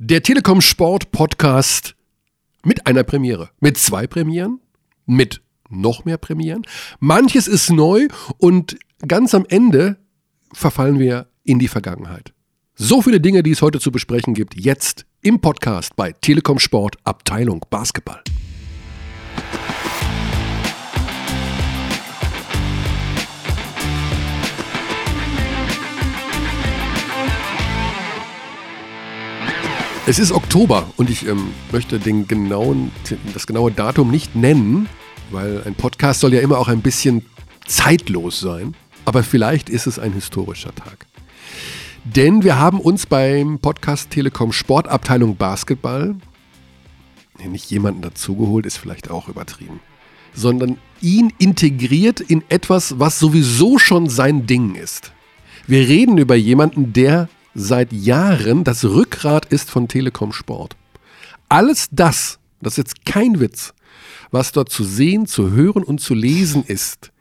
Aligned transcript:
Der 0.00 0.24
Telekom 0.24 0.60
Sport 0.60 1.12
Podcast 1.12 1.94
mit 2.64 2.84
einer 2.84 3.04
Premiere. 3.04 3.50
Mit 3.60 3.78
zwei 3.78 4.08
Premieren. 4.08 4.60
Mit 5.06 5.40
noch 5.70 6.04
mehr 6.04 6.18
Premieren. 6.18 6.62
Manches 6.98 7.46
ist 7.46 7.70
neu 7.70 8.08
und 8.38 8.76
ganz 9.06 9.34
am 9.34 9.46
Ende 9.48 9.96
verfallen 10.52 10.98
wir 10.98 11.28
in 11.44 11.60
die 11.60 11.68
Vergangenheit. 11.68 12.32
So 12.74 13.02
viele 13.02 13.20
Dinge, 13.20 13.44
die 13.44 13.52
es 13.52 13.62
heute 13.62 13.78
zu 13.78 13.92
besprechen 13.92 14.34
gibt, 14.34 14.56
jetzt 14.56 15.06
im 15.22 15.40
Podcast 15.40 15.94
bei 15.94 16.10
Telekom 16.10 16.58
Sport 16.58 16.96
Abteilung 17.04 17.64
Basketball. 17.70 18.20
Es 30.06 30.18
ist 30.18 30.32
Oktober 30.32 30.86
und 30.98 31.08
ich 31.08 31.26
ähm, 31.26 31.48
möchte 31.72 31.98
den 31.98 32.28
genauen, 32.28 32.90
das 33.32 33.46
genaue 33.46 33.72
Datum 33.72 34.10
nicht 34.10 34.36
nennen, 34.36 34.86
weil 35.30 35.62
ein 35.64 35.74
Podcast 35.74 36.20
soll 36.20 36.34
ja 36.34 36.42
immer 36.42 36.58
auch 36.58 36.68
ein 36.68 36.82
bisschen 36.82 37.24
zeitlos 37.66 38.38
sein. 38.38 38.74
Aber 39.06 39.22
vielleicht 39.22 39.70
ist 39.70 39.86
es 39.86 39.98
ein 39.98 40.12
historischer 40.12 40.74
Tag. 40.74 41.06
Denn 42.04 42.44
wir 42.44 42.58
haben 42.58 42.80
uns 42.80 43.06
beim 43.06 43.58
Podcast 43.58 44.10
Telekom 44.10 44.52
Sportabteilung 44.52 45.36
Basketball 45.36 46.14
nicht 47.42 47.70
jemanden 47.70 48.02
dazugeholt, 48.02 48.66
ist 48.66 48.76
vielleicht 48.76 49.10
auch 49.10 49.28
übertrieben, 49.28 49.80
sondern 50.34 50.76
ihn 51.00 51.32
integriert 51.38 52.20
in 52.20 52.44
etwas, 52.50 52.98
was 52.98 53.18
sowieso 53.18 53.78
schon 53.78 54.10
sein 54.10 54.46
Ding 54.46 54.74
ist. 54.74 55.12
Wir 55.66 55.88
reden 55.88 56.18
über 56.18 56.34
jemanden, 56.34 56.92
der 56.92 57.30
seit 57.54 57.92
Jahren 57.92 58.64
das 58.64 58.84
Rückgrat 58.84 59.46
ist 59.46 59.70
von 59.70 59.88
Telekom 59.88 60.32
Sport. 60.32 60.76
Alles 61.48 61.88
das, 61.90 62.38
das 62.60 62.74
ist 62.74 62.78
jetzt 62.78 63.04
kein 63.04 63.40
Witz, 63.40 63.74
was 64.30 64.52
dort 64.52 64.70
zu 64.70 64.84
sehen, 64.84 65.26
zu 65.26 65.52
hören 65.52 65.82
und 65.82 66.00
zu 66.00 66.14
lesen 66.14 66.64
ist, 66.64 67.12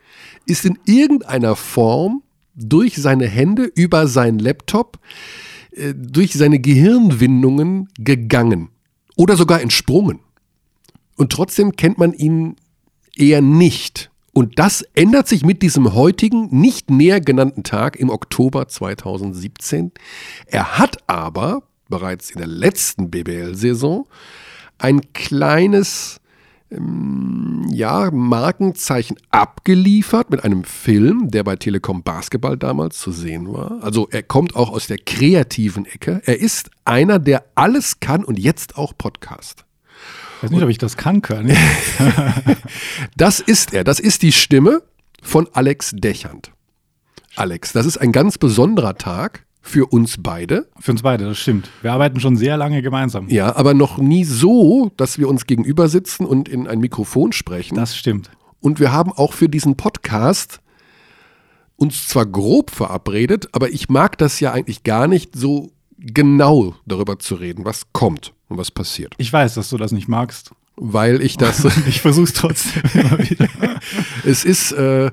ist 0.46 0.66
in 0.66 0.80
irgendeiner 0.86 1.56
Form 1.56 2.24
durch 2.56 2.96
seine 2.96 3.28
Hände, 3.28 3.64
über 3.64 4.08
seinen 4.08 4.40
Laptop, 4.40 5.00
äh, 5.72 5.94
durch 5.96 6.34
seine 6.34 6.60
Gehirnwindungen 6.60 7.90
gegangen 7.98 8.70
oder 9.16 9.38
sogar 9.38 9.62
entsprungen. 9.62 10.20
Und 11.16 11.32
trotzdem 11.32 11.76
kennt 11.76 11.98
man 11.98 12.14
ihn 12.14 12.56
eher 13.16 13.42
nicht. 13.42 14.10
Und 14.34 14.58
das 14.58 14.82
ändert 14.96 15.28
sich 15.28 15.46
mit 15.46 15.62
diesem 15.62 15.94
heutigen, 15.94 16.48
nicht 16.50 16.90
näher 16.90 17.22
genannten 17.22 17.64
Tag 17.64 17.96
im 17.96 18.10
Oktober 18.10 18.68
2017. 18.68 19.92
Er 20.48 20.80
hat 20.80 20.98
aber 21.08 21.64
bereits 21.88 22.32
in 22.32 22.40
der 22.40 22.48
letzten 22.48 23.12
BBL-Saison 23.12 24.08
ein 24.80 25.02
kleines 25.14 26.20
ähm, 26.72 27.68
ja, 27.72 28.10
Markenzeichen 28.12 29.18
abgeliefert 29.30 30.32
mit 30.32 30.44
einem 30.44 30.64
Film, 30.64 31.30
der 31.30 31.44
bei 31.44 31.56
Telekom 31.56 32.02
Basketball 32.02 32.58
damals 32.58 33.00
zu 33.00 33.12
sehen 33.12 33.54
war. 33.54 33.84
Also 33.84 34.08
er 34.10 34.24
kommt 34.24 34.56
auch 34.56 34.72
aus 34.72 34.88
der 34.88 34.98
kreativen 34.98 35.86
Ecke. 35.86 36.24
Er 36.26 36.40
ist 36.40 36.72
einer, 36.86 37.20
der 37.20 37.46
alles 37.54 38.00
kann 38.00 38.24
und 38.24 38.40
jetzt 38.40 38.78
auch 38.78 38.98
Podcast. 38.98 39.66
Ich 40.44 40.50
weiß 40.50 40.56
nicht, 40.56 40.64
ob 40.64 40.70
ich 40.70 40.78
das 40.78 40.98
kann 40.98 41.22
können. 41.22 41.56
das 43.16 43.40
ist 43.40 43.74
er. 43.74 43.86
Das 43.86 44.02
ist 44.02 44.24
die 44.24 44.34
Stimme 44.34 44.84
von 45.22 45.48
Alex 45.54 45.92
Dechand. 45.96 46.52
Alex, 47.38 47.72
das 47.72 47.86
ist 47.86 47.96
ein 47.96 48.12
ganz 48.12 48.38
besonderer 48.38 48.98
Tag 48.98 49.46
für 49.62 49.86
uns 49.86 50.18
beide. 50.20 50.68
Für 50.82 50.92
uns 50.92 51.02
beide, 51.02 51.24
das 51.24 51.40
stimmt. 51.40 51.70
Wir 51.82 51.94
arbeiten 51.94 52.20
schon 52.20 52.36
sehr 52.36 52.58
lange 52.58 52.82
gemeinsam. 52.82 53.30
Ja, 53.30 53.56
aber 53.56 53.74
noch 53.74 54.00
nie 54.00 54.26
so, 54.26 54.92
dass 54.98 55.18
wir 55.18 55.30
uns 55.30 55.48
gegenüber 55.48 55.88
sitzen 55.88 56.26
und 56.26 56.50
in 56.50 56.68
ein 56.68 56.80
Mikrofon 56.80 57.32
sprechen. 57.32 57.76
Das 57.76 57.96
stimmt. 57.96 58.30
Und 58.60 58.82
wir 58.82 58.92
haben 58.92 59.14
auch 59.14 59.32
für 59.32 59.48
diesen 59.48 59.78
Podcast 59.78 60.60
uns 61.78 62.10
zwar 62.10 62.26
grob 62.26 62.70
verabredet, 62.70 63.48
aber 63.54 63.70
ich 63.70 63.88
mag 63.88 64.18
das 64.18 64.42
ja 64.42 64.52
eigentlich 64.52 64.84
gar 64.84 65.08
nicht 65.08 65.38
so 65.38 65.72
genau 65.98 66.76
darüber 66.86 67.18
zu 67.18 67.36
reden, 67.36 67.64
was 67.64 67.94
kommt 67.94 68.34
und 68.54 68.60
was 68.60 68.72
passiert. 68.72 69.14
Ich 69.18 69.34
weiß, 69.34 69.56
dass 69.56 69.70
du 69.70 69.78
das 69.78 69.92
nicht 69.92 70.08
magst. 70.08 70.52
Weil 70.76 71.22
ich 71.22 71.38
das. 71.38 71.66
ich 71.88 72.02
versuche 72.02 72.26
es 72.26 72.34
trotzdem 72.34 72.84
immer 72.94 73.20
wieder. 73.30 73.48
es 74.26 74.46
ist, 74.46 74.72
äh, 74.72 75.12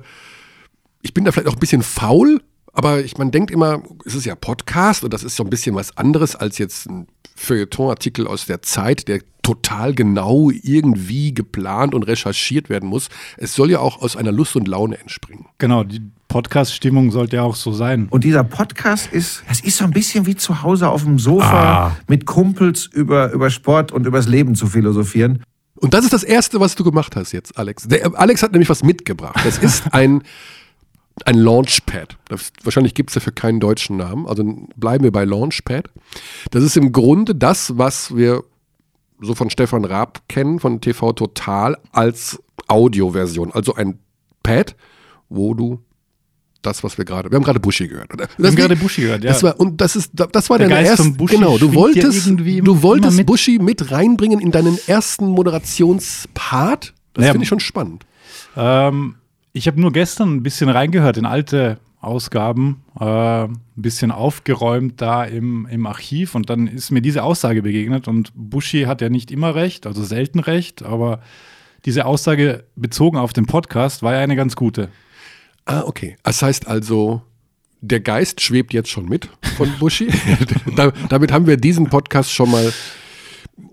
ich 1.01 1.13
bin 1.13 1.25
da 1.25 1.31
vielleicht 1.31 1.49
auch 1.49 1.53
ein 1.53 1.59
bisschen 1.59 1.83
faul, 1.83 2.41
aber 2.73 3.03
ich, 3.03 3.17
man 3.17 3.31
denkt 3.31 3.51
immer, 3.51 3.83
es 4.05 4.15
ist 4.15 4.25
ja 4.25 4.35
Podcast 4.35 5.03
und 5.03 5.13
das 5.13 5.23
ist 5.23 5.35
so 5.35 5.43
ein 5.43 5.49
bisschen 5.49 5.75
was 5.75 5.97
anderes 5.97 6.35
als 6.35 6.57
jetzt 6.57 6.87
ein 6.87 7.07
Feuilleton-Artikel 7.35 8.27
aus 8.27 8.45
der 8.45 8.61
Zeit, 8.61 9.07
der 9.07 9.21
total 9.41 9.93
genau 9.93 10.51
irgendwie 10.51 11.33
geplant 11.33 11.95
und 11.95 12.03
recherchiert 12.03 12.69
werden 12.69 12.87
muss. 12.87 13.09
Es 13.37 13.55
soll 13.55 13.71
ja 13.71 13.79
auch 13.79 14.01
aus 14.01 14.15
einer 14.15 14.31
Lust 14.31 14.55
und 14.55 14.67
Laune 14.67 14.99
entspringen. 14.99 15.47
Genau, 15.57 15.83
die 15.83 16.01
Podcast-Stimmung 16.31 17.11
sollte 17.11 17.35
ja 17.35 17.43
auch 17.43 17.55
so 17.55 17.73
sein. 17.73 18.07
Und 18.09 18.23
dieser 18.23 18.45
Podcast 18.45 19.11
ist, 19.11 19.43
es 19.49 19.59
ist 19.59 19.75
so 19.75 19.83
ein 19.83 19.91
bisschen 19.91 20.25
wie 20.25 20.35
zu 20.37 20.63
Hause 20.63 20.87
auf 20.87 21.03
dem 21.03 21.19
Sofa 21.19 21.87
ah. 21.87 21.97
mit 22.07 22.25
Kumpels 22.25 22.85
über, 22.85 23.33
über 23.33 23.49
Sport 23.49 23.91
und 23.91 24.07
übers 24.07 24.29
Leben 24.29 24.55
zu 24.55 24.67
philosophieren. 24.67 25.43
Und 25.75 25.93
das 25.93 26.05
ist 26.05 26.13
das 26.13 26.23
Erste, 26.23 26.61
was 26.61 26.75
du 26.75 26.85
gemacht 26.85 27.17
hast 27.17 27.33
jetzt, 27.33 27.57
Alex. 27.57 27.85
Der, 27.89 28.17
Alex 28.17 28.43
hat 28.43 28.53
nämlich 28.53 28.69
was 28.69 28.81
mitgebracht. 28.81 29.41
Das 29.43 29.57
ist 29.57 29.83
ein 29.93 30.23
ein 31.25 31.37
Launchpad. 31.37 32.17
Das, 32.29 32.53
wahrscheinlich 32.63 32.93
gibt 32.93 33.09
es 33.09 33.15
dafür 33.15 33.33
keinen 33.33 33.59
deutschen 33.59 33.97
Namen. 33.97 34.25
Also 34.25 34.43
bleiben 34.77 35.03
wir 35.03 35.11
bei 35.11 35.25
Launchpad. 35.25 35.89
Das 36.51 36.63
ist 36.63 36.77
im 36.77 36.93
Grunde 36.93 37.35
das, 37.35 37.77
was 37.77 38.15
wir 38.15 38.45
so 39.19 39.35
von 39.35 39.49
Stefan 39.49 39.83
Raab 39.83 40.21
kennen, 40.29 40.59
von 40.61 40.79
TV 40.79 41.11
Total, 41.11 41.77
als 41.91 42.41
Audioversion. 42.69 43.51
Also 43.51 43.75
ein 43.75 43.99
Pad, 44.43 44.77
wo 45.27 45.53
du 45.53 45.81
das, 46.61 46.83
was 46.83 46.97
wir 46.97 47.05
gerade, 47.05 47.31
wir 47.31 47.35
haben 47.35 47.43
gerade 47.43 47.59
Buschi 47.59 47.87
gehört. 47.87 48.09
Das 48.17 48.29
wir 48.37 48.47
haben 48.47 48.55
gerade 48.55 48.75
Buschi 48.75 49.01
gehört, 49.01 49.23
ja. 49.23 49.31
Das 49.31 49.43
war, 49.43 49.59
und 49.59 49.81
das 49.81 49.95
ist, 49.95 50.11
das 50.13 50.49
war 50.49 50.57
Der 50.57 50.69
deine 50.69 50.87
erste, 50.87 51.11
genau, 51.11 51.57
du 51.57 51.73
wolltest, 51.73 52.27
du 52.27 52.83
wolltest 52.83 53.17
mit. 53.17 53.25
Buschi 53.25 53.59
mit 53.59 53.91
reinbringen 53.91 54.39
in 54.39 54.51
deinen 54.51 54.77
ersten 54.87 55.27
Moderationspart. 55.27 56.93
Das 57.13 57.21
naja, 57.21 57.31
finde 57.33 57.43
ich 57.43 57.49
schon 57.49 57.59
spannend. 57.59 58.05
Ähm, 58.55 59.15
ich 59.53 59.67
habe 59.67 59.81
nur 59.81 59.91
gestern 59.91 60.35
ein 60.35 60.43
bisschen 60.43 60.69
reingehört 60.69 61.17
in 61.17 61.25
alte 61.25 61.79
Ausgaben, 61.99 62.83
äh, 62.99 63.03
ein 63.43 63.59
bisschen 63.75 64.11
aufgeräumt 64.11 65.01
da 65.01 65.23
im, 65.23 65.67
im 65.69 65.85
Archiv 65.85 66.35
und 66.35 66.49
dann 66.49 66.67
ist 66.67 66.89
mir 66.89 67.01
diese 67.01 67.23
Aussage 67.23 67.61
begegnet 67.61 68.07
und 68.07 68.31
Bushi 68.33 68.83
hat 68.83 69.01
ja 69.01 69.09
nicht 69.09 69.29
immer 69.29 69.53
recht, 69.53 69.85
also 69.85 70.03
selten 70.03 70.39
recht, 70.39 70.83
aber 70.83 71.21
diese 71.85 72.05
Aussage 72.05 72.63
bezogen 72.75 73.17
auf 73.17 73.33
den 73.33 73.45
Podcast 73.45 74.01
war 74.03 74.13
ja 74.13 74.19
eine 74.19 74.35
ganz 74.35 74.55
gute. 74.55 74.89
Ah, 75.65 75.83
okay. 75.85 76.17
Das 76.23 76.41
heißt 76.41 76.67
also, 76.67 77.21
der 77.81 77.99
Geist 77.99 78.41
schwebt 78.41 78.73
jetzt 78.73 78.89
schon 78.89 79.07
mit 79.07 79.29
von 79.57 79.71
Bushi. 79.79 80.07
damit 81.09 81.31
haben 81.31 81.47
wir 81.47 81.57
diesen 81.57 81.89
Podcast 81.89 82.31
schon 82.31 82.51
mal 82.51 82.71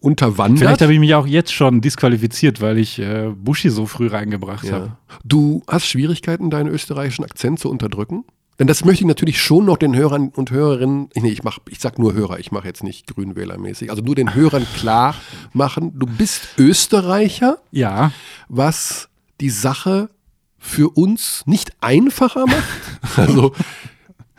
unterwandert. 0.00 0.59
Vielleicht 0.59 0.82
habe 0.82 0.93
ich 0.93 1.00
mich 1.00 1.15
auch 1.15 1.26
jetzt 1.26 1.53
schon 1.53 1.81
disqualifiziert, 1.81 2.60
weil 2.60 2.78
ich 2.78 2.99
äh, 2.99 3.31
Buschi 3.34 3.71
so 3.71 3.87
früh 3.87 4.09
reingebracht 4.09 4.65
ja. 4.65 4.72
habe. 4.72 4.97
Du 5.25 5.62
hast 5.66 5.87
Schwierigkeiten, 5.87 6.50
deinen 6.50 6.69
österreichischen 6.69 7.25
Akzent 7.25 7.59
zu 7.59 7.71
unterdrücken? 7.71 8.25
Denn 8.59 8.66
das 8.66 8.84
möchte 8.84 9.05
ich 9.05 9.09
natürlich 9.09 9.41
schon 9.41 9.66
noch 9.66 9.76
den 9.76 9.94
Hörern 9.94 10.31
und 10.31 10.50
Hörerinnen, 10.50 11.10
nee, 11.15 11.31
ich 11.31 11.44
mach, 11.44 11.59
ich 11.69 11.78
sag 11.78 11.99
nur 11.99 12.15
Hörer, 12.15 12.41
ich 12.41 12.50
mache 12.50 12.66
jetzt 12.66 12.82
nicht 12.82 13.06
Grünwählermäßig, 13.06 13.91
also 13.91 14.03
nur 14.03 14.16
den 14.16 14.34
Hörern 14.34 14.66
klar 14.76 15.15
machen, 15.53 15.93
du 15.97 16.06
bist 16.06 16.49
Österreicher. 16.59 17.59
Ja. 17.70 18.10
Was 18.49 19.09
die 19.41 19.50
Sache 19.50 20.10
für 20.58 20.96
uns 20.96 21.42
nicht 21.46 21.72
einfacher 21.80 22.46
macht. 22.46 22.64
Also, 23.16 23.52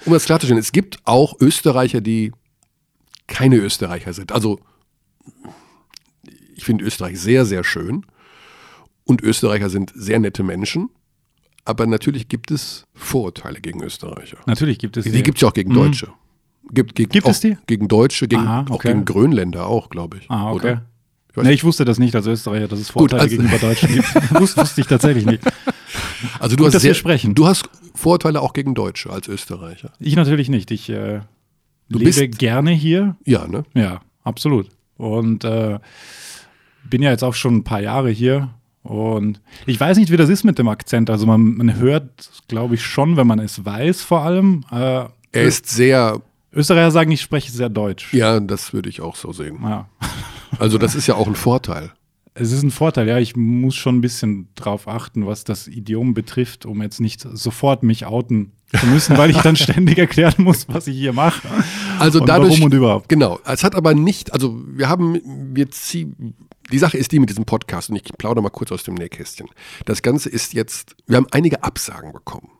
um 0.06 0.14
das 0.14 0.26
klarzustellen, 0.26 0.60
es 0.60 0.72
gibt 0.72 1.00
auch 1.04 1.40
Österreicher, 1.42 2.02
die 2.02 2.32
keine 3.28 3.58
Österreicher 3.58 4.14
sind. 4.14 4.32
Also 4.32 4.60
ich 6.56 6.64
finde 6.64 6.86
Österreich 6.86 7.20
sehr, 7.20 7.46
sehr 7.46 7.64
schön. 7.64 8.06
Und 9.06 9.22
Österreicher 9.22 9.70
sind 9.70 9.92
sehr 9.96 10.20
nette 10.20 10.44
Menschen. 10.44 10.90
Aber 11.66 11.88
natürlich 11.88 12.28
gibt 12.28 12.52
es 12.52 12.86
Vorurteile 12.94 13.62
gegen 13.62 13.82
Österreicher. 13.84 14.38
Natürlich 14.46 14.80
gibt 14.80 14.98
es 14.98 15.06
die. 15.06 15.12
Die 15.12 15.24
gibt 15.24 15.38
es 15.38 15.42
ja 15.42 15.50
auch 15.50 15.54
gegen 15.54 15.72
mhm. 15.72 15.76
Deutsche. 15.76 16.10
Gibt, 16.72 16.96
gegen, 16.96 17.10
gibt 17.10 17.28
es 17.28 17.40
die? 17.40 17.58
Gegen 17.66 17.88
Deutsche, 17.88 18.28
gegen, 18.28 18.44
Aha, 18.44 18.62
okay. 18.62 18.74
auch 18.74 18.82
gegen 18.82 19.06
Grönländer 19.06 19.66
auch, 19.66 19.90
glaube 19.90 20.18
ich. 20.18 20.30
Ah, 20.30 20.52
okay. 20.52 20.56
Oder? 20.56 20.86
Nee, 21.44 21.54
ich 21.54 21.64
wusste 21.64 21.86
das 21.86 22.00
nicht 22.00 22.16
als 22.16 22.28
Österreicher, 22.28 22.68
dass 22.68 22.80
es 22.80 22.90
Vorurteile 22.90 23.30
Gut, 23.30 23.32
also 23.32 23.44
gegenüber 23.44 23.68
Deutschen 23.68 23.94
gibt. 23.94 24.40
wusste, 24.40 24.62
wusste 24.62 24.82
ich 24.82 24.88
tatsächlich 24.88 25.26
nicht. 25.26 25.44
Also 26.40 26.56
du 26.56 26.64
Gut, 26.66 26.74
hast 26.74 26.82
sehr, 26.82 26.94
sprechen. 26.94 27.36
Du 27.36 27.48
hast 27.48 27.70
Vorurteile 27.96 28.42
auch 28.42 28.54
gegen 28.54 28.76
Deutsche 28.76 29.10
als 29.10 29.28
Österreicher. 29.28 29.94
Ich 30.00 30.16
natürlich 30.16 30.50
nicht. 30.50 30.72
Ich 30.72 30.90
äh, 30.90 31.22
du 31.90 32.00
lebe 32.00 32.12
bist, 32.12 32.40
gerne 32.40 32.72
hier. 32.72 33.16
Ja, 33.26 33.48
ne? 33.48 33.64
Ja, 33.74 34.02
absolut. 34.24 34.70
Und 34.98 35.44
äh, 35.44 35.80
bin 36.90 37.02
ja 37.02 37.12
jetzt 37.12 37.24
auch 37.24 37.36
schon 37.36 37.58
ein 37.58 37.64
paar 37.64 37.82
Jahre 37.82 38.10
hier. 38.10 38.50
Und 38.84 39.42
ich 39.66 39.80
weiß 39.80 39.98
nicht, 39.98 40.12
wie 40.12 40.18
das 40.18 40.30
ist 40.30 40.44
mit 40.44 40.58
dem 40.58 40.68
Akzent. 40.68 41.10
Also 41.10 41.26
man, 41.26 41.56
man 41.56 41.76
hört, 41.76 42.30
glaube 42.48 42.76
ich, 42.76 42.84
schon, 42.84 43.18
wenn 43.18 43.28
man 43.28 43.40
es 43.40 43.64
weiß, 43.64 44.02
vor 44.02 44.22
allem. 44.22 44.64
Äh, 44.72 45.06
er 45.32 45.44
ist 45.44 45.68
sehr 45.68 46.22
Österreicher 46.52 46.92
sagen, 46.92 47.12
ich 47.12 47.22
spreche 47.22 47.52
sehr 47.52 47.70
deutsch. 47.70 48.14
Ja, 48.14 48.40
das 48.40 48.74
würde 48.74 48.90
ich 48.90 49.02
auch 49.02 49.16
so 49.16 49.32
sehen. 49.32 49.60
Ja. 49.62 49.88
Also 50.58 50.78
das 50.78 50.96
ist 50.96 51.08
ja 51.08 51.16
auch 51.16 51.28
ein 51.28 51.36
Vorteil. 51.36 51.92
Es 52.34 52.52
ist 52.52 52.64
ein 52.64 52.72
Vorteil, 52.72 53.08
ja. 53.08 53.18
Ich 53.18 53.36
muss 53.36 53.76
schon 53.76 53.98
ein 53.98 54.02
bisschen 54.02 54.50
drauf 54.56 54.88
achten, 54.88 55.26
was 55.28 55.44
das 55.44 55.68
Idiom 55.68 56.14
betrifft, 56.14 56.66
um 56.66 56.82
jetzt 56.82 57.02
nicht 57.02 57.22
sofort 57.22 57.84
mich 57.84 58.06
outen 58.06 58.54
zu 58.80 58.86
müssen, 58.88 59.18
weil 59.18 59.30
ich 59.32 59.38
dann 59.38 59.56
ständig 59.58 59.98
erklären 59.98 60.36
muss, 60.38 60.68
was 60.70 60.88
ich 60.88 60.96
hier 60.96 61.12
mache. 61.14 61.48
Also 61.98 62.22
und 62.22 62.30
dadurch, 62.30 62.52
warum 62.52 62.66
und 62.66 62.74
überhaupt. 62.74 63.10
Genau. 63.10 63.40
Es 63.46 63.64
hat 63.64 63.76
aber 63.76 63.94
nicht, 63.94 64.32
also 64.32 64.62
wir 64.68 64.88
haben, 64.88 65.20
wir 65.54 65.70
ziehen, 65.72 66.36
die 66.72 66.78
Sache 66.78 66.98
ist 66.98 67.12
die 67.12 67.20
mit 67.20 67.30
diesem 67.30 67.46
Podcast 67.46 67.90
und 67.90 67.96
ich 67.96 68.04
plaudere 68.18 68.44
mal 68.44 68.50
kurz 68.50 68.72
aus 68.72 68.84
dem 68.84 68.94
Nähkästchen. 68.94 69.48
Das 69.86 70.02
Ganze 70.02 70.30
ist 70.30 70.54
jetzt, 70.54 70.96
wir 71.08 71.18
haben 71.18 71.28
einige 71.32 71.64
Absagen 71.64 72.14
bekommen. 72.14 72.52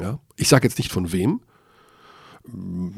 Ja? 0.00 0.20
Ich 0.36 0.48
sage 0.48 0.66
jetzt 0.68 0.78
nicht 0.78 0.92
von 0.92 1.12
wem, 1.12 1.40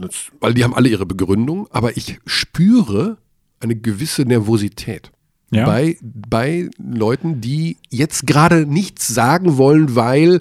das, 0.01 0.31
weil 0.41 0.55
die 0.55 0.65
haben 0.65 0.75
alle 0.75 0.89
ihre 0.89 1.07
Begründung, 1.07 1.67
aber 1.71 1.97
ich 1.97 2.19
spüre 2.27 3.19
eine 3.61 3.77
gewisse 3.77 4.23
Nervosität. 4.23 5.13
Ja. 5.53 5.67
Bei, 5.67 5.97
bei 6.03 6.69
Leuten, 6.79 7.41
die 7.41 7.77
jetzt 7.91 8.27
gerade 8.27 8.67
nichts 8.67 9.09
sagen 9.09 9.57
wollen, 9.57 9.95
weil 9.97 10.41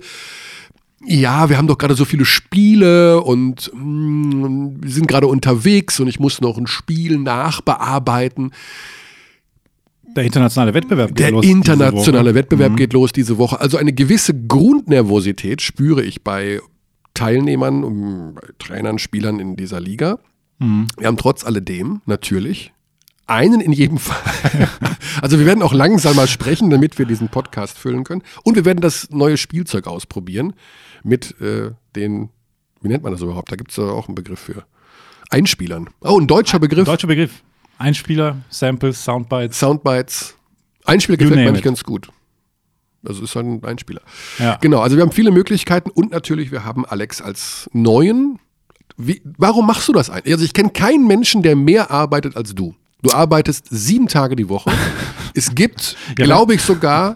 ja, 1.05 1.49
wir 1.49 1.57
haben 1.57 1.67
doch 1.67 1.77
gerade 1.77 1.95
so 1.95 2.03
viele 2.05 2.25
Spiele 2.25 3.21
und 3.21 3.71
mm, 3.73 4.83
wir 4.83 4.91
sind 4.91 5.07
gerade 5.07 5.27
unterwegs 5.27 5.99
und 5.99 6.07
ich 6.07 6.19
muss 6.19 6.41
noch 6.41 6.57
ein 6.57 6.67
Spiel 6.67 7.17
nachbearbeiten. 7.17 8.51
Der 10.15 10.25
internationale 10.25 10.73
Wettbewerb 10.73 11.09
geht 11.09 11.19
Der 11.19 11.31
los. 11.31 11.41
diese 11.41 11.53
internationale 11.53 12.29
Woche. 12.29 12.35
Wettbewerb 12.35 12.71
Mhm. 12.73 12.75
geht 12.75 12.93
los 12.93 13.11
diese 13.13 13.37
Woche. 13.37 13.59
Also 13.61 13.77
eine 13.77 13.93
gewisse 13.93 14.33
Grundnervosität 14.33 15.61
spüre 15.61 16.03
ich 16.03 16.23
bei 16.23 16.59
Teilnehmern, 17.13 17.83
um, 17.83 18.33
bei 18.35 18.47
Trainern, 18.59 18.99
Spielern 18.99 19.39
in 19.39 19.55
dieser 19.55 19.79
Liga. 19.79 20.19
Mhm. 20.59 20.87
Wir 20.97 21.07
haben 21.07 21.17
trotz 21.17 21.45
alledem 21.45 22.01
natürlich 22.05 22.73
einen 23.29 23.61
in 23.61 23.71
jedem 23.71 23.97
Fall. 23.97 24.69
also 25.21 25.39
wir 25.39 25.45
werden 25.45 25.63
auch 25.63 25.73
langsam 25.73 26.15
mal 26.15 26.27
sprechen, 26.27 26.69
damit 26.69 26.97
wir 26.97 27.05
diesen 27.05 27.29
Podcast 27.29 27.77
füllen 27.77 28.03
können. 28.03 28.23
Und 28.43 28.55
wir 28.55 28.65
werden 28.65 28.81
das 28.81 29.09
neue 29.11 29.37
Spielzeug 29.37 29.87
ausprobieren 29.87 30.53
mit 31.03 31.39
äh, 31.41 31.71
den, 31.95 32.29
wie 32.81 32.87
nennt 32.87 33.03
man 33.03 33.11
das 33.11 33.21
überhaupt? 33.21 33.51
Da 33.51 33.55
gibt 33.55 33.71
es 33.71 33.77
ja 33.77 33.85
auch 33.85 34.07
einen 34.07 34.15
Begriff 34.15 34.39
für. 34.39 34.65
Einspielern. 35.29 35.89
Oh, 36.01 36.19
ein 36.19 36.27
deutscher 36.27 36.59
Begriff. 36.59 36.85
Deutscher 36.85 37.07
Begriff. 37.07 37.43
Einspieler, 37.77 38.37
Samples, 38.49 39.03
Soundbites. 39.03 39.57
Soundbites. 39.59 40.35
Einspieler 40.85 41.17
gefällt 41.17 41.39
mir 41.39 41.47
eigentlich 41.47 41.63
ganz 41.63 41.83
gut. 41.83 42.09
Also 43.05 43.23
ist 43.23 43.35
halt 43.35 43.45
ein 43.45 43.63
Einspieler. 43.63 44.01
Ja. 44.39 44.57
Genau, 44.57 44.81
also 44.81 44.97
wir 44.97 45.03
haben 45.03 45.11
viele 45.11 45.31
Möglichkeiten 45.31 45.89
und 45.89 46.11
natürlich 46.11 46.51
wir 46.51 46.65
haben 46.65 46.85
Alex 46.85 47.21
als 47.21 47.69
neuen. 47.71 48.39
Wie, 48.97 49.21
warum 49.37 49.65
machst 49.67 49.87
du 49.87 49.93
das 49.93 50.09
eigentlich? 50.09 50.33
Also 50.33 50.43
ich 50.43 50.53
kenne 50.53 50.71
keinen 50.71 51.07
Menschen, 51.07 51.41
der 51.41 51.55
mehr 51.55 51.91
arbeitet 51.91 52.35
als 52.35 52.53
du. 52.53 52.75
Du 53.01 53.11
arbeitest 53.11 53.67
sieben 53.69 54.07
Tage 54.07 54.35
die 54.35 54.49
Woche. 54.49 54.71
es 55.33 55.55
gibt, 55.55 55.95
Ja, 56.17 56.25
glaube 56.25 56.53
ich, 56.55 56.61
sogar 56.61 57.15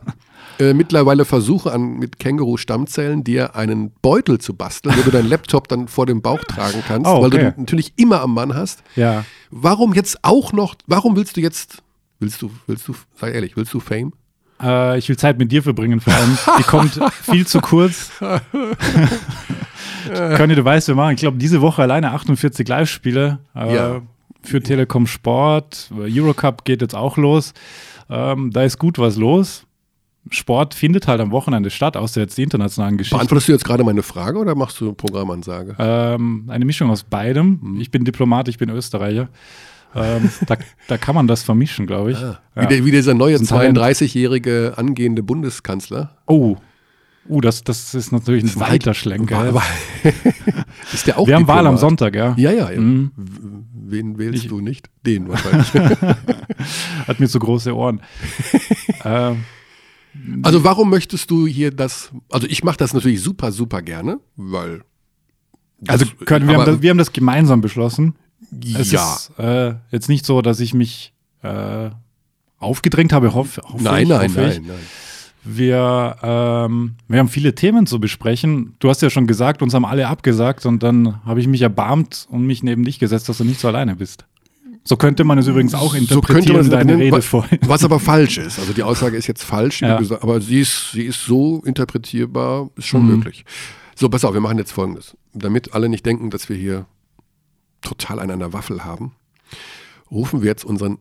äh, 0.59 0.73
mittlerweile 0.73 1.25
Versuche 1.25 1.71
an 1.73 1.97
mit 1.97 2.19
Känguru-Stammzellen, 2.19 3.23
dir 3.23 3.55
einen 3.55 3.91
Beutel 4.01 4.37
zu 4.39 4.53
basteln, 4.53 4.95
wo 4.97 5.01
du 5.01 5.11
deinen 5.11 5.27
Laptop 5.27 5.67
dann 5.67 5.87
vor 5.87 6.05
dem 6.05 6.21
Bauch 6.21 6.43
tragen 6.45 6.81
kannst, 6.87 7.09
Oh, 7.09 7.21
weil 7.21 7.29
du 7.31 7.37
okay. 7.37 7.51
den 7.51 7.61
natürlich 7.61 7.93
immer 7.97 8.21
am 8.21 8.33
Mann 8.33 8.55
hast. 8.55 8.83
Ja. 8.95 9.25
Warum 9.51 9.93
jetzt 9.93 10.19
auch 10.23 10.53
noch, 10.53 10.75
warum 10.87 11.15
willst 11.17 11.35
du 11.37 11.41
jetzt, 11.41 11.83
willst 12.19 12.41
du, 12.41 12.49
willst 12.67 12.87
du, 12.87 12.95
sei 13.19 13.31
ehrlich, 13.31 13.57
willst 13.57 13.73
du 13.73 13.79
Fame? 13.81 14.13
Äh, 14.61 14.97
ich 14.99 15.09
will 15.09 15.17
Zeit 15.17 15.37
mit 15.37 15.51
dir 15.51 15.63
verbringen, 15.63 15.99
vor 15.99 16.13
allem. 16.13 16.37
Die 16.59 16.63
kommt 16.63 16.97
viel 17.23 17.45
zu 17.45 17.59
kurz. 17.59 18.11
Conny, 20.37 20.55
du 20.55 20.63
weißt, 20.63 20.87
wir 20.87 20.95
machen, 20.95 21.15
ich 21.15 21.19
glaube, 21.21 21.37
diese 21.37 21.59
Woche 21.61 21.81
alleine 21.81 22.11
48 22.11 22.67
Live-Spiele 22.67 23.39
Ja. 23.55 24.01
Für 24.43 24.61
Telekom 24.61 25.07
Sport. 25.07 25.89
Eurocup 25.97 26.65
geht 26.65 26.81
jetzt 26.81 26.95
auch 26.95 27.17
los. 27.17 27.53
Ähm, 28.09 28.51
da 28.51 28.63
ist 28.63 28.77
gut 28.79 28.99
was 28.99 29.17
los. 29.17 29.65
Sport 30.29 30.73
findet 30.73 31.07
halt 31.07 31.19
am 31.19 31.31
Wochenende 31.31 31.69
statt, 31.69 31.97
außer 31.97 32.21
jetzt 32.21 32.37
die 32.37 32.43
internationalen 32.43 32.97
Geschichten. 32.97 33.17
Beantwortest 33.17 33.49
du 33.49 33.51
jetzt 33.51 33.65
gerade 33.65 33.83
meine 33.83 34.03
Frage 34.03 34.37
oder 34.39 34.55
machst 34.55 34.79
du 34.79 34.93
Programmansage? 34.93 35.75
Ähm, 35.77 36.45
eine 36.47 36.63
Mischung 36.63 36.89
aus 36.89 37.03
beidem. 37.03 37.59
Mhm. 37.61 37.81
Ich 37.81 37.91
bin 37.91 38.05
Diplomat, 38.05 38.47
ich 38.47 38.57
bin 38.57 38.69
Österreicher. 38.69 39.27
Ähm, 39.95 40.29
da, 40.47 40.55
da 40.87 40.97
kann 40.97 41.15
man 41.15 41.27
das 41.27 41.43
vermischen, 41.43 41.87
glaube 41.87 42.11
ich. 42.13 42.17
Ah, 42.17 42.39
Ja. 42.55 42.63
wie, 42.63 42.67
der, 42.67 42.85
wie 42.85 42.91
dieser 42.91 43.13
neue 43.13 43.33
Das 43.33 43.41
ist 43.43 43.51
ein 43.51 43.73
Talent. 43.75 43.77
32-jährige 43.77 44.73
angehende 44.77 45.23
Bundeskanzler. 45.23 46.15
Oh, 46.25 46.55
uh, 47.27 47.41
das, 47.41 47.63
das 47.65 47.93
ist 47.93 48.11
natürlich 48.13 48.43
ein 48.45 48.59
weiter 48.61 48.91
Weit- 48.91 48.95
Schlenker. 48.97 49.61
Ist 50.93 51.07
der 51.07 51.17
auch 51.19 51.27
Wir 51.27 51.35
haben 51.35 51.47
Wahl 51.47 51.59
am 51.67 51.75
Diplomat? 51.75 51.79
Sonntag, 51.79 52.15
ja. 52.15 52.33
Ja, 52.37 52.51
ja, 52.51 52.71
ja. 52.71 52.79
Mhm. 52.79 53.11
Wen 53.93 54.17
wählst 54.17 54.43
Ich- 54.43 54.49
du 54.49 54.59
nicht? 54.59 54.89
Den 55.05 55.29
wahrscheinlich. 55.29 55.71
Hat 57.07 57.19
mir 57.19 57.27
so 57.27 57.39
große 57.39 57.75
Ohren. 57.75 58.01
ähm, 59.05 59.43
also 60.41 60.63
warum 60.63 60.89
möchtest 60.89 61.31
du 61.31 61.47
hier 61.47 61.71
das, 61.71 62.11
also 62.29 62.47
ich 62.47 62.63
mache 62.63 62.77
das 62.77 62.93
natürlich 62.93 63.21
super, 63.21 63.51
super 63.51 63.81
gerne, 63.81 64.19
weil 64.35 64.83
also 65.87 66.05
können 66.25 66.47
wir, 66.47 66.57
haben 66.57 66.65
das, 66.65 66.81
wir 66.81 66.89
haben 66.89 66.97
das 66.97 67.13
gemeinsam 67.13 67.61
beschlossen. 67.61 68.15
Es 68.77 68.91
ja. 68.91 69.13
ist 69.15 69.31
äh, 69.39 69.75
jetzt 69.91 70.09
nicht 70.09 70.25
so, 70.25 70.41
dass 70.41 70.59
ich 70.59 70.73
mich 70.73 71.13
äh, 71.41 71.89
aufgedrängt 72.57 73.13
habe, 73.13 73.33
hoff, 73.33 73.57
hoffe 73.63 73.83
Nein, 73.83 74.03
ich, 74.03 74.09
nein, 74.09 74.29
hoffe 74.29 74.41
ich. 74.47 74.57
nein, 74.59 74.65
nein. 74.67 74.79
Wir, 75.45 76.15
ähm, 76.21 76.95
wir 77.07 77.19
haben 77.19 77.27
viele 77.27 77.53
Themen 77.55 77.85
zu 77.85 77.99
besprechen. 77.99 78.75
Du 78.79 78.89
hast 78.89 79.01
ja 79.01 79.09
schon 79.09 79.27
gesagt, 79.27 79.61
uns 79.61 79.73
haben 79.73 79.85
alle 79.85 80.07
abgesagt 80.07 80.65
und 80.65 80.83
dann 80.83 81.23
habe 81.25 81.41
ich 81.41 81.47
mich 81.47 81.61
erbarmt 81.61 82.27
und 82.29 82.45
mich 82.47 82.63
neben 82.63 82.85
dich 82.85 82.97
gesetzt, 82.99 83.27
dass 83.27 83.39
du 83.39 83.43
nicht 83.43 83.59
so 83.59 83.67
alleine 83.67 83.95
bist. 83.95 84.25
So 84.85 84.97
könnte 84.97 85.23
man 85.23 85.37
es 85.37 85.47
übrigens 85.47 85.73
auch 85.75 85.91
So 85.93 85.97
interpretieren, 85.97 86.45
könnte 86.45 86.53
man 86.53 86.69
deine 86.69 86.97
Rede 86.97 87.21
vorhin. 87.21 87.59
Was 87.65 87.83
aber 87.85 87.99
falsch 87.99 88.37
ist. 88.37 88.59
Also 88.59 88.73
die 88.73 88.83
Aussage 88.83 89.15
ist 89.17 89.27
jetzt 89.27 89.43
falsch, 89.43 89.81
Ja. 89.81 89.97
gesagt, 89.97 90.23
aber 90.23 90.41
sie 90.41 90.59
ist, 90.61 90.91
sie 90.91 91.03
ist 91.03 91.23
so 91.25 91.61
interpretierbar, 91.65 92.69
ist 92.75 92.87
schon 92.87 93.03
Mhm. 93.03 93.15
möglich. 93.17 93.45
So, 93.95 94.09
pass 94.09 94.25
auf, 94.25 94.33
wir 94.33 94.41
machen 94.41 94.57
jetzt 94.57 94.71
folgendes. 94.71 95.15
Damit 95.33 95.73
alle 95.73 95.87
nicht 95.87 96.05
denken, 96.05 96.29
dass 96.31 96.49
wir 96.49 96.55
hier 96.57 96.85
total 97.81 98.19
einen 98.19 98.31
an 98.31 98.39
der 98.39 98.53
Waffel 98.53 98.83
haben, 98.83 99.13
rufen 100.11 100.41
wir 100.41 100.49
jetzt 100.49 100.65
unseren 100.65 100.97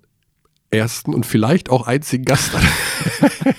ersten 0.72 1.14
und 1.14 1.26
vielleicht 1.26 1.70
auch 1.70 1.86
einzigen 1.86 2.24
Gast 2.24 2.54
an. 2.54 2.62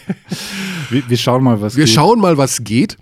Wir, 0.90 1.10
wir 1.10 1.18
schauen 1.18 1.44
mal, 1.44 1.60
was 1.60 1.76
Wir 1.76 1.86
geht. 1.86 1.94
schauen 1.94 2.20
mal, 2.20 2.38
was 2.38 2.64
geht. 2.64 2.98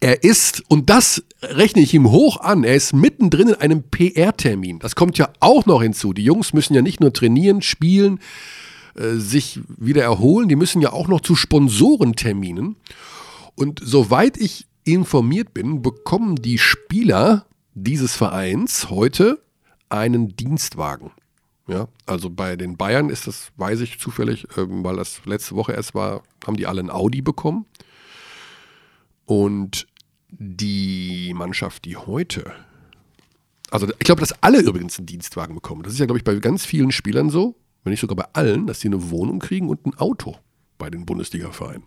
Er 0.00 0.24
ist, 0.24 0.64
und 0.68 0.90
das 0.90 1.22
rechne 1.42 1.82
ich 1.82 1.94
ihm 1.94 2.10
hoch 2.10 2.40
an, 2.40 2.64
er 2.64 2.74
ist 2.74 2.94
mittendrin 2.94 3.48
in 3.48 3.54
einem 3.54 3.82
PR-Termin. 3.82 4.78
Das 4.80 4.96
kommt 4.96 5.16
ja 5.18 5.30
auch 5.40 5.66
noch 5.66 5.82
hinzu. 5.82 6.12
Die 6.12 6.24
Jungs 6.24 6.52
müssen 6.52 6.74
ja 6.74 6.82
nicht 6.82 7.00
nur 7.00 7.12
trainieren, 7.12 7.62
spielen, 7.62 8.18
äh, 8.96 9.16
sich 9.16 9.60
wieder 9.78 10.02
erholen, 10.02 10.48
die 10.48 10.56
müssen 10.56 10.80
ja 10.80 10.92
auch 10.92 11.06
noch 11.06 11.20
zu 11.20 11.36
Sponsorenterminen. 11.36 12.76
Und 13.54 13.80
soweit 13.84 14.36
ich 14.36 14.66
informiert 14.84 15.54
bin, 15.54 15.82
bekommen 15.82 16.36
die 16.36 16.58
Spieler 16.58 17.46
dieses 17.74 18.16
Vereins 18.16 18.90
heute 18.90 19.38
einen 19.90 20.34
Dienstwagen. 20.34 21.10
Ja, 21.70 21.86
also 22.04 22.30
bei 22.30 22.56
den 22.56 22.76
Bayern 22.76 23.10
ist 23.10 23.28
das, 23.28 23.52
weiß 23.56 23.80
ich 23.80 24.00
zufällig, 24.00 24.48
ähm, 24.56 24.82
weil 24.82 24.96
das 24.96 25.24
letzte 25.24 25.54
Woche 25.54 25.72
erst 25.72 25.94
war, 25.94 26.24
haben 26.44 26.56
die 26.56 26.66
alle 26.66 26.80
ein 26.80 26.90
Audi 26.90 27.22
bekommen. 27.22 27.64
Und 29.24 29.86
die 30.30 31.32
Mannschaft, 31.32 31.84
die 31.84 31.96
heute, 31.96 32.52
also 33.70 33.88
ich 33.88 33.98
glaube, 34.00 34.20
dass 34.20 34.42
alle 34.42 34.60
übrigens 34.60 34.98
einen 34.98 35.06
Dienstwagen 35.06 35.54
bekommen. 35.54 35.84
Das 35.84 35.92
ist 35.92 36.00
ja, 36.00 36.06
glaube 36.06 36.18
ich, 36.18 36.24
bei 36.24 36.34
ganz 36.34 36.66
vielen 36.66 36.90
Spielern 36.90 37.30
so, 37.30 37.54
wenn 37.84 37.92
nicht 37.92 38.00
sogar 38.00 38.16
bei 38.16 38.26
allen, 38.32 38.66
dass 38.66 38.80
sie 38.80 38.88
eine 38.88 39.10
Wohnung 39.10 39.38
kriegen 39.38 39.68
und 39.68 39.86
ein 39.86 39.96
Auto 39.96 40.36
bei 40.76 40.90
den 40.90 41.06
Bundesliga-Vereinen. 41.06 41.86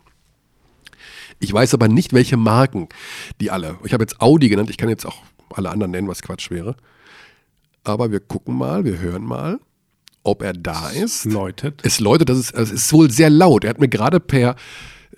Ich 1.40 1.52
weiß 1.52 1.74
aber 1.74 1.90
nicht, 1.90 2.14
welche 2.14 2.38
Marken 2.38 2.88
die 3.42 3.52
alle. 3.52 3.78
Ich 3.84 3.92
habe 3.92 4.04
jetzt 4.04 4.22
Audi 4.22 4.48
genannt, 4.48 4.70
ich 4.70 4.78
kann 4.78 4.88
jetzt 4.88 5.06
auch 5.06 5.24
alle 5.50 5.72
anderen 5.72 5.92
nennen, 5.92 6.08
was 6.08 6.22
Quatsch 6.22 6.52
wäre. 6.52 6.78
Aber 7.84 8.12
wir 8.12 8.22
gucken 8.22 8.56
mal, 8.56 8.86
wir 8.86 9.00
hören 9.00 9.24
mal, 9.24 9.60
ob 10.24 10.42
er 10.42 10.54
da 10.54 10.90
ist. 10.90 11.26
läutet. 11.26 11.82
Es 11.84 12.00
läutet, 12.00 12.30
das 12.30 12.38
ist, 12.38 12.54
es 12.54 12.72
ist 12.72 12.94
wohl 12.94 13.10
sehr 13.12 13.30
laut. 13.30 13.64
Er 13.64 13.72
hat 13.72 13.80
mir 13.80 13.90
gerade 13.90 14.20
per 14.20 14.56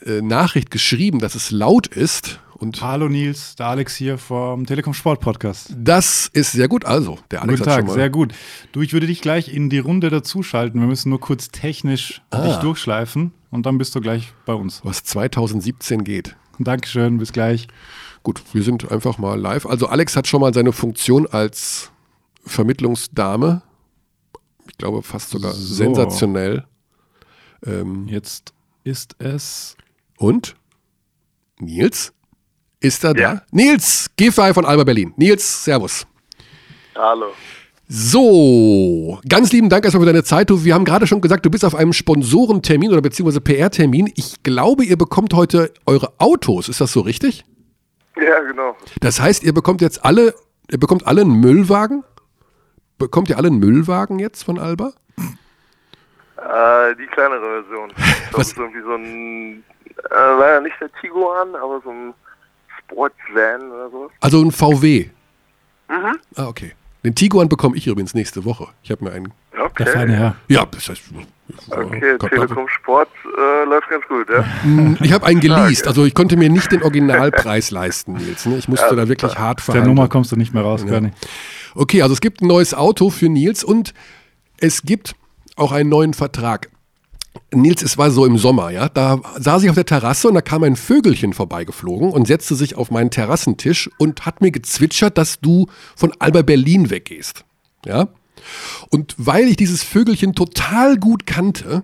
äh, 0.05 0.21
Nachricht 0.21 0.71
geschrieben, 0.71 1.19
dass 1.19 1.35
es 1.35 1.51
laut 1.51 1.88
ist. 1.88 2.39
Und 2.57 2.81
Hallo 2.81 3.09
Nils, 3.09 3.55
der 3.57 3.67
Alex 3.67 3.95
hier 3.97 4.17
vom 4.17 4.65
Telekom 4.65 4.93
Sport 4.93 5.19
Podcast. 5.19 5.74
das 5.77 6.29
ist 6.31 6.53
sehr 6.53 6.69
gut. 6.69 6.85
Also, 6.85 7.19
der 7.29 7.41
Alex 7.41 7.59
Guten 7.59 7.69
hat 7.69 7.75
Tag, 7.75 7.81
schon 7.81 7.88
mal. 7.88 7.93
sehr 7.95 8.09
gut. 8.09 8.33
Du, 8.71 8.81
ich 8.81 8.93
würde 8.93 9.07
dich 9.07 9.21
gleich 9.21 9.53
in 9.53 9.69
die 9.69 9.79
Runde 9.79 10.09
dazuschalten. 10.09 10.79
Wir 10.79 10.88
müssen 10.88 11.09
nur 11.09 11.19
kurz 11.19 11.50
technisch 11.51 12.21
Ah. 12.31 12.47
dich 12.47 12.55
durchschleifen 12.57 13.33
und 13.51 13.65
dann 13.65 13.77
bist 13.77 13.93
du 13.93 14.00
gleich 14.00 14.31
bei 14.45 14.53
uns. 14.53 14.79
was 14.85 15.03
2017 15.03 16.05
geht. 16.05 16.35
Dankeschön, 16.57 17.17
bis 17.17 17.33
gleich. 17.33 17.67
Gut, 18.24 18.41
wir 18.53 18.63
sind 18.63 18.89
einfach 18.89 19.17
mal 19.17 19.38
live. 19.39 19.65
Also 19.65 19.88
Alex 19.88 20.15
hat 20.15 20.25
schon 20.25 20.39
mal 20.39 20.53
seine 20.53 20.71
Funktion 20.71 21.27
als 21.27 21.91
Vermittlungsdame, 22.45 23.62
ich 24.75 24.79
glaube 24.79 25.01
fast 25.03 25.29
sogar 25.29 25.53
So. 25.53 25.74
sensationell. 25.74 26.65
Ähm, 27.65 28.08
Jetzt 28.10 28.53
ist 28.84 29.15
es. 29.20 29.77
und? 30.17 30.58
Nils? 31.62 32.12
Ist 32.82 33.05
er 33.05 33.13
da? 33.13 33.22
Ja. 33.22 33.41
Nils, 33.51 34.10
Giffey 34.17 34.53
von 34.53 34.65
Alba 34.65 34.84
Berlin. 34.84 35.13
Nils, 35.15 35.63
Servus. 35.63 36.05
Hallo. 36.94 37.27
So, 37.88 39.22
ganz 39.29 39.53
lieben 39.53 39.70
Dank 39.70 39.86
erstmal 39.86 40.01
für 40.05 40.12
deine 40.12 40.25
Zeit. 40.25 40.50
Du, 40.50 40.65
wir 40.65 40.74
haben 40.74 40.84
gerade 40.84 41.08
schon 41.08 41.22
gesagt, 41.22 41.46
du 41.46 41.50
bist 41.50 41.63
auf 41.63 41.74
einem 41.74 41.94
Sponsorentermin 41.94 42.91
oder 42.91 43.01
beziehungsweise 43.01 43.39
PR-Termin. 43.39 44.12
Ich 44.15 44.44
glaube, 44.44 44.84
ihr 44.84 44.98
bekommt 44.98 45.34
heute 45.34 45.72
eure 45.86 46.12
Autos. 46.17 46.67
Ist 46.67 46.82
das 46.82 46.91
so 46.91 47.00
richtig? 47.00 47.46
Ja, 48.17 48.41
genau. 48.41 48.75
Das 49.00 49.22
heißt, 49.22 49.44
ihr 49.44 49.53
bekommt 49.53 49.79
jetzt 49.82 50.03
alle, 50.03 50.36
ihr 50.70 50.79
bekommt 50.79 51.08
alle 51.08 51.22
einen 51.22 51.39
Müllwagen? 51.39 52.03
Bekommt 52.97 53.29
ihr 53.29 53.37
alle 53.37 53.47
einen 53.47 53.59
Müllwagen 53.59 54.19
jetzt 54.19 54.43
von 54.43 54.57
Alba? 54.59 54.93
Äh, 56.37 56.95
die 56.95 57.07
kleinere 57.07 57.63
Version. 57.63 57.91
Ich 57.97 58.29
glaube, 58.29 58.37
Was- 58.37 58.47
ist 58.49 58.57
irgendwie 58.57 58.81
so 58.81 58.95
ein, 58.95 59.63
äh, 60.11 60.39
leider 60.39 60.61
nicht 60.61 60.75
der 60.81 60.89
Tiguan, 61.01 61.55
aber 61.55 61.81
so 61.83 61.89
ein 61.89 62.13
Sportsvan 62.79 63.71
oder 63.71 63.89
so. 63.89 64.11
Also 64.19 64.41
ein 64.41 64.51
VW. 64.51 65.09
Mhm. 65.89 66.17
Ah, 66.35 66.47
okay. 66.47 66.73
Den 67.03 67.13
Tiguan 67.15 67.47
bekomme 67.49 67.77
ich 67.77 67.85
übrigens 67.87 68.13
nächste 68.15 68.43
Woche. 68.45 68.67
Ich 68.83 68.89
habe 68.91 69.05
mir 69.05 69.11
einen. 69.11 69.31
Okay. 69.57 69.83
Der 69.85 69.87
feine 69.93 70.13
Herr. 70.13 70.35
Ja, 70.47 70.65
das 70.65 70.89
heißt. 70.89 71.03
Okay, 71.69 72.15
Gott, 72.17 72.29
Telekom 72.31 72.67
Sport 72.67 73.07
äh, 73.37 73.65
läuft 73.69 73.87
ganz 73.89 74.03
gut, 74.07 74.27
ja? 74.29 74.43
Ich 75.01 75.13
habe 75.13 75.25
einen 75.27 75.39
geleast, 75.47 75.87
also 75.87 76.03
ich 76.03 76.15
konnte 76.15 76.35
mir 76.35 76.49
nicht 76.49 76.71
den 76.71 76.81
Originalpreis 76.81 77.69
leisten, 77.71 78.13
Nils. 78.13 78.45
Ne? 78.47 78.57
Ich 78.57 78.67
musste 78.67 78.87
Ja, 78.87 78.95
da 78.95 79.07
wirklich 79.07 79.37
hart 79.37 79.59
Der 79.59 79.63
verhandeln. 79.65 79.95
Nummer 79.95 80.09
kommst 80.09 80.31
du 80.31 80.35
nicht 80.35 80.53
mehr 80.53 80.63
raus, 80.63 80.83
Bernie. 80.83 81.11
Okay, 81.75 82.01
also 82.01 82.13
es 82.13 82.22
gibt 82.22 82.41
ein 82.41 82.48
neues 82.48 82.74
Auto 82.74 83.10
für 83.10 83.27
Nils 83.27 83.63
und 83.63 83.94
es 84.58 84.84
gibt 84.84 85.15
auch 85.58 85.72
einen 85.74 85.89
neuen 85.89 86.13
Vertrag. 86.13 86.70
Nils, 87.53 87.82
es 87.82 87.98
war 87.98 88.12
so 88.12 88.25
im 88.25 88.38
Sommer, 88.38 88.70
ja. 88.70 88.88
Da 88.88 89.20
saß 89.38 89.63
ich 89.63 89.70
auf 89.70 89.75
der 89.75 89.86
Terrasse 89.86 90.29
und 90.29 90.36
da 90.36 90.41
kam 90.41 90.63
ein 90.63 90.77
Vögelchen 90.77 91.34
vorbeigeflogen 91.34 92.12
und 92.12 92.27
setzte 92.27 92.55
sich 92.55 92.75
auf 92.75 92.91
meinen 92.91 93.12
Terrassentisch 93.12 93.89
und 93.98 94.25
hat 94.25 94.39
mir 94.41 94.51
gezwitschert, 94.51 95.17
dass 95.17 95.41
du 95.41 95.67
von 95.96 96.13
Alba 96.20 96.41
Berlin 96.44 96.89
weggehst. 96.89 97.44
Ja. 97.86 98.08
Und 98.89 99.15
weil 99.17 99.48
ich 99.48 99.58
dieses 99.58 99.84
Vögelchen 99.84 100.34
total 100.34 100.98
gut 100.98 101.25
kannte, 101.25 101.84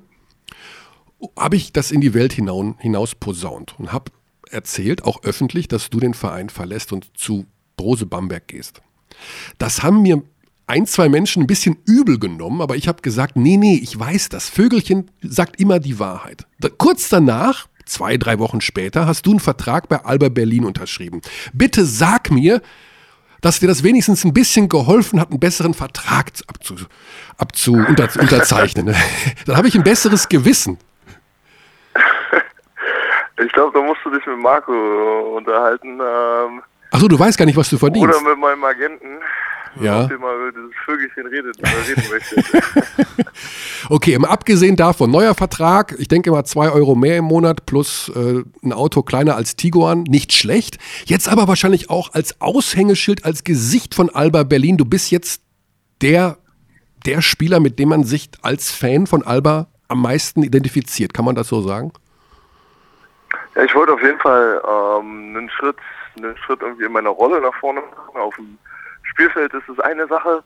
habe 1.38 1.58
ich 1.58 1.74
das 1.74 1.92
in 1.92 2.00
die 2.02 2.14
Welt 2.14 2.34
hinaus, 2.34 2.76
hinaus 2.80 3.16
posaunt 3.16 3.76
und 3.78 3.92
habe 3.92 4.12
erzählt, 4.50 5.04
auch 5.04 5.24
öffentlich, 5.24 5.68
dass 5.68 5.90
du 5.90 6.00
den 6.00 6.14
Verein 6.14 6.50
verlässt 6.50 6.94
und 6.94 7.12
zu 7.18 7.46
Brose 7.78 8.06
Bamberg 8.06 8.48
gehst. 8.48 8.82
Das 9.58 9.84
haben 9.84 10.02
mir 10.02 10.22
ein, 10.68 10.86
zwei 10.86 11.10
Menschen 11.10 11.44
ein 11.44 11.48
bisschen 11.48 11.78
übel 11.86 12.18
genommen, 12.20 12.62
aber 12.62 12.76
ich 12.76 12.88
habe 12.88 13.02
gesagt, 13.02 13.36
nee, 13.36 13.58
nee, 13.58 13.80
ich 13.82 13.98
weiß 14.00 14.30
das. 14.30 14.50
Vögelchen 14.50 15.12
sagt 15.22 15.60
immer 15.60 15.80
die 15.80 16.00
Wahrheit. 16.00 16.46
Da, 16.60 16.70
kurz 16.70 17.10
danach, 17.10 17.68
zwei, 17.86 18.16
drei 18.18 18.40
Wochen 18.40 18.62
später, 18.62 19.06
hast 19.06 19.26
du 19.26 19.32
einen 19.32 19.40
Vertrag 19.42 19.90
bei 19.90 19.98
Alba 20.06 20.30
Berlin 20.30 20.64
unterschrieben. 20.64 21.22
Bitte 21.52 21.86
sag 21.86 22.32
mir, 22.32 22.62
dass 23.42 23.60
dir 23.60 23.68
das 23.68 23.84
wenigstens 23.84 24.24
ein 24.24 24.34
bisschen 24.34 24.70
geholfen 24.70 25.20
hat, 25.20 25.32
einen 25.32 25.40
besseren 25.40 25.74
Vertrag 25.74 26.38
zu- 26.38 26.46
abzu, 26.48 26.76
abzu, 27.38 27.74
unter, 27.74 28.08
unterzeichnen. 28.20 28.96
Dann 29.46 29.58
habe 29.58 29.68
ich 29.68 29.76
ein 29.76 29.84
besseres 29.84 30.30
Gewissen. 30.30 30.78
Ich 33.44 33.52
glaube, 33.54 33.72
da 33.80 33.84
musst 33.84 34.02
du 34.06 34.12
dich 34.12 34.24
mit 34.28 34.38
Marco 34.38 34.72
äh, 34.72 35.36
unterhalten. 35.38 36.00
Ähm, 36.00 36.62
Achso, 36.92 37.08
du 37.08 37.18
weißt 37.18 37.38
gar 37.38 37.46
nicht, 37.46 37.58
was 37.58 37.70
du 37.70 37.78
verdienst. 37.78 38.08
oder 38.08 38.30
mit 38.30 38.40
meinem 38.40 38.64
Agenten. 38.64 39.20
Ja. 39.80 40.04
Dem 40.04 40.20
mal 40.20 40.36
über 40.36 40.52
dieses 40.52 40.76
Vögelchen 40.84 41.26
redet, 41.28 41.58
äh, 41.64 41.68
reden 41.88 42.04
möchte. 42.12 43.24
Okay, 43.90 44.18
mal 44.20 44.30
abgesehen 44.30 44.76
davon, 44.76 45.10
neuer 45.12 45.34
Vertrag, 45.34 45.96
ich 45.98 46.08
denke 46.08 46.32
mal 46.32 46.46
zwei 46.46 46.70
Euro 46.70 46.96
mehr 46.96 47.18
im 47.18 47.26
Monat 47.26 47.66
plus 47.66 48.10
äh, 48.16 48.44
ein 48.64 48.72
Auto 48.74 49.02
kleiner 49.02 49.36
als 49.36 49.56
Tiguan, 49.56 50.04
nicht 50.04 50.32
schlecht. 50.34 50.78
Jetzt 51.06 51.28
aber 51.28 51.48
wahrscheinlich 51.48 51.90
auch 51.90 52.14
als 52.14 52.40
Aushängeschild, 52.40 53.26
als 53.26 53.44
Gesicht 53.44 53.96
von 53.96 54.10
Alba 54.10 54.44
Berlin. 54.44 54.78
Du 54.78 54.86
bist 54.86 55.12
jetzt 55.12 55.42
der, 56.02 56.38
der 57.06 57.22
Spieler, 57.22 57.60
mit 57.60 57.80
dem 57.80 57.90
man 57.90 58.04
sich 58.04 58.30
als 58.44 58.72
Fan 58.72 59.08
von 59.08 59.24
Alba 59.24 59.68
am 59.88 60.02
meisten 60.02 60.44
identifiziert. 60.44 61.14
Kann 61.14 61.26
man 61.26 61.36
das 61.36 61.48
so 61.48 61.62
sagen? 61.62 61.92
Ja, 63.56 63.64
ich 63.64 63.76
wollte 63.76 63.94
auf 63.94 64.02
jeden 64.02 64.20
Fall 64.20 64.62
ähm, 64.66 65.36
einen 65.36 65.50
Schritt, 65.50 65.78
einen 66.24 66.38
Schritt 66.38 66.62
irgendwie 66.62 66.86
in 66.86 66.92
meiner 66.92 67.10
Rolle 67.10 67.42
nach 67.42 67.54
vorne 67.56 67.82
machen. 67.82 68.20
Auf 68.20 68.36
dem 68.36 68.58
Spielfeld 69.04 69.54
ist 69.54 69.68
es 69.70 69.80
eine 69.80 70.08
Sache, 70.08 70.44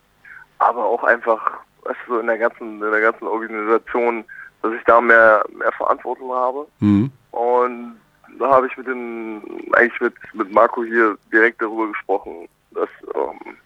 aber 0.60 0.84
auch 0.84 1.04
einfach, 1.04 1.60
weißt 1.84 2.00
du, 2.08 2.14
so 2.14 2.20
in 2.20 2.28
der 2.28 2.38
ganzen, 2.38 2.82
in 2.82 2.92
der 2.92 3.02
ganzen 3.02 3.28
Organisation, 3.28 4.24
dass 4.62 4.74
ich 4.74 4.84
da 4.86 5.02
mehr, 5.02 5.44
mehr 5.54 5.72
Verantwortung 5.74 6.34
habe. 6.34 6.68
Mhm. 6.80 7.12
Und 7.32 8.00
da 8.40 8.50
habe 8.52 8.68
ich 8.68 8.78
mit 8.78 8.88
dem, 8.88 9.42
eigentlich 9.74 10.02
mit, 10.02 10.14
mit 10.34 10.52
Marco 10.52 10.84
hier 10.84 11.18
direkt 11.32 11.62
darüber 11.62 11.88
gesprochen, 11.88 12.48
dass 12.72 12.90
ähm, 13.14 13.58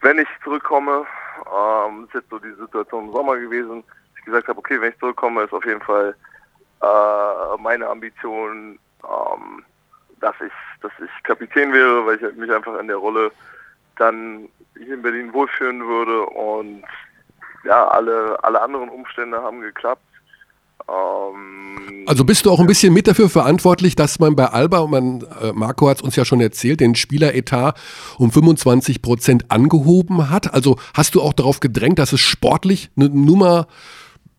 wenn 0.00 0.18
ich 0.18 0.28
zurückkomme, 0.44 1.04
ähm, 1.46 2.04
ist 2.04 2.14
jetzt 2.14 2.30
so 2.30 2.38
die 2.38 2.52
Situation 2.52 3.06
im 3.06 3.12
Sommer 3.12 3.36
gewesen, 3.36 3.82
ich 4.18 4.24
gesagt 4.24 4.48
habe, 4.48 4.58
okay, 4.58 4.80
wenn 4.80 4.92
ich 4.92 4.98
zurückkomme, 4.98 5.42
ist 5.42 5.52
auf 5.52 5.64
jeden 5.64 5.80
Fall 5.80 6.14
äh, 6.82 7.62
meine 7.62 7.88
Ambition, 7.88 8.78
ähm, 9.04 9.64
dass 10.20 10.34
ich, 10.44 10.52
dass 10.82 10.92
ich 11.02 11.22
Kapitän 11.24 11.72
wäre, 11.72 12.06
weil 12.06 12.16
ich 12.16 12.36
mich 12.36 12.52
einfach 12.52 12.78
in 12.78 12.88
der 12.88 12.96
Rolle 12.96 13.30
dann 13.96 14.48
hier 14.76 14.94
in 14.94 15.02
Berlin 15.02 15.32
wohlfühlen 15.32 15.86
würde 15.86 16.26
und 16.26 16.84
ja, 17.64 17.88
alle, 17.88 18.38
alle 18.42 18.60
anderen 18.60 18.88
Umstände 18.88 19.42
haben 19.42 19.60
geklappt. 19.60 20.02
Ähm, 20.88 22.04
Also 22.06 22.24
bist 22.24 22.46
du 22.46 22.50
auch 22.50 22.60
ein 22.60 22.66
bisschen 22.66 22.94
mit 22.94 23.06
dafür 23.06 23.28
verantwortlich, 23.28 23.96
dass 23.96 24.18
man 24.18 24.36
bei 24.36 24.46
Alba, 24.46 24.78
und 24.78 24.90
man, 24.90 25.26
äh, 25.42 25.52
Marco 25.52 25.88
hat 25.88 25.98
es 25.98 26.02
uns 26.02 26.16
ja 26.16 26.24
schon 26.24 26.40
erzählt, 26.40 26.80
den 26.80 26.94
Spieleretat 26.94 27.78
um 28.18 28.30
25 28.30 29.02
Prozent 29.02 29.50
angehoben 29.50 30.30
hat. 30.30 30.54
Also 30.54 30.76
hast 30.94 31.14
du 31.14 31.22
auch 31.22 31.32
darauf 31.32 31.60
gedrängt, 31.60 31.98
dass 31.98 32.12
es 32.12 32.20
sportlich 32.20 32.90
eine 32.96 33.08
Nummer, 33.08 33.66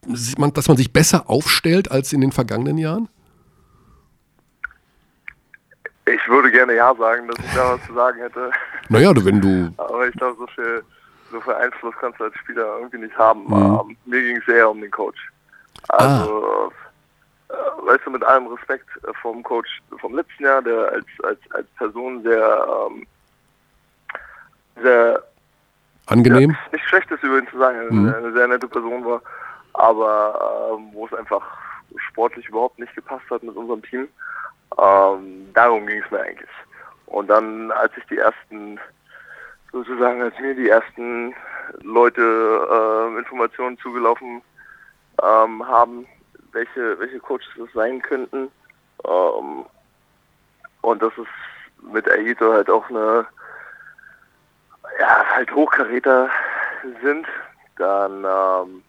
dass 0.08 0.68
man 0.68 0.78
sich 0.78 0.94
besser 0.94 1.30
aufstellt 1.30 1.92
als 1.92 2.14
in 2.14 2.22
den 2.22 2.32
vergangenen 2.32 2.78
Jahren? 2.78 3.10
Ich 6.14 6.28
würde 6.28 6.52
gerne 6.52 6.76
Ja 6.76 6.94
sagen, 6.96 7.28
dass 7.28 7.38
ich 7.46 7.54
da 7.54 7.74
was 7.74 7.86
zu 7.86 7.94
sagen 7.94 8.20
hätte. 8.20 8.52
Naja, 8.92 9.12
wenn 9.24 9.40
du. 9.40 9.72
Aber 9.78 10.08
ich 10.08 10.16
glaube, 10.16 10.36
so 10.40 10.48
viel, 10.48 10.84
so 11.32 11.40
viel 11.42 11.54
Einfluss 11.54 11.94
kannst 12.02 12.20
du 12.20 12.24
als 12.24 12.36
Spieler 12.38 12.78
irgendwie 12.80 12.98
nicht 12.98 13.16
haben. 13.18 13.44
Mhm. 13.46 13.96
Mir 14.06 14.22
ging 14.22 14.38
es 14.38 14.48
eher 14.48 14.68
um 14.70 14.82
den 14.82 14.90
Coach. 14.90 15.20
Also, 15.90 16.72
äh, 17.50 17.54
weißt 17.88 18.02
du, 18.06 18.10
mit 18.12 18.24
allem 18.24 18.48
Respekt 18.48 18.88
äh, 19.08 19.14
vom 19.22 19.44
Coach 19.44 19.70
vom 20.00 20.16
letzten 20.16 20.44
Jahr, 20.44 20.62
der 20.64 20.92
als, 20.92 21.06
als, 21.24 21.40
als 21.52 21.68
Person 21.78 22.24
sehr, 22.24 22.68
ähm, 22.90 23.06
sehr 24.82 25.24
Angenehm? 26.08 26.52
ja, 26.52 26.58
nicht 26.72 26.86
schlecht 26.88 27.12
ist 27.12 27.24
über 27.24 27.38
ihn 27.38 27.48
zu 27.50 27.58
sagen, 27.60 27.80
eine, 27.80 27.92
Mhm. 27.92 28.14
eine 28.16 28.34
sehr 28.34 28.48
nette 28.48 28.68
Person 28.68 29.06
war, 29.06 29.22
aber 29.74 30.74
ähm, 30.74 30.90
wo 30.94 31.06
es 31.06 31.14
einfach 31.14 31.42
sportlich 32.10 32.48
überhaupt 32.50 32.80
nicht 32.80 32.96
gepasst 32.96 33.30
hat 33.30 33.44
mit 33.44 33.56
unserem 33.56 33.84
Team. 33.84 34.08
Ähm, 34.78 35.50
darum 35.54 35.86
ging 35.88 36.02
es 36.04 36.12
mir 36.12 36.22
eigentlich. 36.22 36.50
Und 37.08 37.28
dann, 37.28 37.72
als 37.72 37.92
ich 37.98 38.06
die 38.06 38.18
ersten, 38.18 38.80
sozusagen, 39.72 40.22
als 40.22 40.38
mir 40.40 40.56
die 40.56 40.70
ersten 40.70 41.34
Leute 41.82 42.22
äh, 42.22 43.18
Informationen 43.18 43.78
zugelaufen 43.80 44.42
ähm, 45.22 45.68
haben, 45.68 46.06
welche, 46.52 47.00
welche 47.00 47.20
Coaches 47.20 47.48
es 47.58 47.74
sein 47.74 48.02
könnten, 48.02 48.52
ähm, 49.06 49.66
und 50.82 51.02
dass 51.02 51.14
es 51.18 51.28
mit 51.92 52.10
Aito 52.10 52.54
halt 52.54 52.70
auch 52.70 52.90
eine 52.90 53.26
ja, 55.00 55.26
halt 55.36 55.54
Hochkaräter 55.54 56.30
sind, 57.02 57.26
dann 57.78 58.18
ähm, 58.20 58.84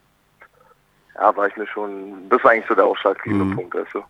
ja, 1.15 1.37
war 1.37 1.47
ich 1.47 1.57
mir 1.57 1.67
schon, 1.67 2.29
das 2.29 2.43
war 2.45 2.53
eigentlich 2.53 2.67
so 2.69 2.75
der 2.75 2.85
ausschlaggebende 2.85 3.45
Mhm. 3.45 3.55
Punkt, 3.57 3.75
du. 3.93 4.05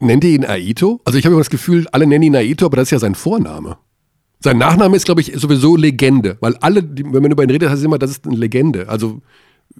Nennt 0.00 0.24
ihr 0.24 0.30
ihn 0.30 0.44
Aito? 0.44 1.00
Also 1.04 1.18
ich 1.18 1.24
habe 1.24 1.32
immer 1.32 1.40
das 1.40 1.50
Gefühl, 1.50 1.86
alle 1.92 2.06
nennen 2.06 2.24
ihn 2.24 2.36
Aito, 2.36 2.66
aber 2.66 2.76
das 2.76 2.88
ist 2.88 2.92
ja 2.92 2.98
sein 2.98 3.14
Vorname. 3.14 3.78
Sein 4.40 4.58
Nachname 4.58 4.96
ist, 4.96 5.04
glaube 5.04 5.20
ich, 5.20 5.32
sowieso 5.34 5.76
Legende, 5.76 6.36
weil 6.40 6.56
alle, 6.58 6.82
die, 6.82 7.04
wenn 7.04 7.22
man 7.22 7.32
über 7.32 7.42
ihn 7.42 7.50
redet, 7.50 7.70
heißt 7.70 7.80
es 7.80 7.84
immer, 7.84 7.98
das 7.98 8.10
ist 8.12 8.26
eine 8.26 8.36
Legende. 8.36 8.88
Also 8.88 9.20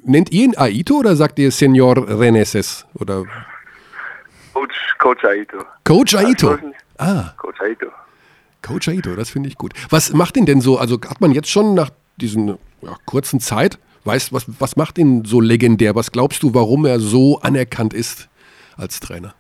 nennt 0.03 0.33
ihr 0.33 0.45
ihn 0.45 0.57
Aito 0.57 0.95
oder 0.95 1.15
sagt 1.15 1.39
ihr 1.39 1.53
Senor 1.53 2.09
Reneses 2.09 2.85
oder 2.95 3.25
Coach, 4.53 4.97
Coach 4.99 5.25
Aito. 5.25 5.59
Coach 5.85 6.15
Aito? 6.17 6.59
Ah, 6.99 7.35
Coach 7.37 7.61
Aito. 7.61 7.87
Coach 8.63 8.89
Aito, 8.89 9.15
das 9.15 9.31
finde 9.31 9.49
ich 9.49 9.57
gut. 9.57 9.73
Was 9.91 10.13
macht 10.13 10.37
ihn 10.37 10.47
denn 10.47 10.61
so? 10.61 10.79
Also 10.79 11.01
hat 11.09 11.21
man 11.21 11.31
jetzt 11.31 11.49
schon 11.49 11.75
nach 11.75 11.91
diesen 12.17 12.59
ja, 12.83 12.97
kurzen 13.07 13.39
Zeit, 13.39 13.79
weißt 14.05 14.33
was, 14.33 14.47
was 14.59 14.75
macht 14.75 14.99
ihn 14.99 15.25
so 15.25 15.41
legendär? 15.41 15.95
Was 15.95 16.11
glaubst 16.11 16.43
du, 16.43 16.55
warum 16.55 16.85
er 16.85 16.99
so 16.99 17.41
anerkannt 17.41 17.95
ist 17.95 18.29
als 18.77 18.99
Trainer? 18.99 19.35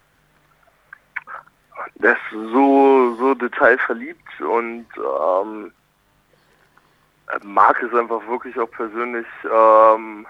Der 2.01 2.13
ist 2.13 2.21
so, 2.31 3.17
so 3.19 3.35
detailverliebt 3.35 4.41
und 4.41 4.87
ähm, 4.97 5.73
mag 7.43 7.83
es 7.83 7.93
einfach 7.95 8.27
wirklich 8.29 8.59
auch 8.59 8.71
persönlich, 8.71 9.27
ähm, 9.45 10.27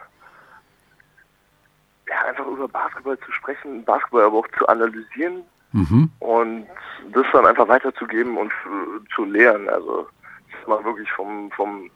ja, 2.09 2.27
einfach 2.27 2.47
über 2.47 2.69
Basketball 2.69 3.19
zu 3.21 3.33
sprechen, 3.33 3.85
Basketball 3.85 4.25
aber 4.25 4.39
auch 4.39 4.49
zu 4.59 4.67
analysieren 4.67 5.45
Mhm. 5.73 6.11
und 6.21 6.67
das 7.13 7.27
dann 7.33 7.45
einfach 7.45 7.69
weiterzugeben 7.69 8.39
und 8.39 8.51
zu 9.15 9.25
lehren. 9.25 9.69
Also 9.69 10.09
dass 10.51 10.67
man 10.67 10.85
wirklich 10.85 11.11
vom, 11.13 11.51
vom, 11.51 11.91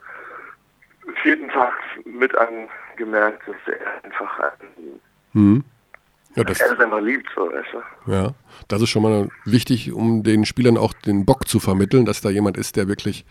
vierten 1.23 1.49
Tag 1.49 1.75
mit 2.05 2.33
angemerkt, 2.37 3.43
dass 3.49 3.57
er 3.67 4.05
einfach 4.05 4.39
ein, 4.39 5.01
Mhm. 5.33 5.65
Ja, 6.35 6.45
das, 6.45 6.61
er 6.61 6.73
es 6.73 6.81
einfach 6.81 7.01
liebt, 7.01 7.29
so, 7.35 7.43
weißt 7.43 7.69
du. 8.07 8.13
ja, 8.13 8.35
das 8.69 8.83
ist 8.83 8.91
schon 8.91 9.03
mal 9.03 9.29
wichtig, 9.45 9.93
um 9.93 10.23
den 10.23 10.47
Spielern 10.47 10.79
auch 10.79 10.95
den 10.95 11.27
Bock 11.27 11.47
zu 11.47 11.61
vermitteln, 11.61 12.07
dass 12.07 12.21
da 12.21 12.31
jemand 12.31 12.57
ist, 12.57 12.77
der 12.77 12.89
wirklich 12.89 13.25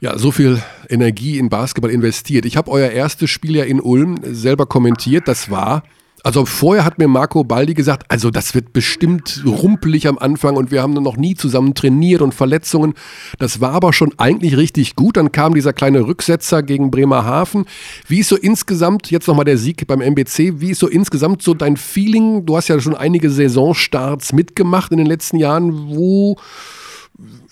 ja, 0.00 0.18
so 0.18 0.32
viel 0.32 0.60
Energie 0.88 1.38
in 1.38 1.48
Basketball 1.48 1.90
investiert. 1.90 2.44
Ich 2.44 2.56
habe 2.56 2.70
euer 2.70 2.90
erstes 2.90 3.30
Spiel 3.30 3.56
ja 3.56 3.64
in 3.64 3.80
Ulm 3.80 4.18
selber 4.22 4.66
kommentiert. 4.66 5.28
Das 5.28 5.48
war, 5.48 5.84
also 6.24 6.46
vorher 6.46 6.84
hat 6.84 6.98
mir 6.98 7.08
Marco 7.08 7.42
Baldi 7.42 7.74
gesagt, 7.74 8.04
also 8.08 8.30
das 8.30 8.54
wird 8.54 8.72
bestimmt 8.72 9.42
rumpelig 9.44 10.06
am 10.06 10.18
Anfang 10.18 10.56
und 10.56 10.70
wir 10.70 10.80
haben 10.80 10.92
noch 10.92 11.16
nie 11.16 11.34
zusammen 11.34 11.74
trainiert 11.74 12.22
und 12.22 12.32
Verletzungen. 12.32 12.94
Das 13.38 13.60
war 13.60 13.72
aber 13.72 13.92
schon 13.92 14.12
eigentlich 14.18 14.56
richtig 14.56 14.94
gut. 14.94 15.16
Dann 15.16 15.32
kam 15.32 15.54
dieser 15.54 15.72
kleine 15.72 16.06
Rücksetzer 16.06 16.62
gegen 16.62 16.90
Bremerhaven. 16.90 17.66
Wie 18.06 18.20
ist 18.20 18.28
so 18.28 18.36
insgesamt, 18.36 19.10
jetzt 19.10 19.26
nochmal 19.26 19.44
der 19.44 19.58
Sieg 19.58 19.86
beim 19.86 20.00
MBC, 20.00 20.60
wie 20.60 20.70
ist 20.70 20.78
so 20.78 20.88
insgesamt 20.88 21.42
so 21.42 21.54
dein 21.54 21.76
Feeling? 21.76 22.46
Du 22.46 22.56
hast 22.56 22.68
ja 22.68 22.78
schon 22.80 22.94
einige 22.94 23.28
Saisonstarts 23.28 24.32
mitgemacht 24.32 24.92
in 24.92 24.98
den 24.98 25.06
letzten 25.06 25.38
Jahren. 25.38 25.88
Wo 25.88 26.36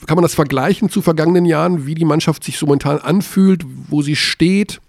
kann 0.07 0.17
man 0.17 0.23
das 0.23 0.35
vergleichen 0.35 0.89
zu 0.89 1.03
vergangenen 1.03 1.45
Jahren, 1.45 1.87
wie 1.87 1.95
die 1.95 2.05
Mannschaft 2.05 2.45
sich 2.45 2.57
so 2.57 2.67
momentan 2.67 2.99
anfühlt, 2.99 3.65
wo 3.89 4.03
sie 4.03 4.17
steht? 4.17 4.81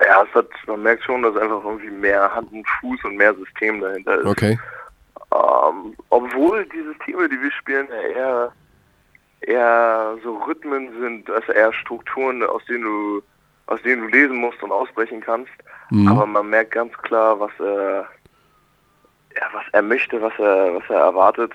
Ja, 0.00 0.24
es 0.28 0.34
hat, 0.34 0.48
man 0.66 0.82
merkt 0.82 1.04
schon, 1.04 1.22
dass 1.22 1.36
einfach 1.36 1.64
irgendwie 1.64 1.90
mehr 1.90 2.34
Hand 2.34 2.52
und 2.52 2.66
Fuß 2.80 3.04
und 3.04 3.16
mehr 3.16 3.34
System 3.34 3.80
dahinter 3.80 4.18
ist. 4.18 4.26
Okay. 4.26 4.58
Ähm, 5.32 5.96
obwohl 6.10 6.64
die 6.66 6.82
Systeme, 6.82 7.28
die 7.28 7.40
wir 7.40 7.50
spielen, 7.52 7.88
eher, 7.90 8.52
eher 9.40 10.16
so 10.22 10.36
Rhythmen 10.38 10.90
sind, 11.00 11.30
also 11.30 11.52
eher 11.52 11.72
Strukturen, 11.72 12.42
aus 12.42 12.64
denen 12.66 12.82
du, 12.82 13.22
aus 13.66 13.80
denen 13.82 14.02
du 14.02 14.08
lesen 14.08 14.36
musst 14.36 14.62
und 14.62 14.72
ausbrechen 14.72 15.20
kannst. 15.20 15.52
Mhm. 15.90 16.08
Aber 16.08 16.26
man 16.26 16.50
merkt 16.50 16.72
ganz 16.72 16.92
klar, 16.98 17.38
was 17.38 17.52
er, 17.58 18.08
ja, 19.36 19.42
was 19.52 19.64
er 19.72 19.82
möchte, 19.82 20.20
was 20.20 20.32
er, 20.38 20.74
was 20.74 20.88
er 20.88 21.00
erwartet. 21.00 21.52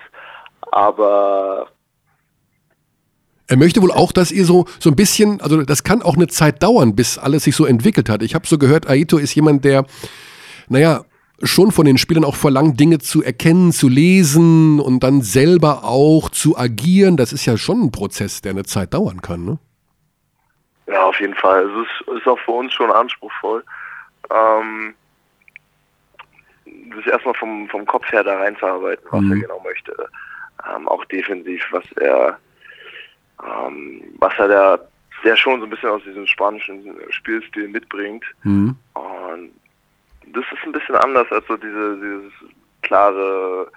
Aber 0.72 1.67
Er 3.50 3.58
möchte 3.58 3.82
wohl 3.82 3.91
auch, 3.91 4.12
dass 4.12 4.32
ihr 4.32 4.46
so, 4.46 4.65
so 4.79 4.91
ein 4.91 4.96
bisschen, 4.96 5.41
also 5.41 5.63
das 5.63 5.84
kann 5.84 6.03
auch 6.03 6.15
eine 6.15 6.27
Zeit 6.27 6.62
dauern, 6.62 6.96
bis 6.96 7.18
alles 7.18 7.44
sich 7.46 7.56
so 7.56 7.65
entwickelt 7.65 8.08
hat. 8.08 8.22
Ich 8.22 8.36
habe 8.36 8.46
so 8.48 8.60
gehört, 8.60 8.88
Aito 8.88 9.18
ist 9.18 9.34
jemand, 9.34 9.65
der, 9.65 9.86
naja, 10.68 11.03
schon 11.41 11.72
von 11.72 11.86
den 11.86 11.98
Spielern 11.98 12.25
auch 12.25 12.36
verlangt, 12.36 12.79
Dinge 12.79 13.00
zu 13.00 13.24
erkennen, 13.24 13.72
zu 13.72 13.88
lesen 13.88 14.79
und 14.79 15.01
dann 15.01 15.22
selber 15.24 15.84
auch 15.84 16.29
zu 16.29 16.58
agieren. 16.58 17.18
Das 17.18 17.34
ist 17.34 17.46
ja 17.48 17.58
schon 17.58 17.82
ein 17.86 17.91
Prozess, 17.91 18.41
der 18.41 18.51
eine 18.51 18.65
Zeit 18.65 18.94
dauern 18.94 19.22
kann, 19.22 19.46
ne? 19.46 19.58
Ja, 20.86 21.06
auf 21.06 21.20
jeden 21.20 21.36
Fall. 21.36 21.63
Es 21.70 21.88
ist, 22.08 22.18
ist 22.20 22.27
auch 22.27 22.39
für 22.39 22.51
uns 22.51 22.72
schon 22.74 22.91
anspruchsvoll. 22.91 23.63
Ähm, 24.32 24.94
sich 26.96 27.08
erstmal 27.08 27.34
vom, 27.36 27.68
vom 27.70 27.86
Kopf 27.86 28.12
her 28.12 28.24
da 28.24 28.38
reinzuarbeiten, 28.38 29.06
was 29.10 29.22
Mhm. 29.22 29.32
er 29.32 29.38
genau 29.39 29.62
möchte. 29.63 29.96
Ähm, 30.75 30.88
auch 30.88 31.06
defensiv, 31.06 31.63
was 31.72 31.84
er, 32.01 32.38
ähm, 33.43 34.03
was 34.19 34.34
er 34.38 34.48
da 34.48 34.79
sehr 35.24 35.36
schon 35.36 35.60
so 35.60 35.65
ein 35.65 35.69
bisschen 35.69 35.89
aus 35.89 36.03
diesem 36.03 36.25
spanischen 36.27 36.96
Spielstil 37.10 37.67
mitbringt. 37.67 38.24
Mhm. 38.43 38.75
Und 38.93 39.51
das 40.27 40.46
ist 40.51 40.63
ein 40.63 40.72
bisschen 40.72 40.96
anders 40.96 41.31
als 41.31 41.46
so 41.48 41.58
diese, 41.58 41.96
dieses 41.98 42.34
klare, 42.81 43.72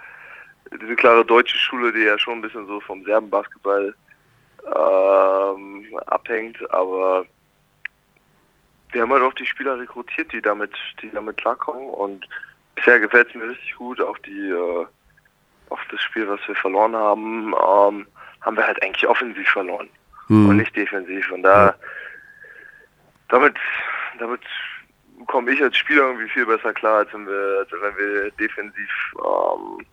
diese 0.81 0.97
klare 0.97 1.25
deutsche 1.25 1.57
Schule, 1.59 1.92
die 1.92 2.02
ja 2.02 2.19
schon 2.19 2.35
ein 2.35 2.42
bisschen 2.42 2.66
so 2.66 2.81
vom 2.81 3.04
Serbenbasketball 3.04 3.95
ähm, 4.66 5.87
abhängt, 6.07 6.71
aber 6.71 7.25
wir 8.92 9.02
haben 9.02 9.12
halt 9.12 9.23
auch 9.23 9.35
die 9.35 9.47
Spieler 9.47 9.78
rekrutiert, 9.78 10.33
die 10.33 10.42
damit, 10.42 10.73
die 11.00 11.11
damit 11.11 11.38
klarkommen 11.38 11.88
und 11.88 12.28
bisher 12.75 13.00
gefällt 13.00 13.28
es 13.28 13.35
mir 13.35 13.49
richtig 13.49 13.75
gut, 13.77 14.01
auch 14.01 14.18
die 14.18 14.51
äh, 14.51 14.87
auf 15.70 15.81
das 15.90 16.01
Spiel, 16.03 16.29
was 16.29 16.40
wir 16.46 16.55
verloren 16.55 16.94
haben, 16.94 17.55
ähm, 17.55 18.07
haben 18.42 18.57
wir 18.57 18.66
halt 18.66 18.83
eigentlich 18.83 19.07
offensiv 19.07 19.48
verloren 19.48 19.88
und 20.28 20.48
Mhm. 20.48 20.57
nicht 20.57 20.74
defensiv. 20.76 21.31
Und 21.33 21.42
da 21.42 21.74
damit 23.28 23.57
damit 24.18 24.40
komme 25.26 25.52
ich 25.52 25.62
als 25.62 25.76
Spieler 25.76 26.02
irgendwie 26.05 26.28
viel 26.28 26.46
besser 26.46 26.72
klar, 26.72 26.98
als 26.98 27.12
wenn 27.12 27.26
wir, 27.26 27.59
als 27.61 27.72
wenn 27.72 27.96
wir 27.96 28.31
defensiv 28.33 28.90
ähm, 29.18 29.87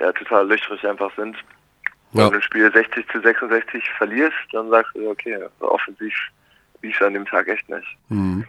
ja, 0.00 0.12
total 0.12 0.46
löchrig 0.48 0.86
einfach 0.86 1.14
sind. 1.16 1.36
Ja. 2.12 2.24
Wenn 2.24 2.30
du 2.30 2.36
ein 2.36 2.42
Spiel 2.42 2.72
60 2.72 3.08
zu 3.08 3.20
66 3.20 3.90
verlierst, 3.98 4.36
dann 4.52 4.70
sagst 4.70 4.94
du, 4.94 5.10
okay, 5.10 5.38
offensiv 5.60 6.14
lief 6.82 7.00
an 7.02 7.14
dem 7.14 7.26
Tag 7.26 7.48
echt 7.48 7.68
nicht. 7.68 7.96
Mhm. 8.08 8.44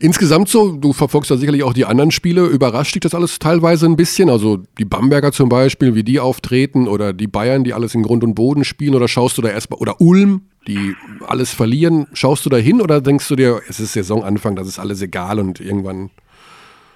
Insgesamt 0.00 0.48
so, 0.48 0.72
du 0.72 0.92
verfolgst 0.92 1.30
ja 1.30 1.36
sicherlich 1.36 1.62
auch 1.62 1.72
die 1.72 1.84
anderen 1.84 2.10
Spiele, 2.10 2.46
überrascht 2.46 2.94
dich 2.94 3.00
das 3.00 3.14
alles 3.14 3.38
teilweise 3.38 3.86
ein 3.86 3.96
bisschen? 3.96 4.28
Also 4.30 4.58
die 4.78 4.84
Bamberger 4.84 5.32
zum 5.32 5.48
Beispiel, 5.48 5.94
wie 5.94 6.02
die 6.02 6.20
auftreten 6.20 6.88
oder 6.88 7.12
die 7.12 7.26
Bayern, 7.26 7.64
die 7.64 7.72
alles 7.72 7.94
in 7.94 8.02
Grund 8.02 8.24
und 8.24 8.34
Boden 8.34 8.64
spielen 8.64 8.94
oder 8.94 9.08
schaust 9.08 9.38
du 9.38 9.42
da 9.42 9.48
erstmal, 9.48 9.78
oder 9.78 10.00
Ulm, 10.00 10.48
die 10.66 10.96
alles 11.26 11.52
verlieren, 11.52 12.06
schaust 12.12 12.44
du 12.46 12.50
da 12.50 12.56
hin 12.56 12.80
oder 12.80 13.00
denkst 13.00 13.28
du 13.28 13.36
dir, 13.36 13.60
es 13.68 13.80
ist 13.80 13.92
Saisonanfang, 13.92 14.56
das 14.56 14.66
ist 14.66 14.78
alles 14.78 15.02
egal 15.02 15.38
und 15.38 15.60
irgendwann 15.60 16.10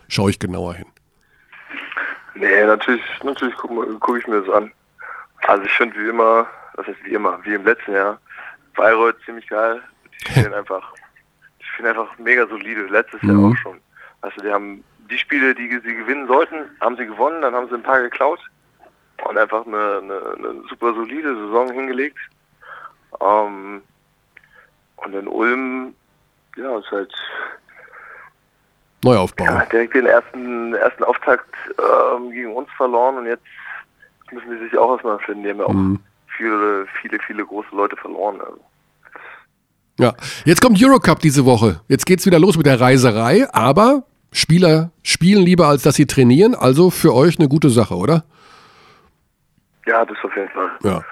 schaue 0.09 0.31
ich 0.31 0.39
genauer 0.39 0.75
hin? 0.75 0.87
Nee, 2.35 2.65
natürlich, 2.65 3.03
natürlich 3.23 3.57
gucke 3.57 3.87
guck 4.01 4.19
ich 4.19 4.27
mir 4.27 4.41
das 4.43 4.55
an. 4.55 4.73
Also 5.47 5.65
ich 5.65 5.73
finde 5.73 5.97
wie 5.99 6.09
immer, 6.09 6.47
was 6.75 6.87
heißt 6.87 6.99
wie 7.05 7.15
immer, 7.15 7.39
wie 7.45 7.55
im 7.55 7.65
letzten 7.65 7.93
Jahr, 7.93 8.21
Bayreuth 8.77 9.17
ziemlich 9.25 9.49
geil. 9.49 9.83
Die 10.13 10.31
spielen 10.31 10.55
einfach, 10.55 10.93
spielen 11.79 11.97
einfach 11.97 12.19
mega 12.19 12.45
solide, 12.49 12.83
letztes 12.87 13.23
Jahr 13.23 13.37
Mhm. 13.37 13.53
auch 13.53 13.57
schon. 13.57 13.81
Also 14.21 14.41
die 14.43 14.51
haben 14.51 14.83
die 15.11 15.17
Spiele, 15.19 15.55
die 15.55 15.69
sie 15.85 15.95
gewinnen 15.95 16.27
sollten, 16.27 16.69
haben 16.81 16.97
sie 16.97 17.07
gewonnen, 17.07 17.41
dann 17.41 17.55
haben 17.55 17.69
sie 17.69 17.75
ein 17.77 17.83
paar 17.85 18.01
geklaut 18.01 18.41
und 19.25 19.39
einfach 19.39 19.65
eine, 19.65 20.01
eine, 20.03 20.35
eine 20.37 20.63
super 20.69 20.93
solide 20.93 21.35
Saison 21.37 21.71
hingelegt. 21.71 22.19
Ähm, 23.21 23.81
und 24.97 25.15
in 25.15 25.29
Ulm, 25.29 25.95
ja, 26.57 26.79
ist 26.79 26.91
halt 26.91 27.15
Neuaufbau. 29.05 29.45
ja, 29.45 29.65
direkt 29.67 29.95
den 29.95 30.07
ersten, 30.07 30.75
ersten 30.75 31.05
Auftakt 31.05 31.55
ähm, 31.79 32.31
gegen 32.33 32.55
uns 32.57 32.69
verloren 32.77 33.19
und 33.19 33.27
jetzt 33.27 33.45
müssen 34.33 34.51
die 34.51 34.65
sich 34.65 34.77
auch 34.77 34.91
erstmal 34.95 35.21
finden. 35.21 35.45
Die 35.45 35.51
haben 35.51 35.61
ja 35.61 35.67
auch 35.67 35.73
Mhm. 35.73 36.01
viele, 36.37 36.87
viele, 37.01 37.19
viele 37.21 37.47
große 37.47 37.71
Leute 37.75 37.97
verloren. 37.97 38.41
Also. 38.41 38.61
Ja, 39.99 40.15
jetzt 40.45 40.61
kommt 40.63 40.83
Eurocup 40.83 41.19
diese 41.21 41.45
Woche. 41.45 41.81
Jetzt 41.89 42.07
geht's 42.07 42.25
wieder 42.27 42.39
los 42.39 42.57
mit 42.57 42.67
der 42.67 42.81
Reiserei, 42.81 43.47
aber 43.53 44.05
Spieler 44.33 44.91
spielen 45.03 45.43
lieber, 45.43 45.67
als 45.67 45.83
dass 45.83 45.97
sie 45.97 46.07
trainieren. 46.07 46.55
Also 46.55 46.91
für 46.91 47.15
euch 47.15 47.39
eine 47.39 47.49
gute 47.49 47.69
Sache, 47.71 47.95
oder? 47.97 48.25
Ja, 49.87 50.05
das 50.05 50.17
auf 50.23 50.35
jeden 50.37 50.51
Fall. 50.51 50.71
Ja. 50.85 51.03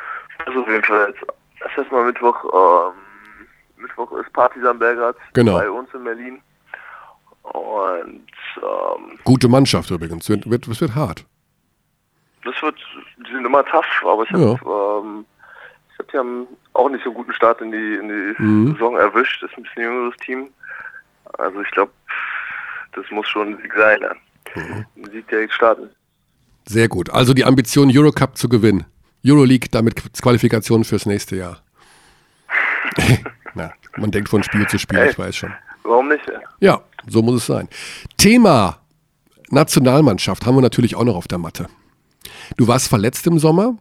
Das 0.45 0.55
auf 0.57 0.69
jeden 0.69 0.85
Fall 0.85 1.09
jetzt. 1.09 1.23
Das 1.61 1.73
ist 1.73 1.79
erstmal 1.79 2.05
Mittwoch. 2.07 2.37
Ähm, 2.45 3.83
Mittwoch 3.83 4.13
ist 4.13 4.33
Partisan 4.33 4.79
Belgrad 4.79 5.17
Genau. 5.33 5.55
bei 5.59 5.69
uns 5.71 5.89
in 5.95 6.05
Berlin. 6.05 6.41
Und 7.43 8.27
ähm, 8.59 9.19
Gute 9.25 9.49
Mannschaft 9.49 9.91
übrigens. 9.91 10.29
Wird, 10.29 10.49
wird, 10.49 10.69
es 10.69 10.81
wird 10.81 10.95
hart. 10.95 11.25
das 12.45 12.55
wird, 12.63 12.77
die 13.27 13.33
sind 13.33 13.45
immer 13.47 13.65
tough, 13.65 13.85
aber 14.05 14.23
ich 14.25 14.31
habe 14.31 14.59
Ja. 14.65 14.99
ähm, 15.01 15.25
ich 15.97 15.99
hab, 15.99 16.11
die 16.13 16.19
haben 16.19 16.47
auch 16.75 16.91
nicht 16.91 17.03
so 17.05 17.11
einen 17.11 17.17
guten 17.17 17.33
Start 17.33 17.61
in 17.63 17.73
die, 17.73 17.95
in 17.97 18.09
die 18.09 18.43
Mhm. 18.43 18.73
Saison 18.75 18.97
erwischt. 18.97 19.43
Das 19.43 19.51
ist 19.51 19.57
ein 19.57 19.63
bisschen 19.63 19.83
jüngeres 19.83 20.17
Team. 20.19 20.49
Also 21.39 21.61
ich 21.63 21.71
glaube, 21.71 21.93
das 22.95 23.05
muss 23.11 23.27
schon 23.29 23.49
ein 23.55 23.57
Sieg 23.63 23.73
sein. 23.77 23.99
Ja. 24.03 24.15
Mhm. 24.63 24.87
Ein 24.97 25.11
Sieg 25.11 25.27
direkt 25.29 25.53
starten. 25.55 25.89
Sehr 26.67 26.89
gut. 26.89 27.09
Also 27.11 27.33
die 27.33 27.45
Ambition, 27.45 27.91
Eurocup 27.91 28.37
zu 28.37 28.49
gewinnen. 28.49 28.85
Euroleague 29.25 29.69
damit 29.71 29.95
Qualifikation 30.21 30.85
fürs 30.85 31.07
nächste 31.07 31.37
Jahr. 31.37 31.63
Na, 33.55 33.73
man 33.97 34.11
denkt 34.11 34.29
von 34.29 34.43
Spiel 34.43 34.67
zu 34.67 34.79
Spiel, 34.79 34.99
Ey. 34.99 35.11
ich 35.11 35.19
weiß 35.19 35.35
schon. 35.35 35.53
Warum 35.83 36.09
nicht? 36.09 36.25
Ja, 36.61 36.81
so 37.07 37.23
muss 37.23 37.37
es 37.37 37.47
sein. 37.47 37.69
Thema 38.19 38.79
Nationalmannschaft 39.51 40.45
haben 40.45 40.57
wir 40.57 40.63
natürlich 40.63 40.95
auch 40.97 41.05
noch 41.05 41.17
auf 41.17 41.29
der 41.29 41.39
Matte. 41.39 41.69
Du 42.57 42.67
warst 42.69 42.89
verletzt 42.89 43.27
im 43.27 43.39
Sommer 43.39 43.79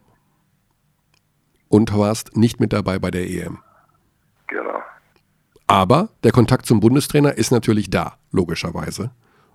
und 1.76 1.96
warst 1.98 2.36
nicht 2.38 2.60
mit 2.60 2.74
dabei 2.74 3.00
bei 3.00 3.12
der 3.12 3.30
EM. 3.30 3.60
Genau. 4.48 4.80
Aber 5.68 6.10
der 6.24 6.32
Kontakt 6.32 6.66
zum 6.66 6.80
Bundestrainer 6.80 7.38
ist 7.38 7.52
natürlich 7.52 7.90
da, 7.90 8.14
logischerweise. 8.32 9.12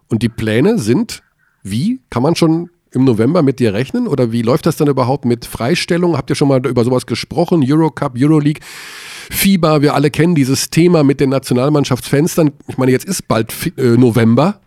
Und 0.09 0.22
die 0.22 0.28
Pläne 0.28 0.78
sind, 0.78 1.22
wie? 1.62 2.00
Kann 2.11 2.22
man 2.22 2.35
schon 2.35 2.70
im 2.92 3.04
November 3.04 3.42
mit 3.42 3.61
dir 3.61 3.72
rechnen? 3.72 4.09
Oder 4.09 4.33
wie 4.33 4.42
läuft 4.42 4.66
das 4.66 4.76
dann 4.76 4.88
überhaupt 4.88 5.24
mit 5.24 5.44
Freistellung? 5.44 6.16
Habt 6.16 6.30
ihr 6.30 6.35
schon 6.37 6.48
mal 6.48 6.64
über 6.66 6.83
sowas 6.85 7.06
gesprochen? 7.06 7.62
Eurocup, 7.64 8.14
Euroleague, 8.18 8.61
FIBA, 9.30 9.83
wir 9.83 9.94
alle 9.94 10.11
kennen 10.11 10.35
dieses 10.35 10.70
Thema 10.70 11.04
mit 11.04 11.20
den 11.20 11.30
Nationalmannschaftsfenstern. 11.30 12.50
Ich 12.66 12.76
meine, 12.78 12.90
jetzt 12.90 13.04
ist 13.04 13.28
bald 13.28 13.54
äh, 13.78 13.96
November. 13.96 14.61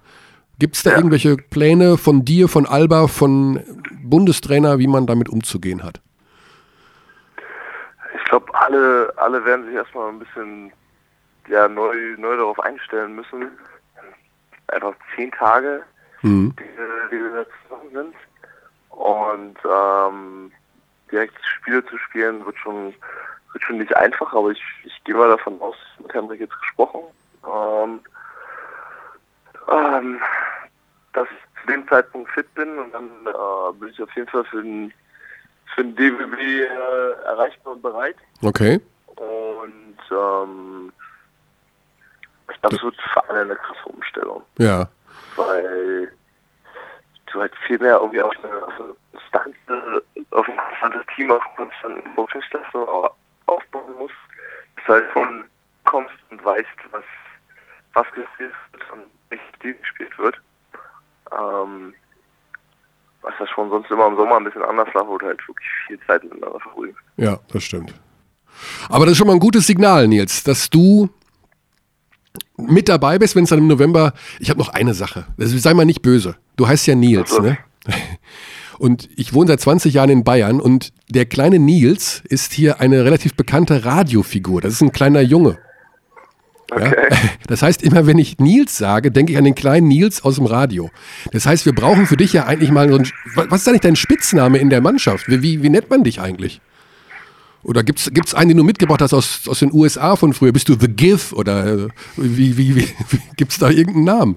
Gibt 0.60 0.78
es 0.78 0.84
da 0.84 0.92
Ja. 0.92 0.96
irgendwelche 0.98 1.36
Pläne 1.36 1.98
von 1.98 2.24
dir, 2.24 2.48
von 2.48 2.66
Alba, 2.66 3.08
von 3.08 3.60
Bundestrainer, 4.02 4.80
wie 4.80 4.88
man 4.88 5.06
damit 5.08 5.28
umzugehen 5.28 5.84
hat? 5.84 6.00
Ich 8.34 8.40
glaube, 8.40 8.60
alle, 8.60 9.14
alle 9.18 9.46
werden 9.46 9.68
sich 9.68 9.76
erstmal 9.76 10.10
ein 10.10 10.18
bisschen 10.18 10.74
ja 11.50 11.68
neu, 11.68 12.16
neu 12.18 12.36
darauf 12.36 12.60
einstellen 12.62 13.14
müssen. 13.14 13.52
Einfach 14.70 14.96
zehn 15.16 15.32
Tage, 15.34 15.84
Mhm. 16.24 16.52
die, 16.58 17.12
die 17.12 17.22
wir 17.22 17.46
zusammen 17.62 17.92
sind. 17.94 18.16
Und 18.90 19.56
ähm, 19.72 20.52
direkt 21.12 21.36
Spiele 21.46 21.86
zu 21.86 21.96
spielen 22.00 22.44
wird 22.44 22.58
schon 22.58 22.96
wird 23.52 23.64
schon 23.66 23.78
nicht 23.78 23.96
einfach, 23.96 24.34
aber 24.34 24.50
ich, 24.50 24.64
ich 24.84 25.04
gehe 25.04 25.14
mal 25.14 25.30
davon 25.30 25.62
aus, 25.62 25.76
mit 26.00 26.12
Henrik 26.12 26.40
jetzt 26.40 26.60
gesprochen, 26.60 27.02
ähm, 27.46 28.00
ähm, 29.70 30.20
dass 31.14 31.28
ich 31.30 31.62
zu 31.62 31.68
dem 31.68 31.88
Zeitpunkt 31.88 32.32
fit 32.32 32.52
bin 32.56 32.80
und 32.80 32.92
dann 32.96 33.12
äh, 33.28 33.74
bin 33.74 33.90
ich 33.90 34.02
auf 34.02 34.12
jeden 34.16 34.28
Fall 34.28 34.46
für 34.46 34.64
den 34.64 34.92
für 35.76 35.84
den 35.84 35.96
DWB 35.96 36.40
äh, 36.40 36.66
erreichbar 37.26 37.74
und 37.74 37.82
bereit. 37.82 38.16
Okay. 38.42 38.80
Und 39.08 39.98
ähm, 40.12 40.94
ich 42.52 42.60
glaube, 42.62 42.76
es 42.76 42.84
wird 42.84 42.96
für 43.14 43.30
alle 43.30 43.42
eine 43.42 43.56
krasse 43.56 43.86
Umstellung, 43.86 44.44
Ja. 44.58 44.88
weil 45.36 46.12
du 47.32 47.40
halt 47.40 47.54
viel 47.68 47.80
mehr 47.80 47.96
irgendwie 47.98 48.22
auf 48.22 48.34
eine, 48.44 48.64
auf 48.66 48.74
eine 48.80 48.96
konstante, 49.12 50.04
auf 50.32 50.48
ein 50.50 50.58
konstantes 50.58 51.02
Team, 51.16 51.32
auf 51.32 51.42
eine 51.46 51.56
konstante 51.68 52.10
Prozessleistung 52.16 52.88
au- 52.88 53.16
aufbauen 53.48 53.94
musst, 53.98 54.14
dass 54.76 54.86
du 54.86 54.94
halt 54.94 55.12
von 55.12 55.46
kommst 55.86 56.14
und 56.30 56.44
weißt, 56.44 56.68
was, 56.92 57.04
was 57.94 58.06
gespielt 58.14 58.54
wird 58.72 58.92
und 58.92 59.06
nicht 59.32 59.60
gespielt 59.82 60.18
wird. 60.18 60.40
Ähm, 61.32 61.94
was 63.24 63.34
das 63.40 63.50
schon 63.50 63.70
sonst 63.70 63.90
immer 63.90 64.08
im 64.08 64.16
Sommer 64.16 64.38
ein 64.38 64.44
bisschen 64.44 64.62
anders 64.64 64.88
war, 64.94 65.08
wo 65.08 65.18
du 65.18 65.26
halt 65.26 65.40
wirklich 65.48 65.68
viel 65.88 66.00
Zeit 66.06 66.24
miteinander 66.24 66.60
verbringst. 66.60 67.00
Ja, 67.18 67.40
das 67.52 67.64
stimmt. 67.64 67.94
Aber 68.90 69.06
das 69.06 69.14
ist 69.14 69.18
schon 69.18 69.28
mal 69.28 69.34
ein 69.34 69.40
gutes 69.40 69.66
Signal, 69.66 70.08
Nils, 70.08 70.44
dass 70.44 70.70
du 70.70 71.10
mit 72.58 72.88
dabei 72.88 73.18
bist, 73.18 73.36
wenn 73.36 73.44
es 73.44 73.50
dann 73.50 73.60
im 73.60 73.68
November. 73.68 74.14
Ich 74.40 74.50
habe 74.50 74.60
noch 74.60 74.70
eine 74.70 74.94
Sache. 74.94 75.26
Also, 75.40 75.58
sei 75.58 75.74
mal 75.74 75.86
nicht 75.86 76.02
böse. 76.02 76.36
Du 76.56 76.68
heißt 76.68 76.86
ja 76.88 76.96
Nils, 76.96 77.32
so. 77.32 77.42
ne? 77.42 77.58
Und 78.80 79.10
ich 79.16 79.34
wohne 79.34 79.48
seit 79.48 79.62
20 79.62 79.94
Jahren 79.94 80.10
in 80.10 80.24
Bayern 80.24 80.60
und 80.60 80.94
der 81.08 81.26
kleine 81.26 81.60
Nils 81.60 82.24
ist 82.28 82.54
hier 82.54 82.82
eine 82.82 83.06
relativ 83.06 83.36
bekannte 83.36 83.86
Radiofigur. 83.86 84.62
Das 84.62 84.74
ist 84.74 84.82
ein 84.82 84.92
kleiner 84.92 85.22
Junge. 85.22 85.60
Ja? 86.72 86.78
Okay. 86.78 87.08
Das 87.48 87.62
heißt, 87.62 87.84
immer 87.84 88.08
wenn 88.08 88.18
ich 88.18 88.40
Nils 88.40 88.78
sage, 88.78 89.12
denke 89.12 89.34
ich 89.34 89.38
an 89.38 89.44
den 89.44 89.54
kleinen 89.54 89.88
Nils 89.88 90.24
aus 90.24 90.36
dem 90.36 90.46
Radio. 90.46 90.90
Das 91.32 91.46
heißt, 91.46 91.66
wir 91.66 91.76
brauchen 91.76 92.08
für 92.08 92.18
dich 92.18 92.34
ja 92.34 92.46
eigentlich 92.46 92.72
mal 92.72 92.90
so 92.90 92.96
ein. 92.96 93.08
Was 93.36 93.62
ist 93.62 93.68
eigentlich 93.68 93.82
dein 93.82 93.98
Spitzname 93.98 94.58
in 94.58 94.70
der 94.70 94.82
Mannschaft? 94.82 95.28
Wie, 95.28 95.42
wie, 95.42 95.62
wie 95.62 95.70
nennt 95.70 95.90
man 95.90 96.04
dich 96.04 96.22
eigentlich? 96.22 96.62
Oder 97.64 97.84
gibt's 97.84 98.10
gibt's 98.14 98.34
einen, 98.34 98.50
den 98.50 98.58
du 98.58 98.64
mitgebracht 98.64 99.02
hast 99.02 99.14
aus, 99.14 99.48
aus 99.48 99.60
den 99.60 99.72
USA 99.74 100.16
von 100.16 100.34
früher? 100.34 100.52
Bist 100.52 100.70
du 100.70 100.76
The 100.80 100.88
Gif 100.88 101.34
oder 101.34 101.66
äh, 101.66 101.88
wie, 102.18 102.58
wie, 102.58 102.76
wie, 102.76 102.88
wie 103.10 103.22
gibt's 103.38 103.60
da 103.60 103.70
irgendeinen 103.70 104.06
Namen? 104.06 104.36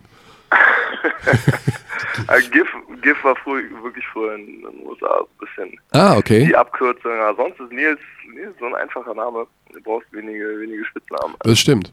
GIF, 2.53 2.69
GIF 3.03 3.25
war 3.25 3.37
früher, 3.37 3.63
wirklich 3.83 4.05
früher 4.13 4.35
in 4.37 4.63
den 4.63 4.87
USA 4.87 5.21
ein 5.21 5.27
bisschen 5.41 5.79
Ah, 5.93 6.17
okay. 6.17 6.47
die 6.47 6.57
Abkürzung. 6.57 7.13
Ja, 7.13 7.35
sonst 7.35 7.59
ist 7.61 7.73
Nils, 7.73 7.99
Nils 8.35 8.55
so 8.59 8.67
ein 8.67 8.75
einfacher 8.75 9.15
Name. 9.15 9.47
Du 9.73 9.81
brauchst 9.83 10.13
wenige, 10.13 10.61
wenige 10.61 10.85
Spitznamen. 10.85 11.35
Das 11.41 11.59
stimmt. 11.59 11.93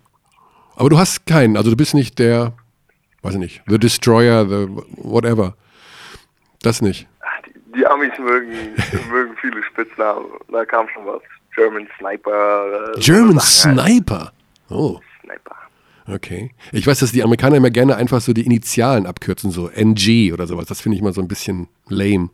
Aber 0.75 0.89
du 0.89 0.97
hast 0.97 1.25
keinen, 1.25 1.57
also 1.57 1.69
du 1.69 1.77
bist 1.77 1.93
nicht 1.93 2.19
der, 2.19 2.53
weiß 3.21 3.33
ich 3.33 3.39
nicht, 3.39 3.61
The 3.67 3.77
Destroyer, 3.77 4.45
the 4.47 4.67
whatever. 4.97 5.55
Das 6.61 6.81
nicht. 6.81 7.07
Die, 7.45 7.77
die 7.79 7.85
Amis 7.85 8.11
mögen, 8.19 8.51
mögen 9.11 9.35
viele 9.39 9.61
Spitznamen. 9.63 10.25
Da 10.51 10.65
kam 10.65 10.87
schon 10.89 11.05
was. 11.05 11.21
German 11.55 11.87
Sniper. 11.99 12.93
äh, 12.95 12.99
German. 12.99 13.39
Sniper. 13.39 14.31
Oh, 14.69 14.99
Sniper. 15.21 15.55
okay. 16.07 16.51
Ich 16.71 16.87
weiß, 16.87 16.99
dass 16.99 17.11
die 17.11 17.21
Amerikaner 17.21 17.57
immer 17.57 17.69
gerne 17.69 17.95
einfach 17.95 18.21
so 18.21 18.33
die 18.33 18.45
Initialen 18.45 19.05
abkürzen, 19.05 19.51
so 19.51 19.67
NG 19.69 20.33
oder 20.33 20.47
sowas. 20.47 20.65
Das 20.65 20.81
finde 20.81 20.95
ich 20.95 21.03
mal 21.03 21.13
so 21.13 21.21
ein 21.21 21.27
bisschen 21.27 21.67
lame. 21.87 22.29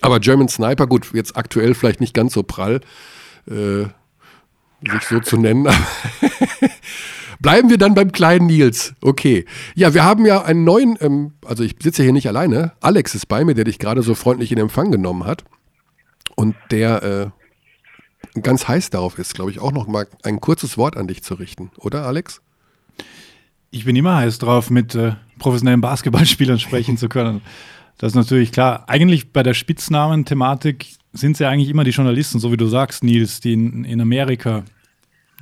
Aber 0.00 0.20
German 0.20 0.48
Sniper, 0.48 0.86
gut, 0.86 1.10
jetzt 1.12 1.36
aktuell 1.36 1.74
vielleicht 1.74 2.00
nicht 2.00 2.14
ganz 2.14 2.32
so 2.34 2.42
prall, 2.42 2.80
äh, 3.46 3.84
sich 4.90 5.02
so 5.08 5.20
zu 5.20 5.36
nennen. 5.36 5.68
Bleiben 7.40 7.70
wir 7.70 7.78
dann 7.78 7.94
beim 7.94 8.12
kleinen 8.12 8.46
Nils. 8.46 8.94
Okay. 9.00 9.44
Ja, 9.74 9.94
wir 9.94 10.04
haben 10.04 10.24
ja 10.26 10.42
einen 10.42 10.64
neuen, 10.64 10.96
ähm, 11.00 11.32
also 11.44 11.62
ich 11.62 11.76
sitze 11.82 12.02
hier 12.02 12.12
nicht 12.12 12.28
alleine. 12.28 12.72
Alex 12.80 13.14
ist 13.14 13.26
bei 13.26 13.44
mir, 13.44 13.54
der 13.54 13.64
dich 13.64 13.78
gerade 13.78 14.02
so 14.02 14.14
freundlich 14.14 14.52
in 14.52 14.58
Empfang 14.58 14.90
genommen 14.90 15.24
hat. 15.24 15.44
Und 16.34 16.54
der 16.70 17.32
äh, 18.34 18.40
ganz 18.40 18.68
heiß 18.68 18.90
darauf 18.90 19.18
ist, 19.18 19.34
glaube 19.34 19.50
ich, 19.50 19.58
auch 19.60 19.72
noch 19.72 19.86
mal 19.86 20.06
ein 20.22 20.40
kurzes 20.40 20.76
Wort 20.76 20.96
an 20.96 21.06
dich 21.06 21.22
zu 21.22 21.34
richten. 21.34 21.70
Oder, 21.78 22.06
Alex? 22.06 22.40
Ich 23.70 23.84
bin 23.84 23.96
immer 23.96 24.16
heiß 24.16 24.38
drauf, 24.38 24.70
mit 24.70 24.94
äh, 24.94 25.12
professionellen 25.38 25.80
Basketballspielern 25.80 26.58
sprechen 26.58 26.96
zu 26.96 27.08
können. 27.08 27.42
Das 27.98 28.12
ist 28.12 28.16
natürlich 28.16 28.52
klar. 28.52 28.84
Eigentlich 28.88 29.32
bei 29.32 29.42
der 29.42 29.54
Spitznamen-Thematik 29.54 30.86
sind 31.12 31.32
es 31.32 31.38
ja 31.38 31.48
eigentlich 31.48 31.70
immer 31.70 31.84
die 31.84 31.90
Journalisten, 31.90 32.38
so 32.38 32.52
wie 32.52 32.56
du 32.56 32.66
sagst, 32.66 33.02
Nils, 33.02 33.40
die 33.40 33.54
in, 33.54 33.84
in 33.84 34.00
Amerika 34.00 34.64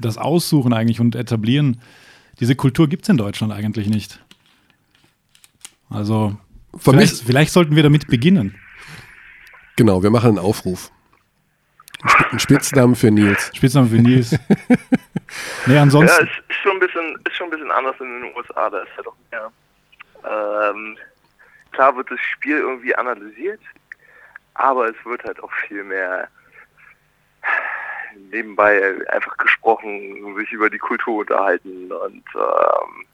das 0.00 0.18
aussuchen 0.18 0.72
eigentlich 0.72 1.00
und 1.00 1.14
etablieren. 1.14 1.80
Diese 2.40 2.56
Kultur 2.56 2.88
gibt 2.88 3.04
es 3.04 3.08
in 3.08 3.16
Deutschland 3.16 3.52
eigentlich 3.52 3.88
nicht. 3.88 4.20
Also 5.90 6.36
vielleicht, 6.76 7.22
vielleicht 7.24 7.52
sollten 7.52 7.76
wir 7.76 7.82
damit 7.82 8.08
beginnen. 8.08 8.58
genau, 9.76 10.02
wir 10.02 10.10
machen 10.10 10.30
einen 10.30 10.38
Aufruf. 10.38 10.90
Ein 12.02 12.08
Sp- 12.10 12.28
Ein 12.32 12.38
Spitznamen 12.40 12.94
für 12.96 13.10
Nils. 13.10 13.50
Spitznamen 13.54 13.88
für 13.88 13.96
Nils. 13.96 14.32
nee, 15.66 15.74
Ja, 15.74 15.82
ansonsten. 15.82 16.24
ist, 16.26 16.32
ist 16.48 16.56
schon 16.62 16.72
ein 16.72 16.80
bisschen, 16.80 17.18
ist 17.26 17.36
schon 17.36 17.46
ein 17.46 17.50
bisschen 17.50 17.70
anders 17.70 17.96
in 18.00 18.06
den 18.22 18.34
USA. 18.36 18.68
Da 18.70 18.78
ist 18.80 18.90
ja 18.96 19.02
doch 19.04 19.16
mehr. 19.30 19.50
Ähm, 20.24 20.96
klar 21.72 21.96
wird 21.96 22.10
das 22.10 22.20
Spiel 22.20 22.56
irgendwie 22.58 22.94
analysiert, 22.96 23.60
aber 24.54 24.88
es 24.88 24.96
wird 25.04 25.22
halt 25.24 25.42
auch 25.42 25.52
viel 25.68 25.84
mehr 25.84 26.28
nebenbei 28.34 28.94
einfach 29.08 29.36
gesprochen, 29.36 29.90
sich 30.36 30.50
über 30.52 30.68
die 30.68 30.78
Kultur 30.78 31.20
unterhalten 31.20 31.90
und 31.92 32.24
ähm, 32.34 33.04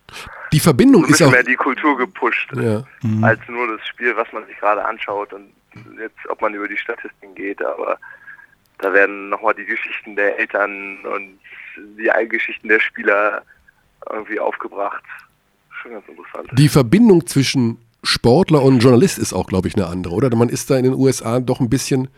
Die 0.52 0.60
Verbindung 0.60 1.04
ist 1.04 1.22
auch. 1.22 1.30
mehr 1.30 1.42
die 1.44 1.56
Kultur 1.56 1.96
gepusht, 1.96 2.50
Ja. 2.54 2.82
als 3.22 3.40
nur 3.48 3.76
das 3.76 3.86
Spiel, 3.86 4.16
was 4.16 4.26
man 4.32 4.46
sich 4.46 4.56
gerade 4.58 4.84
anschaut 4.84 5.32
und 5.32 5.50
jetzt, 5.98 6.18
ob 6.28 6.40
man 6.40 6.54
über 6.54 6.66
die 6.68 6.76
Statistiken 6.76 7.34
geht, 7.34 7.62
aber 7.64 7.98
da 8.78 8.92
werden 8.92 9.28
nochmal 9.28 9.54
die 9.54 9.64
Geschichten 9.66 10.16
der 10.16 10.38
Eltern 10.38 10.98
und 11.04 11.38
die 11.98 12.28
Geschichten 12.28 12.68
der 12.68 12.80
Spieler 12.80 13.42
irgendwie 14.10 14.40
aufgebracht. 14.40 15.04
Schon 15.82 15.92
ganz 15.92 16.08
interessant. 16.08 16.48
Die 16.52 16.68
Verbindung 16.68 17.26
zwischen 17.26 17.78
Sportler 18.02 18.62
und 18.62 18.80
Journalist 18.80 19.18
ist 19.18 19.32
auch, 19.34 19.46
glaube 19.46 19.68
ich, 19.68 19.76
eine 19.76 19.86
andere, 19.86 20.14
oder? 20.14 20.34
Man 20.34 20.48
ist 20.48 20.70
da 20.70 20.76
in 20.78 20.84
den 20.84 20.94
USA 20.94 21.38
doch 21.40 21.60
ein 21.60 21.68
bisschen, 21.70 22.08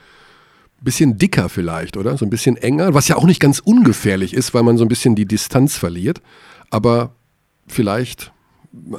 bisschen 0.84 1.18
dicker 1.18 1.48
vielleicht, 1.48 1.96
oder? 1.96 2.16
So 2.16 2.24
ein 2.26 2.30
bisschen 2.30 2.56
enger, 2.56 2.94
was 2.94 3.08
ja 3.08 3.16
auch 3.16 3.24
nicht 3.24 3.40
ganz 3.40 3.58
ungefährlich 3.60 4.34
ist, 4.34 4.54
weil 4.54 4.62
man 4.62 4.76
so 4.76 4.84
ein 4.84 4.88
bisschen 4.88 5.14
die 5.14 5.26
Distanz 5.26 5.76
verliert. 5.76 6.20
Aber 6.70 7.14
vielleicht 7.68 8.32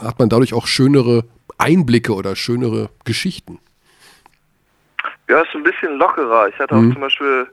hat 0.01 0.19
man 0.19 0.29
dadurch 0.29 0.53
auch 0.53 0.67
schönere 0.67 1.25
Einblicke 1.57 2.13
oder 2.13 2.35
schönere 2.35 2.89
Geschichten. 3.05 3.59
Ja, 5.29 5.41
ist 5.41 5.55
ein 5.55 5.63
bisschen 5.63 5.97
lockerer. 5.97 6.47
Ich 6.49 6.59
hatte 6.59 6.75
auch 6.75 6.81
Mhm. 6.81 6.93
zum 6.93 7.01
Beispiel 7.01 7.47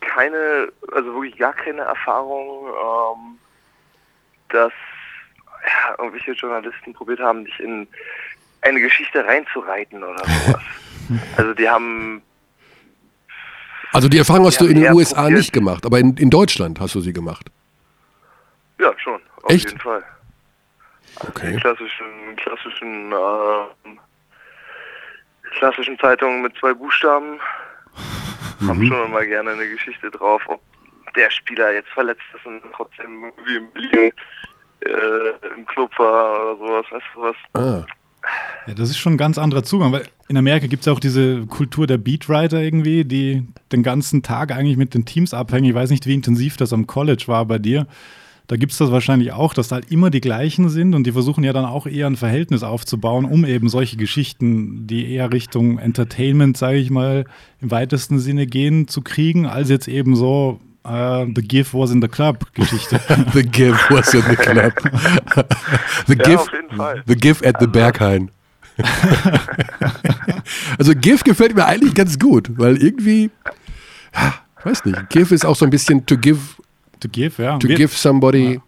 keine, 0.00 0.68
also 0.92 1.12
wirklich 1.14 1.36
gar 1.36 1.52
keine 1.52 1.82
Erfahrung, 1.82 2.66
ähm, 2.68 3.38
dass 4.48 4.72
ja, 5.64 5.94
irgendwelche 5.98 6.32
Journalisten 6.32 6.92
probiert 6.94 7.20
haben, 7.20 7.44
dich 7.44 7.60
in 7.60 7.86
eine 8.62 8.80
Geschichte 8.80 9.24
reinzureiten 9.24 10.02
oder 10.02 10.18
sowas. 10.24 10.62
also 11.36 11.54
die 11.54 11.68
haben 11.68 12.22
Also 13.92 14.08
die 14.08 14.18
Erfahrung 14.18 14.46
hast 14.46 14.60
Ja, 14.60 14.66
du 14.66 14.72
in 14.72 14.80
den 14.80 14.92
USA 14.92 15.22
probiert. 15.22 15.38
nicht 15.38 15.52
gemacht, 15.52 15.84
aber 15.86 15.98
in, 15.98 16.16
in 16.16 16.30
Deutschland 16.30 16.78
hast 16.80 16.94
du 16.94 17.00
sie 17.00 17.12
gemacht. 17.12 17.46
ja 18.78 18.92
schon, 18.98 19.20
auf 19.42 19.50
Echt? 19.52 19.66
jeden 19.66 19.80
Fall. 19.80 20.02
Die 21.22 21.26
Okay. 21.26 21.56
klassischen, 21.60 22.36
klassischen, 22.36 23.12
ähm, 23.12 23.98
klassischen 25.58 25.98
Zeitungen 25.98 26.40
mit 26.42 26.56
zwei 26.58 26.72
Buchstaben 26.72 27.38
haben 28.66 28.86
schon 28.86 29.06
immer 29.06 29.24
gerne 29.26 29.50
eine 29.50 29.68
Geschichte 29.68 30.10
drauf, 30.10 30.42
ob 30.46 30.60
der 31.16 31.30
Spieler 31.30 31.72
jetzt 31.72 31.88
verletzt 31.90 32.22
ist 32.34 32.46
und 32.46 32.62
trotzdem 32.74 33.24
irgendwie 33.24 33.56
im 33.56 33.70
Berlin 33.72 34.12
äh, 34.84 35.54
im 35.56 35.66
Club 35.66 35.90
war 35.98 36.58
oder 36.58 36.84
sowas, 36.84 36.86
weißt 36.90 37.06
du 37.14 37.22
was? 37.22 37.36
Ah, 37.54 37.86
Ja, 38.66 38.74
das 38.74 38.90
ist 38.90 38.98
schon 38.98 39.14
ein 39.14 39.18
ganz 39.18 39.38
anderer 39.38 39.62
Zugang, 39.62 39.92
weil 39.92 40.04
in 40.28 40.36
Amerika 40.36 40.66
gibt 40.66 40.82
es 40.82 40.88
auch 40.88 41.00
diese 41.00 41.46
Kultur 41.46 41.86
der 41.86 41.98
Beatwriter 41.98 42.62
irgendwie, 42.62 43.04
die 43.04 43.46
den 43.72 43.82
ganzen 43.82 44.22
Tag 44.22 44.52
eigentlich 44.52 44.76
mit 44.76 44.94
den 44.94 45.04
Teams 45.04 45.34
abhängen. 45.34 45.64
Ich 45.64 45.74
weiß 45.74 45.90
nicht, 45.90 46.06
wie 46.06 46.14
intensiv 46.14 46.56
das 46.56 46.72
am 46.72 46.86
College 46.86 47.24
war 47.26 47.46
bei 47.46 47.58
dir. 47.58 47.86
Da 48.46 48.56
gibt 48.56 48.72
es 48.72 48.78
das 48.78 48.90
wahrscheinlich 48.90 49.32
auch, 49.32 49.54
dass 49.54 49.68
da 49.68 49.76
halt 49.76 49.92
immer 49.92 50.10
die 50.10 50.20
gleichen 50.20 50.68
sind 50.68 50.96
und 50.96 51.06
die 51.06 51.12
versuchen 51.12 51.44
ja 51.44 51.52
dann 51.52 51.64
auch 51.64 51.86
eher 51.86 52.08
ein 52.08 52.16
Verhältnis 52.16 52.64
aufzubauen, 52.64 53.24
um 53.24 53.44
eben 53.44 53.68
solche 53.68 53.96
Geschichten, 53.96 54.88
die 54.88 55.08
eher 55.12 55.32
Richtung 55.32 55.78
Entertainment, 55.78 56.56
sage 56.56 56.78
ich 56.78 56.90
mal, 56.90 57.26
im 57.60 57.70
weitesten 57.70 58.18
Sinne 58.18 58.46
gehen, 58.46 58.88
zu 58.88 59.02
kriegen, 59.02 59.46
als 59.46 59.68
jetzt 59.68 59.86
eben 59.86 60.16
so 60.16 60.58
äh, 60.84 61.26
The 61.34 61.42
Give 61.42 61.68
was 61.72 61.90
in 61.90 62.00
the 62.02 62.08
Club 62.08 62.46
Geschichte. 62.54 63.00
The 63.32 63.42
Give 63.42 63.76
was 63.90 64.12
in 64.14 64.22
the 64.22 64.36
club. 64.36 64.72
the, 66.06 66.14
Ja, 66.16 66.24
give, 66.24 66.38
auf 66.40 66.52
jeden 66.52 66.76
Fall. 66.76 67.02
the 67.06 67.14
Give 67.16 67.46
at 67.46 67.56
the 67.60 67.66
Berghain. 67.66 68.30
also 70.78 70.92
Give 70.94 71.22
gefällt 71.24 71.54
mir 71.54 71.66
eigentlich 71.66 71.94
ganz 71.94 72.18
gut, 72.18 72.50
weil 72.58 72.76
irgendwie, 72.82 73.30
ja, 74.14 74.34
ich 74.58 74.64
weiß 74.66 74.84
nicht, 74.84 75.10
Give 75.10 75.34
ist 75.34 75.44
auch 75.44 75.56
so 75.56 75.64
ein 75.64 75.70
bisschen 75.70 76.06
to 76.06 76.16
give, 76.16 76.38
to 77.00 77.08
Give, 77.08 77.42
ja. 77.42 77.58
to 77.58 77.68
Wir- 77.68 77.76
give 77.76 77.94
somebody 77.96 78.60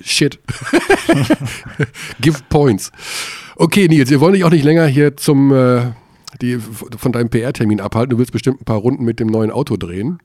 shit. 0.00 0.38
give 2.20 2.38
points. 2.48 2.90
Okay, 3.56 3.88
Nils, 3.88 4.10
wir 4.10 4.20
wollen 4.20 4.32
dich 4.34 4.44
auch 4.44 4.50
nicht 4.50 4.64
länger 4.64 4.86
hier 4.86 5.16
zum 5.16 5.52
äh, 5.52 5.92
die, 6.40 6.58
von 6.58 7.12
deinem 7.12 7.28
PR-Termin 7.28 7.80
abhalten. 7.80 8.10
Du 8.10 8.18
willst 8.18 8.32
bestimmt 8.32 8.62
ein 8.62 8.64
paar 8.64 8.78
Runden 8.78 9.04
mit 9.04 9.20
dem 9.20 9.28
neuen 9.28 9.50
Auto 9.50 9.76
drehen. 9.76 10.18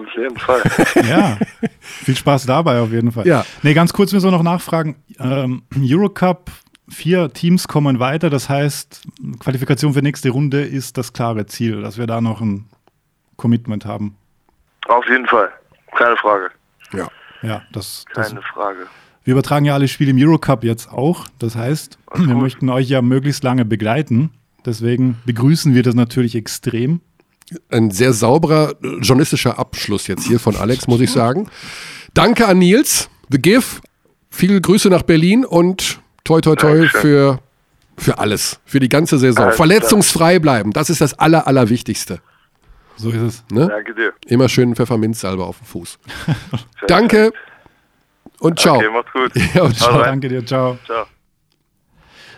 Auf 0.00 0.14
jeden 0.16 0.38
Fall. 0.38 0.62
Ja, 1.08 1.38
viel 1.80 2.16
Spaß 2.16 2.46
dabei 2.46 2.80
auf 2.80 2.90
jeden 2.90 3.12
Fall. 3.12 3.26
Ja. 3.26 3.44
Nee, 3.62 3.74
ganz 3.74 3.92
kurz 3.92 4.12
müssen 4.12 4.26
wir 4.26 4.30
noch 4.32 4.42
nachfragen. 4.42 4.96
Ähm, 5.18 5.62
Eurocup, 5.78 6.50
vier 6.88 7.32
Teams 7.32 7.68
kommen 7.68 7.98
weiter. 7.98 8.30
Das 8.30 8.48
heißt, 8.48 9.02
Qualifikation 9.40 9.94
für 9.94 10.02
nächste 10.02 10.30
Runde 10.30 10.62
ist 10.62 10.98
das 10.98 11.12
klare 11.12 11.46
Ziel, 11.46 11.82
dass 11.82 11.98
wir 11.98 12.06
da 12.06 12.20
noch 12.20 12.40
ein 12.40 12.66
Commitment 13.36 13.84
haben. 13.86 14.16
Auf 14.88 15.06
jeden 15.08 15.26
Fall. 15.26 15.50
Keine 15.96 16.16
Frage. 16.16 16.50
Ja. 16.92 17.08
Ja, 17.42 17.62
das, 17.72 18.04
das, 18.14 18.30
Keine 18.30 18.42
Frage. 18.42 18.86
wir 19.22 19.32
übertragen 19.32 19.64
ja 19.64 19.74
alle 19.74 19.86
Spiele 19.86 20.10
im 20.10 20.18
Eurocup 20.18 20.64
jetzt 20.64 20.90
auch. 20.90 21.26
Das 21.38 21.54
heißt, 21.54 21.98
wir 22.14 22.34
möchten 22.34 22.68
euch 22.68 22.88
ja 22.88 23.00
möglichst 23.00 23.44
lange 23.44 23.64
begleiten. 23.64 24.30
Deswegen 24.66 25.18
begrüßen 25.24 25.72
wir 25.74 25.84
das 25.84 25.94
natürlich 25.94 26.34
extrem. 26.34 27.00
Ein 27.70 27.90
sehr 27.90 28.12
sauberer 28.12 28.74
äh, 28.82 28.98
journalistischer 29.00 29.58
Abschluss 29.58 30.06
jetzt 30.06 30.26
hier 30.26 30.40
von 30.40 30.56
Alex, 30.56 30.86
muss 30.86 31.00
ich 31.00 31.10
sagen. 31.10 31.48
Danke 32.14 32.46
an 32.46 32.58
Nils, 32.58 33.08
The 33.30 33.38
GIF. 33.38 33.80
Viele 34.30 34.60
Grüße 34.60 34.88
nach 34.90 35.02
Berlin 35.02 35.44
und 35.44 36.00
toi 36.24 36.40
toi 36.40 36.54
toi 36.54 36.72
Dankeschön. 36.80 37.00
für, 37.00 37.40
für 37.96 38.18
alles, 38.18 38.60
für 38.64 38.80
die 38.80 38.88
ganze 38.88 39.18
Saison. 39.18 39.46
Alles 39.46 39.56
Verletzungsfrei 39.56 40.38
bleiben, 40.38 40.72
das 40.72 40.90
ist 40.90 41.00
das 41.00 41.18
Aller, 41.18 41.46
Allerwichtigste. 41.46 42.20
So 42.96 43.10
ist 43.10 43.22
es. 43.22 43.44
Ne? 43.50 43.68
Danke 43.68 43.94
dir. 43.94 44.12
Immer 44.26 44.48
schön 44.48 44.74
Pfefferminzsalbe 44.74 45.44
auf 45.44 45.58
dem 45.58 45.66
Fuß. 45.66 45.98
Danke 46.88 47.32
und 48.40 48.58
ciao. 48.58 48.76
Okay, 48.76 48.88
macht's 48.92 49.12
gut. 49.12 49.32
Ja, 49.54 49.62
und 49.62 49.76
ciao. 49.76 49.96
Rein. 49.96 50.04
Danke 50.04 50.28
dir, 50.28 50.44
ciao. 50.44 50.78
Ciao. 50.84 51.06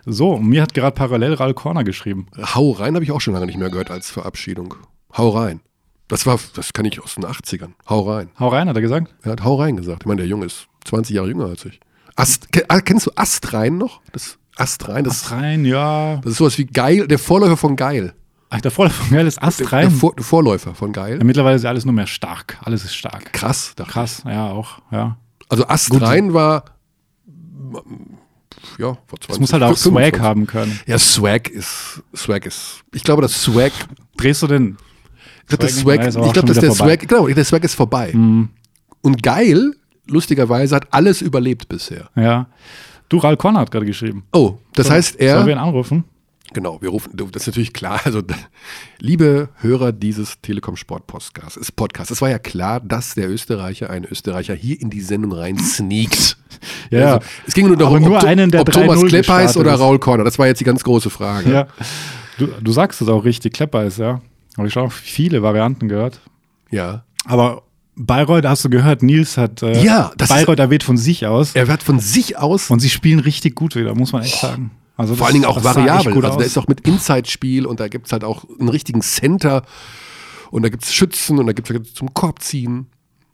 So, 0.06 0.32
und 0.32 0.48
mir 0.48 0.62
hat 0.62 0.74
gerade 0.74 0.94
parallel 0.94 1.34
Raul 1.34 1.54
Corner 1.54 1.84
geschrieben. 1.84 2.26
Hau 2.54 2.70
rein 2.72 2.94
habe 2.94 3.04
ich 3.04 3.12
auch 3.12 3.20
schon 3.20 3.34
lange 3.34 3.46
nicht 3.46 3.58
mehr 3.58 3.70
gehört 3.70 3.90
als 3.90 4.10
Verabschiedung. 4.10 4.74
Hau 5.16 5.30
rein. 5.30 5.60
Das 6.08 6.26
war, 6.26 6.38
das 6.54 6.72
kann 6.72 6.84
ich 6.84 7.00
aus 7.00 7.14
den 7.14 7.24
80ern. 7.24 7.72
Hau 7.88 8.10
rein. 8.10 8.30
Hau 8.38 8.48
rein, 8.48 8.68
hat 8.68 8.76
er 8.76 8.82
gesagt. 8.82 9.14
Er 9.22 9.32
hat 9.32 9.44
Hau 9.44 9.54
rein 9.56 9.76
gesagt. 9.76 10.02
Ich 10.02 10.06
meine, 10.06 10.22
der 10.22 10.28
Junge 10.28 10.46
ist 10.46 10.66
20 10.84 11.14
Jahre 11.14 11.28
jünger 11.28 11.46
als 11.46 11.64
ich. 11.64 11.78
Ast, 12.16 12.48
ah, 12.68 12.80
kennst 12.80 13.06
du 13.06 13.12
Astrein 13.14 13.78
noch? 13.78 14.00
Das 14.12 14.38
Astrein, 14.56 15.04
das, 15.04 15.22
Ast 15.22 15.32
rein, 15.32 15.64
ja. 15.64 16.16
das 16.16 16.32
ist 16.32 16.38
sowas 16.38 16.58
wie 16.58 16.66
Geil, 16.66 17.06
der 17.06 17.18
Vorläufer 17.18 17.56
von 17.56 17.76
Geil. 17.76 18.14
Ach, 18.50 18.60
der 18.60 18.72
Vorläufer 18.72 19.04
von 19.04 19.16
Geil 19.16 19.26
ist 19.26 19.40
Ast 19.40 19.60
Der, 19.60 19.72
rein. 19.72 19.90
Vor, 19.90 20.14
der 20.16 20.24
Vorläufer 20.24 20.74
von 20.74 20.92
Geil. 20.92 21.18
Ja, 21.18 21.24
mittlerweile 21.24 21.56
ist 21.56 21.62
ja 21.62 21.70
alles 21.70 21.84
nur 21.84 21.94
mehr 21.94 22.08
stark. 22.08 22.58
Alles 22.62 22.84
ist 22.84 22.94
stark. 22.94 23.32
Krass. 23.32 23.74
Krass, 23.76 24.22
ja, 24.26 24.50
auch, 24.50 24.82
ja. 24.90 25.16
ich. 25.40 25.46
Also 25.50 25.66
Astrein 25.68 26.34
war 26.34 26.64
ja, 28.78 28.96
vor 29.06 29.20
20 29.20 29.30
Es 29.30 29.40
muss 29.40 29.52
halt 29.52 29.62
auch 29.62 29.76
25. 29.78 29.92
Swag 29.92 30.20
haben 30.20 30.46
können. 30.46 30.80
Ja, 30.86 30.98
Swag 30.98 31.48
ist 31.48 32.02
Swag 32.14 32.46
ist. 32.46 32.82
Ich 32.92 33.04
glaube, 33.04 33.22
das 33.22 33.40
Swag 33.40 33.72
Drehst 34.16 34.42
du 34.42 34.46
den? 34.46 34.76
Ich 35.50 35.58
glaube, 35.58 35.66
das 35.66 35.76
Swag 35.76 36.12
Swag, 36.12 36.26
ich 36.26 36.32
glaube, 36.32 36.48
dass 36.48 36.58
der 36.58 36.72
vorbei. 36.72 36.96
Swag, 36.96 37.08
genau, 37.08 37.26
der 37.28 37.44
Swag 37.44 37.64
ist 37.64 37.74
vorbei. 37.74 38.12
Und 39.02 39.22
geil, 39.22 39.72
lustigerweise, 40.06 40.76
hat 40.76 40.86
alles 40.90 41.22
überlebt 41.22 41.68
bisher. 41.68 42.08
Ja. 42.14 42.46
Du, 43.08 43.18
Raul 43.18 43.36
Corner 43.36 43.60
hat 43.60 43.70
gerade 43.70 43.86
geschrieben. 43.86 44.24
Oh, 44.32 44.58
das 44.74 44.90
heißt, 44.90 45.18
Sollen 45.18 45.46
wir 45.46 45.52
er, 45.54 45.56
ihn 45.56 45.58
anrufen? 45.58 46.04
genau, 46.52 46.80
wir 46.80 46.90
rufen, 46.90 47.12
das 47.14 47.42
ist 47.42 47.46
natürlich 47.48 47.72
klar, 47.72 48.00
also, 48.04 48.22
liebe 48.98 49.48
Hörer 49.56 49.92
dieses 49.92 50.40
Telekom 50.40 50.76
Sport 50.76 51.06
Podcasts, 51.06 51.56
ist 51.56 51.72
Podcast, 51.72 52.10
es 52.10 52.20
war 52.20 52.30
ja 52.30 52.38
klar, 52.38 52.80
dass 52.80 53.14
der 53.14 53.30
Österreicher, 53.30 53.90
ein 53.90 54.04
Österreicher 54.04 54.54
hier 54.54 54.80
in 54.80 54.90
die 54.90 55.00
Sendung 55.00 55.32
rein 55.32 55.58
sneakt. 55.58 56.36
Ja. 56.90 57.14
Also, 57.14 57.26
es 57.46 57.54
ging 57.54 57.68
nur 57.68 57.76
darum, 57.76 58.02
nur 58.02 58.18
ob, 58.18 58.24
einen, 58.24 58.50
der 58.50 58.62
ob 58.62 58.70
Thomas 58.70 58.98
3-0 58.98 59.08
Klepp 59.08 59.28
heißt 59.28 59.56
oder. 59.56 59.74
Raul 59.74 59.98
Korner, 59.98 60.24
das 60.24 60.38
war 60.38 60.46
jetzt 60.46 60.60
die 60.60 60.64
ganz 60.64 60.82
große 60.84 61.08
Frage. 61.08 61.50
Ja. 61.50 61.66
Du, 62.38 62.46
du 62.46 62.72
sagst 62.72 63.00
es 63.00 63.08
auch 63.08 63.24
richtig, 63.24 63.52
Klepper 63.52 63.84
ist, 63.84 63.98
ja. 63.98 64.20
Aber 64.60 64.68
ich 64.68 64.76
habe 64.76 64.86
auch 64.88 64.92
viele 64.92 65.42
Varianten 65.42 65.88
gehört. 65.88 66.20
ja. 66.70 67.04
Aber 67.24 67.62
Bayreuth, 67.96 68.44
hast 68.46 68.64
du 68.64 68.70
gehört, 68.70 69.02
Nils 69.02 69.36
hat 69.36 69.62
äh, 69.62 69.82
Ja, 69.82 70.10
das 70.16 70.30
ist- 70.30 70.36
Bayreuth 70.36 70.58
erwähnt 70.58 70.82
von 70.82 70.96
sich 70.96 71.26
aus. 71.26 71.54
Er 71.54 71.66
wird 71.68 71.82
von 71.82 71.98
sich 71.98 72.38
aus 72.38 72.70
Und 72.70 72.80
sie 72.80 72.88
spielen 72.88 73.20
richtig 73.20 73.54
gut 73.54 73.74
wieder, 73.76 73.94
muss 73.94 74.12
man 74.12 74.22
echt 74.22 74.40
sagen. 74.40 74.70
Also 74.96 75.14
Vor 75.14 75.26
allen 75.26 75.34
Dingen 75.34 75.44
auch 75.46 75.62
variabel. 75.64 76.12
gut 76.14 76.24
Also 76.24 76.38
da 76.38 76.44
ist 76.44 76.56
auch 76.58 76.66
mit 76.68 76.86
Inside-Spiel 76.86 77.66
und 77.66 77.80
da 77.80 77.88
gibt 77.88 78.06
es 78.06 78.12
halt 78.12 78.22
auch 78.24 78.44
einen 78.58 78.68
richtigen 78.70 79.00
Center 79.02 79.62
und 80.50 80.62
da 80.62 80.68
gibt 80.70 80.84
es 80.84 80.92
Schützen 80.94 81.38
und 81.38 81.46
da 81.46 81.52
gibt 81.52 81.70
es 81.70 81.94
zum 81.94 82.12
Korbziehen. 82.14 82.86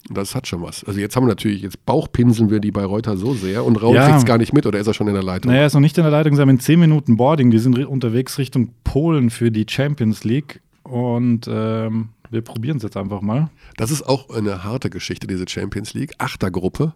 Und 0.08 0.16
das 0.18 0.34
hat 0.36 0.46
schon 0.48 0.62
was. 0.62 0.84
Also 0.84 1.00
jetzt 1.00 1.14
haben 1.16 1.24
wir 1.24 1.28
natürlich, 1.30 1.62
jetzt 1.62 1.84
Bauchpinseln 1.86 2.50
wir 2.50 2.60
die 2.60 2.70
bei 2.70 2.84
Reuter 2.84 3.16
so 3.16 3.34
sehr 3.34 3.64
und 3.64 3.76
Raul 3.82 3.94
Ja. 3.96 4.04
kriegt 4.06 4.18
es 4.18 4.24
gar 4.24 4.38
nicht 4.38 4.52
mit 4.52 4.66
oder 4.66 4.78
ist 4.78 4.86
er 4.86 4.94
schon 4.94 5.08
in 5.08 5.14
der 5.14 5.22
Leitung? 5.24 5.50
Naja, 5.50 5.62
er 5.62 5.66
ist 5.68 5.74
noch 5.74 5.80
nicht 5.80 5.96
in 5.98 6.02
der 6.04 6.10
Leitung, 6.12 6.34
sie 6.36 6.40
haben 6.42 6.48
in 6.50 6.60
10 6.60 6.78
Minuten 6.78 7.16
Boarding. 7.16 7.50
Die 7.50 7.58
sind 7.58 7.76
unterwegs 7.86 8.38
Richtung 8.38 8.70
Polen 8.84 9.30
für 9.30 9.50
die 9.50 9.66
Champions 9.68 10.22
League. 10.24 10.60
Und 10.86 11.48
ähm, 11.48 12.10
wir 12.30 12.42
probieren 12.42 12.78
es 12.78 12.82
jetzt 12.82 12.96
einfach 12.96 13.20
mal. 13.20 13.50
Das 13.76 13.90
ist 13.90 14.02
auch 14.02 14.30
eine 14.30 14.64
harte 14.64 14.90
Geschichte, 14.90 15.26
diese 15.26 15.48
Champions 15.48 15.94
League. 15.94 16.12
Achtergruppe. 16.18 16.94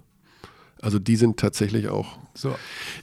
Also 0.82 0.98
die 0.98 1.16
sind 1.16 1.36
tatsächlich 1.38 1.88
auch 1.88 2.18
So. 2.34 2.54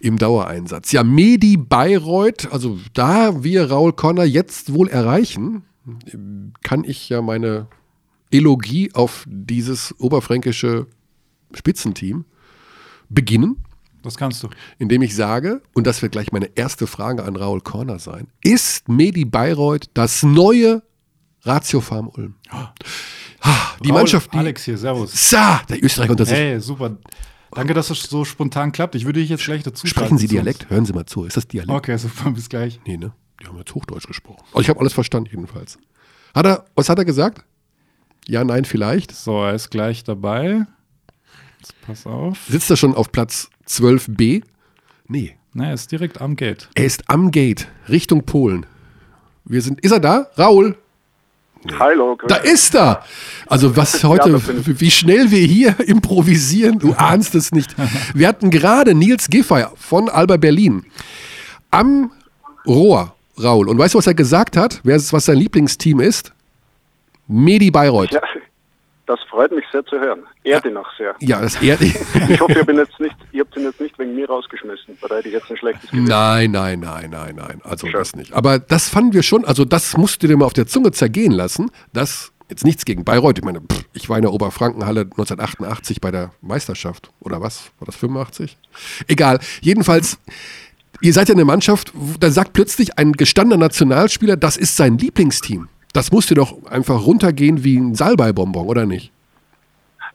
im 0.02 0.18
Dauereinsatz. 0.18 0.92
Ja, 0.92 1.04
Medi 1.04 1.58
Bayreuth, 1.58 2.52
also 2.52 2.80
da 2.94 3.44
wir 3.44 3.70
Raul 3.70 3.94
Conner 3.94 4.24
jetzt 4.24 4.74
wohl 4.74 4.88
erreichen, 4.90 5.64
kann 6.64 6.84
ich 6.84 7.08
ja 7.10 7.22
meine 7.22 7.68
Elogie 8.32 8.92
auf 8.94 9.26
dieses 9.28 9.94
oberfränkische 10.00 10.88
Spitzenteam 11.54 12.26
beginnen, 13.10 13.58
Das 14.08 14.16
kannst 14.16 14.42
du. 14.42 14.50
indem 14.80 15.02
ich 15.02 15.14
sage, 15.16 15.62
und 15.74 15.86
das 15.86 16.02
wird 16.02 16.14
gleich 16.14 16.32
meine 16.32 16.50
erste 16.56 16.88
Frage 16.88 17.24
an 17.26 17.36
Raul 17.36 17.60
Corner 17.60 18.00
sein, 18.00 18.28
ist 18.42 18.88
Medi 18.88 19.26
Bayreuth 19.26 19.90
das 19.94 20.24
neue 20.24 20.82
Ratio 21.42 21.82
Farm 21.82 22.08
Ulm? 22.16 22.36
Ah, 22.50 22.72
Die 23.84 23.90
Raul, 23.90 23.98
Mannschaft, 24.00 24.34
die, 24.34 24.38
Alex 24.38 24.64
hier, 24.64 24.78
servus. 24.78 25.30
Sa, 25.30 25.62
der 25.70 25.84
Österreicher 25.84 26.12
unter 26.12 26.26
sich. 26.26 26.36
Hey, 26.38 26.60
super. 26.62 26.98
Danke, 27.52 27.74
dass 27.74 27.90
das 27.90 28.02
so 28.04 28.24
spontan 28.24 28.72
klappt. 28.72 28.96
Ich 28.96 29.06
würde 29.06 29.20
dich 29.20 29.30
jetzt 29.30 29.44
gleich 29.44 29.64
dazu 29.64 29.88
Sprechen 29.88 30.18
Sie. 30.18 30.28
Dialekt? 30.28 30.70
Hören 30.70 30.86
Sie 30.86 30.94
mal 30.94 31.06
zu. 31.06 31.26
Ist 31.26 31.36
das 31.38 31.48
Dialekt? 31.48 31.72
Okay, 31.72 31.98
super, 31.98 32.32
bis 32.32 32.48
gleich. 32.50 32.80
Nee, 32.86 32.98
ne? 32.98 33.12
Die 33.42 33.46
haben 33.48 33.58
jetzt 33.58 33.76
Hochdeutsch 33.76 34.08
gesprochen. 34.08 34.42
Also 34.48 34.62
ich 34.62 34.70
habe 34.70 34.80
alles 34.80 34.94
verstanden 34.94 35.30
jedenfalls. 35.32 35.78
Hat 36.34 36.46
er, 36.46 36.66
was 36.76 36.88
hat 36.90 36.98
er 36.98 37.06
gesagt? 37.06 37.44
Ja, 38.28 38.44
nein, 38.44 38.64
vielleicht. 38.66 39.12
So, 39.12 39.44
er 39.44 39.54
ist 39.54 39.70
gleich 39.70 40.04
dabei. 40.04 40.66
Jetzt 41.68 41.82
pass 41.86 42.06
auf. 42.08 42.38
Sitzt 42.50 42.70
er 42.70 42.78
schon 42.78 42.94
auf 42.96 43.12
Platz 43.12 43.50
12b? 43.68 44.44
Nee. 45.08 45.36
Na, 45.54 45.68
er 45.68 45.74
ist 45.74 45.92
direkt 45.92 46.22
am 46.22 46.36
Gate. 46.36 46.70
Er 46.76 46.86
ist 46.86 47.10
am 47.10 47.32
Gate, 47.32 47.68
Richtung 47.90 48.24
Polen. 48.24 48.66
Wir 49.46 49.62
sind, 49.62 49.82
ist 49.82 49.92
er 49.92 50.00
da? 50.00 50.28
Raul? 50.38 50.76
Hallo, 51.80 52.16
Da 52.28 52.36
ist 52.36 52.76
er! 52.76 53.04
Also 53.48 53.76
was 53.76 54.04
heute, 54.04 54.40
ich. 54.66 54.80
wie 54.80 54.92
schnell 54.92 55.32
wir 55.32 55.40
hier 55.46 55.76
improvisieren, 55.88 56.80
du 56.80 56.94
ahnst 56.94 57.34
es 57.36 57.52
nicht. 57.52 57.76
Wir 58.14 58.28
hatten 58.28 58.52
gerade 58.52 58.94
Nils 58.94 59.28
Giffey 59.30 59.66
von 59.76 60.08
Alba 60.10 60.38
Berlin 60.38 60.86
am 61.72 62.12
Rohr, 62.66 63.16
Raul. 63.42 63.68
Und 63.70 63.78
weißt 63.80 63.96
du, 63.96 63.98
was 63.98 64.08
er 64.08 64.14
gesagt 64.14 64.56
hat? 64.56 64.80
Wer, 64.84 64.96
was 64.98 65.26
sein 65.26 65.38
Lieblingsteam 65.38 66.00
ist? 66.00 66.32
Medi 67.28 67.72
Bayreuth. 67.72 68.12
Ja, 68.12 68.22
das 69.08 69.20
freut 69.30 69.52
mich 69.54 69.66
sehr 69.72 69.86
zu 69.86 69.98
hören. 70.00 70.24
Ehrt 70.44 70.66
ihn 70.66 70.76
auch 70.76 70.90
sehr. 70.98 71.16
Ja, 71.22 71.42
das 71.42 71.62
ehrt 71.62 71.82
Ich 71.82 72.40
hoffe, 72.42 72.54
ihr, 72.54 72.66
bin 72.66 72.78
jetzt 72.78 73.00
nicht, 73.00 73.16
ihr 73.32 73.42
habt 73.42 73.56
ihn 73.56 73.64
jetzt 73.64 73.80
nicht 73.80 73.98
wegen 73.98 74.16
mir 74.16 74.28
rausgeschmissen, 74.28 74.98
weil 75.00 75.10
da 75.10 75.16
hätte 75.16 75.30
ich 75.30 75.34
jetzt 75.34 75.50
ein 75.50 75.58
schlechtes 75.58 75.90
Gewissen. 75.90 76.08
Nein, 76.08 76.52
nein, 76.52 76.82
nein, 76.82 77.10
nein, 77.10 77.36
nein. 77.36 77.62
Also 77.64 77.88
Schön. 77.88 77.94
das 78.00 78.16
nicht. 78.16 78.34
Aber 78.34 78.60
das 78.60 78.90
fanden 78.90 79.14
wir 79.14 79.24
schon, 79.24 79.46
also 79.46 79.64
das 79.64 79.96
musst 79.96 80.22
du 80.22 80.28
dir 80.28 80.36
mal 80.36 80.46
auf 80.46 80.54
der 80.54 80.68
Zunge 80.68 80.92
zergehen 80.92 81.32
lassen. 81.32 81.72
Das, 81.94 82.34
jetzt 82.50 82.66
nichts 82.66 82.84
gegen 82.84 83.06
Bayreuth. 83.06 83.38
Ich 83.38 83.46
meine, 83.46 83.62
pff, 83.62 83.86
ich 83.94 84.10
war 84.10 84.18
in 84.18 84.24
der 84.24 84.34
Oberfrankenhalle 84.34 85.02
1988 85.02 86.02
bei 86.02 86.12
der 86.12 86.32
Meisterschaft. 86.42 87.10
Oder 87.22 87.42
was? 87.42 87.72
War 87.80 87.86
das 87.86 87.96
85? 87.96 88.58
Egal. 89.08 89.40
Jedenfalls, 89.62 90.20
ihr 91.00 91.14
seid 91.14 91.30
ja 91.30 91.36
eine 91.36 91.46
Mannschaft, 91.46 91.94
da 92.20 92.30
sagt 92.30 92.52
plötzlich 92.52 92.98
ein 92.98 93.14
gestandener 93.14 93.58
Nationalspieler, 93.58 94.36
das 94.36 94.58
ist 94.58 94.76
sein 94.76 94.98
Lieblingsteam. 94.98 95.70
Das 95.94 96.12
musst 96.12 96.30
du 96.32 96.36
doch 96.36 96.54
einfach 96.70 97.06
runtergehen 97.06 97.64
wie 97.64 97.78
ein 97.78 97.96
Salbeibonbon, 97.96 98.68
oder 98.68 98.86
nicht? 98.86 99.12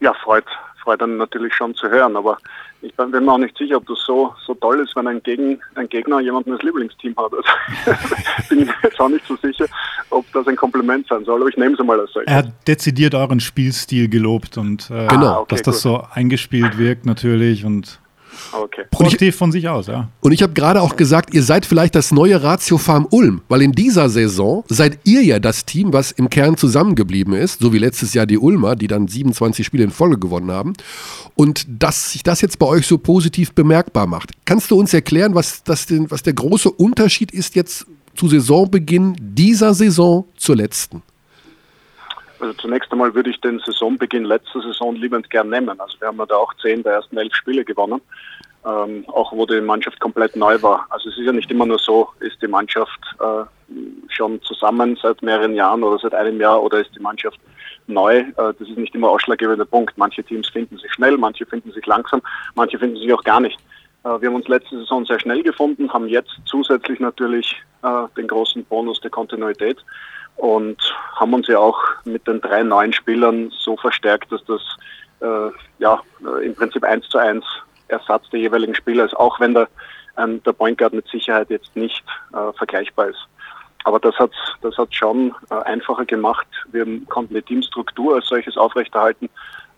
Ja, 0.01 0.13
freut, 0.15 0.45
freut 0.83 1.01
dann 1.01 1.17
natürlich 1.17 1.55
schon 1.55 1.75
zu 1.75 1.89
hören, 1.89 2.17
aber 2.17 2.39
ich 2.83 2.93
bin 2.97 3.11
mir 3.11 3.33
auch 3.33 3.39
nicht 3.39 3.57
sicher, 3.57 3.77
ob 3.77 3.87
das 3.87 3.99
so, 4.05 4.35
so 4.45 4.55
toll 4.55 4.81
ist, 4.81 4.95
wenn 4.97 5.07
ein, 5.07 5.23
Gegen, 5.23 5.61
ein 5.77 5.89
Gegner 5.89 6.19
jemanden 6.21 6.53
als 6.53 6.63
Lieblingsteam 6.63 7.15
hat. 7.17 7.33
Also, 7.33 7.43
bin 8.49 8.61
ich 8.61 8.67
mir 8.67 8.75
jetzt 8.83 8.99
auch 9.01 9.09
nicht 9.09 9.25
so 9.27 9.37
sicher, 9.37 9.67
ob 10.11 10.25
das 10.33 10.47
ein 10.49 10.57
Kompliment 10.57 11.07
sein 11.07 11.25
soll, 11.25 11.41
aber 11.41 11.49
ich 11.49 11.57
nehme 11.57 11.75
es 11.75 11.85
mal 11.85 11.99
als 12.01 12.13
solches. 12.13 12.31
Er 12.31 12.39
hat 12.39 12.49
dezidiert 12.67 13.15
euren 13.15 13.39
Spielstil 13.39 14.09
gelobt 14.09 14.59
und 14.59 14.91
äh, 14.91 15.07
Genau. 15.07 15.27
Ah, 15.27 15.39
okay, 15.41 15.55
dass 15.55 15.63
das 15.63 15.75
gut. 15.77 15.83
so 15.83 16.07
eingespielt 16.13 16.77
wirkt 16.77 17.07
natürlich 17.07 17.65
und 17.65 18.01
Okay. 18.53 18.85
proaktiv 18.91 19.37
von 19.37 19.53
sich 19.53 19.69
aus, 19.69 19.87
ja. 19.87 20.09
Und 20.21 20.33
ich 20.33 20.43
habe 20.43 20.53
gerade 20.53 20.81
auch 20.81 20.97
gesagt, 20.97 21.35
ihr 21.35 21.43
seid 21.43 21.67
vielleicht 21.67 21.95
das 21.95 22.13
neue 22.13 22.43
Ratio 22.43 22.79
Farm 22.79 23.07
Ulm, 23.11 23.43
weil 23.49 23.63
in 23.63 23.73
dieser 23.73 24.09
Saison 24.09 24.65
seid 24.69 24.99
ihr 25.05 25.23
ja 25.23 25.39
das 25.39 25.65
Team, 25.65 25.93
was 25.93 26.13
im 26.13 26.31
Kern 26.31 26.57
zusammengeblieben 26.57 27.35
ist, 27.35 27.61
so 27.61 27.73
wie 27.73 27.79
letztes 27.79 28.15
Jahr 28.15 28.27
die 28.27 28.39
Ulmer, 28.39 28.77
die 28.77 28.87
dann 28.87 29.09
27 29.09 29.65
Spiele 29.65 29.85
in 29.85 29.91
Folge 29.91 30.19
gewonnen 30.19 30.51
haben. 30.51 30.75
Und 31.35 31.67
dass 31.69 32.13
sich 32.13 32.23
das 32.23 32.41
jetzt 32.41 32.59
bei 32.59 32.67
euch 32.67 32.87
so 32.87 32.99
positiv 32.99 33.53
bemerkbar 33.53 34.07
macht. 34.07 34.33
Kannst 34.45 34.71
du 34.71 34.79
uns 34.79 34.93
erklären, 34.93 35.35
was, 35.35 35.63
das 35.65 35.87
denn, 35.87 36.11
was 36.11 36.23
der 36.23 36.35
große 36.35 36.71
Unterschied 36.71 37.33
ist 37.33 37.55
jetzt 37.55 37.87
zu 38.15 38.29
Saisonbeginn 38.29 39.17
dieser 39.19 39.75
Saison 39.75 40.27
zur 40.37 40.57
letzten? 40.57 41.03
Also 42.43 42.55
zunächst 42.55 42.91
einmal 42.91 43.15
würde 43.15 43.31
ich 43.31 43.41
den 43.41 43.61
Saisonbeginn 43.61 44.25
letzter 44.25 44.61
Saison 44.63 44.97
liebend 44.97 45.31
gern 45.31 45.49
nehmen. 45.49 45.81
Also 45.81 46.01
wir 46.01 46.09
haben 46.09 46.19
ja 46.19 46.27
da 46.27 46.35
auch 46.35 46.53
zehn 46.55 46.83
der 46.83 46.95
ersten 46.95 47.17
elf 47.17 47.33
Spiele 47.37 47.65
gewonnen, 47.65 48.01
ähm, 48.67 49.05
auch 49.07 49.33
wo 49.33 49.47
die 49.47 49.61
Mannschaft 49.61 50.01
komplett 50.01 50.35
neu 50.35 50.61
war. 50.61 50.85
Also 50.91 51.09
es 51.09 51.17
ist 51.17 51.25
ja 51.25 51.31
nicht 51.31 51.53
immer 51.53 51.67
nur 51.67 51.79
so, 51.79 52.09
ist 52.19 52.43
die 52.43 52.49
Mannschaft 52.49 52.99
äh, 53.21 53.45
schon 54.09 54.43
zusammen 54.43 54.99
seit 55.01 55.23
mehreren 55.23 55.55
Jahren 55.55 55.85
oder 55.85 56.01
seit 56.01 56.15
einem 56.15 56.41
Jahr 56.41 56.61
oder 56.61 56.81
ist 56.81 56.91
die 56.97 57.01
Mannschaft 57.01 57.39
neu. 57.87 58.19
Äh, 58.19 58.33
das 58.37 58.69
ist 58.69 58.77
nicht 58.77 58.97
immer 58.97 59.11
ausschlaggebender 59.11 59.65
Punkt. 59.65 59.97
Manche 59.97 60.25
Teams 60.25 60.49
finden 60.49 60.79
sich 60.79 60.93
schnell, 60.95 61.17
manche 61.19 61.47
finden 61.47 61.71
sich 61.71 61.87
langsam, 61.87 62.23
manche 62.57 62.77
finden 62.77 62.97
sich 62.97 63.13
auch 63.15 63.23
gar 63.23 63.39
nicht. 63.39 63.61
Äh, 64.03 64.21
wir 64.21 64.29
haben 64.29 64.35
uns 64.35 64.49
letzte 64.49 64.81
Saison 64.81 65.07
sehr 65.07 65.21
schnell 65.21 65.45
gefunden, 65.45 65.93
haben 65.93 66.09
jetzt 66.09 66.33
zusätzlich 66.47 66.99
natürlich 66.99 67.63
äh, 67.85 68.03
den 68.17 68.27
großen 68.27 68.65
Bonus 68.65 69.01
der 69.01 69.13
Kontinuität 69.13 69.79
und 70.37 70.79
haben 71.17 71.35
uns 71.35 71.47
ja 71.49 71.59
auch 71.59 71.79
mit 72.05 72.27
den 72.27 72.41
drei 72.41 72.63
neuen 72.63 72.93
Spielern 72.93 73.51
so 73.57 73.77
verstärkt, 73.77 74.33
dass 74.33 74.45
das 74.45 74.61
äh, 75.21 75.51
ja 75.79 76.01
äh, 76.25 76.47
im 76.47 76.55
Prinzip 76.55 76.85
eins 76.85 77.09
zu 77.09 77.19
eins 77.19 77.45
Ersatz 77.89 78.29
der 78.31 78.41
jeweiligen 78.41 78.75
Spieler 78.75 79.05
ist, 79.05 79.15
auch 79.17 79.39
wenn 79.41 79.55
der, 79.55 79.69
ähm, 80.19 80.43
der 80.45 80.53
Point 80.53 80.79
Guard 80.79 80.95
mit 80.95 81.07
Sicherheit 81.09 81.51
jetzt 81.51 81.75
nicht 81.77 82.05
äh, 82.33 82.53
vergleichbar 82.57 83.09
ist. 83.09 83.29
Aber 83.85 83.99
das 83.99 84.15
hat 84.17 84.31
das 84.63 84.77
hat 84.79 84.95
schon 84.95 85.35
äh, 85.51 85.55
einfacher 85.65 86.05
gemacht. 86.05 86.47
Wir 86.71 86.87
konnten 87.07 87.35
die 87.35 87.43
Teamstruktur 87.43 88.15
als 88.17 88.27
solches 88.27 88.57
aufrechterhalten 88.57 89.29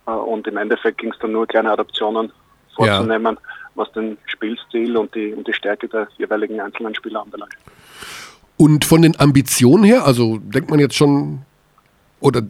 äh, 0.06 0.10
und 0.10 0.46
im 0.46 0.56
Endeffekt 0.56 0.98
ging 0.98 1.12
es 1.12 1.18
dann 1.18 1.32
nur 1.32 1.46
kleine 1.46 1.72
Adaptionen 1.72 2.26
Ja. 2.28 2.74
vorzunehmen, 2.76 3.38
was 3.76 3.90
den 3.92 4.18
Spielstil 4.26 4.96
und 4.96 5.14
die, 5.14 5.32
und 5.32 5.46
die 5.46 5.52
Stärke 5.52 5.88
der 5.88 6.06
jeweiligen 6.18 6.60
einzelnen 6.60 6.94
Spieler 6.94 7.22
anbelangt. 7.22 7.54
Und 8.56 8.84
von 8.84 9.02
den 9.02 9.18
Ambitionen 9.18 9.84
her, 9.84 10.06
also 10.06 10.38
denkt 10.38 10.70
man 10.70 10.78
jetzt 10.78 10.94
schon, 10.94 11.42
oder 12.20 12.42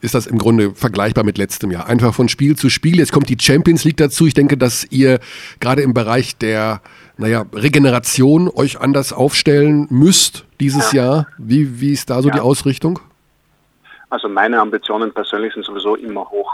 ist 0.00 0.14
das 0.14 0.26
im 0.26 0.38
Grunde 0.38 0.74
vergleichbar 0.74 1.22
mit 1.24 1.38
letztem 1.38 1.70
Jahr? 1.70 1.86
Einfach 1.86 2.14
von 2.14 2.28
Spiel 2.28 2.56
zu 2.56 2.70
Spiel. 2.70 2.98
Jetzt 2.98 3.12
kommt 3.12 3.28
die 3.28 3.36
Champions 3.38 3.84
League 3.84 3.98
dazu. 3.98 4.26
Ich 4.26 4.34
denke, 4.34 4.56
dass 4.56 4.84
ihr 4.90 5.20
gerade 5.60 5.82
im 5.82 5.92
Bereich 5.94 6.36
der, 6.38 6.80
naja, 7.18 7.44
Regeneration 7.52 8.48
euch 8.48 8.80
anders 8.80 9.12
aufstellen 9.12 9.86
müsst 9.90 10.46
dieses 10.58 10.92
Jahr. 10.92 11.26
Wie, 11.38 11.80
wie 11.80 11.92
ist 11.92 12.10
da 12.10 12.22
so 12.22 12.28
Ja. 12.28 12.34
die 12.36 12.40
Ausrichtung? 12.40 12.98
Also 14.08 14.28
meine 14.28 14.58
Ambitionen 14.58 15.12
persönlich 15.12 15.52
sind 15.54 15.64
sowieso 15.64 15.94
immer 15.94 16.28
hoch. 16.28 16.50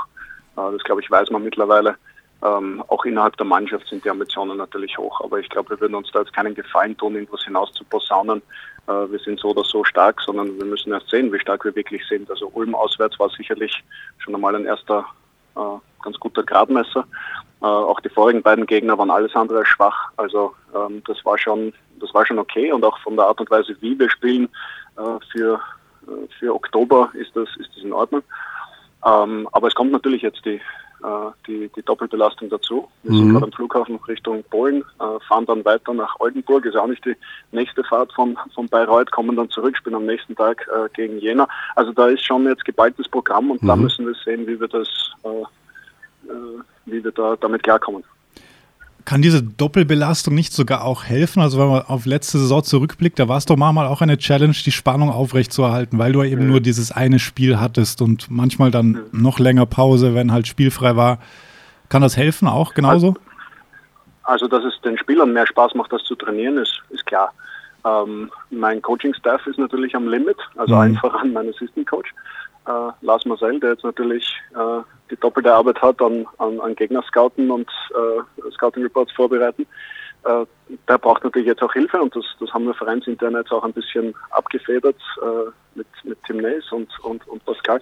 Äh, 0.57 0.73
Das 0.73 0.83
glaube 0.85 1.01
ich 1.01 1.11
weiß 1.11 1.31
man 1.31 1.45
mittlerweile. 1.45 1.95
Ähm, 2.45 2.83
auch 2.89 3.05
innerhalb 3.07 3.37
der 3.39 3.47
Mannschaft 3.47 3.89
sind 3.89 4.05
die 4.05 4.11
Ambitionen 4.11 4.59
natürlich 4.59 4.99
hoch. 4.99 5.23
Aber 5.23 5.39
ich 5.41 5.49
glaube, 5.49 5.71
wir 5.71 5.81
würden 5.81 5.95
uns 5.95 6.11
da 6.13 6.19
jetzt 6.21 6.35
keinen 6.35 6.55
Gefallen 6.55 6.95
tun, 6.99 7.15
irgendwas 7.15 7.43
hinaus 7.45 7.73
zu 7.73 7.85
posaunen. 7.85 8.43
Wir 8.87 9.19
sind 9.19 9.41
so 9.41 9.49
oder 9.49 9.65
so 9.65 9.85
stark, 9.85 10.21
sondern 10.21 10.57
wir 10.59 10.65
müssen 10.65 10.93
erst 10.93 11.11
sehen, 11.11 11.33
wie 11.33 11.41
stark 11.41 11.65
wir 11.65 11.75
wirklich 11.75 12.07
sind. 12.09 12.31
Also 12.31 12.51
Ulm 12.55 12.75
auswärts 12.75 13.19
war 13.19 13.29
sicherlich 13.31 13.83
schon 14.19 14.35
einmal 14.35 14.55
ein 14.55 14.65
erster 14.65 15.05
äh, 15.57 15.79
ganz 16.03 16.19
guter 16.21 16.43
Gradmesser. 16.43 17.05
Äh, 17.63 17.67
auch 17.67 18.01
die 18.01 18.09
vorigen 18.09 18.43
beiden 18.43 18.67
Gegner 18.67 18.97
waren 18.99 19.11
alles 19.11 19.35
andere 19.35 19.61
als 19.61 19.69
schwach. 19.69 20.11
Also 20.17 20.55
ähm, 20.75 21.03
das 21.07 21.25
war 21.25 21.39
schon, 21.39 21.73
das 22.01 22.13
war 22.15 22.27
schon 22.27 22.39
okay 22.39 22.71
und 22.73 22.85
auch 22.85 22.99
von 23.01 23.17
der 23.17 23.27
Art 23.27 23.41
und 23.41 23.51
Weise, 23.51 23.77
wie 23.81 23.99
wir 23.99 24.11
spielen 24.11 24.49
äh, 24.97 25.19
für 25.33 25.61
äh, 26.07 26.29
für 26.39 26.55
Oktober 26.55 27.11
ist 27.15 27.35
das 27.35 27.49
ist 27.59 27.71
das 27.75 27.83
in 27.83 27.93
Ordnung. 27.93 28.23
Ähm, 29.05 29.49
aber 29.53 29.69
es 29.69 29.75
kommt 29.75 29.93
natürlich 29.93 30.23
jetzt 30.23 30.45
die 30.45 30.57
äh, 30.57 30.61
die, 31.47 31.71
die 31.77 31.83
Doppelbelastung 31.83 32.49
dazu. 32.49 32.89
Wir 33.03 33.13
sind 33.13 33.27
Mhm. 33.29 33.33
gerade 33.33 33.45
am 33.47 33.53
Flughafen 33.53 33.97
Richtung 34.09 34.43
Polen, 34.51 34.83
äh, 34.99 35.21
fahren 35.29 35.45
dann 35.47 35.65
weiter 35.65 35.93
nach 35.93 36.19
Oldenburg, 36.21 36.65
ist 36.65 36.77
auch 36.77 36.87
nicht 36.87 37.05
die 37.05 37.15
nächste 37.53 37.85
Fahrt 37.85 38.13
von, 38.15 38.37
von 38.55 38.67
Bayreuth, 38.69 39.11
kommen 39.13 39.37
dann 39.37 39.51
zurück, 39.51 39.77
spielen 39.77 39.95
am 39.95 40.07
nächsten 40.07 40.35
Tag 40.35 40.67
äh, 40.75 40.89
gegen 40.95 41.19
Jena. 41.19 41.47
Also 41.75 41.93
da 41.93 42.07
ist 42.09 42.25
schon 42.25 42.47
jetzt 42.47 42.65
geballtes 42.65 43.09
Programm 43.09 43.51
und 43.51 43.63
da 43.69 43.77
Mhm. 43.77 43.83
müssen 43.83 44.07
wir 44.07 44.15
sehen, 44.25 44.47
wie 44.47 44.59
wir 44.59 44.69
das, 44.69 44.89
äh, 45.25 45.29
äh, 46.33 46.63
wie 46.87 47.05
wir 47.05 47.13
da 47.13 47.37
damit 47.37 47.63
klarkommen. 47.63 48.03
Kann 49.07 49.23
diese 49.23 49.43
Doppelbelastung 49.43 50.35
nicht 50.35 50.53
sogar 50.53 50.85
auch 50.85 51.05
helfen? 51.05 51.41
Also 51.41 51.59
wenn 51.59 51.69
man 51.69 51.83
auf 51.83 52.05
letzte 52.07 52.39
Saison 52.39 52.63
zurückblickt, 52.63 53.19
da 53.19 53.29
war 53.29 53.39
es 53.39 53.47
doch 53.47 53.57
manchmal 53.57 53.87
auch 53.87 54.03
eine 54.03 54.19
Challenge, 54.19 54.53
die 54.53 54.73
Spannung 54.73 55.11
aufrechtzuerhalten, 55.11 55.99
weil 55.99 56.13
du 56.13 56.23
ja 56.23 56.31
eben 56.33 56.49
nur 56.49 56.61
dieses 56.61 56.91
eine 56.93 57.19
Spiel 57.21 57.59
hattest 57.61 58.03
und 58.03 58.29
manchmal 58.31 58.71
dann 58.73 59.05
noch 59.13 59.39
länger 59.39 59.65
Pause, 59.65 60.15
wenn 60.15 60.33
halt 60.33 60.49
spielfrei 60.49 60.97
war. 60.97 61.19
Kann 61.89 62.03
das 62.03 62.17
helfen 62.17 62.49
auch 62.49 62.75
genauso? 62.75 63.15
Also, 64.25 64.49
dass 64.49 64.65
es 64.65 64.75
den 64.83 64.99
Spielern 64.99 65.33
mehr 65.33 65.47
Spaß 65.47 65.75
macht, 65.77 65.93
das 65.93 66.03
zu 66.03 66.17
trainieren, 66.17 66.59
ist, 66.59 66.83
ist 66.91 67.07
klar. 67.07 67.33
Ähm, 67.85 68.29
mein 68.51 68.83
Coaching-Staff 68.83 69.47
ist 69.47 69.57
natürlich 69.61 69.95
am 69.95 70.09
Limit, 70.09 70.37
also 70.57 70.75
Mhm. 70.75 70.81
einfach 70.81 71.15
an 71.15 71.33
meinen 71.33 71.51
Assistant-Coach, 71.55 72.13
äh, 72.67 73.05
Lars 73.05 73.25
Marcel, 73.25 73.61
der 73.61 73.71
jetzt 73.71 73.85
natürlich 73.85 74.25
äh, 74.55 74.83
die 75.11 75.17
doppelte 75.17 75.53
Arbeit 75.53 75.81
hat 75.81 76.01
an, 76.03 76.27
an, 76.39 76.61
an 76.61 76.75
Gegner-Scouten 76.75 77.51
und 77.51 77.69
äh, 77.91 78.51
Scouting-Reports 78.53 79.13
vorbereiten. 79.13 79.67
Äh, 80.25 80.45
der 80.89 80.99
braucht 80.99 81.23
natürlich 81.23 81.47
jetzt 81.47 81.63
auch 81.63 81.73
Hilfe 81.73 82.01
und 82.01 82.15
das, 82.17 82.25
das 82.41 82.53
haben 82.53 82.67
wir 82.67 82.75
vereinsintern 82.75 83.35
jetzt 83.35 83.53
auch 83.53 83.63
ein 83.63 83.73
bisschen 83.73 84.15
abgefedert 84.31 84.97
äh, 85.23 85.51
mit, 85.77 85.87
mit 86.03 86.19
Tim 86.25 86.39
Nays 86.39 86.71
und, 86.73 86.89
und, 87.05 87.27
und 87.29 87.45
Pascal. 87.45 87.81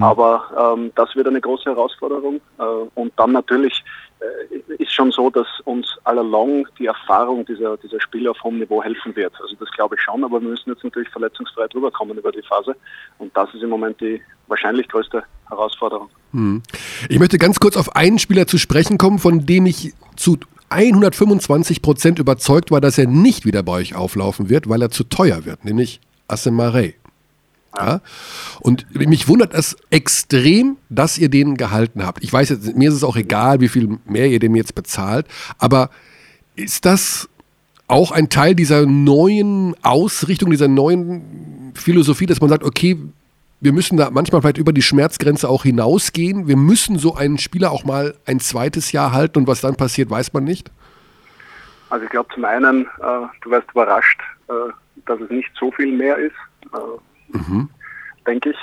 Aber 0.00 0.74
ähm, 0.76 0.92
das 0.96 1.14
wird 1.16 1.28
eine 1.28 1.40
große 1.40 1.70
Herausforderung. 1.70 2.40
Äh, 2.58 2.62
und 2.94 3.12
dann 3.16 3.32
natürlich 3.32 3.82
ist 4.78 4.92
schon 4.92 5.12
so, 5.12 5.30
dass 5.30 5.46
uns 5.64 5.86
allalong 6.04 6.66
die 6.78 6.86
Erfahrung 6.86 7.44
dieser, 7.44 7.76
dieser 7.76 8.00
Spiele 8.00 8.30
auf 8.30 8.42
hohem 8.42 8.58
Niveau 8.58 8.82
helfen 8.82 9.14
wird. 9.14 9.32
Also 9.40 9.54
das 9.58 9.70
glaube 9.72 9.96
ich 9.96 10.00
schon, 10.00 10.24
aber 10.24 10.40
wir 10.40 10.48
müssen 10.48 10.70
jetzt 10.70 10.84
natürlich 10.84 11.08
verletzungsfrei 11.10 11.66
drüber 11.68 11.90
kommen 11.90 12.16
über 12.16 12.32
die 12.32 12.42
Phase. 12.42 12.74
Und 13.18 13.36
das 13.36 13.52
ist 13.54 13.62
im 13.62 13.70
Moment 13.70 14.00
die 14.00 14.20
wahrscheinlich 14.46 14.88
größte 14.88 15.22
Herausforderung. 15.48 16.08
Ich 17.08 17.18
möchte 17.18 17.38
ganz 17.38 17.60
kurz 17.60 17.76
auf 17.76 17.94
einen 17.96 18.18
Spieler 18.18 18.46
zu 18.46 18.58
sprechen 18.58 18.98
kommen, 18.98 19.18
von 19.18 19.46
dem 19.46 19.66
ich 19.66 19.92
zu 20.16 20.38
125 20.68 21.82
Prozent 21.82 22.18
überzeugt 22.18 22.70
war, 22.70 22.80
dass 22.80 22.98
er 22.98 23.06
nicht 23.06 23.44
wieder 23.46 23.62
bei 23.62 23.72
euch 23.72 23.94
auflaufen 23.94 24.48
wird, 24.48 24.68
weil 24.68 24.82
er 24.82 24.90
zu 24.90 25.04
teuer 25.04 25.44
wird, 25.44 25.64
nämlich 25.64 26.00
Asemare. 26.28 26.94
Ja? 27.78 28.00
Und 28.60 28.86
mich 28.94 29.28
wundert 29.28 29.54
es 29.54 29.76
extrem, 29.90 30.76
dass 30.88 31.18
ihr 31.18 31.28
den 31.28 31.56
gehalten 31.56 32.04
habt. 32.04 32.22
Ich 32.22 32.32
weiß 32.32 32.48
jetzt, 32.50 32.76
mir 32.76 32.88
ist 32.88 32.94
es 32.94 33.04
auch 33.04 33.16
egal, 33.16 33.60
wie 33.60 33.68
viel 33.68 33.98
mehr 34.04 34.28
ihr 34.28 34.38
dem 34.38 34.56
jetzt 34.56 34.74
bezahlt, 34.74 35.26
aber 35.58 35.90
ist 36.54 36.84
das 36.84 37.28
auch 37.88 38.10
ein 38.10 38.28
Teil 38.28 38.54
dieser 38.54 38.86
neuen 38.86 39.74
Ausrichtung, 39.82 40.50
dieser 40.50 40.68
neuen 40.68 41.72
Philosophie, 41.74 42.26
dass 42.26 42.40
man 42.40 42.50
sagt, 42.50 42.64
okay, 42.64 42.98
wir 43.60 43.72
müssen 43.72 43.96
da 43.96 44.10
manchmal 44.10 44.42
vielleicht 44.42 44.58
über 44.58 44.72
die 44.72 44.82
Schmerzgrenze 44.82 45.48
auch 45.48 45.62
hinausgehen. 45.62 46.46
Wir 46.46 46.56
müssen 46.56 46.98
so 46.98 47.14
einen 47.14 47.38
Spieler 47.38 47.70
auch 47.70 47.84
mal 47.84 48.14
ein 48.26 48.40
zweites 48.40 48.92
Jahr 48.92 49.12
halten 49.12 49.38
und 49.38 49.46
was 49.46 49.60
dann 49.60 49.76
passiert, 49.76 50.10
weiß 50.10 50.32
man 50.32 50.44
nicht. 50.44 50.70
Also 51.88 52.04
ich 52.04 52.10
glaube 52.10 52.28
zum 52.34 52.44
einen, 52.44 52.82
äh, 52.82 53.26
du 53.42 53.50
wirst 53.50 53.70
überrascht, 53.70 54.20
äh, 54.48 54.52
dass 55.06 55.20
es 55.20 55.30
nicht 55.30 55.50
so 55.58 55.70
viel 55.70 55.96
mehr 55.96 56.16
ist, 56.16 56.34
äh, 57.34 57.66
denke 58.26 58.50
ich. 58.50 58.56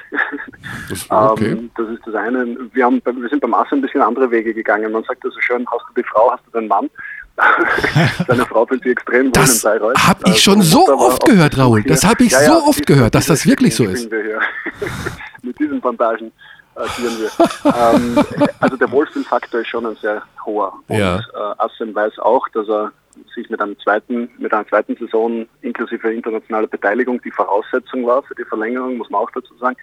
Das, 0.90 1.06
okay. 1.32 1.52
Ähm, 1.52 1.72
das 1.76 1.88
ist 1.90 2.02
das 2.06 2.16
eine. 2.16 2.58
Wir, 2.74 2.86
haben, 2.86 3.02
wir 3.06 3.30
sind 3.30 3.42
beim 3.42 3.54
Asse 3.54 3.76
ein 3.76 3.82
bisschen 3.82 4.02
andere 4.02 4.30
Wege 4.32 4.54
gegangen. 4.54 4.92
Man 4.92 5.04
sagt 5.04 5.24
ja 5.24 5.30
so 5.32 5.40
schön, 5.40 5.66
hast 5.72 5.84
du 5.90 6.02
die 6.02 6.08
Frau, 6.08 6.32
hast 6.32 6.44
du 6.52 6.60
den 6.60 6.68
Mann. 6.68 6.90
Seine 8.28 8.46
Frau 8.46 8.66
fühlt 8.66 8.84
sich 8.84 8.92
extrem 8.92 9.26
wohl 9.28 9.32
Das 9.32 9.64
in 9.64 9.70
Bayreuth. 9.72 9.98
habe 10.08 10.22
ich 10.28 10.36
Äh, 10.36 10.38
schon 10.38 10.62
seine 10.62 10.86
so 10.86 10.88
oft 11.00 11.26
gehört, 11.26 11.58
Raoul. 11.58 11.82
hier. 11.82 11.92
Das 11.92 12.04
habe 12.06 12.24
ich 12.26 12.32
Ja, 12.32 12.40
so 12.40 12.52
ja, 12.52 12.58
oft 12.60 12.80
diese- 12.80 12.86
gehört, 12.86 13.16
dass 13.16 13.26
das 13.26 13.46
wirklich 13.48 13.76
so 13.76 13.86
ist. 13.86 14.08
Mit 15.42 15.58
diesen 15.60 15.82
Bandagen 15.82 16.32
agieren 16.76 17.14
wir. 17.20 17.74
ähm, 17.74 18.18
also 18.60 18.78
der 18.78 18.92
Wohlfühlfaktor 18.92 19.62
ist 19.62 19.68
schon 19.70 19.86
ein 19.86 19.96
sehr 20.02 20.22
hoher. 20.46 20.74
Und 20.88 20.98
Ja. 20.98 21.18
äh, 21.18 21.22
Assen 21.58 21.94
weiß 21.96 22.20
auch, 22.20 22.48
dass 22.50 22.68
er 22.70 22.92
sich 23.34 23.50
mit 23.50 23.62
einem 23.62 23.78
zweiten, 23.80 24.30
mit 24.38 24.54
einer 24.54 24.68
zweiten 24.68 24.96
Saison 24.96 25.48
inklusive 25.62 26.14
internationaler 26.14 26.68
Beteiligung 26.68 27.22
die 27.22 27.32
Voraussetzung 27.32 28.06
war 28.06 28.24
für 28.24 28.36
die 28.36 28.46
Verlängerung, 28.46 28.98
muss 28.98 29.10
man 29.10 29.22
auch 29.22 29.32
dazu 29.32 29.56
sagen, 29.58 29.76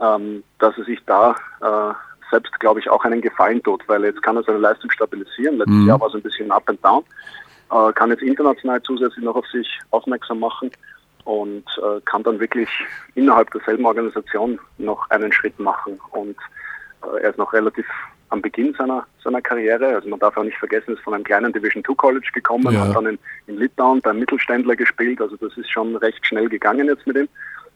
ähm, 0.00 0.42
dass 0.58 0.76
er 0.78 0.84
sich 0.84 1.00
da 1.06 1.36
äh, 1.60 1.94
selbst, 2.30 2.58
glaube 2.60 2.80
ich, 2.80 2.88
auch 2.88 3.04
einen 3.04 3.20
Gefallen 3.20 3.62
tut, 3.62 3.82
weil 3.88 4.04
jetzt 4.04 4.22
kann 4.22 4.36
er 4.36 4.42
seine 4.42 4.58
Leistung 4.58 4.90
stabilisieren. 4.90 5.58
Letztes 5.58 5.74
mhm. 5.74 5.88
Jahr 5.88 6.00
war 6.00 6.08
es 6.08 6.14
ein 6.14 6.22
bisschen 6.22 6.50
up 6.50 6.68
and 6.68 6.82
down, 6.84 7.04
äh, 7.70 7.92
kann 7.92 8.10
jetzt 8.10 8.22
international 8.22 8.82
zusätzlich 8.82 9.24
noch 9.24 9.36
auf 9.36 9.46
sich 9.48 9.68
aufmerksam 9.90 10.40
machen 10.40 10.70
und 11.24 11.64
äh, 11.78 12.00
kann 12.04 12.22
dann 12.22 12.40
wirklich 12.40 12.68
innerhalb 13.14 13.50
derselben 13.50 13.84
Organisation 13.84 14.58
noch 14.78 15.08
einen 15.10 15.32
Schritt 15.32 15.58
machen. 15.58 16.00
Und 16.10 16.36
äh, 17.02 17.22
er 17.22 17.30
ist 17.30 17.38
noch 17.38 17.52
relativ 17.52 17.86
am 18.30 18.40
Beginn 18.40 18.74
seiner, 18.78 19.06
seiner 19.22 19.42
Karriere. 19.42 19.94
Also 19.94 20.08
man 20.08 20.18
darf 20.18 20.36
auch 20.36 20.44
nicht 20.44 20.56
vergessen, 20.56 20.94
ist 20.94 21.02
von 21.02 21.14
einem 21.14 21.24
kleinen 21.24 21.52
Division 21.52 21.84
2 21.84 21.94
College 21.94 22.28
gekommen, 22.32 22.72
ja. 22.72 22.80
hat 22.80 22.96
dann 22.96 23.06
in, 23.06 23.18
in 23.46 23.58
Litauen 23.58 24.00
beim 24.00 24.18
Mittelständler 24.18 24.76
gespielt. 24.76 25.20
Also 25.20 25.36
das 25.36 25.56
ist 25.56 25.70
schon 25.70 25.96
recht 25.96 26.24
schnell 26.26 26.48
gegangen 26.48 26.86
jetzt 26.86 27.06
mit 27.06 27.16
ihm. 27.16 27.28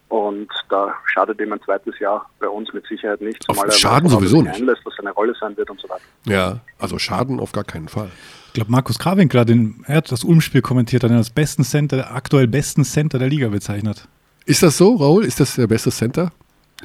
Und 0.09 0.49
da 0.69 0.95
schadet 1.07 1.41
ihm 1.41 1.53
ein 1.53 1.61
zweites 1.63 1.99
Jahr 1.99 2.29
bei 2.39 2.47
uns 2.47 2.73
mit 2.73 2.87
Sicherheit 2.87 3.21
nicht. 3.21 3.43
Zumal 3.43 3.69
auf 3.69 3.75
Schaden 3.75 4.09
sowieso 4.09 4.43
nicht. 4.43 4.55
Einlässt, 4.55 4.83
was 4.85 4.95
seine 4.97 5.11
Rolle 5.11 5.35
sein 5.41 5.57
wird 5.57 5.69
und 5.71 5.81
so 5.81 5.89
weiter. 5.89 6.03
Ja, 6.27 6.61
also 6.79 6.99
Schaden 6.99 7.41
auf 7.41 7.53
gar 7.53 7.65
keinen 7.65 7.89
Fall. 7.89 8.11
Ich 8.49 8.53
glaube, 8.53 8.71
Markus 8.71 8.99
Krawinkel 8.99 9.45
den, 9.45 9.83
er 9.89 9.97
hat 9.97 10.13
das 10.13 10.23
Ulm-Spiel 10.23 10.63
kommentiert, 10.63 11.03
hat 11.03 11.11
ihn 11.11 11.17
als 11.17 11.31
besten 11.31 11.65
Center, 11.65 12.15
aktuell 12.15 12.47
besten 12.47 12.85
Center 12.85 13.19
der 13.19 13.29
Liga 13.29 13.49
bezeichnet. 13.49 14.07
Ist 14.47 14.63
das 14.63 14.77
so, 14.77 14.95
Raul? 14.95 15.25
Ist 15.25 15.41
das 15.41 15.57
der 15.57 15.67
beste 15.67 15.91
Center? 15.91 16.31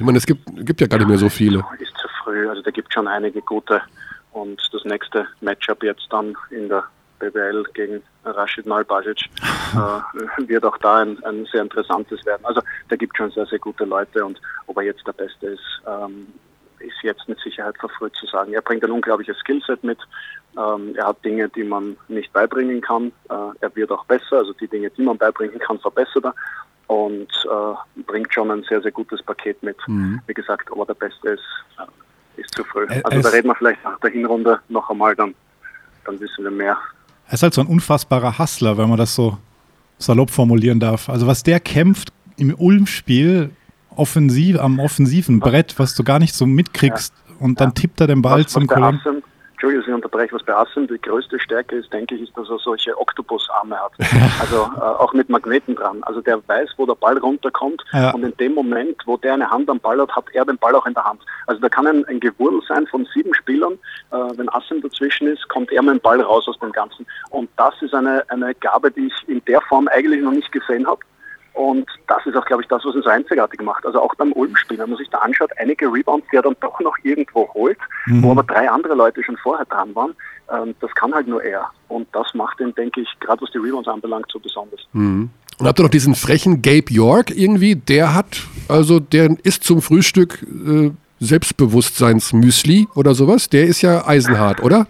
Ich 0.00 0.06
meine, 0.06 0.16
es 0.16 0.24
gibt, 0.24 0.40
gibt 0.64 0.80
ja 0.80 0.86
gar 0.86 0.96
nicht 0.96 1.08
mehr 1.08 1.18
so 1.18 1.28
viele. 1.28 1.62
Ist 1.78 1.94
zu 1.98 2.08
früh. 2.24 2.48
Also 2.48 2.62
da 2.62 2.70
gibt 2.70 2.88
es 2.88 2.94
schon 2.94 3.06
einige 3.06 3.42
gute. 3.42 3.82
Und 4.32 4.58
das 4.72 4.82
nächste 4.86 5.26
Matchup 5.42 5.82
jetzt 5.82 6.06
dann 6.08 6.34
in 6.48 6.70
der 6.70 6.84
BWL 7.18 7.64
gegen 7.74 8.02
Rashid 8.24 8.64
Malbasic 8.64 9.18
äh, 9.74 10.48
wird 10.48 10.64
auch 10.64 10.78
da 10.78 11.00
ein, 11.00 11.22
ein, 11.24 11.46
sehr 11.52 11.60
interessantes 11.60 12.24
werden. 12.24 12.42
Also 12.46 12.62
da 12.88 12.96
gibt 12.96 13.12
es 13.12 13.18
schon 13.18 13.30
sehr, 13.32 13.44
sehr 13.44 13.58
gute 13.58 13.84
Leute 13.84 14.24
und 14.24 14.40
ob 14.68 14.78
er 14.78 14.84
jetzt 14.84 15.06
der 15.06 15.12
Beste 15.12 15.48
ist, 15.48 15.82
ähm, 15.86 16.28
ist 16.78 16.96
jetzt 17.02 17.28
mit 17.28 17.38
Sicherheit 17.40 17.76
verfrüht 17.78 18.16
zu 18.16 18.24
sagen. 18.24 18.54
Er 18.54 18.62
bringt 18.62 18.82
ein 18.82 18.90
unglaubliches 18.90 19.36
Skillset 19.36 19.84
mit. 19.84 19.98
Ähm, 20.56 20.94
er 20.96 21.08
hat 21.08 21.22
Dinge, 21.22 21.50
die 21.50 21.64
man 21.64 21.98
nicht 22.08 22.32
beibringen 22.32 22.80
kann. 22.80 23.12
Äh, 23.28 23.34
er 23.60 23.76
wird 23.76 23.90
auch 23.90 24.06
besser, 24.06 24.38
also 24.38 24.54
die 24.54 24.68
Dinge, 24.68 24.88
die 24.88 25.02
man 25.02 25.18
beibringen 25.18 25.58
kann, 25.58 25.78
verbessert 25.78 26.24
er 26.24 26.34
und 26.90 27.28
äh, 27.44 28.02
bringt 28.02 28.34
schon 28.34 28.50
ein 28.50 28.64
sehr, 28.68 28.82
sehr 28.82 28.90
gutes 28.90 29.22
Paket 29.22 29.62
mit. 29.62 29.76
Mhm. 29.86 30.20
Wie 30.26 30.34
gesagt, 30.34 30.72
ob 30.72 30.80
er 30.80 30.86
der 30.86 30.94
Beste 30.94 31.28
ist, 31.28 31.42
äh, 31.78 32.40
ist 32.40 32.52
zu 32.52 32.64
früh. 32.64 32.84
Also 33.04 33.22
da 33.22 33.28
reden 33.28 33.46
wir 33.46 33.54
vielleicht 33.54 33.84
nach 33.84 34.00
der 34.00 34.10
Hinrunde 34.10 34.58
noch 34.68 34.90
einmal, 34.90 35.14
dann, 35.14 35.32
dann 36.04 36.18
wissen 36.18 36.42
wir 36.42 36.50
mehr. 36.50 36.76
Er 37.28 37.34
ist 37.34 37.44
halt 37.44 37.54
so 37.54 37.60
ein 37.60 37.68
unfassbarer 37.68 38.40
Hustler, 38.40 38.76
wenn 38.76 38.88
man 38.88 38.98
das 38.98 39.14
so 39.14 39.38
salopp 39.98 40.30
formulieren 40.30 40.80
darf. 40.80 41.08
Also 41.08 41.28
was 41.28 41.44
der 41.44 41.60
kämpft 41.60 42.12
im 42.36 42.52
Ulm-Spiel 42.58 43.50
offensiv, 43.94 44.58
am 44.58 44.80
offensiven 44.80 45.38
Brett, 45.38 45.78
was 45.78 45.94
du 45.94 46.02
gar 46.02 46.18
nicht 46.18 46.34
so 46.34 46.44
mitkriegst. 46.44 47.14
Ja. 47.14 47.34
Und 47.38 47.60
dann 47.60 47.68
ja. 47.68 47.74
tippt 47.74 48.00
er 48.00 48.08
den 48.08 48.20
Ball 48.20 48.44
was, 48.44 48.50
zum 48.50 48.66
Kollegen. 48.66 49.22
Entschuldigung, 49.60 49.88
ich 49.88 49.94
unterbreche, 49.94 50.34
was 50.34 50.42
bei 50.42 50.56
Assen 50.56 50.88
die 50.88 50.98
größte 50.98 51.38
Stärke 51.38 51.76
ist, 51.76 51.92
denke 51.92 52.14
ich, 52.14 52.22
ist, 52.22 52.34
dass 52.34 52.48
er 52.48 52.58
solche 52.60 52.98
Oktopusarme 52.98 53.76
hat. 53.76 53.92
also 54.40 54.70
äh, 54.74 54.80
auch 54.80 55.12
mit 55.12 55.28
Magneten 55.28 55.74
dran. 55.74 56.02
Also 56.04 56.22
der 56.22 56.40
weiß, 56.48 56.70
wo 56.78 56.86
der 56.86 56.94
Ball 56.94 57.18
runterkommt 57.18 57.84
ja. 57.92 58.10
und 58.12 58.24
in 58.24 58.34
dem 58.38 58.54
Moment, 58.54 58.96
wo 59.04 59.18
der 59.18 59.34
eine 59.34 59.50
Hand 59.50 59.68
am 59.68 59.78
Ball 59.78 60.00
hat, 60.00 60.16
hat 60.16 60.24
er 60.32 60.46
den 60.46 60.56
Ball 60.56 60.74
auch 60.74 60.86
in 60.86 60.94
der 60.94 61.04
Hand. 61.04 61.20
Also 61.46 61.60
da 61.60 61.68
kann 61.68 61.86
ein, 61.86 62.06
ein 62.06 62.20
Gewurl 62.20 62.62
sein 62.68 62.86
von 62.86 63.06
sieben 63.12 63.34
Spielern. 63.34 63.74
Äh, 64.12 64.16
wenn 64.38 64.48
Assen 64.48 64.80
dazwischen 64.80 65.28
ist, 65.28 65.46
kommt 65.50 65.70
er 65.72 65.82
mit 65.82 65.92
dem 65.92 66.00
Ball 66.00 66.22
raus 66.22 66.48
aus 66.48 66.58
dem 66.60 66.72
Ganzen. 66.72 67.06
Und 67.28 67.50
das 67.58 67.74
ist 67.82 67.92
eine, 67.92 68.24
eine 68.30 68.54
Gabe, 68.54 68.90
die 68.90 69.08
ich 69.08 69.28
in 69.28 69.44
der 69.44 69.60
Form 69.68 69.88
eigentlich 69.88 70.22
noch 70.22 70.32
nicht 70.32 70.50
gesehen 70.52 70.86
habe. 70.86 71.02
Und 71.54 71.86
das 72.06 72.24
ist 72.26 72.36
auch, 72.36 72.44
glaube 72.44 72.62
ich, 72.62 72.68
das, 72.68 72.84
was 72.84 72.94
uns 72.94 73.04
so 73.04 73.10
einzigartig 73.10 73.60
macht. 73.62 73.84
Also 73.84 74.00
auch 74.00 74.14
beim 74.14 74.32
Ulm-Spiel, 74.32 74.78
wenn 74.78 74.90
man 74.90 74.98
sich 74.98 75.08
da 75.10 75.18
anschaut, 75.18 75.50
einige 75.58 75.92
Rebounds, 75.92 76.26
die 76.30 76.36
er 76.36 76.42
dann 76.42 76.56
doch 76.60 76.78
noch 76.80 76.96
irgendwo 77.02 77.52
holt, 77.54 77.78
mhm. 78.06 78.22
wo 78.22 78.30
aber 78.30 78.42
drei 78.42 78.70
andere 78.70 78.94
Leute 78.94 79.22
schon 79.22 79.36
vorher 79.36 79.66
dran 79.66 79.94
waren, 79.94 80.14
ähm, 80.52 80.74
das 80.80 80.94
kann 80.94 81.12
halt 81.12 81.28
nur 81.28 81.42
er. 81.42 81.70
Und 81.88 82.08
das 82.12 82.32
macht 82.34 82.60
ihn, 82.60 82.74
denke 82.74 83.00
ich, 83.00 83.08
gerade 83.20 83.42
was 83.42 83.50
die 83.50 83.58
Rebounds 83.58 83.88
anbelangt, 83.88 84.26
so 84.32 84.38
besonders. 84.38 84.80
Mhm. 84.92 85.30
Und 85.58 85.66
habt 85.66 85.78
ihr 85.78 85.82
noch 85.82 85.90
diesen 85.90 86.14
frechen 86.14 86.62
Gabe 86.62 86.90
York 86.90 87.30
irgendwie? 87.30 87.76
Der 87.76 88.14
hat, 88.14 88.44
also 88.68 88.98
der 88.98 89.36
isst 89.42 89.64
zum 89.64 89.82
Frühstück 89.82 90.42
äh, 90.42 90.90
Selbstbewusstseinsmüsli 91.20 92.88
oder 92.94 93.14
sowas. 93.14 93.50
Der 93.50 93.66
ist 93.66 93.82
ja 93.82 94.06
eisenhart, 94.06 94.62
oder? 94.62 94.86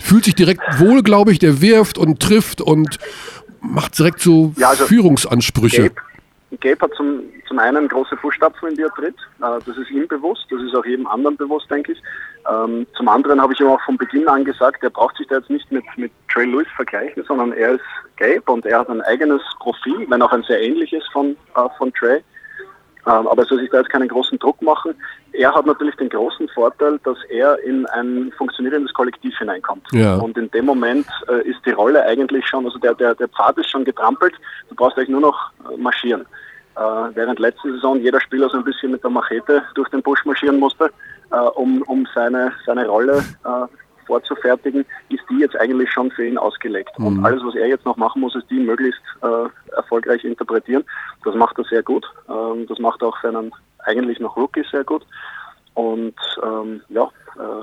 Fühlt 0.00 0.24
sich 0.24 0.34
direkt 0.34 0.62
wohl, 0.80 1.02
glaube 1.02 1.32
ich. 1.32 1.38
Der 1.38 1.60
wirft 1.60 1.98
und 1.98 2.20
trifft 2.20 2.62
und 2.62 2.98
macht 3.60 3.98
direkt 3.98 4.20
so 4.20 4.52
ja, 4.56 4.70
also 4.70 4.86
Führungsansprüche. 4.86 5.90
Gabe, 5.90 6.00
Gabe 6.60 6.80
hat 6.80 6.94
zum, 6.96 7.22
zum 7.46 7.58
einen 7.58 7.88
große 7.88 8.16
Fußstapfen, 8.16 8.70
in 8.70 8.76
die 8.76 8.82
er 8.82 8.90
tritt. 8.90 9.16
Äh, 9.38 9.58
das 9.64 9.76
ist 9.76 9.90
ihm 9.90 10.06
bewusst, 10.08 10.46
das 10.50 10.62
ist 10.62 10.74
auch 10.74 10.84
jedem 10.84 11.06
anderen 11.06 11.36
bewusst, 11.36 11.70
denke 11.70 11.92
ich. 11.92 12.02
Ähm, 12.50 12.86
zum 12.96 13.08
anderen 13.08 13.40
habe 13.40 13.52
ich 13.52 13.60
ihm 13.60 13.68
auch 13.68 13.80
von 13.82 13.96
Beginn 13.96 14.28
an 14.28 14.44
gesagt, 14.44 14.82
er 14.82 14.90
braucht 14.90 15.16
sich 15.16 15.26
da 15.26 15.36
jetzt 15.36 15.50
nicht 15.50 15.70
mit, 15.70 15.84
mit 15.96 16.12
Trey 16.32 16.46
Lewis 16.46 16.68
vergleichen, 16.76 17.24
sondern 17.26 17.52
er 17.52 17.74
ist 17.74 17.84
Gabe 18.16 18.52
und 18.52 18.64
er 18.64 18.80
hat 18.80 18.88
ein 18.88 19.02
eigenes 19.02 19.42
Profil, 19.60 20.06
wenn 20.08 20.22
auch 20.22 20.32
ein 20.32 20.42
sehr 20.44 20.60
ähnliches 20.60 21.04
von, 21.12 21.36
äh, 21.54 21.68
von 21.76 21.92
Trey. 21.92 22.22
Ähm, 23.08 23.26
aber 23.26 23.42
er 23.42 23.46
soll 23.46 23.60
sich 23.60 23.70
da 23.70 23.78
jetzt 23.78 23.88
keinen 23.88 24.08
großen 24.08 24.38
Druck 24.38 24.60
machen. 24.60 24.94
Er 25.32 25.54
hat 25.54 25.64
natürlich 25.64 25.96
den 25.96 26.10
großen 26.10 26.48
Vorteil, 26.50 27.00
dass 27.04 27.16
er 27.30 27.58
in 27.64 27.86
ein 27.86 28.30
funktionierendes 28.36 28.92
Kollektiv 28.92 29.36
hineinkommt. 29.38 29.86
Ja. 29.92 30.16
Und 30.16 30.36
in 30.36 30.50
dem 30.50 30.66
Moment 30.66 31.06
äh, 31.28 31.48
ist 31.48 31.60
die 31.64 31.70
Rolle 31.70 32.04
eigentlich 32.04 32.46
schon, 32.46 32.66
also 32.66 32.78
der, 32.78 32.94
der, 32.94 33.14
der 33.14 33.28
Pfad 33.28 33.56
ist 33.56 33.70
schon 33.70 33.84
getrampelt, 33.84 34.34
du 34.68 34.74
brauchst 34.74 34.98
eigentlich 34.98 35.08
nur 35.08 35.22
noch 35.22 35.50
äh, 35.70 35.76
marschieren. 35.78 36.26
Äh, 36.76 36.80
während 37.14 37.38
letzte 37.38 37.72
Saison 37.72 37.98
jeder 38.00 38.20
Spieler 38.20 38.50
so 38.50 38.58
ein 38.58 38.64
bisschen 38.64 38.92
mit 38.92 39.02
der 39.02 39.10
Machete 39.10 39.62
durch 39.74 39.88
den 39.88 40.02
Busch 40.02 40.24
marschieren 40.26 40.58
musste, 40.58 40.90
äh, 41.30 41.36
um, 41.36 41.80
um 41.82 42.06
seine, 42.14 42.52
seine 42.66 42.86
Rolle 42.86 43.24
äh, 43.44 43.66
vorzufertigen, 44.08 44.84
ist 45.10 45.22
die 45.30 45.38
jetzt 45.38 45.56
eigentlich 45.56 45.92
schon 45.92 46.10
für 46.10 46.26
ihn 46.26 46.38
ausgelegt. 46.38 46.98
Mhm. 46.98 47.06
Und 47.06 47.24
alles, 47.24 47.44
was 47.44 47.54
er 47.54 47.68
jetzt 47.68 47.84
noch 47.84 47.96
machen 47.96 48.20
muss, 48.22 48.34
ist 48.34 48.50
die 48.50 48.58
möglichst 48.58 49.02
äh, 49.22 49.74
erfolgreich 49.76 50.24
interpretieren. 50.24 50.84
Das 51.24 51.34
macht 51.36 51.58
er 51.58 51.64
sehr 51.64 51.82
gut. 51.82 52.04
Ähm, 52.28 52.66
das 52.66 52.80
macht 52.80 53.02
auch 53.02 53.16
seinen 53.22 53.52
eigentlich 53.84 54.18
noch 54.18 54.36
Rookie 54.36 54.64
sehr 54.70 54.84
gut. 54.84 55.06
Und 55.74 56.16
ähm, 56.42 56.80
ja, 56.88 57.04
äh, 57.36 57.62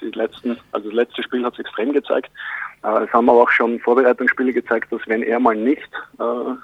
die 0.00 0.10
letzten, 0.12 0.58
also 0.72 0.88
das 0.88 0.94
letzte 0.94 1.22
Spiel 1.22 1.44
hat 1.44 1.52
es 1.54 1.60
extrem 1.60 1.92
gezeigt. 1.92 2.30
Äh, 2.82 3.04
es 3.04 3.12
haben 3.12 3.28
aber 3.28 3.42
auch 3.42 3.50
schon 3.50 3.78
Vorbereitungsspiele 3.80 4.52
gezeigt, 4.52 4.90
dass 4.92 5.02
wenn 5.06 5.22
er 5.22 5.38
mal 5.38 5.56
nicht 5.56 5.90
äh, 6.18 6.54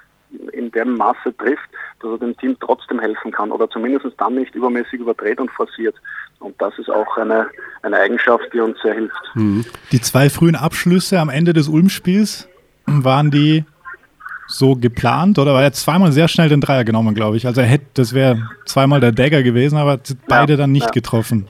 in 0.53 0.71
dem 0.73 0.97
Maße 0.97 1.37
trifft, 1.39 1.69
dass 2.01 2.11
er 2.11 2.19
dem 2.19 2.37
Team 2.37 2.57
trotzdem 2.61 3.01
helfen 3.01 3.33
kann 3.33 3.51
oder 3.51 3.69
zumindest 3.71 4.07
dann 4.19 4.35
nicht 4.35 4.55
übermäßig 4.55 5.01
überdreht 5.01 5.41
und 5.41 5.51
forciert. 5.51 5.95
Und 6.41 6.55
das 6.61 6.79
ist 6.79 6.91
auch 6.91 7.17
eine, 7.17 7.49
eine 7.83 7.99
Eigenschaft, 7.99 8.45
die 8.53 8.61
uns 8.61 8.81
sehr 8.83 8.95
hilft. 8.95 9.15
Mhm. 9.35 9.65
Die 9.91 10.01
zwei 10.01 10.31
frühen 10.31 10.55
Abschlüsse 10.55 11.19
am 11.19 11.31
Ende 11.31 11.53
des 11.53 11.69
Ulm-Spiels, 11.69 12.49
waren 12.89 13.31
die 13.31 13.65
so 14.47 14.75
geplant 14.75 15.39
oder 15.39 15.53
war 15.53 15.63
er 15.63 15.73
zweimal 15.73 16.11
sehr 16.11 16.27
schnell 16.27 16.49
den 16.49 16.61
Dreier 16.61 16.85
genommen, 16.85 17.15
glaube 17.15 17.37
ich. 17.37 17.47
Also 17.47 17.61
er 17.61 17.67
hätte, 17.67 17.87
das 17.95 18.15
wäre 18.15 18.49
zweimal 18.65 19.01
der 19.01 19.13
Dagger 19.13 19.43
gewesen, 19.43 19.77
aber 19.77 19.99
beide 20.27 20.55
ja, 20.55 20.57
dann 20.57 20.73
nicht 20.73 20.87
ja. 20.87 20.91
getroffen, 20.93 21.47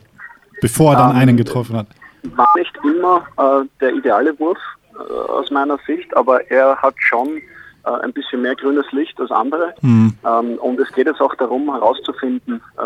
bevor 0.61 0.95
er 0.95 0.99
dann 0.99 1.11
um, 1.13 1.17
einen 1.17 1.37
getroffen 1.37 1.77
hat. 1.77 1.87
War 2.35 2.49
nicht 2.57 2.77
immer 2.83 3.25
äh, 3.37 3.67
der 3.81 3.95
ideale 3.95 4.37
Wurf 4.41 4.59
äh, 4.95 5.13
aus 5.31 5.51
meiner 5.51 5.79
Sicht, 5.87 6.15
aber 6.17 6.51
er 6.51 6.77
hat 6.77 6.95
schon 6.99 7.41
äh, 7.89 8.05
ein 8.05 8.13
bisschen 8.13 8.43
mehr 8.43 8.55
grünes 8.55 8.91
Licht 8.93 9.19
als 9.21 9.31
andere. 9.31 9.75
Mhm. 9.81 10.13
Ähm, 10.25 10.59
und 10.59 10.79
es 10.79 10.93
geht 10.93 11.07
jetzt 11.07 11.21
auch 11.21 11.35
darum, 11.37 11.73
herauszufinden, 11.73 12.61
äh, 12.77 12.83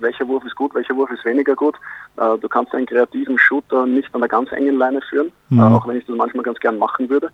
welcher 0.00 0.26
Wurf 0.26 0.44
ist 0.44 0.56
gut, 0.56 0.74
welcher 0.74 0.96
Wurf 0.96 1.10
ist 1.10 1.24
weniger 1.24 1.54
gut. 1.54 1.76
Äh, 2.16 2.38
du 2.38 2.48
kannst 2.48 2.74
einen 2.74 2.86
kreativen 2.86 3.38
Shooter 3.38 3.86
nicht 3.86 4.12
an 4.14 4.20
der 4.20 4.28
ganz 4.28 4.50
engen 4.52 4.76
Leine 4.76 5.00
führen, 5.02 5.30
mhm. 5.50 5.60
auch 5.60 5.86
wenn 5.86 5.98
ich 5.98 6.06
das 6.06 6.16
manchmal 6.16 6.42
ganz 6.42 6.58
gern 6.58 6.78
machen 6.78 7.08
würde. 7.08 7.30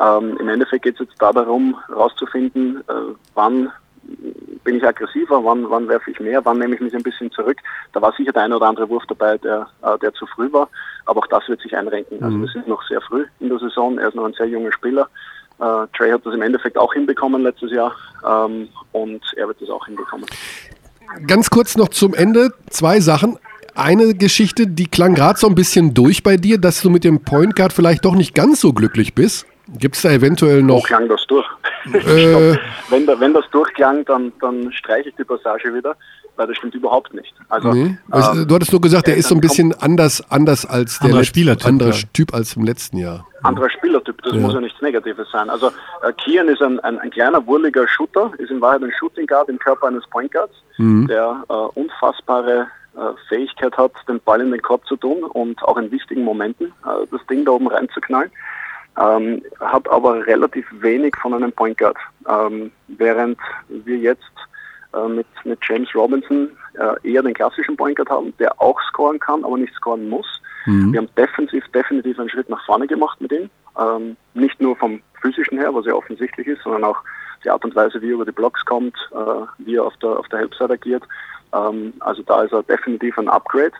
Ähm, 0.00 0.36
Im 0.38 0.48
Endeffekt 0.48 0.84
geht 0.84 0.94
es 0.94 1.06
jetzt 1.06 1.20
da 1.20 1.32
darum, 1.32 1.76
herauszufinden, 1.88 2.82
wann 3.34 3.70
bin 4.64 4.76
ich 4.76 4.84
aggressiver, 4.84 5.44
wann, 5.44 5.68
wann 5.70 5.88
werfe 5.88 6.10
ich 6.10 6.18
mehr, 6.18 6.44
wann 6.44 6.58
nehme 6.58 6.74
ich 6.74 6.80
mich 6.80 6.94
ein 6.94 7.02
bisschen 7.02 7.30
zurück. 7.30 7.58
Da 7.92 8.02
war 8.02 8.12
sicher 8.14 8.32
der 8.32 8.42
eine 8.42 8.56
oder 8.56 8.66
andere 8.66 8.88
Wurf 8.88 9.04
dabei, 9.06 9.38
der, 9.38 9.68
der 10.00 10.12
zu 10.14 10.26
früh 10.26 10.52
war, 10.52 10.68
aber 11.06 11.20
auch 11.20 11.26
das 11.26 11.46
wird 11.48 11.60
sich 11.60 11.76
einrenken. 11.76 12.22
Also 12.22 12.36
mhm. 12.36 12.42
wir 12.42 12.48
sind 12.48 12.66
noch 12.66 12.82
sehr 12.88 13.00
früh 13.02 13.26
in 13.38 13.50
der 13.50 13.58
Saison, 13.58 13.98
er 13.98 14.08
ist 14.08 14.14
noch 14.14 14.24
ein 14.24 14.32
sehr 14.32 14.48
junger 14.48 14.72
Spieler. 14.72 15.08
Äh, 15.60 15.86
Trey 15.96 16.10
hat 16.10 16.24
das 16.24 16.34
im 16.34 16.42
Endeffekt 16.42 16.76
auch 16.78 16.92
hinbekommen 16.92 17.42
letztes 17.42 17.70
Jahr 17.72 17.94
ähm, 18.26 18.68
und 18.92 19.22
er 19.36 19.48
wird 19.48 19.60
das 19.60 19.68
auch 19.70 19.86
hinbekommen. 19.86 20.26
Ganz 21.26 21.50
kurz 21.50 21.76
noch 21.76 21.88
zum 21.88 22.14
Ende 22.14 22.52
zwei 22.70 23.00
Sachen. 23.00 23.38
Eine 23.74 24.14
Geschichte, 24.14 24.66
die 24.66 24.86
klang 24.86 25.14
gerade 25.14 25.38
so 25.38 25.46
ein 25.46 25.54
bisschen 25.54 25.94
durch 25.94 26.22
bei 26.22 26.36
dir, 26.36 26.58
dass 26.58 26.82
du 26.82 26.90
mit 26.90 27.04
dem 27.04 27.24
Point 27.24 27.56
Guard 27.56 27.72
vielleicht 27.72 28.04
doch 28.04 28.14
nicht 28.14 28.34
ganz 28.34 28.60
so 28.60 28.72
glücklich 28.72 29.14
bist. 29.14 29.46
Gibt 29.78 29.96
es 29.96 30.02
da 30.02 30.10
eventuell 30.10 30.62
noch. 30.62 30.76
Wo 30.76 30.82
klang 30.82 31.08
das 31.08 31.24
durch? 31.26 31.46
Äh, 31.86 32.56
wenn, 32.90 33.06
da, 33.06 33.18
wenn 33.18 33.32
das 33.32 33.44
durchklang, 33.50 34.04
dann, 34.04 34.32
dann 34.40 34.72
streiche 34.72 35.08
ich 35.08 35.14
die 35.16 35.24
Passage 35.24 35.72
wieder 35.72 35.96
weil 36.36 36.46
das 36.46 36.56
stimmt 36.56 36.74
überhaupt 36.74 37.12
nicht. 37.14 37.34
Also, 37.48 37.72
nee. 37.72 37.96
ähm, 38.12 38.46
du 38.48 38.54
hattest 38.54 38.72
nur 38.72 38.80
gesagt, 38.80 39.06
der 39.06 39.16
ist 39.16 39.28
so 39.28 39.34
ein 39.34 39.40
bisschen 39.40 39.74
anders, 39.80 40.22
anders 40.30 40.64
als 40.64 40.98
der 40.98 41.06
anderer 41.06 41.24
Spielertyp, 41.24 41.66
anderer 41.66 41.94
Typ 42.12 42.34
als 42.34 42.56
im 42.56 42.64
letzten 42.64 42.98
Jahr. 42.98 43.26
Anderer 43.42 43.70
Spielertyp, 43.70 44.22
das 44.22 44.34
ja. 44.34 44.40
muss 44.40 44.54
ja 44.54 44.60
nichts 44.60 44.80
Negatives 44.80 45.28
sein. 45.30 45.50
Also 45.50 45.68
äh, 46.02 46.12
Kian 46.12 46.48
ist 46.48 46.62
ein, 46.62 46.80
ein, 46.80 46.98
ein, 46.98 47.10
kleiner, 47.10 47.44
wurliger 47.46 47.86
Shooter, 47.88 48.32
ist 48.38 48.50
in 48.50 48.60
Wahrheit 48.60 48.82
ein 48.82 48.92
Shooting 48.98 49.26
Guard 49.26 49.48
im 49.48 49.58
Körper 49.58 49.88
eines 49.88 50.06
Point 50.06 50.32
Guards, 50.32 50.54
mhm. 50.78 51.06
der 51.08 51.44
äh, 51.48 51.52
unfassbare 51.52 52.68
äh, 52.96 53.00
Fähigkeit 53.28 53.76
hat, 53.76 53.92
den 54.08 54.20
Ball 54.20 54.40
in 54.40 54.50
den 54.50 54.62
Korb 54.62 54.86
zu 54.86 54.96
tun 54.96 55.24
und 55.24 55.62
auch 55.64 55.76
in 55.76 55.90
wichtigen 55.90 56.24
Momenten 56.24 56.66
äh, 56.84 57.06
das 57.10 57.20
Ding 57.28 57.44
da 57.44 57.52
oben 57.52 57.68
reinzuknallen. 57.68 58.30
Ähm, 58.98 59.42
hat 59.60 59.88
aber 59.90 60.26
relativ 60.26 60.66
wenig 60.80 61.16
von 61.16 61.32
einem 61.32 61.52
Point 61.52 61.78
Guard. 61.78 61.96
Ähm, 62.28 62.70
während 62.88 63.38
wir 63.68 63.96
jetzt 63.96 64.20
äh, 64.94 65.08
mit, 65.08 65.26
mit 65.44 65.58
James 65.62 65.94
Robinson 65.94 66.50
äh, 66.74 67.10
eher 67.10 67.22
den 67.22 67.34
klassischen 67.34 67.76
Point 67.76 67.96
Guard 67.96 68.10
haben, 68.10 68.32
der 68.38 68.60
auch 68.60 68.80
scoren 68.88 69.18
kann, 69.18 69.44
aber 69.44 69.58
nicht 69.58 69.74
scoren 69.74 70.08
muss. 70.08 70.26
Mhm. 70.66 70.92
Wir 70.92 71.00
haben 71.00 71.08
defensiv 71.16 71.64
definitiv 71.68 72.18
einen 72.18 72.28
Schritt 72.28 72.48
nach 72.48 72.64
vorne 72.64 72.86
gemacht 72.86 73.20
mit 73.20 73.32
ihm. 73.32 73.50
Ähm, 73.78 74.16
nicht 74.34 74.60
nur 74.60 74.76
vom 74.76 75.00
physischen 75.20 75.58
her, 75.58 75.74
was 75.74 75.86
ja 75.86 75.94
offensichtlich 75.94 76.46
ist, 76.46 76.62
sondern 76.62 76.84
auch 76.84 76.98
die 77.44 77.50
Art 77.50 77.64
und 77.64 77.74
Weise, 77.74 78.00
wie 78.00 78.10
er 78.10 78.14
über 78.14 78.24
die 78.24 78.32
Blocks 78.32 78.64
kommt, 78.64 78.96
äh, 79.12 79.46
wie 79.58 79.76
er 79.76 79.84
auf 79.84 79.96
der, 79.98 80.10
auf 80.10 80.28
der 80.28 80.40
Helpside 80.40 80.74
agiert. 80.74 81.02
Ähm, 81.52 81.92
also 82.00 82.22
da 82.22 82.42
ist 82.42 82.52
er 82.52 82.62
definitiv 82.62 83.18
ein 83.18 83.28
Upgrade. 83.28 83.72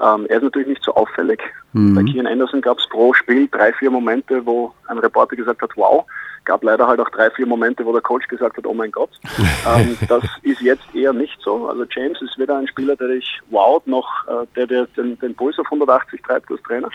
Ähm, 0.00 0.26
er 0.28 0.36
ist 0.36 0.44
natürlich 0.44 0.68
nicht 0.68 0.84
so 0.84 0.94
auffällig. 0.94 1.40
Mhm. 1.72 1.94
Bei 1.94 2.02
Kian 2.02 2.26
Anderson 2.26 2.60
gab 2.60 2.78
es 2.78 2.88
pro 2.88 3.12
Spiel 3.14 3.48
drei, 3.48 3.72
vier 3.72 3.90
Momente, 3.90 4.44
wo 4.46 4.72
ein 4.86 4.98
Reporter 4.98 5.36
gesagt 5.36 5.62
hat, 5.62 5.70
wow. 5.76 6.04
Gab 6.44 6.62
leider 6.62 6.86
halt 6.86 7.00
auch 7.00 7.10
drei, 7.10 7.30
vier 7.30 7.46
Momente, 7.46 7.84
wo 7.84 7.92
der 7.92 8.00
Coach 8.00 8.26
gesagt 8.28 8.56
hat, 8.56 8.66
oh 8.66 8.72
mein 8.72 8.90
Gott. 8.90 9.10
ähm, 9.66 9.98
das 10.08 10.24
ist 10.42 10.60
jetzt 10.62 10.94
eher 10.94 11.12
nicht 11.12 11.38
so. 11.42 11.68
Also 11.68 11.84
James 11.90 12.20
ist 12.22 12.38
weder 12.38 12.56
ein 12.56 12.68
Spieler, 12.68 12.96
der 12.96 13.08
dich 13.08 13.40
wowt, 13.50 13.86
noch 13.86 14.08
äh, 14.28 14.46
der, 14.56 14.66
der 14.66 14.86
den, 14.96 15.18
den 15.18 15.34
Puls 15.34 15.58
auf 15.58 15.66
180 15.66 16.22
treibt 16.22 16.50
als 16.50 16.62
Trainer 16.62 16.90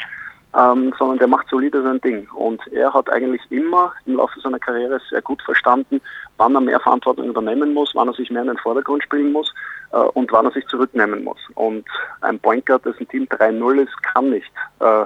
ähm, 0.56 0.93
sondern 0.97 1.18
der 1.18 1.28
macht 1.28 1.47
solide 1.49 1.82
sein 1.82 1.99
Ding. 2.01 2.28
Und 2.32 2.62
er 2.68 2.93
hat 2.93 3.12
eigentlich 3.12 3.41
immer 3.49 3.93
im 4.06 4.18
Laufe 4.18 4.39
seiner 4.39 4.60
Karriere 4.60 4.99
sehr 5.10 5.22
gut 5.22 5.41
verstanden, 5.41 5.99
wann 6.38 6.56
er 6.56 6.62
mehr 6.62 6.80
Verantwortung 6.80 7.28
übernehmen 7.28 7.74
muss, 7.74 7.91
wann 7.95 8.08
er 8.08 8.14
sich 8.14 8.30
mehr 8.30 8.43
in 8.43 8.49
den 8.49 8.58
Vordergrund 8.58 9.04
spielen 9.04 9.32
muss 9.32 9.54
äh, 9.91 9.97
und 9.97 10.32
wann 10.32 10.45
er 10.45 10.51
sich 10.51 10.66
zurücknehmen 10.68 11.24
muss. 11.24 11.39
Und 11.56 11.86
ein 12.22 12.39
Point 12.39 12.66
Guard, 12.66 12.86
dessen 12.86 13.08
Team 13.08 13.24
3-0 13.26 13.84
ist, 13.84 14.04
kann 14.04 14.30
nicht 14.30 14.51
äh, 14.80 15.06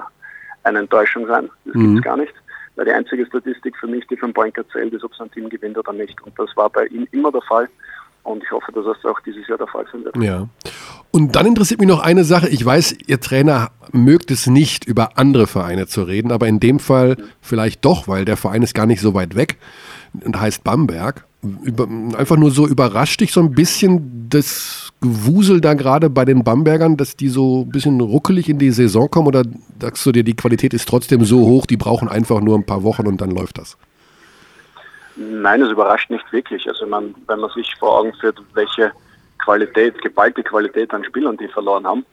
eine 0.64 0.80
Enttäuschung 0.80 1.26
sein. 1.26 1.48
Das 1.64 1.74
mhm. 1.74 1.80
gibt 1.80 1.98
es 1.98 2.04
gar 2.04 2.16
nicht. 2.16 2.34
Weil 2.76 2.84
die 2.84 2.92
einzige 2.92 3.26
Statistik 3.26 3.76
für 3.76 3.88
mich, 3.88 4.06
die 4.06 4.16
für 4.16 4.26
ein 4.26 4.34
Point 4.34 4.54
Guard 4.54 4.70
zählt, 4.70 4.92
ist, 4.92 5.02
ob 5.02 5.14
sein 5.14 5.30
Team 5.32 5.48
gewinnt 5.48 5.78
oder 5.78 5.92
nicht. 5.92 6.20
Und 6.22 6.38
das 6.38 6.54
war 6.56 6.70
bei 6.70 6.86
ihm 6.86 7.08
immer 7.10 7.32
der 7.32 7.42
Fall. 7.42 7.68
Und 8.22 8.42
ich 8.42 8.50
hoffe, 8.50 8.72
dass 8.72 8.84
das 8.84 9.04
auch 9.10 9.20
dieses 9.20 9.46
Jahr 9.48 9.58
der 9.58 9.66
Fall 9.66 9.86
sein 9.90 10.04
wird. 10.04 10.16
Ja. 10.18 10.48
Und 11.10 11.34
dann 11.36 11.46
interessiert 11.46 11.80
mich 11.80 11.88
noch 11.88 12.00
eine 12.00 12.24
Sache. 12.24 12.48
Ich 12.48 12.64
weiß, 12.64 12.96
Ihr 13.06 13.20
Trainer 13.20 13.70
mögt 13.92 14.30
es 14.30 14.46
nicht, 14.46 14.84
über 14.84 15.16
andere 15.16 15.46
Vereine 15.46 15.86
zu 15.86 16.02
reden, 16.02 16.32
aber 16.32 16.46
in 16.46 16.60
dem 16.60 16.78
Fall 16.78 17.16
vielleicht 17.40 17.84
doch, 17.84 18.08
weil 18.08 18.24
der 18.24 18.36
Verein 18.36 18.62
ist 18.62 18.74
gar 18.74 18.86
nicht 18.86 19.00
so 19.00 19.14
weit 19.14 19.34
weg 19.34 19.56
und 20.24 20.38
heißt 20.38 20.64
Bamberg. 20.64 21.24
Über, 21.62 21.86
einfach 22.16 22.36
nur 22.36 22.50
so 22.50 22.66
überrascht 22.66 23.20
dich 23.20 23.32
so 23.32 23.40
ein 23.40 23.52
bisschen 23.52 24.28
das 24.28 24.92
Gewusel 25.00 25.60
da 25.60 25.74
gerade 25.74 26.10
bei 26.10 26.24
den 26.24 26.42
Bambergern, 26.42 26.96
dass 26.96 27.14
die 27.14 27.28
so 27.28 27.62
ein 27.62 27.68
bisschen 27.68 28.00
ruckelig 28.00 28.48
in 28.48 28.58
die 28.58 28.72
Saison 28.72 29.08
kommen 29.08 29.28
oder 29.28 29.44
sagst 29.80 30.04
du 30.04 30.10
dir, 30.10 30.24
die 30.24 30.34
Qualität 30.34 30.74
ist 30.74 30.88
trotzdem 30.88 31.24
so 31.24 31.46
hoch, 31.46 31.66
die 31.66 31.76
brauchen 31.76 32.08
einfach 32.08 32.40
nur 32.40 32.58
ein 32.58 32.66
paar 32.66 32.82
Wochen 32.82 33.06
und 33.06 33.20
dann 33.20 33.30
läuft 33.30 33.58
das? 33.58 33.76
Nein, 35.20 35.62
es 35.62 35.72
überrascht 35.72 36.10
nicht 36.10 36.32
wirklich. 36.32 36.68
Also 36.68 36.86
man, 36.86 37.12
wenn 37.26 37.40
man 37.40 37.50
sich 37.50 37.74
vor 37.76 37.98
Augen 37.98 38.14
führt, 38.14 38.40
welche 38.54 38.92
Qualität, 39.38 40.00
geballte 40.00 40.44
Qualität 40.44 40.94
an 40.94 41.04
Spielern 41.04 41.36
die 41.36 41.48
verloren 41.48 41.84
haben, 41.84 42.06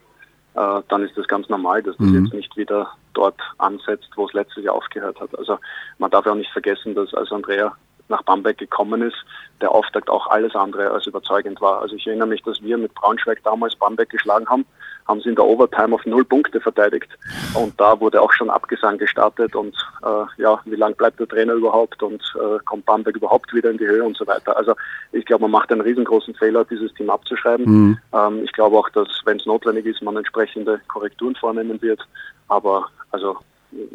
äh, 0.56 0.82
dann 0.90 1.04
ist 1.04 1.16
das 1.16 1.28
ganz 1.28 1.48
normal, 1.48 1.84
dass 1.84 1.96
das 1.98 2.08
mhm. 2.08 2.24
jetzt 2.24 2.34
nicht 2.34 2.58
wieder 2.58 2.90
dort 3.14 3.40
ansetzt, 3.60 4.10
wo 4.16 4.26
es 4.26 4.34
letztes 4.34 4.64
Jahr 4.64 4.74
aufgehört 4.74 5.20
hat. 5.20 5.38
Also 5.38 5.60
man 6.00 6.10
darf 6.10 6.26
auch 6.26 6.34
nicht 6.34 6.52
vergessen, 6.52 6.96
dass 6.96 7.14
als 7.14 7.32
Andrea 7.32 7.76
nach 8.08 8.24
Bamberg 8.24 8.58
gekommen 8.58 9.04
ist, 9.04 9.18
der 9.62 9.72
Auftakt 9.72 10.10
auch 10.10 10.28
alles 10.28 10.56
andere 10.56 10.90
als 10.90 11.06
überzeugend 11.06 11.62
war. 11.62 11.82
Also 11.82 11.96
ich 11.96 12.08
erinnere 12.08 12.28
mich, 12.28 12.42
dass 12.42 12.62
wir 12.64 12.78
mit 12.78 12.94
Braunschweig 12.96 13.44
damals 13.44 13.76
Bamberg 13.76 14.10
geschlagen 14.10 14.48
haben, 14.48 14.66
haben 15.08 15.22
sie 15.22 15.30
in 15.30 15.36
der 15.36 15.46
Overtime 15.46 15.94
auf 15.94 16.06
null 16.06 16.26
Punkte 16.26 16.60
verteidigt. 16.60 17.10
Und 17.54 17.80
da 17.80 18.00
wurde 18.00 18.22
auch 18.22 18.34
schon 18.34 18.50
Abgesang 18.50 18.98
gestartet 18.98 19.56
und 19.56 19.76
äh, 20.04 20.42
ja, 20.42 20.60
wie 20.66 20.76
lange 20.76 20.96
bleibt 20.96 21.20
der 21.20 21.28
Trainer 21.28 21.54
überhaupt 21.54 22.02
und 22.02 22.22
äh, 22.36 22.58
kommt 22.66 22.86
Bamberg 22.86 23.16
überhaupt 23.16 23.54
wieder 23.54 23.70
in 23.70 23.78
die 23.78 23.88
Höhe 23.88 24.04
und 24.04 24.18
so 24.18 24.26
weiter. 24.26 24.58
Also 24.58 24.74
ich 25.12 25.26
glaube, 25.26 25.44
man 25.44 25.52
macht 25.52 25.72
einen 25.72 25.82
riesengroßen 25.82 26.34
Fehler, 26.36 26.66
dieses 26.66 26.94
Team 26.96 27.10
abzuschreiben. 27.10 27.66
Mhm. 27.66 27.98
Ähm, 28.14 28.44
ich 28.44 28.52
glaube 28.54 28.78
auch, 28.78 28.90
dass, 28.90 29.08
wenn 29.26 29.38
es 29.38 29.46
notwendig 29.46 29.86
ist, 29.86 30.02
man 30.02 30.18
entsprechende 30.18 30.82
Korrekturen 30.88 31.36
vornehmen 31.36 31.82
wird. 31.82 32.02
Aber 32.48 32.88
also 33.12 33.38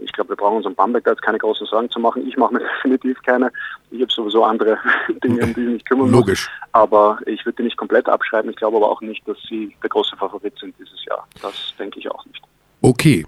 ich 0.02 0.12
glaube, 0.12 0.30
wir 0.30 0.36
brauchen 0.36 0.58
uns 0.58 0.66
um 0.66 0.74
Bamberg 0.74 1.04
da 1.04 1.10
jetzt 1.12 1.22
keine 1.22 1.38
großen 1.38 1.66
Sorgen 1.66 1.90
zu 1.90 2.00
machen. 2.00 2.26
Ich 2.26 2.36
mache 2.36 2.54
mir 2.54 2.60
definitiv 2.76 3.22
keine. 3.22 3.52
Ich 3.90 4.00
habe 4.00 4.12
sowieso 4.12 4.44
andere 4.44 4.78
Dinge, 5.24 5.44
um 5.44 5.54
die 5.54 5.62
ich 5.62 5.68
mich 5.68 5.84
kümmern 5.84 6.10
muss. 6.10 6.20
Logisch. 6.20 6.50
Aber 6.72 7.18
ich 7.26 7.44
würde 7.44 7.56
die 7.56 7.62
nicht 7.64 7.76
komplett 7.76 8.08
abschreiben. 8.08 8.50
Ich 8.50 8.56
glaube 8.56 8.76
aber 8.76 8.90
auch 8.90 9.00
nicht, 9.00 9.26
dass 9.26 9.38
sie 9.48 9.74
der 9.82 9.90
große 9.90 10.16
Favorit 10.16 10.58
sind 10.58 10.74
dieses 10.78 11.04
Jahr. 11.06 11.26
Das 11.42 11.54
denke 11.78 11.98
ich 11.98 12.10
auch 12.10 12.24
nicht. 12.26 12.42
Okay. 12.82 13.26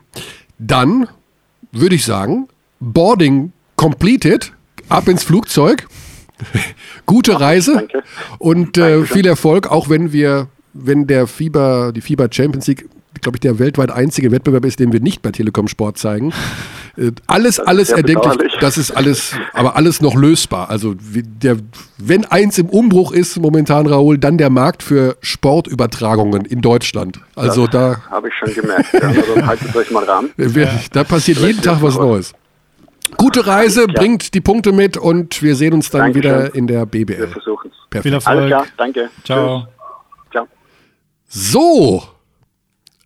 Dann 0.59 1.09
würde 1.72 1.94
ich 1.94 2.05
sagen, 2.05 2.48
Boarding 2.80 3.53
completed. 3.76 4.53
Ab 4.88 5.09
ins 5.09 5.24
Flugzeug. 5.24 5.86
Gute 7.07 7.40
Reise 7.40 7.74
Danke. 7.74 8.03
und 8.38 8.76
äh, 8.76 9.05
viel 9.05 9.26
Erfolg, 9.26 9.70
auch 9.70 9.88
wenn 9.88 10.12
wir, 10.12 10.48
wenn 10.72 11.07
der 11.07 11.26
Fieber, 11.26 11.92
die 11.92 12.00
Fieber 12.00 12.28
Champions 12.30 12.66
League 12.66 12.88
glaube 13.22 13.36
ich, 13.36 13.40
der 13.40 13.58
weltweit 13.58 13.90
einzige 13.90 14.30
Wettbewerb 14.30 14.64
ist, 14.64 14.78
den 14.78 14.92
wir 14.92 15.00
nicht 15.00 15.22
bei 15.22 15.30
Telekom 15.30 15.68
Sport 15.68 15.98
zeigen. 15.98 16.32
Äh, 16.96 17.12
alles, 17.26 17.58
alles 17.58 17.90
erdenklich, 17.90 18.52
das 18.60 18.76
ist 18.76 18.90
alles, 18.90 19.34
aber 19.54 19.76
alles 19.76 20.02
noch 20.02 20.14
lösbar. 20.14 20.68
Also 20.68 20.94
der, 20.94 21.56
wenn 21.98 22.24
eins 22.26 22.58
im 22.58 22.68
Umbruch 22.68 23.12
ist 23.12 23.38
momentan, 23.38 23.86
Raoul, 23.86 24.18
dann 24.18 24.36
der 24.36 24.50
Markt 24.50 24.82
für 24.82 25.16
Sportübertragungen 25.22 26.44
in 26.44 26.60
Deutschland. 26.60 27.20
Also 27.34 27.66
das 27.66 27.72
da 27.72 28.10
habe 28.10 28.28
ich 28.28 28.34
schon 28.34 28.52
gemerkt. 28.54 28.92
Ja. 28.92 29.00
Also 29.08 29.46
haltet 29.46 29.74
euch 29.74 29.90
mal 29.90 30.04
ran. 30.04 30.30
Da 30.92 31.04
passiert 31.04 31.38
Vielleicht 31.38 31.56
jeden 31.56 31.62
Tag 31.62 31.82
was 31.82 31.96
Neues. 31.96 32.34
Gute 33.16 33.46
Reise, 33.46 33.86
ja. 33.88 33.92
bringt 33.92 34.34
die 34.34 34.40
Punkte 34.40 34.72
mit 34.72 34.96
und 34.96 35.42
wir 35.42 35.54
sehen 35.54 35.74
uns 35.74 35.90
dann 35.90 36.12
Dankeschön. 36.12 36.22
wieder 36.22 36.54
in 36.54 36.66
der 36.66 36.86
BBL. 36.86 37.18
Wir 37.18 37.28
versuchen 37.28 37.70
es. 37.70 37.76
Perfekt. 37.90 38.02
Viel 38.02 38.12
Erfolg. 38.14 38.36
Alles 38.36 38.46
klar, 38.48 38.66
danke. 38.76 39.10
Ciao. 39.24 39.66
Ciao. 40.30 40.46
So, 41.28 42.02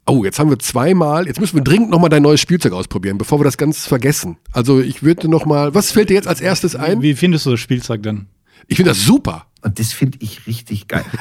Oh, 0.09 0.25
jetzt 0.25 0.39
haben 0.39 0.51
wir 0.51 0.59
zweimal. 0.61 1.27
Jetzt 1.27 1.41
müssen 1.41 1.57
wir 1.57 1.65
dringend 1.65 1.91
nochmal 1.91 2.11
dein 2.11 2.23
neues 2.23 2.41
Spielzeug 2.41 2.73
ausprobieren, 2.73 3.19
bevor 3.19 3.41
wir 3.41 3.45
das 3.45 3.59
ganz 3.59 3.87
vergessen. 3.87 4.37
Also 4.53 4.81
ich 4.81 5.03
würde 5.03 5.29
nochmal. 5.29 5.75
Was 5.75 5.91
fällt 5.91 6.11
dir 6.11 6.15
jetzt 6.15 6.29
als 6.29 6.41
erstes 6.41 6.77
ein? 6.77 7.03
Wie 7.03 7.15
findest 7.15 7.45
du 7.47 7.51
das 7.51 7.61
Spielzeug 7.61 8.05
denn? 8.05 8.27
Ich 8.69 8.77
finde 8.77 8.93
das 8.93 9.03
super. 9.03 9.47
Und 9.63 9.81
das 9.81 9.93
finde 9.93 10.19
ich 10.21 10.47
richtig 10.47 10.87
geil. 10.87 11.05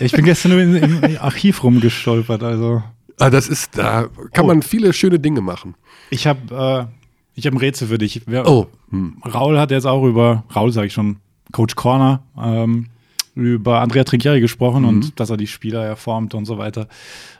ich 0.00 0.10
bin 0.12 0.24
gestern 0.24 0.52
nur 0.52 0.60
im 0.60 1.18
Archiv 1.20 1.62
rumgestolpert, 1.62 2.42
also. 2.42 2.82
Ah, 3.18 3.30
das 3.30 3.48
ist, 3.48 3.78
da 3.78 4.08
kann 4.32 4.44
oh. 4.44 4.48
man 4.48 4.62
viele 4.62 4.92
schöne 4.92 5.20
Dinge 5.20 5.40
machen. 5.40 5.76
Ich 6.10 6.26
habe 6.26 6.88
äh, 6.90 6.94
ich 7.34 7.46
hab 7.46 7.54
ein 7.54 7.58
Rätsel 7.58 7.88
für 7.88 7.98
dich. 7.98 8.22
Wer, 8.26 8.48
oh. 8.48 8.66
Hm. 8.90 9.22
Raul 9.24 9.58
hat 9.58 9.70
jetzt 9.70 9.86
auch 9.86 10.04
über, 10.04 10.44
Raul 10.54 10.72
sage 10.72 10.88
ich 10.88 10.92
schon, 10.92 11.16
Coach 11.52 11.76
Corner, 11.76 12.22
ähm, 12.40 12.86
über 13.34 13.80
Andrea 13.80 14.04
Trinchieri 14.04 14.40
gesprochen 14.40 14.82
mhm. 14.82 14.88
und 14.88 15.20
dass 15.20 15.30
er 15.30 15.36
die 15.36 15.46
Spieler 15.46 15.84
erformt 15.84 16.34
und 16.34 16.44
so 16.46 16.58
weiter. 16.58 16.88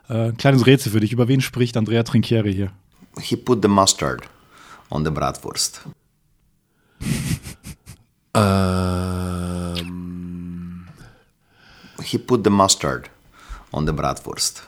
Äh, 0.08 0.32
kleines 0.32 0.66
Rätsel 0.66 0.92
für 0.92 1.00
dich. 1.00 1.12
Über 1.12 1.28
wen 1.28 1.40
spricht 1.40 1.76
Andrea 1.76 2.02
Trinchieri 2.02 2.54
hier? 2.54 2.72
He 3.20 3.36
put 3.36 3.62
the 3.62 3.68
mustard 3.68 4.22
on 4.90 5.04
the 5.04 5.10
Bratwurst. 5.10 5.82
ähm. 8.34 9.90
He 12.02 12.18
put 12.18 12.44
the 12.44 12.50
mustard 12.50 13.10
on 13.72 13.86
the 13.86 13.92
Bratwurst. 13.92 14.64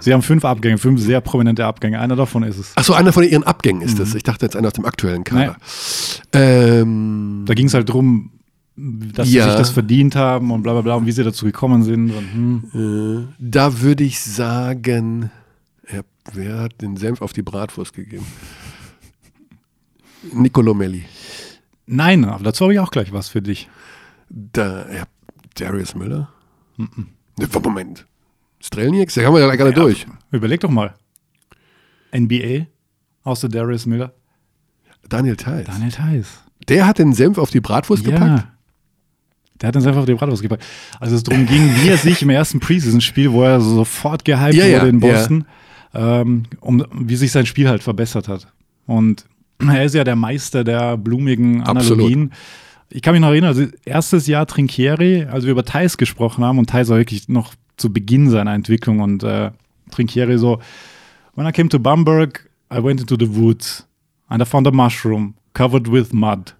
Sie 0.00 0.12
haben 0.12 0.22
fünf 0.22 0.44
Abgänge, 0.44 0.78
fünf 0.78 1.00
sehr 1.00 1.20
prominente 1.20 1.64
Abgänge. 1.64 2.00
Einer 2.00 2.16
davon 2.16 2.42
ist 2.42 2.58
es. 2.58 2.76
Achso, 2.76 2.92
einer 2.94 3.12
von 3.12 3.22
ihren 3.22 3.44
Abgängen 3.44 3.82
ist 3.82 4.00
es. 4.00 4.10
Mhm. 4.10 4.16
Ich 4.16 4.22
dachte 4.24 4.44
jetzt 4.46 4.56
einer 4.56 4.66
aus 4.66 4.74
dem 4.74 4.84
aktuellen 4.84 5.22
Kader. 5.22 5.56
Ähm, 6.32 7.44
da 7.46 7.54
ging 7.54 7.66
es 7.66 7.74
halt 7.74 7.88
darum, 7.88 8.32
dass 8.78 9.30
ja. 9.32 9.44
sie 9.44 9.50
sich 9.50 9.58
das 9.58 9.70
verdient 9.70 10.14
haben 10.14 10.50
und 10.50 10.62
bla 10.62 10.72
bla 10.72 10.82
bla 10.82 10.94
und 10.94 11.06
wie 11.06 11.12
sie 11.12 11.24
dazu 11.24 11.44
gekommen 11.44 11.82
sind. 11.82 12.10
Und, 12.10 12.32
hm. 12.72 13.26
äh, 13.28 13.34
da 13.38 13.80
würde 13.80 14.04
ich 14.04 14.20
sagen, 14.20 15.30
wer 16.32 16.60
hat 16.60 16.80
den 16.80 16.96
Senf 16.96 17.22
auf 17.22 17.32
die 17.32 17.42
Bratwurst 17.42 17.94
gegeben? 17.94 18.26
Nicolo 20.32 20.74
Melli. 20.74 21.04
Nein, 21.86 22.24
aber 22.24 22.44
dazu 22.44 22.64
habe 22.64 22.74
ich 22.74 22.80
auch 22.80 22.90
gleich 22.90 23.12
was 23.12 23.28
für 23.28 23.42
dich. 23.42 23.68
Da, 24.28 24.90
ja, 24.92 25.04
Darius 25.54 25.94
Müller? 25.94 26.28
Mhm. 26.76 27.08
Moment. 27.62 28.06
Strelnieks? 28.60 29.14
Da 29.14 29.22
haben 29.22 29.34
wir 29.34 29.40
ja 29.40 29.54
gerade 29.54 29.70
ja, 29.70 29.76
durch. 29.76 30.06
Überleg 30.30 30.60
doch 30.60 30.70
mal. 30.70 30.94
NBA 32.14 32.66
außer 33.24 33.48
Darius 33.48 33.86
Müller. 33.86 34.12
Daniel 35.08 35.36
Theiss. 35.36 35.66
Daniel 35.66 35.92
Theiss. 35.92 36.42
Der 36.68 36.86
hat 36.86 36.98
den 36.98 37.12
Senf 37.12 37.38
auf 37.38 37.50
die 37.50 37.60
Bratwurst 37.60 38.04
ja. 38.04 38.12
gepackt? 38.12 38.46
Der 39.60 39.68
hat 39.68 39.76
uns 39.76 39.86
einfach 39.86 40.00
auf 40.00 40.06
die 40.06 40.14
Bratwurst 40.14 40.42
gepackt. 40.42 40.64
Also 41.00 41.16
es 41.16 41.22
darum 41.22 41.46
ging, 41.46 41.70
wie 41.80 41.88
er 41.88 41.96
sich 41.96 42.22
im 42.22 42.30
ersten 42.30 42.60
Preseason-Spiel, 42.60 43.32
wo 43.32 43.42
er 43.42 43.60
sofort 43.60 44.24
gehypt 44.24 44.54
ja, 44.54 44.78
wurde 44.78 44.88
in 44.88 45.00
Boston, 45.00 45.44
ja. 45.92 46.20
ähm, 46.20 46.44
um, 46.60 46.84
wie 46.92 47.16
sich 47.16 47.32
sein 47.32 47.46
Spiel 47.46 47.68
halt 47.68 47.82
verbessert 47.82 48.28
hat. 48.28 48.46
Und 48.86 49.24
er 49.58 49.84
ist 49.84 49.94
ja 49.94 50.04
der 50.04 50.16
Meister 50.16 50.64
der 50.64 50.96
blumigen 50.96 51.62
Analogien. 51.62 52.32
ich 52.90 53.02
kann 53.02 53.12
mich 53.12 53.20
noch 53.20 53.28
erinnern, 53.28 53.48
also 53.48 53.66
erstes 53.84 54.26
Jahr 54.26 54.46
Trinkieri, 54.46 55.24
als 55.24 55.44
wir 55.44 55.52
über 55.52 55.64
Thais 55.64 55.96
gesprochen 55.96 56.44
haben 56.44 56.58
und 56.58 56.70
Thais 56.70 56.88
war 56.88 56.98
wirklich 56.98 57.28
noch 57.28 57.54
zu 57.76 57.92
Beginn 57.92 58.30
seiner 58.30 58.54
Entwicklung 58.54 59.00
und 59.00 59.22
äh, 59.22 59.50
Trinkieri 59.90 60.38
so, 60.38 60.60
when 61.34 61.46
I 61.46 61.52
came 61.52 61.68
to 61.68 61.78
Bamberg, 61.78 62.48
I 62.72 62.82
went 62.82 63.00
into 63.00 63.16
the 63.18 63.36
woods 63.36 63.86
and 64.28 64.42
I 64.42 64.44
found 64.44 64.66
a 64.66 64.70
mushroom 64.70 65.34
covered 65.54 65.90
with 65.90 66.12
mud. 66.12 66.54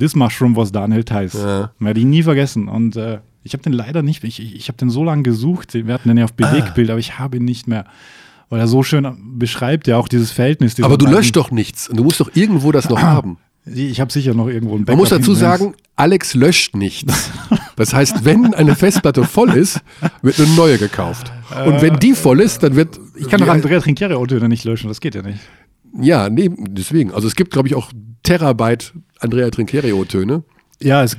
This 0.00 0.16
mushroom 0.16 0.56
was 0.56 0.72
Daniel 0.72 1.04
Theiss. 1.04 1.34
Ja. 1.34 1.70
Werde 1.78 2.00
ich 2.00 2.06
nie 2.06 2.22
vergessen. 2.24 2.66
Und 2.68 2.96
äh, 2.96 3.18
ich 3.44 3.52
habe 3.52 3.62
den 3.62 3.72
leider 3.72 4.02
nicht, 4.02 4.24
ich, 4.24 4.40
ich, 4.56 4.66
habe 4.68 4.76
den 4.78 4.90
so 4.90 5.04
lange 5.04 5.22
gesucht, 5.22 5.74
wir 5.74 5.94
hatten 5.94 6.08
den 6.08 6.18
ja 6.18 6.24
auf 6.24 6.32
Ah. 6.32 6.50
Bewegtbild, 6.50 6.90
aber 6.90 6.98
ich 6.98 7.18
habe 7.18 7.36
ihn 7.36 7.44
nicht 7.44 7.68
mehr. 7.68 7.84
Weil 8.48 8.58
er 8.58 8.66
so 8.66 8.82
schön 8.82 9.06
beschreibt 9.38 9.86
ja 9.86 9.96
auch 9.96 10.08
dieses 10.08 10.32
Verhältnis. 10.32 10.74
Aber 10.82 10.98
du 10.98 11.04
beiden- 11.04 11.16
löscht 11.18 11.36
doch 11.36 11.52
nichts. 11.52 11.88
Und 11.88 11.96
du 11.98 12.02
musst 12.04 12.18
doch 12.18 12.30
irgendwo 12.34 12.72
das 12.72 12.88
noch 12.88 13.00
haben. 13.02 13.38
Ich 13.66 14.00
habe 14.00 14.10
sicher 14.10 14.34
noch 14.34 14.48
irgendwo 14.48 14.74
einen 14.74 14.84
Man 14.86 14.96
muss 14.96 15.10
Backup 15.10 15.22
dazu 15.22 15.34
sagen, 15.34 15.74
Alex 15.94 16.34
löscht 16.34 16.74
nichts. 16.74 17.30
Das 17.76 17.94
heißt, 17.94 18.26
wenn 18.26 18.52
eine 18.52 18.76
Festplatte 18.76 19.24
voll 19.24 19.52
ist, 19.54 19.80
wird 20.20 20.38
eine 20.38 20.48
neue 20.50 20.76
gekauft. 20.76 21.32
Und 21.64 21.80
wenn 21.80 21.98
die 21.98 22.12
voll 22.12 22.40
ist, 22.40 22.62
dann 22.62 22.76
wird. 22.76 23.00
Ich 23.16 23.26
kann 23.26 23.40
doch 23.40 23.48
Andrea 23.48 23.80
Trinkieri 23.80 24.12
O-Töne 24.16 24.50
nicht 24.50 24.64
löschen, 24.64 24.88
das 24.88 25.00
geht 25.00 25.14
ja 25.14 25.22
nicht. 25.22 25.38
Ja, 25.98 26.28
nee, 26.28 26.50
deswegen. 26.58 27.12
Also 27.12 27.26
es 27.26 27.34
gibt, 27.36 27.52
glaube 27.52 27.68
ich, 27.68 27.74
auch 27.74 27.90
Terabyte 28.22 28.92
Andrea 29.18 29.50
Trinkerio-Töne. 29.50 30.42
Ja, 30.82 31.02
es, 31.02 31.16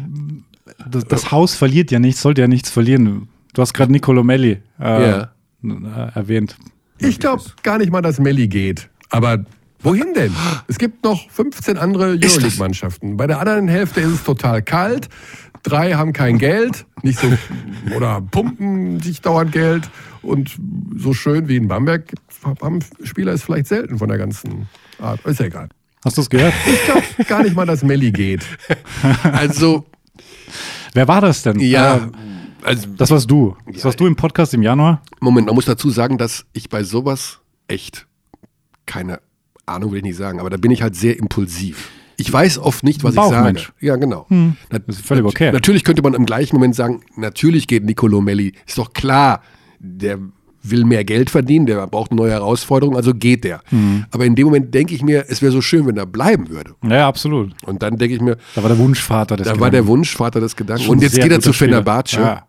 das, 0.90 1.06
das 1.06 1.32
Haus 1.32 1.56
verliert 1.56 1.92
ja 1.92 2.00
nichts, 2.00 2.22
sollte 2.22 2.42
ja 2.42 2.48
nichts 2.48 2.70
verlieren. 2.70 3.28
Du 3.54 3.62
hast 3.62 3.74
gerade 3.74 3.92
Nicolo 3.92 4.24
Melli 4.24 4.60
äh, 4.80 5.10
Ja. 5.10 5.32
äh, 5.64 6.12
erwähnt. 6.16 6.56
Ich 7.00 7.20
glaube 7.20 7.44
gar 7.64 7.78
nicht 7.78 7.92
mal, 7.92 8.02
dass 8.02 8.20
Melli 8.20 8.48
geht. 8.48 8.90
Aber 9.10 9.44
wohin 9.82 10.14
denn? 10.14 10.34
Es 10.68 10.78
gibt 10.78 11.04
noch 11.04 11.30
15 11.32 11.78
andere 11.78 12.18
Euroleague-Mannschaften. 12.22 13.18
Bei 13.18 13.28
der 13.28 13.40
anderen 13.40 13.68
Hälfte 13.68 14.02
ist 14.02 14.12
es 14.14 14.24
total 14.24 14.62
kalt. 14.62 15.10
Drei 15.64 15.94
haben 15.94 16.14
kein 16.14 16.38
Geld, 16.40 16.86
nicht 17.04 17.20
so 17.20 17.28
oder 17.96 18.20
pumpen 18.22 19.00
sich 19.00 19.22
dauernd 19.22 19.52
Geld. 19.52 19.90
Und 20.24 20.58
so 20.96 21.14
schön 21.14 21.48
wie 21.48 21.56
in 21.56 21.68
Bamberg 21.68 22.14
Spieler 23.04 23.34
ist 23.34 23.44
vielleicht 23.44 23.68
selten 23.68 23.98
von 23.98 24.10
der 24.10 24.18
ganzen 24.18 24.68
Art. 25.00 25.24
Ist 25.26 25.40
ja 25.40 25.46
egal. 25.48 25.70
Hast 26.04 26.18
du 26.18 26.22
es 26.22 26.30
gehört? 26.30 26.54
Ich 26.66 26.84
glaube 26.86 27.04
gar 27.28 27.44
nicht 27.44 27.56
mal, 27.56 27.66
dass 27.66 27.84
Melli 27.84 28.12
geht. 28.12 28.44
Also, 29.24 29.86
Wer 30.94 31.08
war 31.08 31.22
das 31.22 31.44
denn? 31.44 31.60
ja. 31.60 31.98
Äh, 31.98 32.02
Also, 32.64 32.88
das 32.96 33.10
warst 33.10 33.30
du. 33.32 33.56
Das 33.72 33.86
warst 33.86 34.00
du 34.00 34.06
im 34.06 34.16
Podcast 34.16 34.54
im 34.54 34.62
Januar. 34.62 35.02
Moment, 35.20 35.48
man 35.48 35.56
muss 35.56 35.66
dazu 35.66 35.90
sagen, 35.90 36.18
dass 36.20 36.46
ich 36.54 36.70
bei 36.70 36.84
sowas 36.84 37.40
echt 37.68 38.08
keine 38.86 39.20
Ahnung 39.66 39.92
will 39.92 39.98
ich 40.00 40.04
nicht 40.04 40.18
sagen, 40.18 40.40
aber 40.40 40.50
da 40.50 40.58
bin 40.58 40.70
ich 40.72 40.82
halt 40.82 40.96
sehr 40.96 41.18
impulsiv. 41.18 41.90
Ich 42.18 42.32
weiß 42.32 42.60
oft 42.60 42.84
nicht, 42.84 43.04
was 43.04 43.16
ich 43.16 43.22
sage. 43.22 43.62
Ja, 43.80 43.96
genau. 43.96 44.28
Das 44.70 44.82
ist 44.98 45.06
völlig 45.06 45.24
okay. 45.26 45.52
Natürlich 45.52 45.84
könnte 45.84 46.02
man 46.04 46.14
im 46.14 46.26
gleichen 46.26 46.56
Moment 46.56 46.76
sagen, 46.76 47.02
natürlich 47.16 47.68
geht 47.68 47.84
Nicolo 47.84 48.22
Melli. 48.22 48.54
Ist 48.68 48.78
doch 48.78 48.94
klar, 48.94 49.42
der 49.80 50.20
will 50.64 50.86
mehr 50.86 51.04
Geld 51.04 51.30
verdienen, 51.30 51.66
der 51.66 51.86
braucht 51.88 52.12
eine 52.12 52.22
neue 52.22 52.32
Herausforderung, 52.32 52.96
also 52.96 53.14
geht 53.14 53.44
der. 53.44 53.62
Hm. 53.70 54.06
Aber 54.12 54.26
in 54.26 54.36
dem 54.36 54.46
Moment 54.46 54.74
denke 54.74 54.94
ich 54.94 55.02
mir, 55.02 55.26
es 55.28 55.42
wäre 55.42 55.52
so 55.52 55.62
schön, 55.62 55.86
wenn 55.88 55.98
er 55.98 56.06
bleiben 56.06 56.50
würde. 56.50 56.76
Ja, 56.88 57.08
absolut. 57.08 57.54
Und 57.66 57.82
dann 57.82 57.98
denke 57.98 58.16
ich 58.16 58.22
mir, 58.22 58.38
Da 58.56 58.62
war 58.62 58.70
der 58.70 58.78
Wunschvater 58.78 59.38
des 59.38 59.46
da 59.46 59.52
war 59.54 59.72
der 59.72 59.82
Gedanken. 59.82 59.88
Wunschvater 59.88 60.40
des 60.40 60.56
Gedanken. 60.56 60.90
Und 60.90 61.02
jetzt 61.02 61.16
geht 61.16 61.32
er 61.32 61.40
zu. 61.40 61.54
Fenerbahce. 61.54 62.20
Ja. 62.20 62.46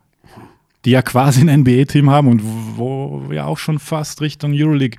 Die 0.84 0.90
ja 0.90 1.02
quasi 1.02 1.48
ein 1.48 1.60
NBA-Team 1.60 2.10
haben 2.10 2.28
und 2.28 2.42
wo 2.76 3.24
wir 3.28 3.46
auch 3.46 3.58
schon 3.58 3.78
fast 3.78 4.20
Richtung 4.20 4.52
Euroleague 4.52 4.98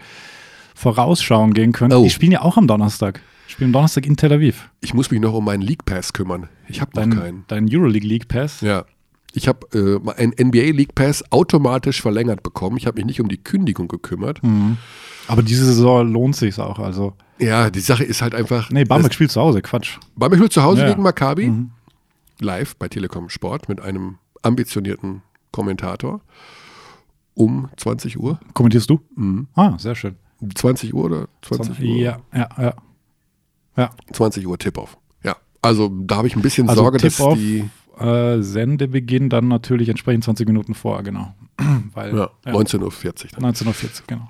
vorausschauen 0.76 1.54
gehen 1.54 1.72
können. 1.72 1.94
Oh. 1.94 2.04
Die 2.04 2.10
spielen 2.10 2.32
ja 2.32 2.42
auch 2.42 2.58
am 2.58 2.68
Donnerstag. 2.68 3.22
Die 3.48 3.54
spielen 3.54 3.70
am 3.70 3.74
Donnerstag 3.74 4.06
in 4.06 4.16
Tel 4.16 4.32
Aviv. 4.32 4.70
Ich 4.82 4.94
muss 4.94 5.12
mich 5.12 5.20
noch 5.20 5.34
um 5.34 5.46
meinen 5.46 5.62
League 5.62 5.86
Pass 5.86 6.14
kümmern. 6.14 6.48
Ich 6.68 6.80
habe 6.80 6.92
noch 6.96 7.18
keinen. 7.18 7.44
dein 7.48 7.68
Euroleague 7.70 8.08
League 8.08 8.28
Pass. 8.28 8.62
Ja. 8.62 8.86
Ich 9.36 9.48
habe 9.48 9.68
äh, 9.74 10.12
einen 10.20 10.34
NBA 10.40 10.72
League 10.78 10.94
Pass 10.96 11.24
automatisch 11.32 12.02
verlängert 12.02 12.44
bekommen. 12.44 12.78
Ich 12.78 12.86
habe 12.86 12.98
mich 12.98 13.06
nicht 13.06 13.20
um 13.22 13.28
die 13.30 13.38
Kündigung 13.44 13.88
gekümmert. 13.88 14.42
Hm. 14.44 14.78
Aber 15.28 15.42
diese 15.42 15.66
Saison 15.66 16.08
lohnt 16.12 16.36
sich 16.36 16.60
auch. 16.60 16.78
Also, 16.80 17.14
Ja, 17.40 17.70
die 17.70 17.80
Sache 17.80 18.04
ist 18.04 18.22
halt 18.22 18.36
einfach. 18.36 18.70
nee, 18.70 18.84
Bamberg 18.84 19.14
spielt 19.14 19.32
zu 19.32 19.42
Hause. 19.42 19.62
Quatsch. 19.62 19.98
Bamberg 20.16 20.40
spielt 20.40 20.54
zu 20.54 20.62
Hause 20.64 20.82
Ja. 20.82 20.88
Mhm. 20.88 20.92
gegen 20.92 21.02
Maccabi. 21.04 21.52
Live 22.40 22.76
bei 22.76 22.88
Telekom 22.90 23.30
Sport 23.30 23.70
mit 23.70 23.82
einem 23.82 24.18
ambitionierten 24.44 25.22
Kommentator. 25.52 26.22
Um 27.36 27.70
20 27.78 28.20
Uhr. 28.20 28.40
Kommentierst 28.54 28.90
du? 28.90 29.00
Mhm. 29.16 29.48
Ah, 29.56 29.78
sehr 29.80 29.96
schön. 29.96 30.16
20 30.54 30.94
Uhr 30.94 31.06
oder 31.06 31.28
20 31.42 31.80
Uhr? 31.80 31.86
Ja, 31.96 32.18
ja, 32.34 32.50
ja. 32.60 32.74
Ja, 33.76 33.90
20 34.12 34.46
Uhr 34.46 34.58
Tip-Off. 34.60 34.98
Ja. 35.24 35.38
Also 35.62 35.90
da 36.06 36.18
habe 36.18 36.28
ich 36.28 36.36
ein 36.36 36.44
bisschen 36.44 36.70
Also 36.70 36.84
Sorge, 36.84 37.00
dass 37.00 37.16
die. 37.18 37.68
Äh, 38.00 38.42
Sendebeginn 38.42 39.30
dann 39.30 39.48
natürlich 39.48 39.90
entsprechend 39.90 40.24
20 40.24 40.48
Minuten 40.48 40.74
vor, 40.74 41.04
genau. 41.04 41.34
Weil, 41.94 42.16
Ja, 42.16 42.30
ja, 42.46 42.52
19.40 42.54 42.82
Uhr 42.82 42.92
dann. 42.92 43.46
1940, 43.46 44.08
genau. 44.08 44.28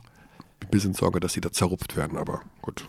Ein 0.61 0.70
bisschen 0.72 0.93
Sorge, 0.93 1.20
dass 1.20 1.34
die 1.34 1.41
da 1.41 1.51
zerrupft 1.51 1.95
werden, 1.97 2.18
aber 2.18 2.41
gut. 2.61 2.86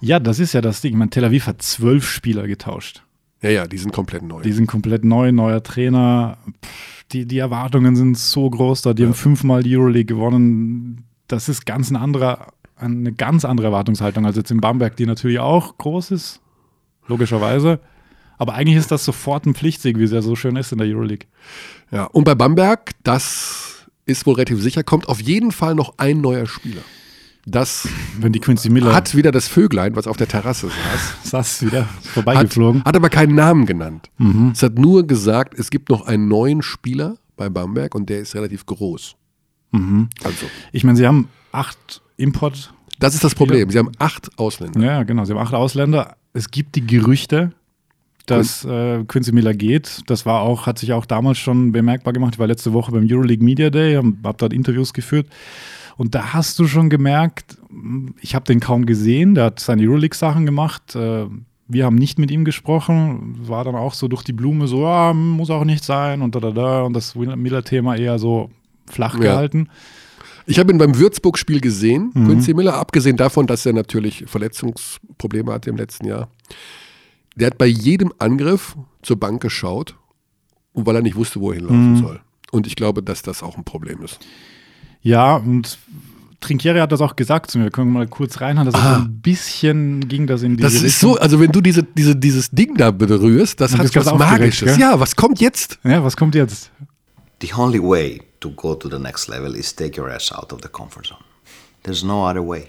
Ja, 0.00 0.18
das 0.18 0.38
ist 0.40 0.52
ja 0.52 0.60
das 0.60 0.80
Ding. 0.80 0.92
Ich 0.92 0.98
meine, 0.98 1.10
Tel 1.10 1.24
Aviv 1.24 1.46
hat 1.46 1.62
zwölf 1.62 2.08
Spieler 2.08 2.46
getauscht. 2.46 3.02
Ja, 3.40 3.50
ja, 3.50 3.66
die 3.66 3.78
sind 3.78 3.92
komplett 3.92 4.22
neu. 4.22 4.42
Die 4.42 4.52
sind 4.52 4.66
komplett 4.66 5.04
neu, 5.04 5.32
neuer 5.32 5.62
Trainer. 5.62 6.38
Pff, 6.64 7.04
Die, 7.12 7.26
die 7.26 7.38
Erwartungen 7.38 7.94
sind 7.96 8.16
so 8.18 8.48
groß 8.48 8.82
da. 8.82 8.94
Die 8.94 9.04
haben 9.04 9.14
fünfmal 9.14 9.62
die 9.62 9.76
Euroleague 9.76 10.06
gewonnen. 10.16 11.04
Das 11.28 11.48
ist 11.48 11.66
ganz 11.66 11.90
ein 11.90 11.96
anderer, 11.96 12.52
eine 12.76 13.12
ganz 13.12 13.44
andere 13.44 13.68
Erwartungshaltung 13.68 14.26
als 14.26 14.36
jetzt 14.36 14.50
in 14.50 14.60
Bamberg, 14.60 14.96
die 14.96 15.06
natürlich 15.06 15.38
auch 15.38 15.76
groß 15.78 16.10
ist, 16.12 16.40
logischerweise. 17.06 17.80
Aber 18.42 18.54
eigentlich 18.54 18.76
ist 18.76 18.90
das 18.90 19.04
sofort 19.04 19.46
ein 19.46 19.54
Pflichtsieg, 19.54 19.96
wie 20.00 20.02
es 20.02 20.10
ja 20.10 20.20
so 20.20 20.34
schön 20.34 20.56
ist 20.56 20.72
in 20.72 20.78
der 20.78 20.88
Euroleague. 20.88 21.28
Ja, 21.92 22.06
und 22.06 22.24
bei 22.24 22.34
Bamberg, 22.34 22.90
das 23.04 23.86
ist 24.04 24.26
wohl 24.26 24.34
relativ 24.34 24.60
sicher, 24.60 24.82
kommt 24.82 25.08
auf 25.08 25.20
jeden 25.22 25.52
Fall 25.52 25.76
noch 25.76 25.94
ein 25.98 26.20
neuer 26.20 26.46
Spieler. 26.46 26.82
Das 27.46 27.86
Wenn 28.18 28.32
die 28.32 28.40
Quincy 28.40 28.68
Miller 28.68 28.92
hat 28.96 29.14
wieder 29.14 29.30
das 29.30 29.46
Vöglein, 29.46 29.94
was 29.94 30.08
auf 30.08 30.16
der 30.16 30.26
Terrasse 30.26 30.70
saß, 30.70 31.16
saß 31.30 31.66
wieder 31.66 31.82
hat, 31.82 32.04
vorbeigeflogen. 32.04 32.82
hat 32.84 32.96
aber 32.96 33.10
keinen 33.10 33.36
Namen 33.36 33.64
genannt. 33.64 34.10
Mhm. 34.18 34.50
Es 34.52 34.62
hat 34.64 34.76
nur 34.76 35.06
gesagt, 35.06 35.56
es 35.56 35.70
gibt 35.70 35.88
noch 35.88 36.04
einen 36.08 36.26
neuen 36.26 36.62
Spieler 36.62 37.18
bei 37.36 37.48
Bamberg 37.48 37.94
und 37.94 38.08
der 38.10 38.18
ist 38.18 38.34
relativ 38.34 38.66
groß. 38.66 39.14
Mhm. 39.70 40.08
Also, 40.24 40.46
Ich 40.72 40.82
meine, 40.82 40.96
sie 40.98 41.06
haben 41.06 41.28
acht 41.52 42.02
Import. 42.16 42.74
das 42.98 43.14
ist 43.14 43.22
das 43.22 43.36
Problem. 43.36 43.70
Sie 43.70 43.78
haben 43.78 43.92
acht 44.00 44.36
Ausländer. 44.36 44.80
Ja, 44.80 45.02
genau. 45.04 45.24
Sie 45.24 45.32
haben 45.32 45.40
acht 45.40 45.54
Ausländer. 45.54 46.16
Es 46.32 46.50
gibt 46.50 46.74
die 46.74 46.84
Gerüchte, 46.84 47.52
dass 48.26 48.64
äh, 48.64 49.04
Quincy 49.04 49.32
Miller 49.32 49.54
geht. 49.54 50.02
Das 50.06 50.24
war 50.26 50.40
auch, 50.42 50.66
hat 50.66 50.78
sich 50.78 50.92
auch 50.92 51.06
damals 51.06 51.38
schon 51.38 51.72
bemerkbar 51.72 52.12
gemacht. 52.12 52.34
Ich 52.34 52.38
war 52.38 52.46
letzte 52.46 52.72
Woche 52.72 52.92
beim 52.92 53.06
Euroleague 53.10 53.44
Media 53.44 53.70
Day, 53.70 53.94
habe 53.96 54.12
hab 54.24 54.38
dort 54.38 54.52
Interviews 54.52 54.92
geführt. 54.92 55.26
Und 55.96 56.14
da 56.14 56.32
hast 56.32 56.58
du 56.58 56.66
schon 56.66 56.88
gemerkt, 56.88 57.58
ich 58.20 58.34
habe 58.34 58.44
den 58.46 58.60
kaum 58.60 58.86
gesehen, 58.86 59.34
der 59.34 59.44
hat 59.46 59.60
seine 59.60 59.82
Euroleague-Sachen 59.82 60.46
gemacht. 60.46 60.94
Äh, 60.96 61.26
wir 61.68 61.84
haben 61.84 61.96
nicht 61.96 62.18
mit 62.18 62.30
ihm 62.30 62.44
gesprochen. 62.44 63.36
War 63.46 63.64
dann 63.64 63.74
auch 63.74 63.94
so 63.94 64.08
durch 64.08 64.22
die 64.22 64.32
Blume 64.32 64.66
so, 64.68 64.82
ja, 64.82 65.12
muss 65.12 65.50
auch 65.50 65.64
nicht 65.64 65.84
sein 65.84 66.22
und 66.22 66.34
da, 66.34 66.40
da, 66.40 66.50
da. 66.50 66.82
Und 66.82 66.94
das 66.94 67.14
Miller-Thema 67.14 67.96
eher 67.96 68.18
so 68.18 68.50
flach 68.90 69.14
Ja. 69.14 69.20
gehalten. 69.20 69.68
Ich 70.44 70.58
habe 70.58 70.72
ihn 70.72 70.78
beim 70.78 70.98
Würzburg-Spiel 70.98 71.60
gesehen, 71.60 72.10
Mhm. 72.14 72.26
Quincy 72.26 72.54
Miller, 72.54 72.74
abgesehen 72.74 73.16
davon, 73.16 73.46
dass 73.46 73.64
er 73.64 73.72
natürlich 73.74 74.24
Verletzungsprobleme 74.26 75.52
hatte 75.52 75.70
im 75.70 75.76
letzten 75.76 76.06
Jahr. 76.06 76.28
Der 77.36 77.46
hat 77.48 77.58
bei 77.58 77.66
jedem 77.66 78.12
Angriff 78.18 78.76
zur 79.02 79.16
Bank 79.18 79.40
geschaut, 79.42 79.96
und 80.74 80.86
weil 80.86 80.96
er 80.96 81.02
nicht 81.02 81.16
wusste, 81.16 81.40
wo 81.40 81.50
er 81.50 81.56
hinlaufen 81.56 81.92
Mhm. 81.94 81.96
soll. 81.98 82.20
Und 82.50 82.66
ich 82.66 82.76
glaube, 82.76 83.02
dass 83.02 83.22
das 83.22 83.42
auch 83.42 83.56
ein 83.56 83.64
Problem 83.64 84.02
ist. 84.02 84.18
Ja, 85.02 85.36
und 85.36 85.78
Trinkieri 86.40 86.78
hat 86.80 86.92
das 86.92 87.00
auch 87.00 87.16
gesagt 87.16 87.50
zu 87.50 87.58
mir. 87.58 87.64
Wir 87.64 87.70
können 87.70 87.92
mal 87.92 88.06
kurz 88.06 88.40
reinhauen. 88.40 88.66
Das 88.70 88.74
ist 88.74 88.82
so 88.82 88.88
ein 88.96 89.20
bisschen 89.22 90.08
ging 90.08 90.26
das 90.26 90.42
in 90.42 90.56
diese 90.56 90.66
Ah. 90.66 90.70
Das 90.70 90.74
ist 90.82 90.84
Richtung. 90.84 91.14
so, 91.14 91.18
also 91.20 91.40
wenn 91.40 91.52
du 91.52 91.60
diese, 91.60 91.82
diese, 91.82 92.14
dieses 92.16 92.50
Ding 92.50 92.76
da 92.76 92.90
berührst, 92.90 93.60
das 93.60 93.72
hat 93.72 93.84
was 93.84 93.92
ganz 93.92 94.06
aufgeregt, 94.08 94.40
Magisches. 94.40 94.68
gell? 94.72 94.80
Ja, 94.80 94.98
was 95.00 95.14
kommt 95.16 95.40
jetzt? 95.40 95.78
Ja, 95.84 96.02
was 96.04 96.16
kommt 96.16 96.34
jetzt? 96.34 96.70
The 97.40 97.52
only 97.56 97.80
way 97.82 98.22
to 98.40 98.50
go 98.50 98.74
to 98.74 98.88
the 98.90 98.98
next 98.98 99.28
level 99.28 99.54
is 99.56 99.74
take 99.74 100.00
your 100.00 100.10
ass 100.10 100.32
out 100.32 100.52
of 100.52 100.60
the 100.62 100.68
comfort 100.68 101.06
zone. 101.06 101.20
There's 101.84 102.02
no 102.04 102.26
other 102.28 102.42
way. 102.46 102.66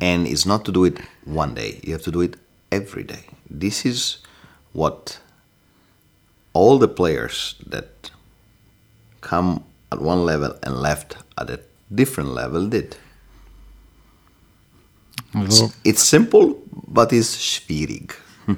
And 0.00 0.26
it's 0.28 0.46
not 0.46 0.64
to 0.64 0.72
do 0.72 0.84
it 0.86 1.00
one 1.24 1.54
day, 1.54 1.80
you 1.82 1.92
have 1.92 2.04
to 2.04 2.10
do 2.10 2.22
it 2.22 2.36
every 2.76 3.04
day. 3.04 3.24
This 3.50 3.84
is 3.84 4.18
what 4.72 5.18
all 6.52 6.78
the 6.78 6.88
players 6.88 7.56
that 7.70 8.10
come 9.20 9.60
at 9.92 10.00
one 10.00 10.24
level 10.24 10.52
and 10.62 10.80
left 10.82 11.16
at 11.38 11.50
a 11.50 11.58
different 11.94 12.30
level 12.34 12.68
did. 12.68 12.96
Also, 15.34 15.70
It's 15.84 16.02
simple, 16.08 16.54
but 16.88 17.12
it's 17.12 17.36
schwierig. 17.40 18.14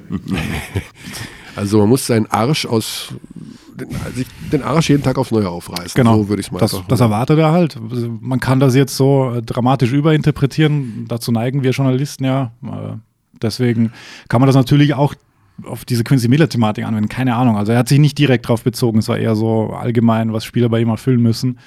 Also 1.56 1.78
man 1.78 1.88
muss 1.88 2.06
seinen 2.06 2.26
Arsch 2.26 2.66
aus, 2.66 3.08
den, 3.74 3.88
sich 4.14 4.28
den 4.52 4.62
Arsch 4.62 4.90
jeden 4.90 5.02
Tag 5.02 5.18
aufs 5.18 5.32
Neue 5.32 5.48
aufreißen. 5.48 5.90
genau. 5.96 6.18
So 6.18 6.28
würde 6.28 6.40
ich 6.40 6.52
mal 6.52 6.60
das, 6.60 6.72
einfach 6.72 6.86
das 6.86 7.00
erwartet 7.00 7.36
er 7.40 7.50
halt. 7.50 7.76
Also, 7.90 8.16
Man 8.20 8.38
kann 8.38 8.60
das 8.60 8.76
jetzt 8.76 8.96
so 8.96 9.32
äh, 9.34 9.42
dramatisch 9.42 9.90
überinterpretieren. 9.92 11.06
Dazu 11.08 11.32
neigen 11.32 11.64
wir 11.64 11.72
Journalisten 11.72 12.24
ja. 12.24 12.52
Deswegen 13.42 13.92
kann 14.28 14.40
man 14.40 14.46
das 14.46 14.56
natürlich 14.56 14.94
auch 14.94 15.14
auf 15.64 15.84
diese 15.84 16.04
Quincy 16.04 16.28
Miller-Thematik 16.28 16.84
anwenden. 16.84 17.08
Keine 17.08 17.34
Ahnung. 17.34 17.56
Also 17.56 17.72
er 17.72 17.78
hat 17.78 17.88
sich 17.88 17.98
nicht 17.98 18.16
direkt 18.18 18.44
darauf 18.46 18.62
bezogen. 18.62 18.98
Es 19.00 19.08
war 19.08 19.18
eher 19.18 19.34
so 19.34 19.70
allgemein, 19.70 20.32
was 20.32 20.44
Spieler 20.44 20.68
bei 20.68 20.80
ihm 20.80 20.88
erfüllen 20.88 21.20
müssen. 21.20 21.58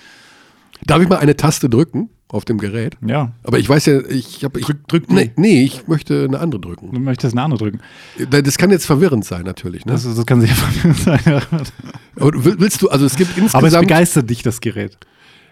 Darf 0.85 1.01
ich 1.01 1.09
mal 1.09 1.17
eine 1.17 1.35
Taste 1.35 1.69
drücken 1.69 2.09
auf 2.29 2.45
dem 2.45 2.57
Gerät? 2.57 2.95
Ja. 3.05 3.33
Aber 3.43 3.59
ich 3.59 3.67
weiß 3.69 3.85
ja, 3.87 3.99
ich 4.07 4.43
habe. 4.43 4.59
Drück, 4.61 4.87
drück 4.87 5.11
nee, 5.11 5.31
nee, 5.35 5.61
ich 5.63 5.87
möchte 5.87 6.23
eine 6.27 6.39
andere 6.39 6.59
drücken. 6.61 6.89
Du 6.93 6.99
möchtest 6.99 7.33
eine 7.35 7.43
andere 7.43 7.59
drücken. 7.59 7.79
Das 8.29 8.57
kann 8.57 8.71
jetzt 8.71 8.85
verwirrend 8.85 9.25
sein, 9.25 9.43
natürlich. 9.43 9.85
Ne? 9.85 9.91
Das, 9.91 10.03
das 10.03 10.25
kann 10.25 10.39
sehr 10.41 10.49
verwirrend 10.55 10.97
sein. 10.97 11.41
Aber 12.15 12.31
willst 12.33 12.81
du, 12.81 12.89
also 12.89 13.05
es 13.05 13.15
gibt 13.15 13.31
Aber 13.31 13.45
es 13.45 13.53
insgesamt. 13.53 13.87
begeistert 13.87 14.29
dich, 14.29 14.41
das 14.41 14.59
Gerät. 14.61 14.97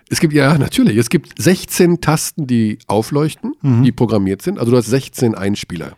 Es 0.09 0.19
gibt, 0.19 0.33
ja, 0.33 0.57
natürlich. 0.57 0.97
Es 0.97 1.09
gibt 1.09 1.39
16 1.39 2.01
Tasten, 2.01 2.47
die 2.47 2.79
aufleuchten, 2.87 3.53
Mhm. 3.61 3.83
die 3.83 3.91
programmiert 3.91 4.41
sind. 4.41 4.57
Also 4.57 4.71
du 4.71 4.77
hast 4.77 4.87
16 4.87 5.35
Einspieler. 5.35 5.91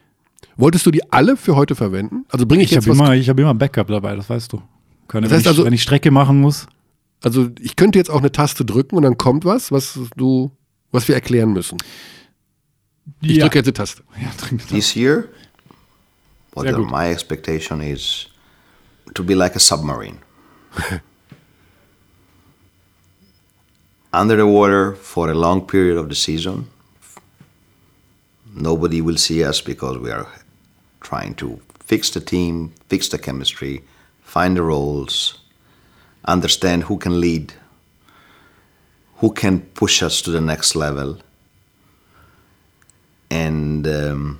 Wolltest 0.58 0.86
du 0.86 0.92
die 0.92 1.12
alle 1.12 1.38
für 1.38 1.56
heute 1.56 1.76
verwenden? 1.76 2.26
Also 2.30 2.46
bringe 2.46 2.64
ich, 2.64 2.70
Ich 2.72 2.76
jetzt 2.76 2.86
habe 2.88 2.98
was. 2.98 3.06
immer, 3.08 3.16
ich 3.16 3.30
hab 3.30 3.40
immer 3.40 3.54
Backup 3.54 3.88
dabei, 3.88 4.16
das 4.16 4.30
weißt 4.30 4.52
du. 4.54 4.62
Können, 5.08 5.24
Das 5.24 5.32
wenn, 5.32 5.38
heißt 5.38 5.46
ich, 5.46 5.48
also- 5.50 5.66
wenn 5.66 5.74
ich 5.74 5.82
Strecke 5.84 6.12
machen 6.12 6.40
muss. 6.42 6.68
Also 7.24 7.50
ich 7.60 7.76
könnte 7.76 8.00
jetzt 8.00 8.10
auch 8.10 8.20
eine 8.20 8.32
Taste 8.32 8.66
drücken 8.66 8.96
und 8.96 9.04
dann 9.04 9.18
kommt 9.18 9.46
was, 9.46 9.72
was 9.72 10.00
du, 10.16 10.52
was 10.92 11.08
wir 11.08 11.14
erklären 11.16 11.54
müssen. 11.54 11.78
Ich 13.22 13.38
ja. 13.38 13.44
drücke 13.46 13.60
jetzt 13.60 13.68
die 13.68 13.74
Taste. 13.74 14.04
Ja, 14.20 14.30
trink 14.38 14.62
das. 14.62 14.70
This 14.70 14.96
year, 14.96 15.26
what 16.54 16.64
Sehr 16.66 16.76
the- 16.76 16.82
gut. 16.82 16.92
my 16.92 17.10
expectation 17.12 17.80
is 17.82 18.28
to 19.14 19.24
be 19.24 19.34
like 19.36 19.56
a 19.56 19.60
submarine. 19.60 20.18
Under 24.14 24.36
the 24.36 24.46
water 24.46 24.96
for 25.02 25.30
a 25.30 25.34
long 25.34 25.66
period 25.66 25.98
of 25.98 26.10
the 26.10 26.16
season. 26.16 26.68
Nobody 28.54 29.02
will 29.02 29.18
see 29.18 29.44
us 29.46 29.62
because 29.64 29.98
we 30.00 30.12
are 30.12 30.26
trying 31.02 31.36
to 31.36 31.60
fix 31.80 32.10
the 32.12 32.22
team, 32.22 32.72
fix 32.88 33.10
the 33.10 33.18
chemistry, 33.18 33.84
find 34.24 34.56
the 34.56 34.62
roles, 34.62 35.40
understand 36.26 36.84
who 36.84 36.98
can 36.98 37.20
lead, 37.20 37.54
who 39.18 39.32
can 39.32 39.62
push 39.74 40.02
us 40.02 40.22
to 40.22 40.32
the 40.32 40.42
next 40.42 40.76
level. 40.76 41.18
And 43.30 43.88
um, 43.88 44.40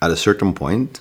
at 0.00 0.10
a 0.10 0.16
certain 0.16 0.54
point, 0.54 1.00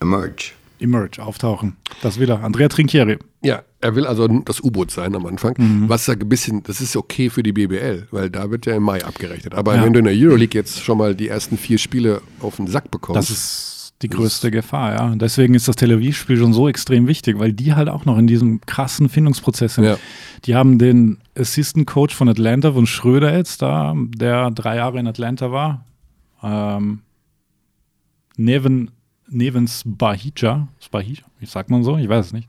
emerge. 0.00 0.54
Emerge, 0.78 1.18
auftauchen. 1.18 1.76
Das 2.02 2.18
wieder. 2.18 2.42
Andrea 2.42 2.68
Trinchieri. 2.68 3.18
Ja, 3.42 3.62
er 3.80 3.94
will 3.96 4.06
also 4.06 4.28
das 4.28 4.60
U-Boot 4.62 4.90
sein 4.90 5.14
am 5.14 5.24
Anfang. 5.26 5.54
Was 5.88 6.04
da 6.06 6.12
ein 6.12 6.18
bisschen, 6.28 6.62
das 6.62 6.80
ist 6.80 6.96
okay 6.96 7.30
für 7.30 7.42
die 7.42 7.52
BBL, 7.52 8.08
weil 8.10 8.28
da 8.30 8.50
wird 8.50 8.66
ja 8.66 8.76
im 8.76 8.82
Mai 8.82 9.02
abgerechnet. 9.04 9.54
Aber 9.54 9.76
Ja. 9.76 9.84
wenn 9.84 9.92
du 9.94 10.00
in 10.00 10.04
der 10.04 10.14
Euroleague 10.14 10.58
jetzt 10.58 10.80
schon 10.82 10.98
mal 10.98 11.14
die 11.14 11.28
ersten 11.28 11.56
vier 11.56 11.78
Spiele 11.78 12.20
auf 12.40 12.56
den 12.56 12.66
Sack 12.66 12.90
bekommst, 12.90 13.16
Das 13.16 13.30
ist 13.30 13.94
die 14.02 14.08
größte 14.08 14.50
Gefahr, 14.50 14.94
ja. 14.94 15.06
Und 15.06 15.20
deswegen 15.22 15.54
ist 15.54 15.68
das 15.68 15.76
Tel 15.76 15.92
Aviv-Spiel 15.92 16.36
schon 16.38 16.52
so 16.52 16.68
extrem 16.68 17.06
wichtig, 17.06 17.38
weil 17.38 17.52
die 17.52 17.74
halt 17.74 17.88
auch 17.88 18.04
noch 18.06 18.16
in 18.18 18.26
diesem 18.26 18.60
krassen 18.62 19.08
Findungsprozess 19.08 19.74
sind. 19.76 19.84
Ja. 19.84 19.96
Die 20.44 20.54
haben 20.54 20.78
den 20.78 21.18
Assistant 21.36 21.86
Coach 21.86 22.14
von 22.14 22.28
Atlanta, 22.28 22.72
von 22.72 22.86
Schröder 22.86 23.36
jetzt 23.36 23.60
da, 23.62 23.94
der 23.96 24.50
drei 24.52 24.76
Jahre 24.76 24.98
in 25.00 25.06
Atlanta 25.06 25.52
war. 25.52 25.84
Ähm, 26.42 27.00
Neven, 28.36 28.90
Nevens 29.28 29.82
Bahija, 29.84 30.68
Bahija, 30.90 31.22
wie 31.38 31.46
sagt 31.46 31.70
man 31.70 31.84
so? 31.84 31.96
Ich 31.98 32.08
weiß 32.08 32.26
es 32.26 32.32
nicht. 32.32 32.48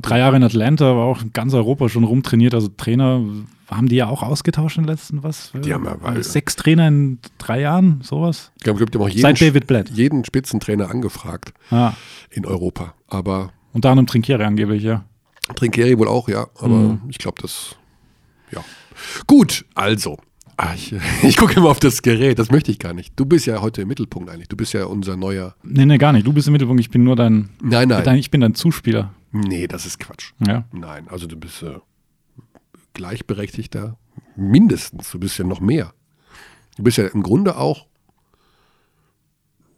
Drei 0.00 0.18
Jahre 0.18 0.36
in 0.36 0.42
Atlanta, 0.42 0.96
war 0.96 1.04
auch 1.04 1.20
in 1.22 1.32
ganz 1.34 1.52
Europa 1.52 1.88
schon 1.90 2.04
rumtrainiert. 2.04 2.54
Also 2.54 2.68
Trainer 2.68 3.22
haben 3.70 3.88
die 3.88 3.96
ja 3.96 4.06
auch 4.08 4.22
ausgetauscht 4.22 4.78
in 4.78 4.84
den 4.84 4.88
letzten, 4.90 5.22
was? 5.22 5.52
Die 5.54 5.72
haben 5.74 5.84
ja- 5.84 6.22
Sechs 6.22 6.56
Trainer 6.56 6.88
in 6.88 7.18
drei 7.38 7.60
Jahren, 7.60 8.00
sowas? 8.02 8.52
ich 8.56 8.64
glaube, 8.64 8.78
es 8.80 8.86
gibt 8.90 8.96
auch 8.96 9.08
jeden, 9.08 9.20
Seit 9.20 9.40
David 9.40 9.66
Blatt. 9.66 9.90
jeden 9.90 10.24
Spitzentrainer 10.24 10.90
angefragt 10.90 11.52
Ja. 11.70 11.94
in 12.30 12.46
Europa. 12.46 12.94
Aber 13.08 13.50
Unter 13.74 13.90
anderem 13.90 14.06
Trinkieri 14.06 14.42
angeblich, 14.44 14.82
ja. 14.82 15.04
Trinkeri 15.56 15.98
wohl 15.98 16.08
auch, 16.08 16.28
ja. 16.28 16.46
Aber 16.58 16.68
Mhm. 16.74 17.00
ich 17.08 17.18
glaube, 17.18 17.40
das, 17.42 17.76
ja. 18.50 18.60
Gut, 19.26 19.64
also. 19.74 20.18
Ah, 20.56 20.74
ich, 20.74 20.94
ich 21.22 21.36
gucke 21.36 21.54
immer 21.54 21.68
auf 21.70 21.80
das 21.80 22.02
Gerät, 22.02 22.38
das 22.38 22.50
möchte 22.50 22.70
ich 22.70 22.78
gar 22.78 22.92
nicht. 22.94 23.12
Du 23.16 23.24
bist 23.26 23.46
ja 23.46 23.60
heute 23.60 23.82
im 23.82 23.88
Mittelpunkt 23.88 24.30
eigentlich. 24.30 24.48
Du 24.48 24.56
bist 24.56 24.72
ja 24.74 24.84
unser 24.84 25.16
neuer. 25.16 25.54
Nee, 25.62 25.84
nee, 25.86 25.98
gar 25.98 26.12
nicht. 26.12 26.26
Du 26.26 26.32
bist 26.32 26.46
im 26.46 26.52
Mittelpunkt, 26.52 26.80
ich 26.80 26.90
bin 26.90 27.02
nur 27.04 27.16
dein. 27.16 27.48
Nein, 27.62 27.88
nein. 27.88 28.04
Dein, 28.04 28.18
ich 28.18 28.30
bin 28.30 28.40
dein 28.42 28.54
Zuspieler. 28.54 29.12
Nee, 29.32 29.66
das 29.66 29.86
ist 29.86 29.98
Quatsch. 29.98 30.32
Ja. 30.46 30.64
Nein, 30.72 31.08
also 31.08 31.26
du 31.26 31.36
bist 31.36 31.62
äh, 31.62 31.78
gleichberechtigter, 32.92 33.98
mindestens. 34.36 35.10
Du 35.10 35.18
bist 35.18 35.38
ja 35.38 35.44
noch 35.44 35.60
mehr. 35.60 35.94
Du 36.76 36.82
bist 36.82 36.98
ja 36.98 37.06
im 37.06 37.22
Grunde 37.22 37.56
auch 37.56 37.86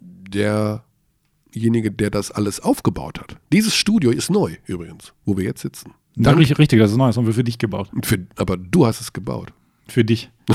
derjenige, 0.01 1.93
der 1.93 2.11
das 2.11 2.31
alles 2.33 2.61
aufgebaut 2.61 3.21
hat. 3.21 3.37
Dieses 3.53 3.75
Studio 3.75 4.11
ist 4.11 4.31
neu 4.31 4.57
übrigens, 4.67 5.13
wo 5.25 5.37
wir 5.37 5.45
jetzt 5.45 5.63
sitzen. 5.63 5.95
Ja, 6.17 6.33
richtig, 6.33 6.59
richtig, 6.59 6.79
das 6.81 6.91
ist 6.93 6.97
neu. 6.97 7.07
Das 7.07 7.17
haben 7.17 7.27
wir 7.27 7.35
für 7.35 7.45
dich 7.45 7.59
gebaut. 7.59 7.91
Für, 8.03 8.27
aber 8.37 8.57
du 8.57 8.87
hast 8.87 9.01
es 9.01 9.13
gebaut. 9.13 9.53
Für 9.89 10.05
dich. 10.05 10.31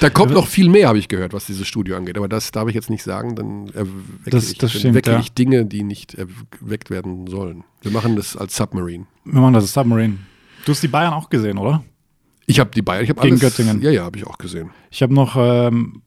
Da 0.00 0.10
kommt 0.10 0.32
noch 0.32 0.46
viel 0.46 0.68
mehr, 0.68 0.88
habe 0.88 0.98
ich 0.98 1.08
gehört, 1.08 1.32
was 1.32 1.46
dieses 1.46 1.66
Studio 1.66 1.96
angeht. 1.96 2.16
Aber 2.16 2.28
das 2.28 2.50
darf 2.50 2.68
ich 2.68 2.74
jetzt 2.74 2.90
nicht 2.90 3.02
sagen, 3.02 3.34
dann 3.34 3.66
erwecke 3.68 4.30
Das- 4.30 4.50
ich, 4.52 4.58
das 4.58 4.72
stimmt, 4.72 4.94
wecke 4.94 5.10
ja. 5.12 5.18
ich 5.20 5.32
Dinge, 5.32 5.64
die 5.66 5.82
nicht 5.82 6.14
erweckt 6.14 6.90
werden 6.90 7.26
sollen. 7.26 7.64
Wir 7.82 7.90
machen 7.90 8.16
das 8.16 8.36
als 8.36 8.56
Submarine. 8.56 9.06
Wir 9.24 9.40
machen 9.40 9.54
das 9.54 9.72
Submarine. 9.72 10.18
Du 10.64 10.72
hast 10.72 10.82
die 10.82 10.88
Bayern 10.88 11.14
auch 11.14 11.30
gesehen, 11.30 11.58
oder? 11.58 11.82
Ich 12.46 12.60
habe 12.60 12.70
die 12.74 12.82
Bayern, 12.82 13.04
ich 13.04 13.10
habe 13.10 13.20
Gegen 13.20 13.32
alles. 13.34 13.40
Göttingen. 13.56 13.82
Ja, 13.82 13.90
ja, 13.90 14.04
habe 14.04 14.18
ich 14.18 14.26
auch 14.26 14.38
gesehen. 14.38 14.70
Ich 14.90 15.02
habe 15.02 15.12
noch, 15.14 15.36
ähm, 15.38 16.02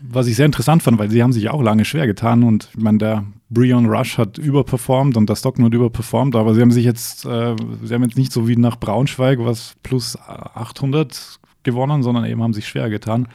was 0.00 0.26
ich 0.26 0.36
sehr 0.36 0.46
interessant 0.46 0.82
fand, 0.82 0.98
weil 0.98 1.10
sie 1.10 1.22
haben 1.22 1.32
sich 1.32 1.48
auch 1.50 1.62
lange 1.62 1.84
schwer 1.84 2.06
getan 2.06 2.42
und 2.42 2.68
ich 2.76 2.82
meine, 2.82 2.98
der 2.98 3.24
Breon 3.50 3.86
Rush 3.86 4.18
hat 4.18 4.38
überperformt 4.38 5.16
und 5.16 5.28
der 5.28 5.36
hat 5.36 5.58
überperformt, 5.58 6.36
aber 6.36 6.54
sie 6.54 6.60
haben 6.62 6.70
sich 6.72 6.84
jetzt, 6.84 7.24
äh, 7.24 7.54
sie 7.82 7.94
haben 7.94 8.02
jetzt 8.02 8.16
nicht 8.18 8.32
so 8.32 8.48
wie 8.48 8.56
nach 8.56 8.76
Braunschweig 8.78 9.38
was 9.40 9.74
plus 9.82 10.16
800 10.18 11.38
gewonnen, 11.64 12.02
sondern 12.02 12.24
eben 12.24 12.42
haben 12.42 12.54
sich 12.54 12.68
schwer 12.68 12.90
getan. 12.90 13.28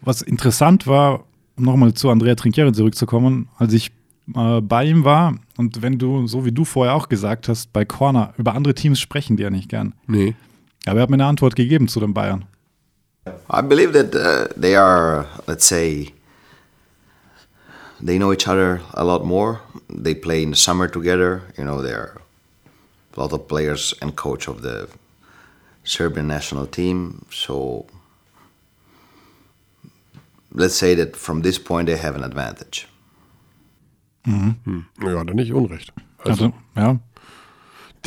Was 0.00 0.22
interessant 0.22 0.86
war, 0.86 1.24
um 1.56 1.64
nochmal 1.64 1.94
zu 1.94 2.10
Andrea 2.10 2.34
Trinchieri 2.34 2.72
zurückzukommen, 2.72 3.48
als 3.58 3.72
ich 3.72 3.90
äh, 4.34 4.60
bei 4.60 4.84
ihm 4.84 5.04
war 5.04 5.34
und 5.56 5.82
wenn 5.82 5.98
du, 5.98 6.26
so 6.26 6.44
wie 6.44 6.52
du 6.52 6.64
vorher 6.64 6.94
auch 6.94 7.08
gesagt 7.08 7.48
hast, 7.48 7.72
bei 7.72 7.84
Corner 7.84 8.32
über 8.38 8.54
andere 8.54 8.74
Teams 8.74 8.98
sprechen 9.00 9.36
die 9.36 9.42
ja 9.42 9.50
nicht 9.50 9.68
gern. 9.68 9.94
Nee. 10.06 10.34
Aber 10.86 10.98
er 10.98 11.02
hat 11.02 11.10
mir 11.10 11.16
eine 11.16 11.26
Antwort 11.26 11.56
gegeben 11.56 11.88
zu 11.88 12.00
den 12.00 12.14
Bayern. 12.14 12.44
I 13.48 13.62
believe 13.62 13.92
that 13.92 14.14
uh, 14.14 14.48
they 14.60 14.76
are, 14.76 15.26
let's 15.46 15.66
say, 15.66 16.12
they 18.04 18.18
know 18.18 18.32
each 18.32 18.46
other 18.46 18.80
a 18.92 19.02
lot 19.02 19.24
more. 19.24 19.60
They 19.88 20.14
play 20.14 20.42
in 20.42 20.52
the 20.52 20.58
summer 20.58 20.90
together. 20.90 21.42
You 21.56 21.64
know, 21.64 21.80
they're 21.80 22.20
a 23.16 23.20
lot 23.20 23.32
of 23.32 23.48
players 23.48 23.96
and 24.02 24.14
coach 24.14 24.46
of 24.46 24.60
the 24.62 24.88
Serbian 25.84 26.26
national 26.26 26.66
team. 26.66 27.20
So 27.30 27.86
let's 30.52 30.76
say 30.78 30.94
that 30.96 31.16
from 31.16 31.42
this 31.42 31.58
point 31.58 31.88
they 31.88 31.98
have 32.00 32.16
an 32.16 32.24
advantage. 32.24 32.86
Ja, 34.26 35.18
hat 35.18 35.28
er 35.28 35.34
nicht 35.34 35.52
unrecht. 35.52 35.92
Also, 36.18 36.44
Also, 36.46 36.54
ja, 36.76 36.98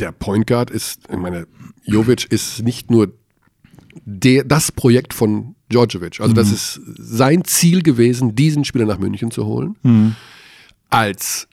der 0.00 0.10
Point 0.12 0.46
Guard 0.48 0.70
ist, 0.70 1.02
ich 1.08 1.16
meine, 1.16 1.46
Jovic 1.84 2.24
ist 2.32 2.62
nicht 2.62 2.90
nur 2.90 3.12
der, 4.04 4.42
das 4.44 4.72
Projekt 4.72 5.14
von 5.14 5.54
Djordjevic. 5.70 6.20
Also, 6.20 6.34
das 6.34 6.50
ist 6.50 6.80
sein 6.96 7.44
Ziel 7.44 7.82
gewesen, 7.82 8.34
diesen 8.34 8.64
Spieler 8.64 8.86
nach 8.86 8.98
München 8.98 9.30
zu 9.30 9.44
holen. 9.44 10.16
Als 10.90 11.46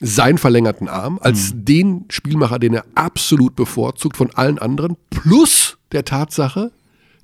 seinen 0.00 0.38
verlängerten 0.38 0.88
Arm, 0.88 1.18
als 1.22 1.52
den 1.54 2.04
Spielmacher, 2.10 2.58
den 2.58 2.74
er 2.74 2.84
absolut 2.94 3.56
bevorzugt 3.56 4.16
von 4.16 4.30
allen 4.34 4.58
anderen, 4.58 4.96
plus 5.10 5.78
der 5.92 6.04
Tatsache, 6.04 6.70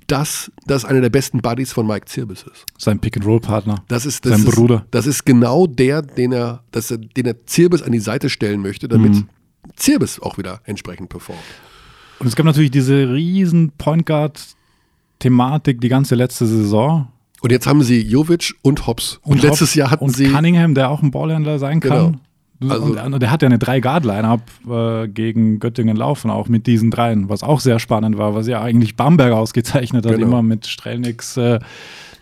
dass 0.06 0.50
das 0.66 0.84
einer 0.84 1.00
der 1.00 1.10
besten 1.10 1.40
Buddies 1.42 1.72
von 1.72 1.86
Mike 1.86 2.06
Zirbis 2.06 2.42
ist. 2.50 2.64
sein 2.78 2.98
Pick-and-Roll-Partner. 2.98 3.84
Das 3.88 4.04
ist, 4.06 4.24
das 4.26 4.32
Sein 4.40 4.48
ist, 4.48 4.54
Bruder. 4.54 4.86
Das 4.90 5.06
ist 5.06 5.24
genau 5.24 5.66
der, 5.66 6.02
den 6.02 6.32
er, 6.32 6.62
dass 6.72 6.90
er, 6.90 6.98
den 6.98 7.26
er 7.26 7.46
Zirbis 7.46 7.82
an 7.82 7.92
die 7.92 8.00
Seite 8.00 8.28
stellen 8.30 8.60
möchte, 8.62 8.88
damit 8.88 9.12
Mhm. 9.12 9.28
Zirbis 9.76 10.18
auch 10.20 10.38
wieder 10.38 10.60
entsprechend 10.64 11.08
performt. 11.08 11.40
Und 12.18 12.26
es 12.26 12.34
gab 12.36 12.46
natürlich 12.46 12.70
diese 12.72 13.12
riesen 13.12 13.70
Point 13.78 14.04
Guard-Thematik 14.06 15.80
die 15.80 15.88
ganze 15.88 16.14
letzte 16.14 16.46
Saison. 16.46 17.08
Und 17.40 17.50
jetzt 17.52 17.66
haben 17.66 17.82
sie 17.82 18.00
Jovic 18.00 18.54
und 18.62 18.86
Hobbs. 18.86 19.18
Und, 19.22 19.42
letztes 19.42 19.70
Hopp- 19.70 19.76
Jahr 19.76 19.90
hatten 19.90 20.04
und 20.04 20.16
sie. 20.16 20.28
Cunningham, 20.28 20.74
der 20.74 20.90
auch 20.90 21.02
ein 21.02 21.10
Ballhändler 21.10 21.58
sein 21.58 21.80
kann. 21.80 21.90
Genau. 22.12 22.20
Also- 22.70 22.84
und, 23.00 23.20
der 23.20 23.30
hat 23.30 23.42
ja 23.42 23.46
eine 23.46 23.58
Drei-Guard-Line-Up 23.58 24.42
äh, 24.68 25.08
gegen 25.08 25.58
Göttingen 25.58 25.96
laufen, 25.96 26.30
auch 26.30 26.48
mit 26.48 26.66
diesen 26.66 26.90
dreien, 26.90 27.28
was 27.28 27.42
auch 27.42 27.60
sehr 27.60 27.78
spannend 27.78 28.18
war, 28.18 28.34
was 28.34 28.46
ja 28.46 28.60
eigentlich 28.62 28.96
Bamberg 28.96 29.32
ausgezeichnet 29.32 30.04
hat, 30.06 30.12
Genau. 30.12 30.26
immer 30.26 30.42
mit 30.42 30.66
Strelnix, 30.66 31.36
äh, 31.36 31.58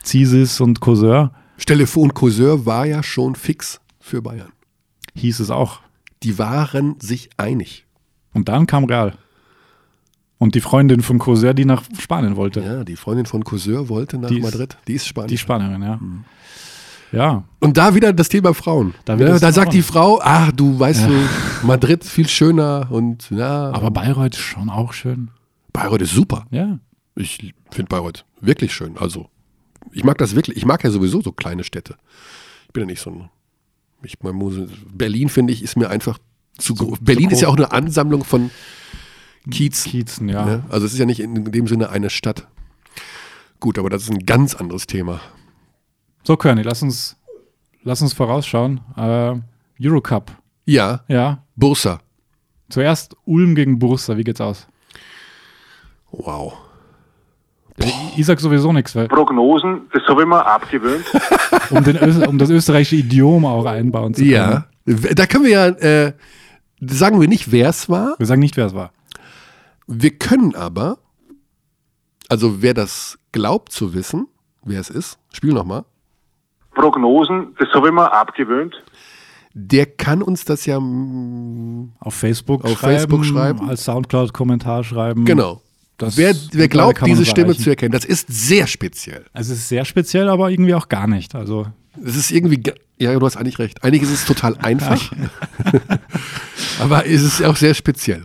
Zisis 0.02 0.60
und 0.60 0.80
Cousin. 0.80 1.30
Und 1.96 2.14
Cousin 2.14 2.64
war 2.64 2.86
ja 2.86 3.02
schon 3.02 3.34
fix 3.34 3.80
für 4.00 4.22
Bayern. 4.22 4.52
Hieß 5.14 5.40
es 5.40 5.50
auch. 5.50 5.80
Die 6.22 6.38
waren 6.38 6.96
sich 7.00 7.30
einig. 7.36 7.84
Und 8.32 8.48
dann 8.48 8.66
kam 8.66 8.84
Real. 8.84 9.14
Und 10.38 10.54
die 10.54 10.60
Freundin 10.62 11.02
von 11.02 11.18
Cousin, 11.18 11.54
die 11.54 11.66
nach 11.66 11.82
Spanien 11.98 12.36
wollte. 12.36 12.60
Ja, 12.60 12.82
die 12.84 12.96
Freundin 12.96 13.26
von 13.26 13.44
Cousin 13.44 13.90
wollte 13.90 14.16
nach 14.18 14.28
Die 14.30 14.38
ist- 14.38 14.44
Madrid. 14.44 14.78
Die 14.88 14.94
ist 14.94 15.06
Spanisch. 15.06 15.30
Die 15.32 15.38
Spanierin, 15.38 15.82
ja. 15.82 16.00
Ja, 17.12 17.44
Und 17.58 17.76
da 17.76 17.94
wieder 17.94 18.12
das 18.12 18.28
Thema 18.28 18.54
Frauen. 18.54 18.94
Da 19.04 19.16
ja, 19.16 19.38
da 19.38 19.52
sagt 19.52 19.72
die. 19.72 19.82
Frau, 19.82 20.20
ach, 20.22 20.52
du 20.52 20.78
weißt 20.78 21.08
du, 21.08 21.66
Madrid 21.66 22.04
viel 22.04 22.28
schöner 22.28 22.88
und 22.90 23.30
ja. 23.30 23.70
aber 23.72 23.90
Bayreuth 23.90 24.34
ist 24.34 24.40
schon 24.40 24.70
auch 24.70 24.92
schön. 24.92 25.30
Bayreuth 25.72 26.02
ist 26.02 26.12
super. 26.12 26.46
Ja. 26.50 26.78
Ich 27.16 27.52
finde 27.70 27.88
Bayreuth 27.88 28.24
wirklich 28.40 28.72
schön. 28.72 28.96
Also, 28.96 29.28
ich 29.92 30.04
mag 30.04 30.18
das 30.18 30.34
wirklich. 30.34 30.56
Ich 30.56 30.64
mag 30.64 30.84
ja 30.84 30.90
sowieso 30.90 31.20
so 31.20 31.32
kleine 31.32 31.64
Städte. 31.64 31.96
Ich 32.66 32.72
bin 32.72 32.82
ja 32.82 32.86
nicht 32.86 33.00
so 33.00 33.10
ein. 33.10 33.30
Ich, 34.02 34.20
man 34.22 34.34
muss, 34.34 34.54
Berlin, 34.92 35.28
finde 35.28 35.52
ich, 35.52 35.62
ist 35.62 35.76
mir 35.76 35.90
einfach 35.90 36.18
zu 36.56 36.74
groß. 36.74 37.00
Berlin 37.02 37.30
ist 37.30 37.42
ja 37.42 37.48
auch 37.48 37.56
eine 37.56 37.72
Ansammlung 37.72 38.24
von 38.24 38.50
Kiez. 39.50 39.84
Kiezen, 39.84 40.28
ja. 40.28 40.44
Ne? 40.44 40.64
Also, 40.68 40.86
es 40.86 40.92
ist 40.92 40.98
ja 40.98 41.06
nicht 41.06 41.20
in 41.20 41.50
dem 41.50 41.66
Sinne 41.66 41.90
eine 41.90 42.08
Stadt. 42.08 42.46
Gut, 43.58 43.78
aber 43.78 43.90
das 43.90 44.04
ist 44.04 44.10
ein 44.10 44.24
ganz 44.24 44.54
anderes 44.54 44.86
Thema. 44.86 45.20
So, 46.22 46.36
Körny, 46.36 46.62
lass 46.62 46.82
uns, 46.82 47.16
lass 47.82 48.02
uns 48.02 48.12
vorausschauen. 48.12 48.80
Äh, 48.96 49.36
Eurocup. 49.82 50.30
Ja, 50.66 51.00
Ja. 51.08 51.42
Bursa. 51.56 52.00
Zuerst 52.68 53.16
Ulm 53.24 53.54
gegen 53.54 53.78
Bursa. 53.78 54.16
Wie 54.16 54.24
geht's 54.24 54.40
aus? 54.40 54.66
Wow. 56.12 56.54
Ich 58.16 58.26
sag 58.26 58.38
sowieso 58.40 58.72
nichts, 58.72 58.94
weil 58.94 59.08
Prognosen, 59.08 59.82
das 59.92 60.02
habe 60.04 60.22
ich 60.22 60.28
mir 60.28 60.44
abgewöhnt. 60.44 61.04
um, 61.70 61.82
den 61.82 61.96
Ös 61.96 62.26
um 62.26 62.38
das 62.38 62.50
österreichische 62.50 62.96
Idiom 62.96 63.44
auch 63.46 63.64
einbauen 63.64 64.14
zu 64.14 64.22
können. 64.22 64.32
Ja. 64.32 64.66
Da 65.14 65.26
können 65.26 65.44
wir 65.44 65.50
ja, 65.50 65.66
äh, 65.66 66.12
sagen 66.80 67.20
wir 67.20 67.28
nicht, 67.28 67.50
wer 67.52 67.70
es 67.70 67.88
war. 67.88 68.14
Wir 68.18 68.26
sagen 68.26 68.40
nicht, 68.40 68.56
wer 68.56 68.66
es 68.66 68.74
war. 68.74 68.92
Wir 69.86 70.10
können 70.10 70.54
aber, 70.54 70.98
also 72.28 72.62
wer 72.62 72.74
das 72.74 73.18
glaubt 73.32 73.72
zu 73.72 73.94
wissen, 73.94 74.28
wer 74.62 74.80
es 74.80 74.90
ist, 74.90 75.18
spiel 75.32 75.52
nochmal, 75.52 75.84
Prognosen, 76.74 77.54
das 77.58 77.68
habe 77.74 77.88
ich 77.88 77.94
mir 77.94 78.12
abgewöhnt. 78.12 78.74
der 79.54 79.86
kann 79.86 80.22
uns 80.22 80.44
das 80.44 80.64
ja, 80.66 80.76
Auf 80.78 82.14
Facebook 82.14 82.64
Auf 82.64 82.78
schreiben, 82.78 82.98
Facebook 82.98 83.24
schreiben. 83.24 83.68
als 83.68 83.84
Soundcloud-Kommentar 83.84 84.84
schreiben. 84.84 85.24
genau. 85.24 85.60
Das- 85.98 86.16
wer, 86.16 86.34
wer 86.52 86.68
glaubt, 86.68 87.04
diese 87.04 87.26
Stimme 87.26 87.48
erreichen. 87.48 87.62
zu 87.64 87.68
erkennen, 87.70 87.92
das 87.92 88.06
ist 88.06 88.26
sehr 88.28 88.66
speziell. 88.66 89.26
Also 89.34 89.52
es 89.52 89.58
ist 89.58 89.68
sehr 89.68 89.84
speziell, 89.84 90.30
aber 90.30 90.50
irgendwie 90.50 90.72
auch 90.74 90.88
gar 90.88 91.06
nicht. 91.06 91.34
Also 91.34 91.66
Es 92.02 92.16
ist 92.16 92.30
irgendwie, 92.30 92.56
ge- 92.56 92.74
ja, 92.98 93.18
du 93.18 93.26
hast 93.26 93.36
eigentlich 93.36 93.58
recht. 93.58 93.84
Eigentlich 93.84 94.02
ist 94.02 94.12
es 94.12 94.24
total 94.24 94.56
einfach, 94.62 95.12
aber 96.80 97.06
es 97.06 97.22
ist 97.22 97.42
auch 97.44 97.56
sehr 97.56 97.74
speziell. 97.74 98.24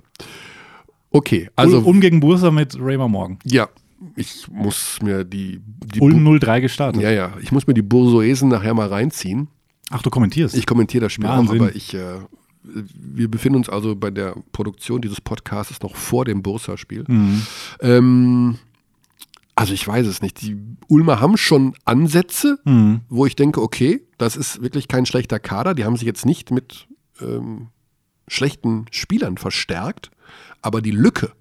Okay, 1.12 1.50
also, 1.56 1.80
Ulm 1.80 2.00
gegen 2.02 2.20
Bursa 2.20 2.52
mit 2.52 2.78
Raymer 2.80 3.08
Morgan. 3.08 3.39
ja, 3.43 3.68
ich 4.16 4.48
muss 4.50 5.00
mir 5.02 5.24
die, 5.24 5.62
die 5.93 6.00
Ulm 6.02 6.39
03 6.39 6.60
gestartet. 6.62 7.02
ja, 7.02 7.12
ja, 7.12 7.34
ich 7.41 7.52
muss 7.52 7.66
mir 7.68 7.74
die 7.74 7.82
Bursoesen 7.82 8.50
nachher 8.50 8.74
mal 8.74 8.88
reinziehen. 8.88 9.48
Ach, 9.89 10.02
du 10.02 10.10
kommentierst. 10.10 10.56
Ich 10.56 10.66
kommentiere 10.66 11.06
das 11.06 11.14
Spiel 11.14 11.28
Wahnsinn. 11.28 11.60
auch, 11.62 11.66
aber 11.68 11.76
ich, 11.76 11.93
äh, 11.93 12.20
wir 12.64 13.30
befinden 13.30 13.58
uns 13.58 13.70
also 13.70 13.96
bei 13.96 14.10
der 14.12 14.36
Produktion 14.52 15.02
dieses 15.02 15.22
Podcasts 15.22 15.80
noch 15.82 15.96
vor 15.96 16.26
dem 16.26 16.41
Bursa-Spiel. 16.41 17.06
Mhm. 17.08 17.41
Ähm, 17.80 18.58
also 19.56 19.74
ich 19.74 19.88
weiß 19.88 20.06
es 20.08 20.22
nicht. 20.22 20.41
Die 20.41 20.58
Ulmer 20.89 21.22
haben 21.22 21.38
schon 21.38 21.76
Ansätze, 21.86 22.60
Mhm. 22.66 23.02
wo 23.10 23.26
ich 23.26 23.36
denke, 23.36 23.62
okay, 23.62 24.02
das 24.18 24.36
ist 24.36 24.62
wirklich 24.62 24.88
kein 24.88 25.06
schlechter 25.06 25.39
Kader. 25.39 25.74
Die 25.76 25.86
haben 25.86 25.96
sich 25.96 26.06
jetzt 26.08 26.26
nicht 26.26 26.52
mit 26.52 26.88
ähm, 27.22 27.68
schlechten 28.28 28.86
Spielern 28.91 29.38
verstärkt, 29.38 30.10
aber 30.62 30.82
die 30.82 30.91
Lücke 30.91 31.32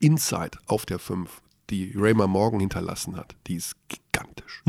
inside 0.00 0.58
auf 0.66 0.86
der 0.86 0.98
5, 0.98 1.30
die 1.72 1.92
Raymer 1.96 2.28
Morgan 2.28 2.60
hinterlassen 2.60 3.16
hat, 3.16 3.34
die 3.48 3.56
ist 3.56 3.74
gigantisch. 3.88 4.62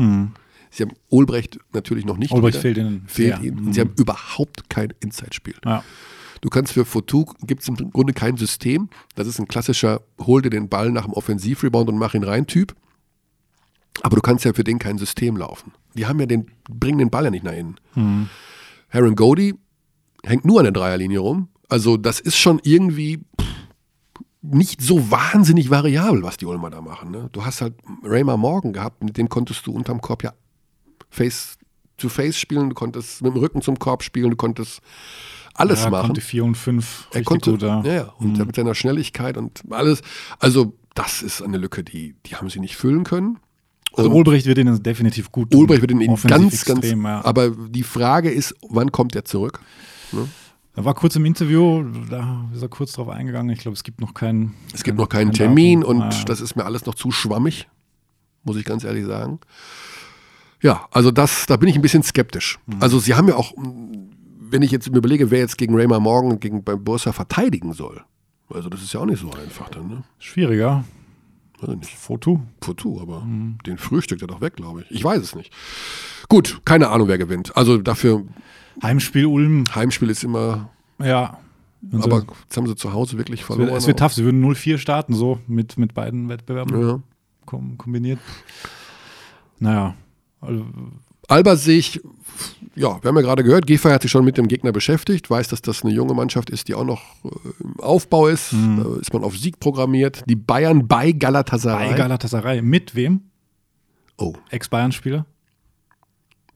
Sie 0.70 0.82
haben 0.82 0.92
Olbrecht 1.08 1.58
natürlich 1.72 2.04
noch 2.04 2.16
nicht. 2.16 2.32
Mhm. 2.32 2.36
Olbrecht 2.36 2.58
fehlt 2.58 2.78
ihnen 2.78 3.04
Fehlt 3.06 3.40
ihnen. 3.42 3.66
Mhm. 3.66 3.72
Sie 3.72 3.80
haben 3.80 3.92
überhaupt 3.96 4.68
kein 4.68 4.92
Inside-Spiel. 5.00 5.54
Ja. 5.64 5.84
Du 6.40 6.50
kannst 6.50 6.72
für 6.72 6.84
Fotu 6.84 7.24
gibt 7.46 7.62
es 7.62 7.68
im 7.68 7.76
Grunde 7.76 8.12
kein 8.12 8.36
System. 8.36 8.88
Das 9.14 9.26
ist 9.26 9.38
ein 9.38 9.46
klassischer, 9.46 10.02
hol 10.20 10.42
dir 10.42 10.50
den 10.50 10.68
Ball 10.68 10.90
nach 10.90 11.04
dem 11.04 11.12
Offensivrebound 11.12 11.88
und 11.88 11.96
mach 11.96 12.14
ihn 12.14 12.24
rein 12.24 12.46
Typ. 12.46 12.74
Aber 14.02 14.16
du 14.16 14.22
kannst 14.22 14.44
ja 14.44 14.52
für 14.52 14.64
den 14.64 14.78
kein 14.78 14.98
System 14.98 15.36
laufen. 15.36 15.72
Die 15.94 16.06
haben 16.06 16.18
ja 16.18 16.26
den, 16.26 16.50
bringen 16.68 16.98
den 16.98 17.10
Ball 17.10 17.24
ja 17.24 17.30
nicht 17.30 17.44
nach 17.44 17.52
innen. 17.52 17.76
Mhm. 17.94 18.28
Aaron 18.90 19.14
Cody 19.14 19.54
hängt 20.24 20.44
nur 20.44 20.58
an 20.58 20.64
der 20.64 20.72
Dreierlinie 20.72 21.20
rum. 21.20 21.48
Also 21.68 21.96
das 21.96 22.20
ist 22.20 22.36
schon 22.36 22.60
irgendwie 22.62 23.18
pff, 23.40 23.46
nicht 24.52 24.82
so 24.82 25.10
wahnsinnig 25.10 25.70
variabel, 25.70 26.22
was 26.22 26.36
die 26.36 26.46
Ulmer 26.46 26.70
da 26.70 26.80
machen. 26.80 27.10
Ne? 27.10 27.28
Du 27.32 27.44
hast 27.44 27.60
halt 27.60 27.74
Raymer 28.02 28.36
Morgan 28.36 28.72
gehabt, 28.72 29.02
mit 29.02 29.16
dem 29.16 29.28
konntest 29.28 29.66
du 29.66 29.72
unterm 29.72 30.00
Korb 30.00 30.22
ja 30.22 30.32
face 31.10 31.56
to 31.96 32.08
face 32.08 32.36
spielen, 32.36 32.68
du 32.68 32.74
konntest 32.74 33.22
mit 33.22 33.34
dem 33.34 33.38
Rücken 33.38 33.62
zum 33.62 33.78
Korb 33.78 34.02
spielen, 34.02 34.30
du 34.30 34.36
konntest 34.36 34.80
alles 35.54 35.84
er 35.84 35.90
machen. 35.90 36.06
konnte 36.06 36.20
4 36.20 36.44
und 36.44 36.56
5 36.56 37.08
Er 37.12 37.22
konnte, 37.22 37.52
gut, 37.52 37.62
ja. 37.62 37.82
ja, 37.84 37.92
ja, 37.92 38.14
und 38.18 38.36
mit 38.36 38.56
seiner 38.56 38.74
Schnelligkeit 38.74 39.36
und 39.36 39.62
alles. 39.70 40.02
Also, 40.40 40.74
das 40.94 41.22
ist 41.22 41.42
eine 41.42 41.58
Lücke, 41.58 41.84
die, 41.84 42.16
die 42.26 42.36
haben 42.36 42.50
sie 42.50 42.60
nicht 42.60 42.76
füllen 42.76 43.04
können. 43.04 43.38
Also 43.96 44.10
Und 44.10 44.16
Olbrecht 44.16 44.46
wird 44.46 44.58
ihnen 44.58 44.82
definitiv 44.82 45.30
gut 45.30 45.52
tun. 45.52 45.60
Ulbricht 45.60 45.82
wird 45.82 45.92
in 45.92 46.00
ihn 46.00 46.10
Offensiv 46.10 46.36
ganz, 46.36 46.64
ganz. 46.64 46.80
extrem, 46.80 47.04
ja. 47.04 47.24
Aber 47.24 47.50
die 47.50 47.84
Frage 47.84 48.30
ist, 48.30 48.54
wann 48.68 48.90
kommt 48.90 49.14
er 49.14 49.24
zurück? 49.24 49.60
Er 50.76 50.84
war 50.84 50.94
kurz 50.94 51.14
im 51.16 51.24
Interview, 51.24 51.84
da 52.10 52.48
ist 52.52 52.62
er 52.62 52.68
kurz 52.68 52.92
drauf 52.92 53.08
eingegangen. 53.08 53.50
Ich 53.52 53.60
glaube, 53.60 53.76
es 53.76 53.84
gibt 53.84 54.00
noch 54.00 54.12
keinen. 54.12 54.54
Es 54.72 54.82
gibt 54.82 54.98
noch 54.98 55.08
keinen 55.08 55.28
kein 55.28 55.34
Termin 55.34 55.80
Datum. 55.82 56.00
und 56.02 56.14
Ja. 56.14 56.24
das 56.24 56.40
ist 56.40 56.56
mir 56.56 56.64
alles 56.64 56.84
noch 56.86 56.94
zu 56.96 57.12
schwammig, 57.12 57.68
muss 58.42 58.56
ich 58.56 58.64
ganz 58.64 58.82
ehrlich 58.82 59.06
sagen. 59.06 59.38
Ja, 60.60 60.86
also 60.90 61.10
das, 61.10 61.46
da 61.46 61.56
bin 61.56 61.68
ich 61.68 61.76
ein 61.76 61.82
bisschen 61.82 62.02
skeptisch. 62.02 62.58
Mhm. 62.66 62.76
Also 62.80 62.98
sie 62.98 63.14
haben 63.14 63.28
ja 63.28 63.36
auch, 63.36 63.52
wenn 64.40 64.62
ich 64.62 64.70
jetzt 64.72 64.90
mir 64.90 64.98
überlege, 64.98 65.30
wer 65.30 65.38
jetzt 65.40 65.58
gegen 65.58 65.76
Raymer 65.76 66.00
Morgan 66.00 66.32
und 66.32 66.40
gegen 66.40 66.64
beim 66.64 66.82
Bursa 66.82 67.12
verteidigen 67.12 67.72
soll. 67.72 68.02
Also 68.48 68.68
das 68.68 68.82
ist 68.82 68.92
ja 68.92 69.00
auch 69.00 69.06
nicht 69.06 69.20
so 69.20 69.30
einfach 69.32 69.68
dann, 69.68 69.88
ne? 69.88 70.02
Schwieriger. 70.18 70.84
Weiß 71.60 71.70
ich 71.70 71.76
nicht. 71.80 71.90
Foto. 71.96 72.42
Foto, 72.60 73.00
aber 73.00 73.26
den 73.66 73.78
frühstückt 73.78 74.22
er 74.22 74.28
doch 74.28 74.40
weg, 74.40 74.56
glaube 74.56 74.82
ich. 74.82 74.90
Ich 74.90 75.04
weiß 75.04 75.22
es 75.22 75.34
nicht. 75.34 75.52
Gut, 76.28 76.60
keine 76.64 76.88
Ahnung, 76.88 77.08
wer 77.08 77.16
gewinnt. 77.18 77.56
Also 77.56 77.78
dafür, 77.78 78.24
Heimspiel 78.82 79.26
Ulm. 79.26 79.64
Heimspiel 79.74 80.10
ist 80.10 80.24
immer, 80.24 80.70
Ja. 80.98 81.38
Und 81.92 82.02
so- 82.02 82.10
aber 82.10 82.24
jetzt 82.42 82.56
haben 82.56 82.66
sie 82.66 82.76
zu 82.76 82.92
Hause 82.94 83.18
wirklich 83.18 83.40
es 83.40 83.46
verloren. 83.46 83.68
wird, 83.68 83.78
es 83.78 83.86
wird 83.86 83.98
tough. 83.98 84.14
Sie 84.14 84.24
würden 84.24 84.40
0-4 84.40 84.78
starten, 84.78 85.12
so 85.14 85.38
mit, 85.46 85.76
mit 85.76 85.92
beiden 85.94 86.28
Wettbewerben 86.30 86.80
Ja. 86.88 87.00
kom 87.44 87.76
kombiniert. 87.76 88.18
Naja. 89.58 89.94
Also, 90.40 90.64
Alba 91.28 91.56
sehe 91.56 91.78
ich, 91.78 92.00
ja, 92.74 93.02
wir 93.02 93.08
haben 93.08 93.16
ja 93.16 93.22
gerade 93.22 93.44
gehört, 93.44 93.66
Giffey 93.66 93.90
hat 93.90 94.02
sich 94.02 94.10
schon 94.10 94.24
mit 94.24 94.36
dem 94.36 94.48
Gegner 94.48 94.72
beschäftigt, 94.72 95.28
weiß, 95.30 95.48
dass 95.48 95.62
das 95.62 95.82
eine 95.84 95.92
junge 95.92 96.14
Mannschaft 96.14 96.50
ist, 96.50 96.68
die 96.68 96.74
auch 96.74 96.84
noch 96.84 97.02
äh, 97.24 97.28
im 97.60 97.80
Aufbau 97.80 98.26
ist. 98.28 98.52
Da 98.52 98.96
ist 99.00 99.12
man 99.12 99.22
auf 99.24 99.36
Sieg 99.38 99.60
programmiert. 99.60 100.22
Die 100.28 100.36
Bayern 100.36 100.86
bei 100.88 101.12
Galatasaray. 101.12 101.90
bei 101.90 101.96
Galatasaray. 101.96 102.62
Mit 102.62 102.94
wem? 102.94 103.22
oh, 104.16 104.34
Ex-Bayern-Spieler? 104.50 105.26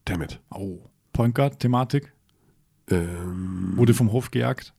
damit. 0.04 0.40
Oh. 0.50 0.78
Point 1.18 1.34
Guard-Thematik. 1.34 2.12
Ähm, 2.88 3.72
Wurde 3.74 3.92
vom 3.92 4.12
Hof 4.12 4.30
gejagt. 4.30 4.72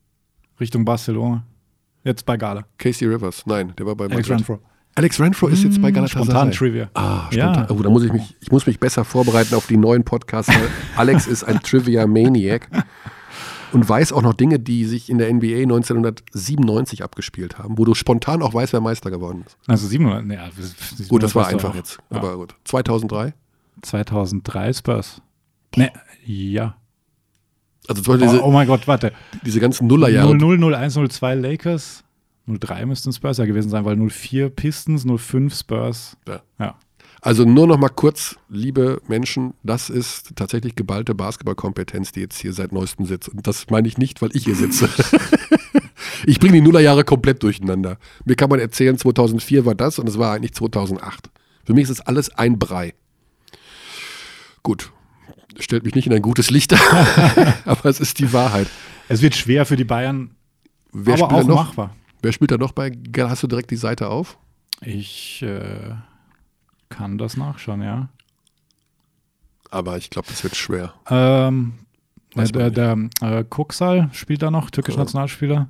Richtung 0.58 0.86
Barcelona. 0.86 1.44
Jetzt 2.06 2.26
bei 2.26 2.38
Gala. 2.38 2.64
Casey 2.78 3.06
Rivers, 3.10 3.46
nein, 3.46 3.74
der 3.78 3.86
war 3.86 3.94
bei 3.94 4.06
Alex 4.06 4.30
Madrid. 4.30 4.48
Renfro. 4.48 4.60
Alex 4.96 5.20
Renfro 5.20 5.48
ist 5.48 5.66
jetzt 5.66 5.82
bei 5.82 5.92
Galatasaray. 5.92 6.24
Spontan 6.24 6.52
Trivia. 6.52 6.90
Ah, 6.94 7.30
spontan. 7.30 7.68
Ja. 7.68 7.72
Oh, 7.72 7.84
da 7.84 7.90
muss 7.90 8.06
ich 8.06 8.14
mich, 8.14 8.38
ich 8.40 8.50
muss 8.54 8.66
mich 8.66 8.80
besser 8.80 9.04
vorbereiten 9.04 9.54
auf 9.54 9.68
die 9.68 9.76
neuen 9.76 10.06
Podcasts. 10.06 10.50
Alex 10.96 11.28
ist 11.28 11.44
ein 11.44 11.60
Trivia-Maniac 11.60 12.70
und 13.74 13.90
weiß 13.90 14.14
auch 14.14 14.22
noch 14.22 14.34
Dinge, 14.34 14.60
die 14.60 14.86
sich 14.86 15.10
in 15.10 15.18
der 15.18 15.34
NBA 15.34 15.64
1997 15.64 17.04
abgespielt 17.04 17.58
haben, 17.58 17.78
wo 17.78 17.84
du 17.84 17.96
spontan 17.96 18.42
auch 18.42 18.54
weißt, 18.54 18.72
wer 18.72 18.80
Meister 18.80 19.12
geworden 19.12 19.44
ist. 19.46 19.58
Also 19.68 19.88
700. 19.88 20.26
Nee, 20.26 20.36
ja, 20.36 20.50
Gut, 21.10 21.22
das 21.22 21.36
war 21.36 21.48
einfach 21.48 21.76
jetzt. 21.76 21.98
Ja. 22.10 22.20
Aber 22.20 22.38
gut. 22.38 22.56
2003. 22.64 23.34
2003 23.82 24.72
Spurs. 24.72 25.22
Ne, 25.76 25.92
ja. 26.30 26.76
Also 27.88 28.04
zum 28.04 28.14
Beispiel 28.14 28.28
Oh, 28.28 28.32
diese, 28.32 28.44
oh 28.46 28.52
mein 28.52 28.68
Gott, 28.68 28.88
warte. 28.88 29.14
diese 29.44 29.60
ganzen 29.60 29.88
Nullerjahre. 29.88 30.36
00, 30.36 30.74
01, 30.76 30.94
02 30.94 31.36
Lakers. 31.36 32.04
03 32.48 32.86
müssten 32.86 33.12
Spurs 33.14 33.38
ja 33.38 33.46
gewesen 33.46 33.70
sein, 33.70 33.86
weil 33.86 33.96
04 33.96 34.50
Pistons, 34.50 35.06
05 35.06 35.56
Spurs. 35.56 36.18
Ja. 36.28 36.42
Ja. 36.60 36.76
Also 37.22 37.44
nur 37.44 37.68
noch 37.68 37.78
mal 37.78 37.90
kurz, 37.90 38.38
liebe 38.48 39.02
Menschen, 39.08 39.54
das 39.64 39.90
ist 39.90 40.36
tatsächlich 40.36 40.76
geballte 40.76 41.16
Basketballkompetenz, 41.16 42.12
die 42.12 42.22
jetzt 42.22 42.40
hier 42.40 42.54
seit 42.54 42.72
neuestem 42.72 43.06
sitzt. 43.06 43.30
Und 43.30 43.46
das 43.46 43.70
meine 43.70 43.88
ich 43.88 43.98
nicht, 43.98 44.22
weil 44.22 44.30
ich 44.34 44.46
hier 44.46 44.56
sitze. 44.56 44.88
ich 46.26 46.40
bringe 46.40 46.54
die 46.54 46.62
Nullerjahre 46.62 47.04
komplett 47.04 47.44
durcheinander. 47.44 47.98
Mir 48.24 48.36
kann 48.36 48.50
man 48.50 48.60
erzählen, 48.60 48.98
2004 48.98 49.66
war 49.66 49.76
das 49.76 50.00
und 50.00 50.08
es 50.08 50.18
war 50.18 50.34
eigentlich 50.34 50.54
2008. 50.54 51.30
Für 51.66 51.74
mich 51.74 51.84
ist 51.84 51.90
es 51.90 52.02
alles 52.02 52.30
ein 52.30 52.58
Brei. 52.58 52.94
Gut, 54.64 54.92
stellt 55.60 55.84
mich 55.84 55.96
nicht 55.96 56.08
in 56.08 56.14
ein 56.14 56.22
gutes 56.22 56.50
Licht, 56.50 56.74
aber 57.66 57.86
es 57.86 58.00
ist 58.00 58.20
die 58.20 58.32
Wahrheit. 58.34 58.68
Es 59.08 59.22
wird 59.22 59.36
schwer 59.36 59.66
für 59.66 59.76
die 59.76 59.84
Bayern, 59.84 60.32
Wer 60.92 61.16
aber 61.16 61.26
spielt 61.26 61.32
da 61.32 61.44
auch 61.44 61.48
noch? 61.48 61.66
machbar. 61.68 61.96
Wer 62.22 62.32
spielt 62.34 62.52
da 62.52 62.58
noch 62.58 62.72
bei? 62.74 62.92
Hast 63.18 63.44
du 63.44 63.48
direkt 63.48 63.72
die 63.72 63.76
Seite 63.76 64.10
auf? 64.10 64.38
Ich 64.82 65.42
äh, 65.42 65.92
kann 66.90 67.18
das 67.18 67.38
nachschauen, 67.38 67.82
ja. 67.82 68.10
Aber 69.72 69.98
ich 69.98 70.10
glaube, 70.10 70.28
das 70.30 70.44
wird 70.44 70.56
schwer. 70.56 70.94
Ähm, 71.10 71.74
man 72.36 72.46
der, 72.48 72.72
der 72.72 72.98
äh, 73.22 73.44
Kuksal 73.44 74.10
spielt 74.14 74.42
da 74.42 74.52
noch, 74.52 74.70
türkischer 74.70 74.98
Ja. 74.98 75.04
Nationalspieler. 75.04 75.70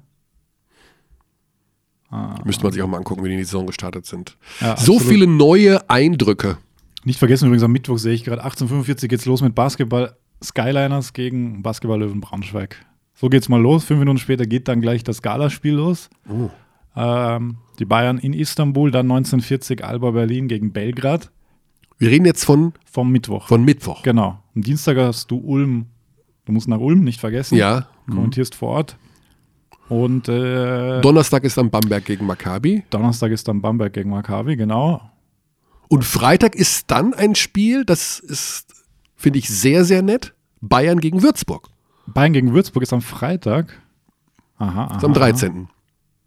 Müsste 2.43 2.63
man 2.63 2.73
sich 2.73 2.81
auch 2.81 2.87
mal 2.87 2.97
angucken, 2.97 3.23
wie 3.23 3.27
die 3.27 3.35
in 3.35 3.39
die 3.39 3.45
Saison 3.45 3.67
gestartet 3.67 4.05
sind. 4.07 4.35
Ja, 4.61 4.75
so 4.77 4.97
viele 4.99 5.27
neue 5.27 5.87
Eindrücke. 5.91 6.57
Nicht 7.05 7.19
vergessen 7.19 7.45
übrigens, 7.45 7.63
am 7.63 7.71
Mittwoch 7.71 7.97
sehe 7.97 8.13
ich 8.13 8.23
gerade 8.23 8.45
18.45 8.45 9.07
geht's 9.07 9.25
los 9.25 9.41
mit 9.41 9.55
Basketball 9.55 10.15
Skyliners 10.43 11.13
gegen 11.13 11.61
Basketball 11.63 11.99
Löwen 11.99 12.21
Braunschweig. 12.21 12.75
So 13.13 13.29
geht's 13.29 13.49
mal 13.49 13.61
los. 13.61 13.83
Fünf 13.85 13.99
Minuten 13.99 14.17
später 14.17 14.45
geht 14.45 14.67
dann 14.67 14.81
gleich 14.81 15.03
das 15.03 15.21
Galaspiel 15.21 15.73
los. 15.73 16.09
Oh. 16.29 16.49
Ähm, 16.95 17.57
die 17.79 17.85
Bayern 17.85 18.17
in 18.17 18.33
Istanbul, 18.33 18.91
dann 18.91 19.05
1940 19.11 19.83
Alba 19.83 20.11
Berlin 20.11 20.47
gegen 20.47 20.71
Belgrad 20.73 21.31
Wir 21.97 22.09
reden 22.09 22.25
jetzt 22.25 22.43
von, 22.45 22.73
vom 22.85 23.11
Mittwoch. 23.11 23.47
von 23.47 23.63
Mittwoch. 23.63 24.03
genau. 24.03 24.41
Am 24.55 24.61
Dienstag 24.61 24.97
hast 24.97 25.29
du 25.31 25.37
Ulm. 25.37 25.87
Du 26.45 26.51
musst 26.51 26.67
nach 26.67 26.79
Ulm 26.79 27.03
nicht 27.03 27.19
vergessen. 27.19 27.57
Ja. 27.57 27.87
Kommentierst 28.09 28.55
vor 28.55 28.69
Ort. 28.69 28.97
Und 29.87 30.27
äh, 30.29 31.01
Donnerstag 31.01 31.43
ist 31.43 31.57
dann 31.57 31.69
Bamberg 31.69 32.05
gegen 32.05 32.25
Maccabi. 32.25 32.83
Donnerstag 32.89 33.31
ist 33.31 33.47
dann 33.47 33.61
Bamberg 33.61 33.93
gegen 33.93 34.09
Maccabi, 34.11 34.55
genau. 34.55 35.01
Und 35.89 36.05
Freitag 36.05 36.55
ist 36.55 36.89
dann 36.91 37.13
ein 37.13 37.35
Spiel, 37.35 37.83
das 37.83 38.19
ist, 38.19 38.67
finde 39.17 39.39
ich, 39.39 39.49
sehr, 39.49 39.83
sehr 39.83 40.01
nett. 40.01 40.33
Bayern 40.61 40.99
gegen 40.99 41.21
Würzburg. 41.21 41.67
Bayern 42.07 42.31
gegen 42.31 42.53
Würzburg 42.53 42.83
ist 42.83 42.93
am 42.93 43.01
Freitag. 43.01 43.81
Aha, 44.57 44.85
aha. 44.85 44.97
Ist 44.97 45.03
am 45.03 45.13
13. 45.13 45.67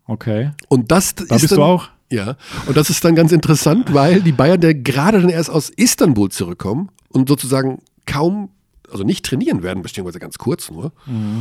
Okay. 0.07 0.51
Und 0.69 0.91
das 0.91 1.15
Da 1.15 1.23
ist 1.23 1.43
bist 1.43 1.53
dann, 1.53 1.59
du 1.59 1.65
auch? 1.65 1.89
Ja, 2.11 2.37
und 2.67 2.77
das 2.77 2.91
ist 2.91 3.03
dann 3.05 3.15
ganz 3.15 3.33
interessant, 3.33 3.95
weil 3.95 4.21
die 4.21 4.33
Bayern, 4.33 4.61
der 4.61 4.75
gerade 4.75 5.21
dann 5.21 5.31
erst 5.31 5.49
aus 5.49 5.71
Istanbul 5.71 6.31
zurückkommen 6.31 6.91
und 7.09 7.29
sozusagen 7.29 7.79
kaum, 8.05 8.51
also 8.91 9.05
nicht 9.05 9.25
trainieren 9.25 9.63
werden, 9.63 9.83
beziehungsweise 9.83 10.19
ganz 10.19 10.37
kurz 10.37 10.71
nur, 10.71 10.93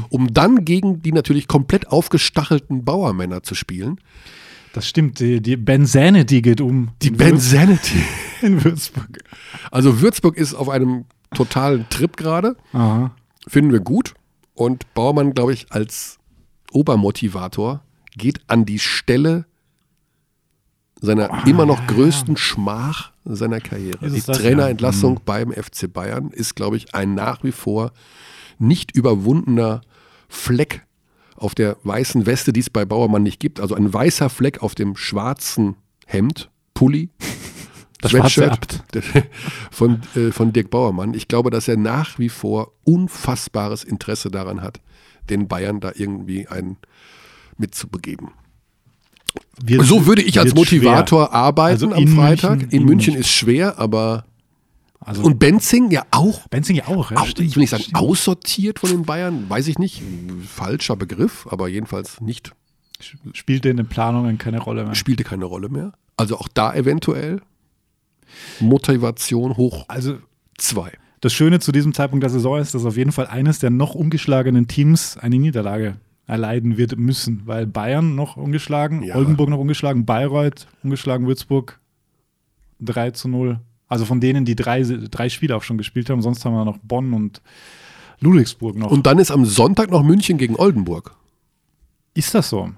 um 0.10 0.34
dann 0.34 0.64
gegen 0.64 1.02
die 1.02 1.12
natürlich 1.12 1.50
komplett 1.50 1.88
aufgestachelten 1.88 2.86
Bauermänner 2.86 3.44
zu 3.44 3.54
spielen. 3.54 4.00
Das 4.74 4.88
stimmt, 4.88 5.20
die, 5.20 5.42
die 5.42 5.58
Bensanity 5.58 6.42
geht 6.42 6.62
um. 6.62 6.92
Die 7.02 7.12
Bensanity. 7.12 8.04
in 8.42 8.64
Würzburg. 8.64 9.20
Also 9.70 10.02
Würzburg 10.02 10.38
ist 10.38 10.54
auf 10.54 10.70
einem 10.70 11.06
totalen 11.34 11.88
Trip 11.90 12.16
gerade, 12.18 12.56
Aha. 12.74 13.12
finden 13.48 13.72
wir 13.72 13.80
gut. 13.80 14.14
Und 14.54 14.94
Bauermann, 14.94 15.34
glaube 15.34 15.54
ich, 15.54 15.72
als 15.72 16.20
Obermotivator 16.72 17.82
geht 18.16 18.42
an 18.48 18.66
die 18.66 18.80
Stelle 18.80 19.46
seiner 21.00 21.48
immer 21.48 21.66
noch 21.66 21.88
größten 21.88 22.38
Schmach 22.38 23.12
seiner 23.26 23.60
Karriere. 23.60 24.10
Die 24.10 24.18
es 24.18 24.26
das, 24.26 24.38
Trainerentlassung 24.38 25.22
beim 25.26 25.52
FC 25.52 25.92
Bayern 25.92 26.30
ist, 26.30 26.56
glaube 26.56 26.78
ich, 26.78 26.94
ein 26.94 27.16
nach 27.16 27.44
wie 27.44 27.52
vor 27.52 27.92
nicht 28.60 28.96
überwundener 28.96 29.82
Fleck 30.30 30.86
auf 31.42 31.56
der 31.56 31.78
weißen 31.84 32.26
Weste, 32.26 32.54
die 32.54 32.60
es 32.60 32.70
bei 32.70 32.86
Bauermann 32.86 33.24
nicht 33.24 33.40
gibt. 33.40 33.60
Also 33.60 33.76
ein 33.76 33.92
weißer 33.94 34.30
Fleck 34.30 34.62
auf 34.62 34.76
dem 34.76 34.96
schwarzen 34.96 35.76
Hemd, 36.06 36.50
Pulli, 36.74 37.10
Das 38.02 38.12
schwarze 38.12 38.30
Sweatshirt 38.42 38.84
von, 39.72 40.02
äh, 40.16 40.32
von 40.32 40.54
Dirk 40.54 40.70
Bauermann. 40.72 41.14
Ich 41.14 41.28
glaube, 41.28 41.50
dass 41.52 41.68
er 41.68 41.78
nach 41.78 42.18
wie 42.20 42.30
vor 42.30 42.72
unfassbares 42.84 43.84
Interesse 43.84 44.30
daran 44.32 44.62
hat, 44.62 44.82
den 45.30 45.48
Bayern 45.48 45.80
da 45.80 45.92
irgendwie 45.96 46.48
einen 46.48 46.78
mitzubegeben. 47.58 48.30
Wird- 49.64 49.86
So 49.86 50.06
würde 50.08 50.24
ich 50.24 50.40
als 50.40 50.56
Motivator 50.56 51.28
schwer. 51.28 51.34
arbeiten 51.36 51.74
Also 51.74 51.92
am 51.96 52.02
in 52.02 52.08
Freitag. 52.08 52.52
München- 52.60 52.70
in 52.72 52.82
in 52.82 52.86
München 52.86 53.14
München. 53.14 53.22
ist 53.22 53.30
schwer, 53.30 53.78
aber 53.80 54.26
Also, 55.04 55.24
und 55.24 55.40
Benzing 55.40 55.90
ja 55.92 56.04
auch. 56.12 56.48
Benzing 56.50 56.76
ja 56.76 56.88
auch, 56.88 57.10
ja. 57.12 57.18
auch 57.18 57.26
stimmt, 57.26 57.50
ich 57.50 57.56
will 57.56 57.62
nicht 57.62 57.72
sagen 57.72 57.84
stimmt. 57.84 57.98
aussortiert 57.98 58.80
von 58.80 58.92
den 58.92 59.04
Bayern, 59.04 59.50
weiß 59.50 59.68
ich 59.68 59.80
nicht, 59.80 60.02
falscher 60.48 60.96
Begriff, 60.96 61.48
aber 61.50 61.68
jedenfalls 61.68 62.22
nicht 62.22 62.54
Spielt 63.34 63.66
in 63.66 63.78
den 63.78 63.88
Planungen 63.88 64.38
keine 64.38 64.60
Rolle 64.60 64.84
mehr. 64.86 64.94
spielte 64.94 65.24
keine 65.24 65.46
Rolle 65.46 65.70
mehr. 65.70 65.94
Also 66.18 66.38
auch 66.38 66.48
da 66.48 66.72
eventuell 66.76 67.42
Motivation 68.60 69.58
hoch 69.58 69.86
Also 69.88 70.18
zwei. 70.58 70.92
das 71.22 71.34
Schöne 71.34 71.60
zu 71.60 71.72
diesem 71.72 71.94
Zeitpunkt 71.96 72.22
der 72.24 72.30
Saison 72.30 72.60
ist, 72.60 72.76
dass 72.76 72.86
auf 72.86 72.98
jeden 72.98 73.12
Fall 73.12 73.26
eines 73.28 73.58
der 73.60 73.72
noch 73.72 73.96
ungeschlagenen 73.96 74.68
Teams 74.68 75.18
eine 75.18 75.38
Niederlage 75.38 75.98
erleiden 76.28 76.78
wird 76.78 76.98
müssen, 76.98 77.42
weil 77.46 77.66
Bayern 77.66 78.16
noch 78.16 78.38
ungeschlagen, 78.38 79.04
Ja. 79.04 79.16
Oldenburg 79.16 79.50
noch 79.50 79.58
ungeschlagen, 79.58 80.06
Bayreuth 80.06 80.68
ungeschlagen, 80.84 81.26
Würzburg 81.28 81.80
3 82.80 83.12
zu 83.12 83.28
0. 83.28 83.60
Also 83.92 84.06
von 84.06 84.22
denen, 84.22 84.46
die 84.46 84.56
drei, 84.56 84.84
drei 84.84 85.28
Spiele 85.28 85.56
auch 85.56 85.64
schon 85.64 85.78
gespielt 85.78 86.10
haben, 86.10 86.22
sonst 86.22 86.46
haben 86.46 86.54
wir 86.54 86.64
noch 86.64 86.78
Bonn 86.78 87.12
und 87.14 87.42
Ludwigsburg 88.22 88.78
noch. 88.78 88.90
Und 88.90 89.06
dann 89.06 89.20
ist 89.20 89.32
am 89.32 89.44
Sonntag 89.46 89.92
noch 89.92 90.02
München 90.02 90.38
gegen 90.38 90.56
Oldenburg. 90.56 91.14
ist 92.14 92.34
das 92.34 92.50
so? 92.50 92.72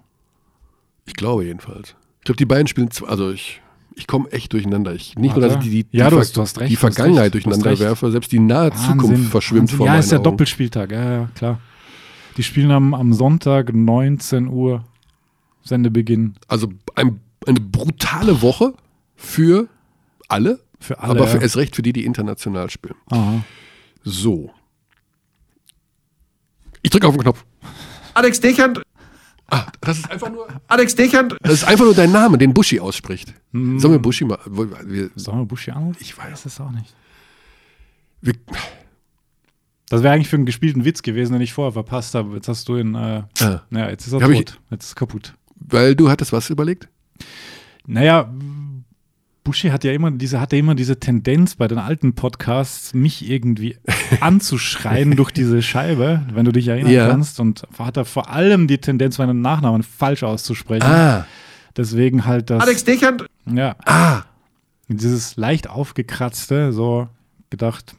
Ich 1.06 1.14
glaube 1.14 1.46
jedenfalls. 1.46 1.96
Ich 2.20 2.26
glaube, 2.26 2.38
die 2.38 2.46
beiden 2.46 2.66
spielen, 2.68 2.90
also 3.06 3.30
ich, 3.32 3.62
ich 3.96 4.08
komme 4.08 4.32
echt 4.32 4.54
durcheinander. 4.54 4.96
Ich, 4.96 5.16
nicht 5.16 5.36
nur, 5.36 5.44
Warte. 5.44 5.56
dass 5.58 5.66
ich 5.66 5.70
die, 5.72 5.84
die, 5.84 5.98
Ja, 5.98 6.10
Ver- 6.10 6.18
hast- 6.20 6.36
hast 6.38 6.60
recht, 6.60 6.72
die 6.72 6.76
Vergangenheit 6.78 7.36
recht, 7.36 7.46
durcheinander 7.46 7.78
werfe, 7.78 8.10
selbst 8.12 8.32
die 8.32 8.40
nahe 8.40 8.72
Zukunft 8.72 9.10
Wahnsinn, 9.12 9.26
verschwimmt 9.28 9.62
Wahnsinn. 9.64 9.78
vor 9.78 9.86
Ja, 9.88 9.98
ist 10.00 10.12
der 10.12 10.18
Augen. 10.20 10.24
Doppelspieltag, 10.24 10.92
ja, 10.94 11.12
ja, 11.12 11.30
klar. 11.36 11.60
Die 12.38 12.44
spielen 12.44 12.72
am, 12.72 12.94
am 12.96 13.14
Sonntag 13.14 13.72
19 13.72 14.48
Uhr 14.48 14.84
Sendebeginn 15.64 16.34
Also 16.48 16.70
ein, 16.96 17.20
eine 17.46 17.60
brutale 17.60 18.42
Woche 18.42 18.74
für 19.16 19.68
alle, 20.28 20.60
für 20.84 21.00
alle. 21.00 21.12
aber 21.20 21.28
für, 21.28 21.42
erst 21.42 21.58
recht 21.58 21.76
für 21.76 21.82
die, 21.82 21.94
die 21.94 22.06
international 22.06 22.70
spielen. 22.70 22.96
Aha. 23.10 23.44
So. 24.04 24.52
Ich 26.82 26.90
drücke 26.92 27.08
auf 27.08 27.14
den 27.16 27.22
Knopf. 27.22 27.46
Alex 28.14 28.40
Dechand, 28.40 28.82
Ah, 29.50 29.68
das 29.82 30.00
ist 30.00 30.10
einfach 30.10 30.32
nur. 30.32 30.48
Alex 30.68 30.96
Dechand, 30.96 31.36
Das 31.42 31.54
ist 31.54 31.64
einfach 31.66 31.86
nur 31.86 31.94
dein 31.94 32.12
Name, 32.12 32.38
den 32.38 32.54
Buschi 32.54 32.80
ausspricht. 32.80 33.34
Sollen 33.52 33.82
wir 33.82 34.00
Buschi 34.00 34.26
mal. 34.26 34.40
Wir, 34.46 35.12
Sollen 35.16 35.40
wir 35.40 35.46
Buschi 35.46 35.70
anrufen? 35.72 35.98
Ich 36.00 36.18
weiß 36.18 36.46
es 36.46 36.60
auch 36.60 36.72
nicht. 36.72 36.94
wir, 38.22 38.34
Das 39.90 40.02
wäre 40.02 40.14
eigentlich 40.14 40.30
für 40.30 40.38
einen 40.38 40.46
gespielten 40.46 40.86
Witz 40.86 41.02
gewesen, 41.04 41.34
den 41.34 41.42
ich 41.42 41.54
vorher 41.54 41.74
verpasst 41.74 42.16
habe. 42.16 42.34
Jetzt 42.36 42.48
hast 42.48 42.68
du 42.68 42.78
ihn. 42.78 42.96
Äh, 42.96 43.24
Ah. 43.42 43.62
Ja, 43.70 43.90
jetzt 43.90 44.08
ist 44.08 44.14
er 44.14 44.22
Hab 44.22 44.30
ich-. 44.32 44.46
Jetzt 44.72 44.86
ist 44.86 44.92
er 44.94 44.96
kaputt. 44.96 45.34
weil 45.56 45.96
du 45.96 46.10
hattest 46.10 46.32
was 46.34 46.50
überlegt? 46.50 46.88
Naja, 47.86 48.34
Buschi 49.44 49.70
hat 49.70 49.84
ja 49.84 49.92
immer 49.92 50.10
diese, 50.12 50.40
hatte 50.40 50.56
immer 50.56 50.74
diese 50.76 51.00
Tendenz 51.00 51.56
bei 51.56 51.68
den 51.68 51.78
alten 51.78 52.14
Podcasts, 52.16 52.94
mich 52.94 53.30
irgendwie 53.30 53.78
anzuschreien 54.22 55.16
durch 55.16 55.32
diese 55.32 55.62
Scheibe, 55.62 56.22
wenn 56.34 56.46
du 56.46 56.52
dich 56.52 56.68
erinnern 56.70 56.92
Ja. 56.92 57.08
kannst. 57.10 57.40
Und 57.40 57.64
hat 57.78 57.98
er 57.98 58.06
vor 58.06 58.30
allem 58.30 58.68
die 58.68 58.78
Tendenz, 58.78 59.18
meinen 59.18 59.42
Nachnamen 59.42 59.84
falsch 59.84 60.24
auszusprechen. 60.24 60.84
Ah, 60.86 61.26
Deswegen 61.76 62.26
halt 62.26 62.50
das. 62.52 62.62
Alex 62.62 62.84
Dechand, 62.84 63.26
Ja, 63.52 63.76
ah. 63.86 64.22
dieses 64.88 65.36
leicht 65.38 65.68
aufgekratzte, 65.70 66.72
so 66.72 67.08
gedacht, 67.50 67.96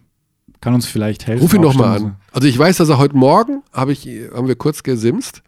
kann 0.60 0.74
uns 0.74 0.86
vielleicht 0.86 1.26
helfen. 1.26 1.42
Ruf 1.42 1.52
ihn 1.54 1.62
doch 1.62 1.74
mal 1.74 1.96
an. 1.96 2.16
Also 2.32 2.48
ich 2.48 2.58
weiß, 2.58 2.78
dass 2.78 2.88
er 2.88 2.98
heute 2.98 3.16
Morgen, 3.16 3.62
hab 3.72 3.88
ich, 3.90 4.06
haben 4.34 4.48
wir 4.48 4.56
kurz 4.56 4.82
gesimst. 4.82 5.42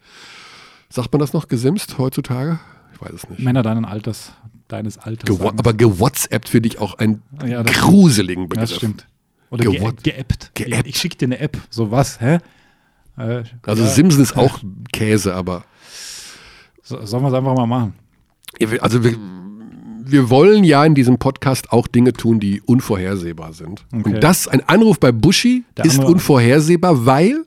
Sagt 0.89 1.11
man 1.11 1.19
das 1.19 1.33
noch, 1.33 1.47
gesimst 1.47 1.97
heutzutage? 1.97 2.59
Ich 2.93 3.01
weiß 3.01 3.11
es 3.13 3.29
nicht. 3.29 3.39
Männer 3.41 3.63
deinen 3.63 3.83
Alters, 3.85 4.33
deines 4.67 4.97
Alters. 4.97 5.37
Sagen. 5.37 5.57
aber 5.59 5.73
gewhatsappt 5.73 6.49
finde 6.49 6.67
ich 6.69 6.79
auch 6.79 6.95
einen 6.97 7.21
Ja, 7.45 7.63
das- 7.63 7.75
gruseligen 7.77 8.49
Begriff. 8.49 8.69
das 8.69 8.77
stimmt. 8.77 9.07
Oder 9.49 9.63
ge 9.65 9.79
geappt. 9.79 10.03
geappt. 10.03 10.51
Ich, 10.59 10.85
ich 10.87 10.97
schicke 10.97 11.17
dir 11.17 11.25
eine 11.25 11.39
App. 11.39 11.57
So 11.69 11.89
was, 11.91 12.19
hä? 12.19 12.39
Äh, 13.17 13.43
Also 13.63 13.83
ja, 13.83 13.89
Simsen 13.89 14.21
ist 14.21 14.35
auch 14.35 14.59
Käse, 14.91 15.33
aber 15.33 15.63
so, 16.83 17.03
sollen 17.05 17.23
wir 17.23 17.29
es 17.29 17.33
einfach 17.33 17.55
mal 17.55 17.65
machen? 17.65 17.93
Ja, 18.59 18.67
also 18.81 19.03
wir, 19.03 19.15
wir 20.05 20.29
wollen 20.29 20.63
ja 20.63 20.83
in 20.85 20.95
diesem 20.95 21.17
Podcast 21.17 21.71
auch 21.71 21.87
Dinge 21.87 22.13
tun, 22.13 22.39
die 22.39 22.61
unvorhersehbar 22.61 23.53
sind. 23.53 23.85
Okay. 23.93 24.13
Und 24.15 24.21
das, 24.23 24.47
ein 24.47 24.67
Anruf 24.67 24.99
bei 24.99 25.11
Buschi 25.11 25.63
Der 25.77 25.85
ist 25.85 25.95
andere- 25.95 26.11
unvorhersehbar, 26.13 27.05
weil 27.05 27.45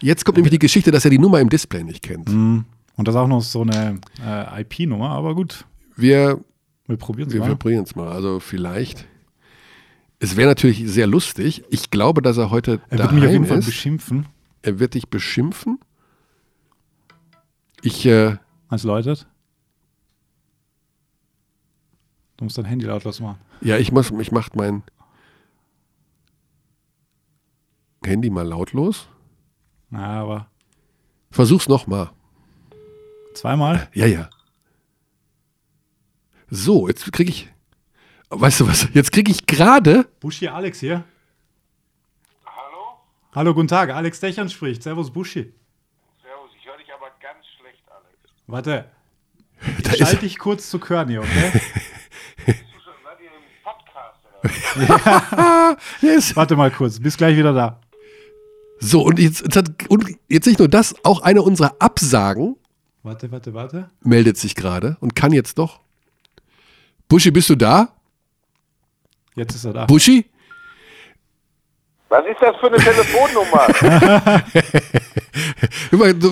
jetzt 0.00 0.24
kommt 0.24 0.36
nämlich 0.36 0.50
die 0.52 0.58
Geschichte, 0.58 0.90
dass 0.90 1.04
er 1.04 1.10
die 1.10 1.18
Nummer 1.18 1.40
im 1.40 1.48
Display 1.48 1.84
nicht 1.84 2.02
kennt. 2.02 2.28
Mhm. 2.28 2.64
Und 2.96 3.08
das 3.08 3.14
ist 3.14 3.20
auch 3.20 3.28
noch 3.28 3.40
so 3.42 3.62
eine 3.62 3.98
äh, 4.24 4.60
IP-Nummer, 4.62 5.10
aber 5.10 5.34
gut, 5.34 5.64
Wir, 5.96 6.42
wir 6.86 6.96
probieren 6.96 7.28
es 7.28 7.34
wir 7.34 7.40
mal. 7.40 7.82
es 7.82 7.94
mal. 7.96 8.08
Also 8.12 8.40
vielleicht. 8.40 9.06
Es 10.18 10.36
wäre 10.36 10.48
natürlich 10.48 10.82
sehr 10.88 11.06
lustig. 11.06 11.64
Ich 11.70 11.90
glaube, 11.90 12.22
dass 12.22 12.36
er 12.38 12.50
heute 12.50 12.80
Er 12.90 12.98
wird 12.98 13.12
mich 13.12 13.24
auf 13.24 13.30
jeden 13.30 13.46
Fall 13.46 13.58
ist. 13.58 13.66
beschimpfen, 13.66 14.26
Er 14.62 14.78
wird 14.78 14.94
dich 14.94 15.08
beschimpfen. 15.08 15.78
Ich, 17.82 18.06
äh, 18.06 18.36
als 18.68 18.84
läutet. 18.84 19.26
Du 22.36 22.44
musst 22.44 22.56
dein 22.58 22.64
Handy 22.64 22.86
lautlos 22.86 23.20
machen. 23.20 23.38
ja, 23.60 23.76
ich 23.78 23.90
muss, 23.92 24.10
ich 24.12 24.32
mach 24.32 24.48
mein 24.54 24.82
Handy 28.04 28.30
mal 28.30 28.46
lautlos. 28.46 29.08
Na, 29.90 30.20
aber 30.22 30.46
Versuch's 31.30 31.68
nochmal. 31.68 32.10
zweimal? 33.34 33.88
Ja, 33.94 34.06
ja. 34.06 34.28
So, 36.54 36.86
jetzt 36.86 37.10
kriege 37.14 37.30
ich. 37.30 37.48
Weißt 38.28 38.60
du 38.60 38.68
was? 38.68 38.86
Jetzt 38.92 39.10
kriege 39.10 39.32
ich 39.32 39.46
gerade. 39.46 40.06
Buschi 40.20 40.48
Alex 40.48 40.80
hier. 40.80 41.02
Hallo, 43.34 43.54
guten 43.54 43.68
Tag. 43.68 43.88
Alex 43.88 44.20
Dächern 44.20 44.50
spricht. 44.50 44.82
Servus, 44.82 45.10
Buschi. 45.10 45.50
Servus, 46.20 46.50
ich 46.54 46.66
höre 46.66 46.76
dich 46.76 46.92
aber 46.92 47.06
ganz 47.22 47.46
schlecht, 47.58 47.82
Alex. 47.88 48.18
Warte. 48.46 48.84
Ich 49.92 49.96
schalte 49.96 50.16
dich 50.18 50.38
kurz 50.38 50.68
zu 50.68 50.78
Körny, 50.78 51.16
okay? 51.16 51.52
Oder? 54.76 55.78
Yes. 56.02 56.36
Warte 56.36 56.54
mal 56.56 56.70
kurz. 56.70 57.00
Bis 57.00 57.16
gleich 57.16 57.34
wieder 57.34 57.54
da. 57.54 57.80
So, 58.78 59.00
und 59.00 59.18
jetzt, 59.18 59.40
jetzt, 59.40 59.56
hat, 59.56 59.70
und 59.88 60.04
jetzt 60.28 60.46
nicht 60.46 60.58
nur 60.58 60.68
das, 60.68 60.94
auch 61.02 61.22
eine 61.22 61.40
unserer 61.40 61.76
Absagen 61.78 62.56
Warte, 63.02 63.32
warte, 63.32 63.54
warte. 63.54 63.90
meldet 64.02 64.36
sich 64.36 64.54
gerade 64.54 64.98
und 65.00 65.16
kann 65.16 65.32
jetzt 65.32 65.56
doch. 65.56 65.80
Buschi, 67.12 67.30
bist 67.30 67.50
du 67.50 67.56
da? 67.56 67.90
Jetzt 69.34 69.54
ist 69.54 69.66
er 69.66 69.74
da. 69.74 69.84
Buschi? 69.84 70.24
Was 72.08 72.24
ist 72.24 72.40
das 72.40 72.56
für 72.56 72.68
eine 72.68 72.78
Telefonnummer? 72.78 73.66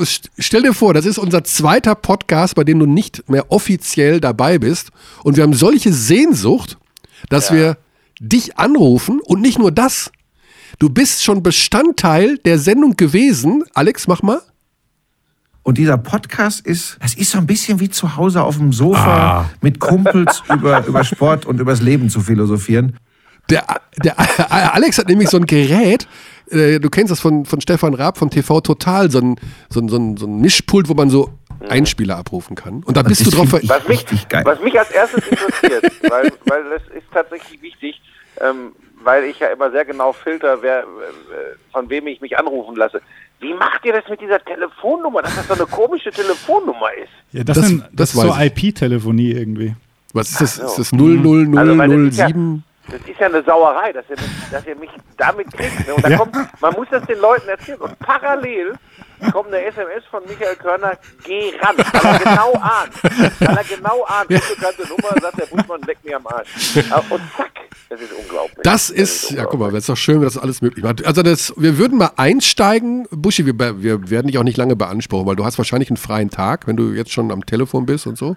Stell 0.39 0.63
dir 0.63 0.73
vor, 0.73 0.95
das 0.95 1.05
ist 1.05 1.19
unser 1.19 1.45
zweiter 1.45 1.95
Podcast, 1.95 2.55
bei 2.55 2.65
dem 2.65 2.79
du 2.79 2.87
nicht 2.87 3.29
mehr 3.29 3.53
offiziell 3.53 4.23
dabei 4.23 4.59
bist. 4.59 4.89
Und 5.23 5.37
wir 5.37 5.43
haben 5.43 5.53
solche 5.53 5.93
Sehnsucht, 5.93 6.79
dass 7.29 7.53
wir 7.53 7.77
dich 8.19 8.57
anrufen 8.57 9.21
und 9.21 9.43
nicht 9.43 9.59
nur 9.59 9.73
das. 9.73 10.11
Du 10.79 10.89
bist 10.89 11.23
schon 11.23 11.43
Bestandteil 11.43 12.39
der 12.39 12.59
Sendung 12.59 12.97
gewesen. 12.97 13.65
Alex, 13.75 14.09
mach 14.09 14.23
mal. 14.23 14.41
Und 15.63 15.79
dieser 15.79 15.99
Podcast 15.99 16.67
ist, 16.67 16.97
das 17.01 17.15
ist 17.15 17.31
so 17.31 17.39
ein 17.39 17.47
bisschen 17.47 17.81
wie 17.81 17.91
zu 17.91 18.17
Hause 18.17 18.43
auf 18.43 18.57
dem 18.57 18.73
Sofa 18.73 19.51
mit 19.61 19.79
Kumpels 19.79 20.43
über, 20.53 20.85
über 20.87 21.05
Sport 21.05 21.45
und 21.47 21.61
übers 21.61 21.83
Leben 21.83 22.09
zu 22.09 22.21
philosophieren. 22.21 22.97
Der, 23.51 23.65
der 24.03 24.15
Alex 24.75 24.99
hat 24.99 25.09
nämlich 25.09 25.29
so 25.29 25.37
ein 25.37 25.45
Gerät, 25.45 26.07
äh, 26.51 26.79
du 26.79 26.89
kennst 26.89 27.11
das 27.11 27.21
von, 27.21 27.45
von 27.45 27.61
Stefan 27.61 27.95
Raab 27.95 28.17
von 28.17 28.31
TV 28.31 28.61
Total, 28.61 29.11
so 29.11 29.19
ein, 29.19 29.37
so, 29.69 29.81
ein, 29.81 29.89
so, 29.89 29.97
ein, 29.97 30.17
so 30.17 30.27
ein 30.27 30.41
Mischpult, 30.41 30.89
wo 30.89 30.95
man 30.95 31.11
so 31.11 31.31
Einspieler 31.69 32.17
abrufen 32.17 32.57
kann. 32.57 32.83
Und 32.85 32.97
da 32.97 33.03
bist 33.03 33.27
du 33.27 33.31
drauf. 33.31 33.53
Was 33.53 33.63
mich, 33.63 33.89
Richtig 33.89 34.29
geil. 34.29 34.45
was 34.45 34.61
mich 34.61 34.79
als 34.79 34.91
erstes 34.91 35.27
interessiert, 35.27 35.93
weil, 36.11 36.33
weil 36.47 36.65
das 36.71 36.83
ist 36.97 37.07
tatsächlich 37.13 37.61
wichtig, 37.61 38.01
ähm, 38.41 38.73
weil 39.03 39.25
ich 39.25 39.39
ja 39.39 39.49
immer 39.49 39.71
sehr 39.71 39.85
genau 39.85 40.13
filter, 40.13 40.63
wer, 40.63 40.81
äh, 40.81 40.85
von 41.73 41.89
wem 41.91 42.07
ich 42.07 42.21
mich 42.21 42.39
anrufen 42.39 42.77
lasse. 42.77 43.03
Wie 43.41 43.55
macht 43.55 43.85
ihr 43.85 43.93
das 43.95 44.05
mit 44.09 44.21
dieser 44.21 44.39
Telefonnummer, 44.45 45.23
dass 45.23 45.35
das 45.37 45.49
so 45.49 45.55
eine 45.55 45.67
komische 45.67 46.11
Telefonnummer 46.11 46.93
ist? 47.03 47.09
Ja, 47.33 47.43
das, 47.45 47.57
Das- 47.57 47.67
sind, 47.69 47.81
das, 47.93 48.13
das 48.13 48.15
ist 48.15 48.21
so 48.21 48.35
IP-Telefonie 48.39 49.33
irgendwie. 49.33 49.75
Was 50.13 50.31
ist 50.31 50.41
das? 50.41 50.55
So. 50.57 50.67
Ist 50.67 50.79
das 50.79 50.93
Also, 50.93 51.07
das 51.15 52.13
ist 52.13 52.19
ja- 52.19 52.27
00007? 52.29 52.65
Das 52.91 53.01
ist 53.09 53.21
ja 53.21 53.27
eine 53.27 53.43
Sauerei, 53.45 53.93
dass 53.93 54.05
ihr 54.11 54.17
mich, 54.17 54.31
dass 54.51 54.67
ihr 54.67 54.75
mich 54.77 54.91
damit 55.17 55.53
kriegt. 55.53 55.87
Ne? 55.87 55.95
Und 55.95 56.05
da 56.05 56.09
Ja. 56.09 56.19
kommt, 56.19 56.35
man 56.61 56.73
muss 56.75 56.89
das 56.91 57.05
den 57.07 57.19
Leuten 57.21 57.49
erzählen. 57.49 57.79
Und 57.79 57.97
parallel 58.01 58.73
kommt 59.33 59.49
eine 59.49 59.65
SMS 59.65 60.05
von 60.11 60.23
Michael 60.27 60.57
Körner, 60.57 60.97
geh 61.25 61.53
ran, 61.61 61.77
weil 61.77 62.13
er 62.13 62.19
genau 62.19 62.53
ahnt. 62.55 63.41
Weil 63.41 63.57
er 63.57 63.65
genau 63.65 64.05
ahnt, 64.05 64.31
unbekannte 64.31 64.89
Nummer, 64.89 65.21
sagt 65.21 65.39
der 65.39 65.47
Buschmann, 65.47 65.81
leck 65.83 65.99
mir 66.05 66.17
am 66.17 66.27
Arsch. 66.27 66.77
Und 67.11 67.21
zack, 67.37 67.51
das 67.89 68.01
ist 68.01 68.13
unglaublich. 68.13 68.59
Das 68.63 68.91
ist, 68.91 69.31
ja, 69.31 69.45
guck 69.45 69.61
mal, 69.61 69.73
das 69.73 69.81
ist 69.81 69.89
doch 69.89 69.97
schön, 69.97 70.23
dass 70.23 70.35
das 70.35 70.43
alles 70.43 70.63
möglich 70.63 70.85
macht. 70.85 71.05
Also 71.05 71.23
das, 71.23 71.53
wir 71.57 71.79
würden 71.79 71.99
mal 71.99 72.11
einsteigen, 72.17 73.07
Buschi, 73.11 73.47
wir, 73.47 73.83
wir 73.83 74.11
werden 74.11 74.29
dich 74.29 74.39
auch 74.39 74.45
nicht 74.45 74.57
lange 74.57 74.77
beanspruchen, 74.77 75.27
weil 75.27 75.37
du 75.37 75.45
hast 75.45 75.59
wahrscheinlich 75.59 75.91
einen 75.91 75.97
freien 75.97 76.31
Tag, 76.31 76.67
wenn 76.67 76.77
du 76.77 76.93
jetzt 76.93 77.13
schon 77.13 77.31
am 77.31 77.45
Telefon 77.45 77.87
bist 77.87 78.07
und 78.07 78.17
so. 78.17 78.37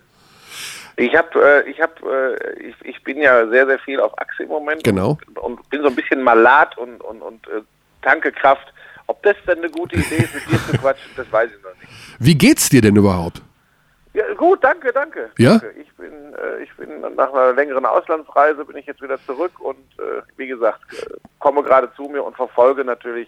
Ich 0.96 1.16
habe, 1.16 1.64
äh, 1.66 1.70
ich 1.70 1.82
habe, 1.82 2.38
äh, 2.40 2.68
ich, 2.68 2.76
ich 2.84 3.04
bin 3.04 3.18
ja 3.18 3.48
sehr, 3.48 3.66
sehr 3.66 3.80
viel 3.80 4.00
auf 4.00 4.18
Achse 4.20 4.44
im 4.44 4.50
Moment. 4.50 4.84
Genau. 4.84 5.18
Und, 5.28 5.40
und 5.40 5.70
bin 5.70 5.82
so 5.82 5.88
ein 5.88 5.96
bisschen 5.96 6.22
malat 6.22 6.78
und, 6.78 7.02
und, 7.02 7.22
und 7.22 7.48
äh, 7.48 7.62
tanke 8.02 8.32
Kraft. 8.32 8.72
Ob 9.14 9.22
das 9.22 9.36
denn 9.48 9.60
eine 9.60 9.70
gute 9.70 9.96
Idee 9.96 10.24
ist, 10.24 10.34
mit 10.34 10.44
dir 10.50 10.58
zu 10.58 10.76
quatschen, 10.80 11.12
das 11.16 11.32
weiß 11.32 11.52
ich 11.56 11.64
noch 11.64 11.80
nicht. 11.80 11.92
Wie 12.18 12.36
geht's 12.36 12.68
dir 12.70 12.82
denn 12.82 12.96
überhaupt? 12.96 13.44
Ja, 14.16 14.24
gut, 14.34 14.64
danke, 14.64 14.92
danke. 14.92 15.30
Ja? 15.38 15.60
Danke. 15.60 15.72
Ich 15.80 15.94
bin, 15.94 16.12
äh, 16.34 16.64
ich 16.64 16.76
bin 16.78 17.02
nach 17.16 17.32
einer 17.32 17.54
längeren 17.54 17.86
Auslandsreise 17.86 18.66
bin 18.66 18.76
ich 18.76 18.88
jetzt 18.88 19.04
wieder 19.04 19.24
zurück 19.28 19.60
und 19.60 19.78
äh, 20.00 20.24
wie 20.36 20.48
gesagt, 20.48 20.82
äh, 20.94 21.14
komme 21.38 21.62
gerade 21.62 21.92
zu 21.96 22.06
mir 22.06 22.24
und 22.24 22.36
verfolge 22.36 22.84
natürlich 22.84 23.28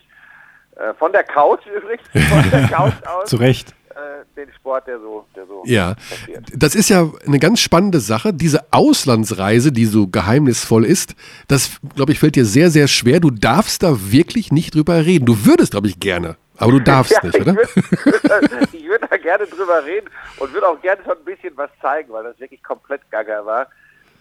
äh, 0.75 0.95
von 0.95 1.11
der 1.11 1.23
Couch 1.23 1.63
übrigens, 1.67 2.07
von 2.29 2.49
der 2.49 2.67
Couch 2.71 2.93
aus 3.05 3.29
Zu 3.29 3.35
Recht. 3.35 3.75
Äh, 3.95 4.25
den 4.35 4.51
Sport, 4.53 4.87
der 4.87 4.99
so, 4.99 5.25
der 5.35 5.45
so 5.47 5.63
Ja, 5.65 5.95
passiert. 5.95 6.45
das 6.53 6.75
ist 6.75 6.89
ja 6.89 7.09
eine 7.25 7.39
ganz 7.39 7.59
spannende 7.61 7.99
Sache. 7.99 8.33
Diese 8.33 8.65
Auslandsreise, 8.71 9.71
die 9.71 9.85
so 9.85 10.07
geheimnisvoll 10.07 10.85
ist, 10.85 11.15
das, 11.47 11.79
glaube 11.95 12.11
ich, 12.11 12.19
fällt 12.19 12.35
dir 12.35 12.45
sehr, 12.45 12.69
sehr 12.69 12.87
schwer. 12.87 13.19
Du 13.19 13.31
darfst 13.31 13.83
da 13.83 14.11
wirklich 14.11 14.51
nicht 14.51 14.75
drüber 14.75 15.05
reden. 15.05 15.25
Du 15.25 15.45
würdest, 15.45 15.71
glaube 15.71 15.87
ich, 15.87 15.99
gerne, 15.99 16.35
aber 16.57 16.71
du 16.73 16.79
darfst 16.83 17.13
Ja, 17.13 17.23
nicht, 17.23 17.35
ich 17.35 17.41
oder? 17.41 17.53
würd- 17.53 18.67
ich 18.73 18.85
würde 18.85 19.07
da 19.09 19.17
gerne 19.17 19.45
drüber 19.47 19.83
reden 19.85 20.07
und 20.37 20.53
würde 20.53 20.67
auch 20.67 20.81
gerne 20.81 21.01
schon 21.03 21.17
ein 21.17 21.25
bisschen 21.25 21.55
was 21.55 21.69
zeigen, 21.81 22.11
weil 22.11 22.23
das 22.23 22.39
wirklich 22.39 22.61
komplett 22.63 23.01
gaga 23.11 23.45
war. 23.45 23.67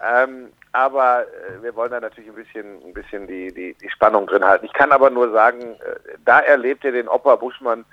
Ähm, 0.05 0.49
aber 0.72 1.22
äh, 1.22 1.62
wir 1.62 1.75
wollen 1.77 1.91
da 1.93 2.01
natürlich 2.01 2.29
ein 2.29 2.35
bisschen, 2.35 2.66
ein 2.85 2.93
bisschen 2.93 3.27
die, 3.27 3.53
die, 3.55 3.75
die 3.81 3.91
Spannung 3.91 4.27
drin 4.27 4.45
halten. 4.45 4.66
Ich 4.66 4.72
kann 4.72 4.91
aber 4.93 5.09
nur 5.09 5.31
sagen, 5.31 5.61
äh, 5.62 5.77
da 6.25 6.41
erlebt 6.41 6.83
ihr 6.85 6.93
den 6.93 7.07
Opa 7.09 7.37
Buschmann 7.37 7.85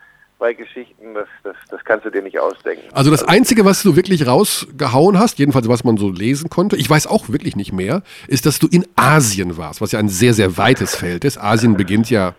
bei 0.41 0.53
Geschichten, 0.53 1.13
das, 1.13 1.27
das, 1.43 1.55
das 1.69 1.85
kannst 1.85 2.03
du 2.03 2.09
dir 2.09 2.23
nicht 2.23 2.39
ausdenken. 2.39 2.83
Also 2.93 3.11
das 3.11 3.23
Einzige, 3.23 3.63
was 3.63 3.83
du 3.83 3.95
wirklich 3.95 4.25
rausgehauen 4.25 5.19
hast, 5.19 5.37
jedenfalls 5.37 5.69
was 5.69 5.83
man 5.83 5.97
so 5.97 6.09
lesen 6.09 6.49
konnte, 6.49 6.75
ich 6.75 6.89
weiß 6.89 7.05
auch 7.05 7.29
wirklich 7.29 7.55
nicht 7.55 7.71
mehr, 7.71 8.01
ist, 8.27 8.47
dass 8.47 8.57
du 8.57 8.67
in 8.67 8.87
Asien 8.95 9.55
warst, 9.57 9.81
was 9.81 9.91
ja 9.91 9.99
ein 9.99 10.09
sehr, 10.09 10.33
sehr 10.33 10.57
weites 10.57 10.95
Feld 10.95 11.25
ist. 11.25 11.37
Asien 11.37 11.77
beginnt 11.77 12.09
ja 12.09 12.33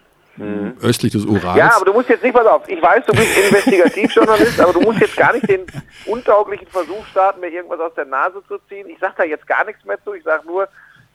östlich 0.80 1.12
des 1.12 1.24
Urals. 1.24 1.56
Ja, 1.56 1.76
aber 1.76 1.84
du 1.84 1.92
musst 1.92 2.08
jetzt 2.08 2.24
nicht, 2.24 2.34
pass 2.34 2.46
auf, 2.46 2.66
ich 2.68 2.82
weiß, 2.82 3.04
du 3.06 3.12
bist 3.12 3.38
Investigativjournalist, 3.38 4.60
aber 4.60 4.72
du 4.72 4.80
musst 4.80 5.00
jetzt 5.00 5.16
gar 5.16 5.32
nicht 5.32 5.48
den 5.48 5.66
untauglichen 6.06 6.66
Versuch 6.66 7.06
starten, 7.10 7.40
mir 7.40 7.50
irgendwas 7.50 7.80
aus 7.80 7.94
der 7.94 8.06
Nase 8.06 8.42
zu 8.48 8.58
ziehen. 8.68 8.88
Ich 8.88 8.98
sag 8.98 9.14
da 9.16 9.24
jetzt 9.24 9.46
gar 9.46 9.64
nichts 9.64 9.84
mehr 9.84 10.02
zu, 10.02 10.14
ich 10.14 10.24
sag 10.24 10.44
nur, 10.44 10.68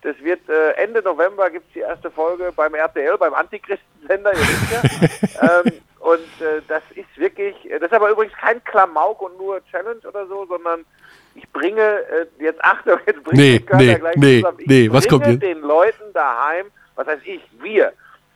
das 0.03 0.15
wird 0.21 0.47
äh, 0.47 0.71
Ende 0.81 1.01
November 1.01 1.49
gibt's 1.49 1.73
die 1.73 1.79
erste 1.79 2.11
Folge 2.11 2.53
beim 2.55 2.75
RTL, 2.75 3.17
beim 3.17 3.33
Antichristensender, 3.33 4.33
ihr 4.33 4.39
wisst 4.39 5.41
ja. 5.41 5.61
ähm, 5.65 5.73
und 6.08 6.41
äh, 6.41 6.62
das 6.70 6.84
ist 6.95 7.18
wirklich, 7.18 7.53
äh, 7.70 7.80
das 7.80 7.91
ist 7.91 7.93
aber 7.93 8.12
übrigens 8.12 8.34
kein 8.38 8.64
Klamauk 8.64 9.22
und 9.22 9.38
nur 9.38 9.62
Challenge 9.66 9.99
oder 10.08 10.26
so, 10.28 10.45
sondern 10.45 10.86
ich 11.36 11.45
bringe, 11.51 11.82
äh, 11.82 12.26
jetzt 12.39 12.64
Achtung, 12.64 12.97
jetzt 13.05 13.22
bringe 13.26 13.41
Nee, 13.41 13.55
ich 13.58 13.70
nee, 13.74 13.95
gleich 13.95 14.16
nee, 14.16 14.39
zusammen. 14.39 14.58
Ich 14.62 14.68
nee, 14.68 14.89
was 14.89 15.05
kommt 15.05 15.24
bringe 15.24 15.34
jetzt? 15.34 15.43
den 15.43 15.60
Leuten 15.60 16.14
daheim, 16.14 16.68
was 16.95 17.08
heißt 17.08 17.24
ich, 17.26 17.41
wir, 17.60 17.91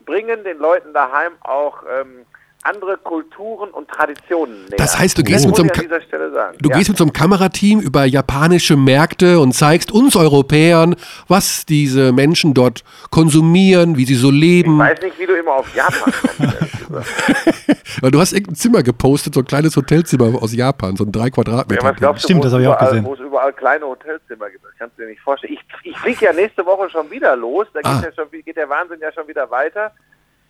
bringen 0.06 0.44
den 0.44 0.58
Leuten 0.58 0.94
daheim 0.94 1.32
auch 1.40 1.84
ähm, 1.90 2.26
andere 2.64 2.98
Kulturen 2.98 3.70
und 3.72 3.88
Traditionen 3.90 4.66
näher. 4.66 4.78
Das 4.78 4.98
heißt, 4.98 5.18
du 5.18 5.24
gehst 5.24 5.46
mit 5.46 5.56
so 5.56 5.64
einem 5.64 5.72
ich. 5.74 6.58
Du 6.60 6.70
ja. 6.70 6.78
gehst 6.78 6.90
mit 6.90 6.98
so 6.98 7.04
einem 7.04 7.14
Kamerateam 7.14 7.80
über 7.80 8.06
japanische 8.06 8.78
Märkte 8.78 9.40
und 9.40 9.54
zeigst 9.54 9.92
uns 9.92 10.16
Europäern, 10.16 10.96
was 11.28 11.66
diese 11.66 12.12
Menschen 12.12 12.54
dort 12.54 12.84
konsumieren, 13.10 13.98
wie 13.98 14.06
sie 14.06 14.16
so 14.16 14.30
ich 14.32 14.40
leben. 14.40 14.78
weiß 14.78 15.02
nicht, 15.02 15.18
wie 15.20 15.26
du 15.26 15.34
immer 15.34 15.54
auf 15.56 15.76
Japan 15.76 16.14
kommst. 16.38 16.62
Weil 18.02 18.12
du 18.12 18.20
hast 18.20 18.34
irgendein 18.34 18.56
Zimmer 18.56 18.84
gepostet, 18.84 19.34
so 19.34 19.42
ein 19.42 19.46
kleines 19.46 19.76
Hotelzimmer 19.76 20.42
aus 20.42 20.54
Japan, 20.54 20.96
so 20.96 21.04
ein 21.04 21.12
drei 21.12 21.26
Ja, 21.26 21.30
Quadratmeter. 21.30 21.84
was 21.84 21.96
glaubst 21.98 22.24
Stimmt, 22.24 22.44
das 22.44 22.52
es 22.52 22.54
hab 22.54 22.62
ich 22.62 22.68
auch 22.68 22.80
gesehen. 22.80 23.06
Wo 23.06 23.14
es 23.14 23.20
überall 23.20 23.54
kleine 23.54 23.86
Hotelzimmer 23.86 24.50
gibt, 24.50 24.64
das 24.66 24.72
kannst 24.78 24.98
du 24.98 25.04
dir 25.04 25.10
nicht 25.10 25.22
vorstellen. 25.22 25.54
Ich, 25.54 25.92
ich 25.92 25.98
fliege 25.98 26.26
ja 26.26 26.34
nächste 26.34 26.66
Woche 26.66 26.90
schon 26.90 27.10
wieder 27.12 27.36
los, 27.36 27.68
da 27.74 27.80
Ah. 27.84 27.96
geht, 27.96 28.06
ja 28.06 28.12
schon, 28.24 28.32
geht 28.32 28.56
der 28.58 28.70
Wahnsinn 28.70 29.00
ja 29.02 29.12
schon 29.12 29.28
wieder 29.28 29.50
weiter. 29.50 29.92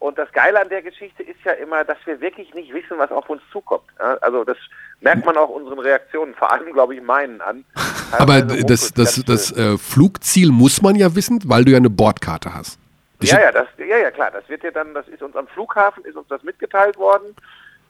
Und 0.02 0.18
das 0.18 0.32
Geile 0.32 0.60
an 0.60 0.70
der 0.70 0.82
Geschichte 0.82 1.22
ist 1.22 1.38
ja 1.46 1.52
immer, 1.52 1.84
dass 1.84 1.98
wir 2.06 2.20
wirklich 2.22 2.52
nicht 2.56 2.74
wissen, 2.74 2.98
was 2.98 3.12
auf 3.12 3.30
uns 3.30 3.44
zukommt. 3.52 3.84
Also 4.22 4.44
das 4.44 4.58
merkt 5.00 5.28
man 5.28 5.38
auch 5.38 5.50
unseren 5.50 5.78
Reaktionen, 5.78 6.34
vor 6.34 6.52
allem, 6.52 6.74
glaube 6.74 6.96
ich, 6.96 7.04
meinen 7.04 7.40
an. 7.40 7.64
Aber 8.18 8.40
Teilweise 8.40 8.66
das, 8.66 8.92
das, 8.94 9.24
das 9.24 9.50
schön. 9.50 9.76
äh, 9.76 9.78
Flugziel 9.78 10.50
muss 10.50 10.82
man 10.82 10.96
ja 10.96 11.14
wissen, 11.16 11.40
weil 11.46 11.66
du 11.66 11.72
ja 11.74 11.78
eine 11.78 11.92
Bordkarte 11.92 12.52
hast. 12.52 12.80
Ja, 13.22 13.40
ja, 13.42 13.52
das, 13.52 13.68
ja, 13.78 13.98
ja, 13.98 14.10
klar. 14.10 14.32
Das 14.32 14.50
wird 14.50 14.64
ja 14.64 14.72
dann, 14.72 14.96
das 14.96 15.08
ist 15.08 15.22
uns 15.22 15.36
am 15.36 15.48
Flughafen, 15.50 16.04
ist 16.04 16.16
uns 16.16 16.28
das 16.30 16.42
mitgeteilt 16.42 16.98
worden. 16.98 17.36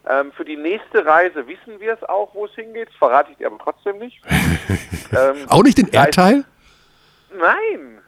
Ähm, 0.10 0.34
für 0.34 0.44
die 0.44 0.58
nächste 0.58 1.06
Reise 1.06 1.48
wissen 1.48 1.80
wir 1.80 1.94
es 1.94 2.04
auch, 2.04 2.36
wo 2.36 2.46
es 2.46 2.52
hingeht. 2.56 2.90
Das 2.90 2.96
verrate 2.98 3.32
ich 3.32 3.38
dir 3.38 3.48
aber 3.48 3.60
trotzdem 3.60 4.00
nicht. 4.00 4.22
ähm, 5.14 5.48
Auch 5.48 5.64
nicht 5.64 5.78
den 5.78 5.88
Erdteil? 5.88 6.44
Nein. 7.34 8.01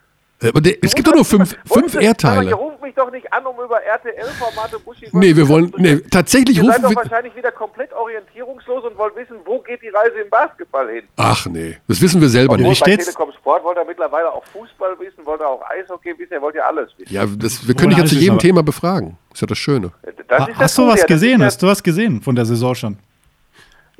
Äh, 0.43 0.77
es 0.81 0.93
gibt 0.95 1.07
doch 1.07 1.15
nur 1.15 1.25
fünf, 1.25 1.55
fünf 1.65 1.95
Ihr 1.95 2.01
Erdteile. 2.01 2.53
ruft 2.53 2.81
mich 2.81 2.93
doch 2.95 3.09
nicht 3.11 3.31
an, 3.31 3.45
um 3.45 3.55
über 3.63 3.81
RTL-Formate 3.81 4.79
Buschi. 4.79 5.07
Nee, 5.11 5.35
wir 5.35 5.47
wollen, 5.47 5.71
nee, 5.77 5.97
tatsächlich 6.11 6.57
Ihr 6.57 6.63
seid 6.65 6.75
rufen 6.77 6.83
doch 6.83 6.89
wir. 6.91 6.95
wahrscheinlich 6.97 7.35
wieder 7.35 7.51
komplett 7.51 7.91
orientierungslos 7.93 8.83
und 8.83 8.97
wollt 8.97 9.15
wissen, 9.15 9.37
wo 9.45 9.59
geht 9.59 9.81
die 9.81 9.89
Reise 9.89 10.19
im 10.23 10.29
Basketball 10.29 10.89
hin. 10.89 11.03
Ach 11.17 11.45
nee, 11.47 11.77
das 11.87 12.01
wissen 12.01 12.19
wir 12.21 12.29
selber 12.29 12.53
Obwohl 12.53 12.69
nicht. 12.69 12.81
bei 12.83 12.91
steht's? 12.91 13.05
Telekom 13.05 13.31
Sport 13.33 13.63
wollt 13.63 13.77
ihr 13.77 13.85
mittlerweile 13.85 14.31
auch 14.31 14.43
Fußball 14.45 14.99
wissen, 14.99 15.25
wollt 15.25 15.41
ihr 15.41 15.47
auch 15.47 15.61
Eishockey 15.69 16.17
wissen, 16.19 16.33
ihr 16.33 16.41
wollt 16.41 16.55
ja 16.55 16.63
alles 16.63 16.89
wissen. 16.97 17.13
Ja, 17.13 17.25
das, 17.25 17.67
wir 17.67 17.75
können 17.75 17.89
dich 17.91 17.99
ja 17.99 18.05
zu 18.05 18.15
jedem 18.15 18.33
aber- 18.33 18.41
Thema 18.41 18.63
befragen. 18.63 19.17
ist 19.33 19.41
ja 19.41 19.47
das 19.47 19.57
Schöne. 19.57 19.91
Das 20.27 20.39
Ha- 20.39 20.45
ist 20.45 20.49
das 20.55 20.59
Hast 20.59 20.77
du 20.77 20.87
was 20.87 20.95
ja, 20.95 21.01
das 21.01 21.07
gesehen? 21.07 21.39
ja- 21.39 21.45
Hast 21.47 21.61
du 21.61 21.67
was 21.67 21.81
gesehen 21.83 22.21
von 22.21 22.35
der 22.35 22.45
Saison 22.45 22.75
schon? 22.75 22.97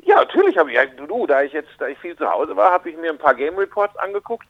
Ja, 0.06 0.16
natürlich 0.16 0.56
habe 0.58 0.68
ich, 0.70 0.76
ja, 0.76 0.84
du, 0.86 1.26
da 1.26 1.42
ich 1.42 1.52
jetzt, 1.52 1.70
da 1.78 1.88
ich 1.88 1.98
viel 1.98 2.14
zu 2.16 2.26
Hause 2.30 2.54
war, 2.56 2.70
habe 2.72 2.90
ich 2.90 2.96
mir 2.98 3.10
ein 3.10 3.16
paar 3.18 3.34
Game 3.34 3.56
Reports 3.56 3.96
angeguckt, 3.96 4.46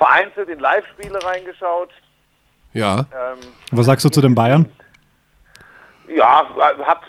vereinzelt 0.00 0.48
in 0.48 0.58
Live-Spiele 0.58 1.22
reingeschaut. 1.22 1.90
Ja. 2.72 3.00
Ähm, 3.00 3.38
Was 3.70 3.86
sagst 3.86 4.04
du 4.04 4.08
zu 4.08 4.22
den 4.22 4.34
Bayern? 4.34 4.66
Ja, 6.08 6.48
hab, 6.56 7.04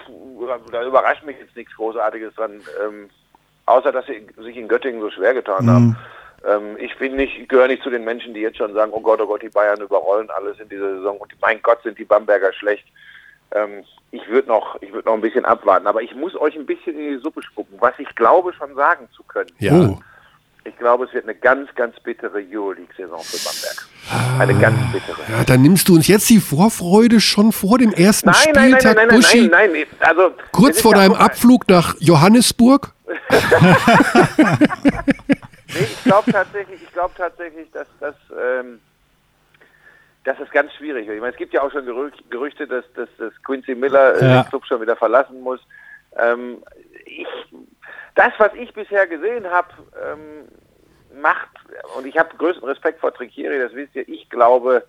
da 0.71 0.83
überrascht 0.83 1.23
mich 1.23 1.37
jetzt 1.39 1.55
nichts 1.55 1.73
Großartiges 1.75 2.35
dran. 2.35 2.61
Ähm, 2.83 3.09
außer, 3.65 3.91
dass 3.91 4.05
sie 4.07 4.27
sich 4.43 4.57
in 4.57 4.67
Göttingen 4.67 4.99
so 4.99 5.09
schwer 5.09 5.33
getan 5.33 5.69
haben. 5.69 5.97
Ähm, 6.45 6.75
ich 6.79 6.97
bin 6.97 7.15
nicht, 7.15 7.39
ich 7.39 7.47
gehöre 7.47 7.67
nicht 7.67 7.83
zu 7.83 7.89
den 7.89 8.03
Menschen, 8.03 8.33
die 8.33 8.41
jetzt 8.41 8.57
schon 8.57 8.73
sagen, 8.73 8.91
oh 8.93 8.99
Gott, 8.99 9.21
oh 9.21 9.27
Gott, 9.27 9.41
die 9.41 9.49
Bayern 9.49 9.79
überrollen 9.79 10.29
alles 10.31 10.59
in 10.59 10.67
dieser 10.67 10.95
Saison 10.95 11.17
und 11.17 11.33
mein 11.39 11.61
Gott, 11.61 11.81
sind 11.83 11.97
die 11.97 12.05
Bamberger 12.05 12.51
schlecht. 12.51 12.85
Ähm, 13.53 13.83
ich 14.11 14.27
würde 14.27 14.49
noch, 14.49 14.81
ich 14.81 14.91
würde 14.91 15.07
noch 15.07 15.15
ein 15.15 15.21
bisschen 15.21 15.45
abwarten, 15.45 15.87
aber 15.87 16.01
ich 16.01 16.13
muss 16.15 16.35
euch 16.35 16.55
ein 16.55 16.65
bisschen 16.65 16.97
in 16.97 17.15
die 17.15 17.21
Suppe 17.21 17.41
spucken, 17.43 17.77
was 17.79 17.93
ich 17.99 18.13
glaube 18.15 18.53
schon 18.53 18.75
sagen 18.75 19.07
zu 19.15 19.23
können. 19.23 19.51
Ja. 19.59 19.73
Oh. 19.73 19.99
Ich 20.63 20.77
glaube, 20.77 21.05
es 21.05 21.13
wird 21.13 21.23
eine 21.23 21.33
ganz, 21.35 21.73
ganz 21.75 21.99
bittere 22.01 22.37
Euroleague-Saison 22.51 23.19
für 23.23 23.37
Bamberg. 23.37 23.87
Eine 24.39 24.59
ganz 24.59 24.77
bittere. 24.91 25.17
Ja, 25.31 25.43
dann 25.43 25.61
nimmst 25.63 25.87
du 25.89 25.95
uns 25.95 26.07
jetzt 26.07 26.29
die 26.29 26.39
Vorfreude 26.39 27.19
schon 27.19 27.51
vor 27.51 27.77
dem 27.79 27.91
ersten 27.93 28.29
Nein, 28.29 28.37
nein, 28.45 28.53
nein, 28.53 28.63
Spieltag, 28.79 28.95
nein, 28.95 29.07
nein, 29.07 29.15
Buschi. 29.15 29.47
nein, 29.47 29.71
nein, 29.73 29.85
also 29.99 30.27
es 30.27 30.51
Kurz 30.51 30.81
vor 30.81 30.93
deinem 30.93 31.13
Abflug 31.13 31.67
nach 31.67 31.95
Johannesburg. 31.99 32.93
Nee, 35.73 35.83
ich 35.83 36.03
glaube 36.03 36.29
tatsächlich, 36.31 36.81
ich 36.83 36.91
glaube 36.91 37.13
tatsächlich, 37.15 37.71
dass 37.71 37.87
das, 38.01 38.15
ähm, 38.37 38.81
dass 40.25 40.37
es 40.39 40.51
ganz 40.51 40.73
schwierig 40.73 41.07
wird. 41.07 41.15
Ich 41.15 41.21
meine, 41.21 41.31
es 41.31 41.37
gibt 41.37 41.53
ja 41.53 41.61
auch 41.61 41.71
schon 41.71 41.85
Gerü 41.85 42.11
Gerüchte, 42.29 42.67
dass, 42.67 42.83
dass, 42.93 43.07
dass 43.17 43.31
Quincy 43.43 43.75
Miller 43.75 44.15
äh, 44.21 44.25
Ja. 44.25 44.43
den 44.43 44.49
Club 44.49 44.65
schon 44.65 44.81
wieder 44.81 44.97
verlassen 44.97 45.39
muss. 45.39 45.61
Ähm, 46.17 46.57
ich, 47.05 47.25
das, 48.15 48.31
was 48.37 48.53
ich 48.55 48.73
bisher 48.73 49.07
gesehen 49.07 49.49
habe, 49.49 49.69
ähm, 50.03 50.47
macht, 51.21 51.49
und 51.97 52.05
ich 52.07 52.17
habe 52.17 52.35
größten 52.37 52.67
Respekt 52.67 52.99
vor 52.99 53.13
Trinkieri, 53.13 53.59
das 53.59 53.73
wisst 53.73 53.95
ihr, 53.95 54.07
ich 54.07 54.29
glaube, 54.29 54.85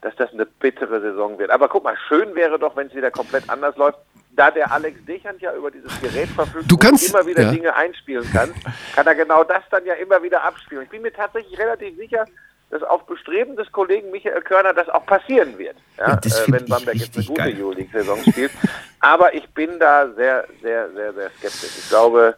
dass 0.00 0.16
das 0.16 0.32
eine 0.32 0.46
bittere 0.46 1.00
Saison 1.00 1.38
wird. 1.38 1.50
Aber 1.50 1.68
guck 1.68 1.84
mal, 1.84 1.96
schön 2.08 2.34
wäre 2.34 2.58
doch, 2.58 2.74
wenn 2.74 2.86
es 2.86 2.94
wieder 2.94 3.10
komplett 3.10 3.48
anders 3.48 3.76
läuft. 3.76 3.98
Da 4.32 4.50
der 4.50 4.72
Alex 4.72 5.04
Dechand 5.04 5.42
ja 5.42 5.54
über 5.54 5.70
dieses 5.70 6.00
Gerät 6.00 6.28
verfügt 6.28 6.70
Du 6.70 6.76
und 6.76 6.82
kannst- 6.82 7.10
immer 7.10 7.26
wieder 7.26 7.42
ja. 7.42 7.50
Dinge 7.50 7.74
einspielen 7.74 8.28
kann, 8.32 8.54
kann 8.94 9.06
er 9.06 9.14
genau 9.14 9.44
das 9.44 9.62
dann 9.70 9.84
ja 9.84 9.94
immer 9.94 10.22
wieder 10.22 10.42
abspielen. 10.42 10.84
Ich 10.84 10.88
bin 10.88 11.02
mir 11.02 11.12
tatsächlich 11.12 11.58
relativ 11.58 11.96
sicher, 11.96 12.24
dass 12.70 12.82
auf 12.84 13.04
Bestreben 13.06 13.56
des 13.56 13.70
Kollegen 13.72 14.10
Michael 14.12 14.40
Körner 14.42 14.72
das 14.72 14.88
auch 14.88 15.04
passieren 15.04 15.58
wird, 15.58 15.76
ja, 15.98 16.14
äh, 16.14 16.20
wenn 16.46 16.64
Bamberg 16.66 16.94
jetzt 16.94 17.16
eine 17.16 17.26
gute. 17.26 17.42
Euroleague-Saison 17.42 18.22
spielt. 18.30 18.52
Aber 19.00 19.34
ich 19.34 19.46
bin 19.50 19.78
da 19.80 20.08
sehr, 20.12 20.46
sehr, 20.62 20.90
sehr, 20.92 21.12
sehr 21.12 21.30
skeptisch. 21.30 21.78
Ich 21.78 21.88
glaube, 21.88 22.36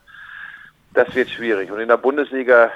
das 0.95 1.15
wird 1.15 1.31
schwierig. 1.31 1.71
Und 1.71 1.81
in 1.81 1.89
der 1.89 1.97
Bundesliga, 1.97 2.71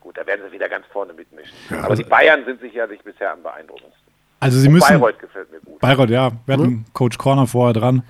gut, 0.00 0.16
da 0.16 0.26
werden 0.26 0.42
sie 0.46 0.52
wieder 0.52 0.68
ganz 0.68 0.86
vorne 0.92 1.12
mitmischen. 1.12 1.54
Aber 1.82 1.94
die 1.96 2.04
Bayern 2.04 2.44
sind 2.44 2.60
sicherlich 2.60 3.00
bisher 3.02 3.32
am 3.32 3.42
beeindruckendsten. 3.42 4.00
Also 4.40 4.58
sie 4.58 4.68
müssen. 4.68 4.88
Bayreuth 4.88 5.18
gefällt 5.18 5.50
mir 5.52 5.60
gut. 5.60 5.78
Bayreuth, 5.80 6.10
ja. 6.10 6.30
Wir 6.46 6.54
hatten 6.54 6.86
Coach 6.94 7.18
Corner 7.18 7.46
vorher 7.46 7.74
dran, 7.74 8.02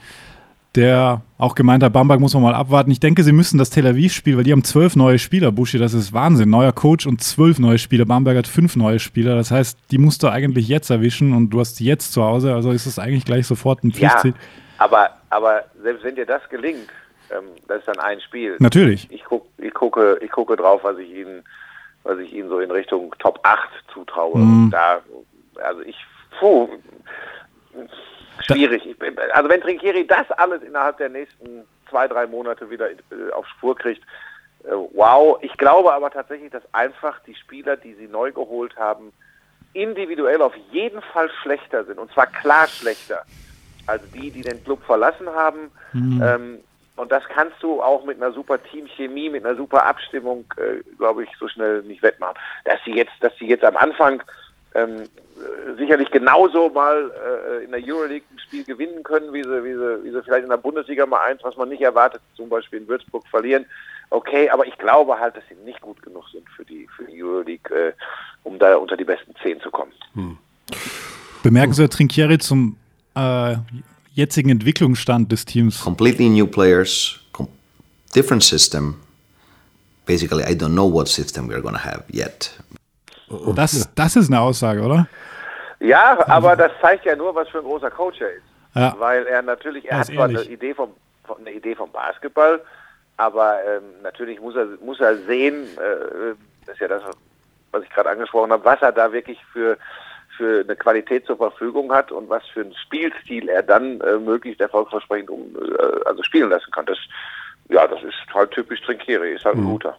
der 0.76 1.22
auch 1.38 1.56
gemeint 1.56 1.82
hat, 1.82 1.92
Bamberg 1.92 2.20
muss 2.20 2.34
man 2.34 2.44
mal 2.44 2.54
abwarten. 2.54 2.92
Ich 2.92 3.00
denke, 3.00 3.24
sie 3.24 3.32
müssen 3.32 3.58
das 3.58 3.70
Tel 3.70 3.84
Aviv-Spiel, 3.88 4.36
weil 4.36 4.44
die 4.44 4.52
haben 4.52 4.62
zwölf 4.62 4.94
neue 4.94 5.18
Spieler, 5.18 5.50
Buschi, 5.50 5.78
das 5.78 5.92
ist 5.92 6.12
Wahnsinn. 6.12 6.48
Neuer 6.48 6.70
Coach 6.72 7.06
und 7.08 7.20
zwölf 7.20 7.58
neue 7.58 7.78
Spieler. 7.78 8.04
Bamberg 8.04 8.36
hat 8.38 8.46
fünf 8.46 8.76
neue 8.76 9.00
Spieler. 9.00 9.34
Das 9.34 9.50
heißt, 9.50 9.76
die 9.90 9.98
musst 9.98 10.22
du 10.22 10.28
eigentlich 10.28 10.68
jetzt 10.68 10.90
erwischen 10.90 11.32
und 11.32 11.50
du 11.50 11.58
hast 11.58 11.80
die 11.80 11.84
jetzt 11.86 12.12
zu 12.12 12.22
Hause. 12.22 12.54
Also 12.54 12.70
ist 12.70 12.86
es 12.86 13.00
eigentlich 13.00 13.24
gleich 13.24 13.48
sofort 13.48 13.82
ein 13.82 13.90
Ja, 13.90 14.10
Pflichtsieg. 14.10 14.34
aber, 14.78 15.10
aber 15.30 15.64
selbst 15.82 16.04
wenn 16.04 16.14
dir 16.14 16.26
das 16.26 16.48
gelingt, 16.48 16.88
ähm, 17.30 17.48
das 17.68 17.80
ist 17.80 17.88
dann 17.88 17.98
ein 17.98 18.20
Spiel. 18.20 18.56
Natürlich. 18.58 19.10
Ich, 19.10 19.24
guck, 19.24 19.46
ich, 19.58 19.72
gucke, 19.74 20.18
ich 20.20 20.30
gucke 20.30 20.56
drauf, 20.56 20.84
was 20.84 20.98
ich 20.98 21.10
ihnen, 21.10 21.44
was 22.02 22.18
ich 22.18 22.32
ihnen 22.32 22.48
so 22.48 22.60
in 22.60 22.70
Richtung 22.70 23.14
Top 23.18 23.40
8 23.42 23.68
zutraue. 23.92 24.38
Mhm. 24.38 24.70
Da, 24.70 25.00
also 25.62 25.82
ich, 25.82 25.96
puh, 26.38 26.68
schwierig. 28.46 28.86
Ich, 28.86 28.96
also 29.34 29.48
wenn 29.48 29.60
Trinkieri 29.60 30.06
das 30.06 30.30
alles 30.32 30.62
innerhalb 30.62 30.98
der 30.98 31.08
nächsten 31.08 31.64
zwei, 31.88 32.08
drei 32.08 32.26
Monate 32.26 32.70
wieder 32.70 32.90
äh, 32.90 33.32
auf 33.32 33.46
Spur 33.48 33.76
kriegt, 33.76 34.02
äh, 34.64 34.70
wow. 34.94 35.38
Ich 35.42 35.56
glaube 35.56 35.92
aber 35.92 36.10
tatsächlich, 36.10 36.50
dass 36.50 36.62
einfach 36.72 37.20
die 37.26 37.34
Spieler, 37.34 37.76
die 37.76 37.94
sie 37.94 38.06
neu 38.06 38.32
geholt 38.32 38.76
haben, 38.76 39.12
individuell 39.72 40.42
auf 40.42 40.54
jeden 40.72 41.00
Fall 41.00 41.30
schlechter 41.42 41.84
sind. 41.84 41.98
Und 41.98 42.12
zwar 42.12 42.26
klar 42.26 42.66
schlechter 42.66 43.24
als 43.86 44.02
die, 44.12 44.30
die 44.30 44.42
den 44.42 44.62
Club 44.64 44.82
verlassen 44.84 45.28
haben. 45.28 45.70
Ähm, 46.22 46.60
und 47.00 47.10
das 47.10 47.22
kannst 47.28 47.62
du 47.62 47.82
auch 47.82 48.04
mit 48.04 48.22
einer 48.22 48.32
super 48.32 48.62
Teamchemie, 48.62 49.30
mit 49.30 49.44
einer 49.44 49.56
super 49.56 49.86
Abstimmung, 49.86 50.44
äh, 50.58 50.82
glaube 50.98 51.24
ich, 51.24 51.30
so 51.38 51.48
schnell 51.48 51.82
nicht 51.82 52.02
wettmachen. 52.02 52.36
Dass 52.64 52.78
sie 52.84 52.92
jetzt, 52.92 53.12
dass 53.20 53.32
sie 53.38 53.46
jetzt 53.46 53.64
am 53.64 53.76
Anfang 53.76 54.22
ähm, 54.74 55.02
äh, 55.02 55.76
sicherlich 55.78 56.10
genauso 56.10 56.68
mal 56.68 57.10
äh, 57.10 57.64
in 57.64 57.70
der 57.70 57.80
Euroleague 57.82 58.26
ein 58.30 58.38
Spiel 58.38 58.64
gewinnen 58.64 59.02
können, 59.02 59.32
wie 59.32 59.42
sie, 59.42 59.64
wie, 59.64 59.72
sie, 59.72 60.04
wie 60.04 60.10
sie 60.10 60.22
vielleicht 60.22 60.44
in 60.44 60.50
der 60.50 60.58
Bundesliga 60.58 61.06
mal 61.06 61.24
eins, 61.24 61.42
was 61.42 61.56
man 61.56 61.70
nicht 61.70 61.80
erwartet, 61.80 62.20
zum 62.36 62.50
Beispiel 62.50 62.80
in 62.80 62.88
Würzburg 62.88 63.26
verlieren. 63.28 63.64
Okay, 64.10 64.50
aber 64.50 64.66
ich 64.66 64.76
glaube 64.76 65.18
halt, 65.18 65.36
dass 65.36 65.44
sie 65.48 65.54
nicht 65.64 65.80
gut 65.80 66.02
genug 66.02 66.28
sind 66.28 66.48
für 66.50 66.66
die, 66.66 66.86
für 66.96 67.04
die 67.04 67.22
Euroleague, 67.22 67.74
äh, 67.74 67.92
um 68.42 68.58
da 68.58 68.76
unter 68.76 68.96
die 68.96 69.04
besten 69.04 69.34
zehn 69.42 69.58
zu 69.60 69.70
kommen. 69.70 69.92
Bemerkenswert 71.42 71.94
Trinkieri 71.94 72.38
zum 72.38 72.76
äh, 73.14 73.56
jetzigen 74.20 74.50
Entwicklungsstand 74.50 75.32
des 75.32 75.44
Teams. 75.44 75.80
Completely 75.82 76.28
new 76.28 76.46
players, 76.46 77.18
com- 77.32 77.48
different 78.14 78.42
system. 78.44 78.94
Basically, 80.06 80.42
I 80.44 80.54
don't 80.54 80.72
know 80.74 80.88
what 80.92 81.08
system 81.08 81.48
we're 81.48 81.60
going 81.62 81.74
to 81.74 81.82
have 81.84 82.04
yet. 82.12 82.52
Das, 83.54 83.88
das 83.94 84.16
ist 84.16 84.28
eine 84.28 84.40
Aussage, 84.40 84.80
oder? 84.82 85.06
Ja, 85.78 86.18
aber 86.28 86.56
das 86.56 86.72
zeigt 86.80 87.04
ja 87.04 87.14
nur, 87.16 87.34
was 87.34 87.48
für 87.48 87.58
ein 87.58 87.64
großer 87.64 87.90
Coach 87.90 88.20
er 88.20 88.30
ist. 88.32 88.42
Ja. 88.74 88.94
Weil 88.98 89.26
er 89.26 89.42
natürlich, 89.42 89.84
er 89.90 89.98
hat 90.00 90.06
zwar 90.06 90.26
eine. 90.28 90.42
Idee 90.42 90.74
vom, 90.74 90.90
von- 91.24 91.38
eine 91.38 91.52
Idee 91.52 91.74
vom 91.74 91.90
Basketball, 91.90 92.60
aber 93.16 93.58
ähm, 93.66 93.82
natürlich 94.02 94.40
muss 94.40 94.54
er, 94.56 94.66
muss 94.84 95.00
er 95.00 95.16
sehen, 95.26 95.64
äh, 95.76 96.34
das 96.66 96.74
ist 96.74 96.80
ja 96.80 96.88
das, 96.88 97.02
was 97.70 97.82
ich 97.84 97.90
gerade 97.90 98.10
angesprochen 98.10 98.50
habe, 98.52 98.64
was 98.64 98.80
er 98.82 98.92
da 98.92 99.12
wirklich 99.12 99.38
für, 99.52 99.76
für 100.40 100.64
eine 100.64 100.74
Qualität 100.74 101.26
zur 101.26 101.36
Verfügung 101.36 101.92
hat 101.92 102.10
und 102.10 102.30
was 102.30 102.42
für 102.54 102.62
einen 102.62 102.74
Spielstil 102.74 103.48
er 103.50 103.62
dann 103.62 104.00
äh, 104.00 104.18
möglichst 104.18 104.60
erfolgsversprechend 104.60 105.28
um, 105.28 105.42
äh, 105.54 106.04
also 106.06 106.22
spielen 106.22 106.48
lassen 106.48 106.70
kann. 106.72 106.86
Das, 106.86 106.96
ja, 107.68 107.86
das 107.86 108.02
ist 108.02 108.14
halt 108.34 108.50
typisch 108.52 108.80
Trinkieri, 108.80 109.34
ist 109.34 109.44
halt 109.44 109.56
ein 109.56 109.64
guter. 109.64 109.98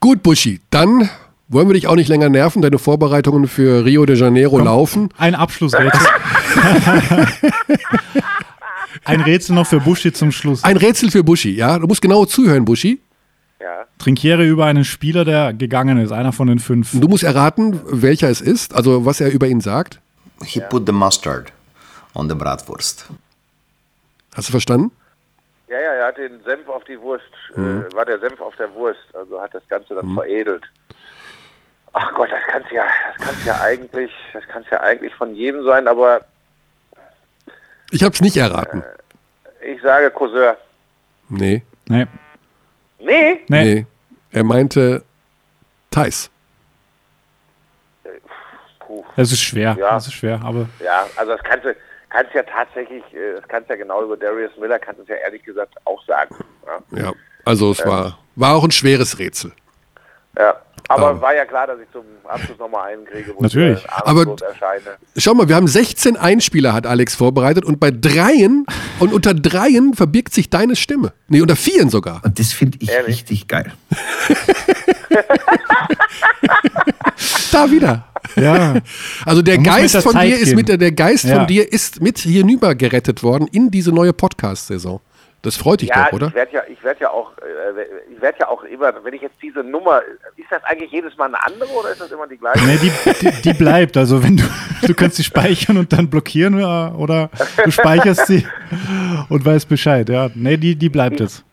Gut, 0.00 0.22
Buschi, 0.24 0.60
dann 0.70 1.08
wollen 1.46 1.68
wir 1.68 1.74
dich 1.74 1.86
auch 1.86 1.94
nicht 1.94 2.08
länger 2.08 2.28
nerven. 2.28 2.60
Deine 2.60 2.78
Vorbereitungen 2.78 3.46
für 3.46 3.84
Rio 3.84 4.04
de 4.04 4.16
Janeiro 4.16 4.58
laufen. 4.58 5.10
Ein 5.16 5.36
Abschlussrätsel. 5.36 6.08
Ein 9.04 9.20
Rätsel 9.20 9.54
noch 9.54 9.66
für 9.66 9.80
Buschi 9.80 10.12
zum 10.12 10.32
Schluss. 10.32 10.64
Ein 10.64 10.76
Rätsel 10.76 11.10
für 11.10 11.22
Buschi, 11.22 11.50
ja? 11.50 11.78
Du 11.78 11.86
musst 11.86 12.02
genau 12.02 12.24
zuhören, 12.24 12.64
Buschi. 12.64 13.00
Trinkiere 13.98 14.44
über 14.44 14.66
einen 14.66 14.84
Spieler, 14.84 15.24
der 15.24 15.52
gegangen 15.54 15.98
ist, 15.98 16.12
einer 16.12 16.32
von 16.32 16.48
den 16.48 16.58
fünf. 16.58 16.90
Du 16.92 17.08
musst 17.08 17.22
erraten, 17.24 17.80
welcher 17.84 18.28
es 18.28 18.40
ist, 18.40 18.74
also 18.74 19.06
was 19.06 19.20
er 19.20 19.30
über 19.30 19.46
ihn 19.46 19.60
sagt. 19.60 20.00
He 20.44 20.60
put 20.68 20.86
the 20.86 20.92
mustard 20.92 21.52
on 22.14 22.28
the 22.28 22.34
bratwurst. 22.34 23.06
Hast 24.34 24.48
du 24.48 24.50
verstanden? 24.52 24.90
Ja, 25.68 25.80
ja, 25.80 25.92
er 25.94 26.06
hat 26.08 26.18
den 26.18 26.42
Senf 26.44 26.68
auf 26.68 26.84
die 26.84 27.00
Wurst, 27.00 27.24
Mhm. 27.56 27.84
äh, 27.90 27.94
war 27.94 28.04
der 28.04 28.18
Senf 28.18 28.40
auf 28.40 28.54
der 28.56 28.72
Wurst, 28.74 29.00
also 29.14 29.40
hat 29.40 29.54
das 29.54 29.66
Ganze 29.68 29.94
dann 29.94 30.12
veredelt. 30.14 30.64
Ach 31.92 32.12
Gott, 32.14 32.28
das 32.30 32.40
kann's 32.48 32.66
ja, 32.72 32.84
das 33.16 33.26
kann's 33.26 33.44
ja 33.44 33.60
eigentlich, 33.60 34.10
das 34.32 34.42
kann's 34.48 34.66
ja 34.70 34.80
eigentlich 34.80 35.14
von 35.14 35.34
jedem 35.34 35.64
sein, 35.64 35.86
aber 35.88 36.22
Ich 37.92 38.02
habe 38.02 38.12
es 38.12 38.20
nicht 38.20 38.36
erraten. 38.36 38.82
ich 39.64 39.80
sage 39.82 40.10
Cousin. 40.10 40.54
Nee, 41.28 41.62
Nee. 41.88 42.06
Nee, 43.04 43.40
Nee. 43.48 43.64
nee. 43.74 43.86
Er 44.32 44.44
meinte 44.44 45.02
Thais. 45.90 46.30
Das 49.16 49.32
ist 49.32 49.40
schwer. 49.42 49.76
Ja. 49.78 49.90
Das 49.94 50.06
ist 50.08 50.14
schwer, 50.14 50.40
aber 50.44 50.68
ja, 50.84 51.06
also 51.16 51.32
das 51.32 51.42
kannst 51.42 51.64
du, 51.64 51.74
kannst 52.10 52.34
ja 52.34 52.42
tatsächlich, 52.42 53.02
äh, 53.14 53.34
das 53.40 53.48
kannst 53.48 53.70
ja 53.70 53.76
genau 53.76 54.02
über 54.04 54.16
Darius 54.16 54.50
Miller, 54.58 54.78
kannst 54.78 54.98
du 54.98 55.02
es 55.04 55.08
ja 55.08 55.16
ehrlich 55.16 55.42
gesagt 55.42 55.74
auch 55.84 56.04
sagen. 56.04 56.34
Ja, 56.92 56.98
Ja, 57.04 57.12
also 57.44 57.70
es 57.70 57.84
war, 57.86 58.18
war 58.36 58.54
auch 58.56 58.64
ein 58.64 58.70
schweres 58.70 59.18
Rätsel. 59.18 59.52
Ja. 60.38 60.54
aber 60.88 61.08
Aber- 61.08 61.20
war 61.20 61.34
ja 61.34 61.44
klar, 61.44 61.66
dass 61.66 61.78
ich 61.80 61.90
zum 61.92 62.02
Abschluss 62.28 62.58
nochmal 62.58 62.92
einen 62.92 63.04
kriege, 63.04 63.32
wo 63.36 63.42
Natürlich. 63.42 63.78
ich 63.78 63.84
äh, 63.84 63.88
Aber- 64.04 64.22
erscheine. 64.22 64.96
Schau 65.16 65.34
mal, 65.34 65.48
wir 65.48 65.56
haben 65.56 65.68
16 65.68 66.16
Einspieler, 66.16 66.72
hat 66.72 66.86
Alex 66.86 67.14
vorbereitet 67.14 67.64
und 67.64 67.80
bei 67.80 67.90
dreien 67.90 68.66
und 69.00 69.12
unter 69.12 69.34
dreien 69.34 69.94
verbirgt 69.94 70.34
sich 70.34 70.50
deine 70.50 70.76
Stimme. 70.76 71.12
Nee, 71.28 71.40
unter 71.40 71.56
vieren 71.56 71.90
sogar. 71.90 72.22
Und 72.24 72.38
das 72.38 72.52
finde 72.52 72.78
ich 72.80 72.90
Ehrlich? 72.90 73.08
richtig 73.20 73.48
geil. 73.48 73.72
Da 77.52 77.70
wieder. 77.70 78.04
ja. 78.36 78.74
Also 79.24 79.42
der 79.42 79.56
Man 79.56 79.64
Geist 79.64 79.96
von 79.98 80.12
Zeit 80.12 80.28
dir 80.28 80.36
ist 80.38 80.46
gehen. 80.46 80.56
mit 80.56 80.68
der, 80.68 80.76
der 80.76 80.92
Geist 80.92 81.24
Ja. 81.24 81.36
von 81.36 81.46
dir 81.46 81.70
ist 81.72 82.00
mit 82.00 82.18
hinüber 82.18 82.74
gerettet 82.74 83.22
worden 83.22 83.46
in 83.52 83.70
diese 83.70 83.92
neue 83.92 84.12
Podcast-Saison. 84.12 85.00
Das 85.44 85.56
freut 85.56 85.82
dich 85.82 85.90
Ja, 85.90 86.06
doch, 86.06 86.12
oder? 86.14 86.26
ich 86.28 86.34
werde 86.34 86.52
ja, 86.52 86.62
ich 86.68 86.82
werde 86.82 87.00
ja 87.02 87.10
auch, 87.10 87.30
äh, 87.38 88.12
ich 88.14 88.20
werde 88.20 88.38
ja 88.40 88.48
auch 88.48 88.64
immer, 88.64 88.92
wenn 89.04 89.14
ich 89.14 89.22
jetzt 89.22 89.36
diese 89.42 89.60
Nummer, 89.62 90.00
ist 90.36 90.50
das 90.50 90.64
eigentlich 90.64 90.90
jedes 90.90 91.16
Mal 91.16 91.26
eine 91.26 91.42
andere 91.44 91.70
oder 91.70 91.90
ist 91.90 92.00
das 92.00 92.10
immer 92.10 92.26
die 92.26 92.38
gleiche? 92.38 92.64
Nee, 92.64 92.78
die, 92.78 92.90
die, 93.30 93.42
die 93.42 93.52
bleibt. 93.52 93.96
Also 93.96 94.22
wenn 94.24 94.38
du, 94.38 94.44
du 94.86 94.94
kannst 94.94 95.16
sie 95.16 95.24
speichern 95.24 95.76
und 95.76 95.92
dann 95.92 96.08
blockieren 96.08 96.54
oder, 96.56 96.94
oder 96.98 97.30
du 97.64 97.70
speicherst 97.70 98.26
sie 98.26 98.46
und 99.28 99.44
weißt 99.44 99.68
Bescheid. 99.68 100.08
Ja, 100.08 100.30
nee, 100.34 100.56
die, 100.56 100.74
die 100.74 100.88
bleibt 100.88 101.20
jetzt. 101.20 101.44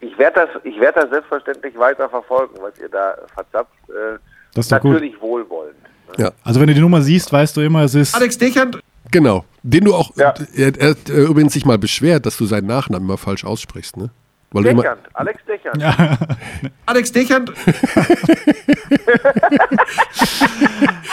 Ich 0.00 0.16
werde 0.16 0.46
das, 0.46 0.64
ich 0.64 0.78
werde 0.80 1.00
das 1.00 1.10
selbstverständlich 1.10 1.76
weiter 1.78 2.08
verfolgen, 2.08 2.54
was 2.62 2.78
ihr 2.80 2.88
da 2.88 3.16
verzapft. 3.34 3.72
Äh, 3.88 4.18
Das 4.54 4.66
ist 4.66 4.72
doch 4.72 4.80
gut. 4.80 4.92
natürlich 4.92 5.20
wohlwollend. 5.20 5.74
Ja, 6.18 6.30
Also 6.44 6.60
wenn 6.60 6.66
du 6.68 6.74
die 6.74 6.80
Nummer 6.80 7.02
siehst, 7.02 7.32
weißt 7.32 7.56
du 7.56 7.60
immer, 7.60 7.82
es 7.82 7.94
ist. 7.94 8.14
Alex 8.14 8.38
Dechert, 8.38 8.78
genau. 9.10 9.44
Den 9.62 9.84
du 9.84 9.94
auch, 9.94 10.10
Ja. 10.16 10.34
er, 10.56 10.76
er 10.78 10.90
hat 10.90 11.10
äh, 11.10 11.22
übrigens 11.24 11.52
sich 11.52 11.64
mal 11.66 11.78
beschwert, 11.78 12.24
dass 12.26 12.36
du 12.36 12.46
seinen 12.46 12.66
Nachnamen 12.66 13.06
immer 13.08 13.18
falsch 13.18 13.44
aussprichst, 13.44 13.96
ne? 13.96 14.10
Weil 14.52 14.64
du 14.64 14.70
immer, 14.70 14.82
Dechant, 14.82 15.00
Alex 15.14 15.40
Dechant. 15.46 15.82
Alex 16.86 17.12
Dechert, 17.12 17.52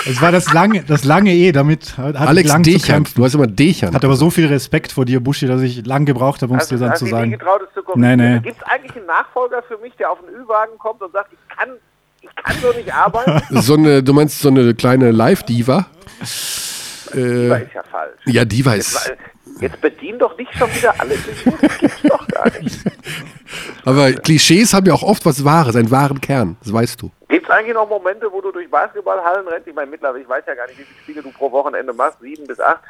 Es 0.05 0.21
war 0.21 0.31
das 0.31 0.51
lange, 0.53 0.83
das 0.83 1.03
lange 1.03 1.33
E, 1.33 1.51
damit 1.51 1.97
hat 1.97 2.15
Alex 2.15 2.49
lang 2.49 2.63
kämpfen. 2.63 3.13
du 3.15 3.25
hast 3.25 3.35
immer 3.35 3.47
Dechant. 3.47 3.93
Hat 3.93 4.05
aber 4.05 4.15
so 4.15 4.29
viel 4.29 4.47
Respekt 4.47 4.91
vor 4.91 5.05
dir, 5.05 5.19
Buschi, 5.19 5.45
dass 5.47 5.61
ich 5.61 5.85
lang 5.85 6.05
gebraucht 6.05 6.41
habe, 6.41 6.53
um 6.53 6.59
es 6.59 6.67
dir 6.67 6.77
dann 6.77 6.95
zu 6.95 7.05
sagen. 7.05 7.31
getraut, 7.31 7.61
es 7.67 7.73
zu 7.73 7.81
Nee, 7.99 8.15
nee. 8.15 8.39
Gibt 8.39 8.57
es 8.57 8.63
eigentlich 8.63 8.95
einen 8.95 9.05
Nachfolger 9.05 9.61
für 9.67 9.77
mich, 9.79 9.93
der 9.97 10.11
auf 10.11 10.19
den 10.19 10.29
Ü-Wagen 10.33 10.77
kommt 10.79 11.01
und 11.01 11.11
sagt, 11.11 11.31
ich 11.33 11.57
kann, 11.57 11.69
ich 12.21 12.29
kann 12.43 12.55
so 12.61 12.71
nicht 12.77 12.93
arbeiten? 12.93 13.41
so 13.61 13.73
eine, 13.75 14.01
du 14.03 14.13
meinst 14.13 14.39
so 14.39 14.49
eine 14.49 14.73
kleine 14.73 15.11
Live-Diva? 15.11 15.87
Äh, 17.13 17.63
ist 17.63 17.73
ja 17.73 17.83
falsch. 17.83 18.19
ja, 18.25 18.45
Diva 18.45 18.73
ist. 18.73 19.07
Weil- 19.09 19.17
Jetzt 19.59 19.81
bedien 19.81 20.19
doch 20.19 20.37
nicht 20.37 20.53
schon 20.55 20.69
wieder 20.75 20.93
alles. 20.99 21.17
Das 21.61 21.77
gibt's 21.79 22.01
doch 22.03 22.27
gar 22.27 22.45
nicht. 22.61 22.79
Aber 23.85 24.11
Klischees 24.11 24.73
haben 24.73 24.85
ja 24.85 24.93
auch 24.93 25.01
oft 25.01 25.25
was 25.25 25.43
Wahres, 25.43 25.75
einen 25.75 25.89
wahren 25.89 26.21
Kern, 26.21 26.57
das 26.63 26.71
weißt 26.71 27.01
du. 27.01 27.09
Gibt 27.27 27.45
es 27.45 27.49
eigentlich 27.49 27.73
noch 27.73 27.89
Momente, 27.89 28.27
wo 28.31 28.39
du 28.41 28.51
durch 28.51 28.69
Basketballhallen 28.69 29.47
rennst? 29.47 29.67
Ich 29.67 29.73
meine, 29.73 29.89
mittlerweile, 29.89 30.21
ich 30.21 30.29
weiß 30.29 30.43
ja 30.45 30.53
gar 30.53 30.67
nicht, 30.67 30.77
wie 30.77 30.83
viele 30.83 30.99
Spiele 31.01 31.21
du 31.23 31.31
pro 31.31 31.51
Wochenende 31.51 31.91
machst, 31.91 32.19
sieben 32.21 32.45
bis 32.45 32.59
acht. 32.59 32.81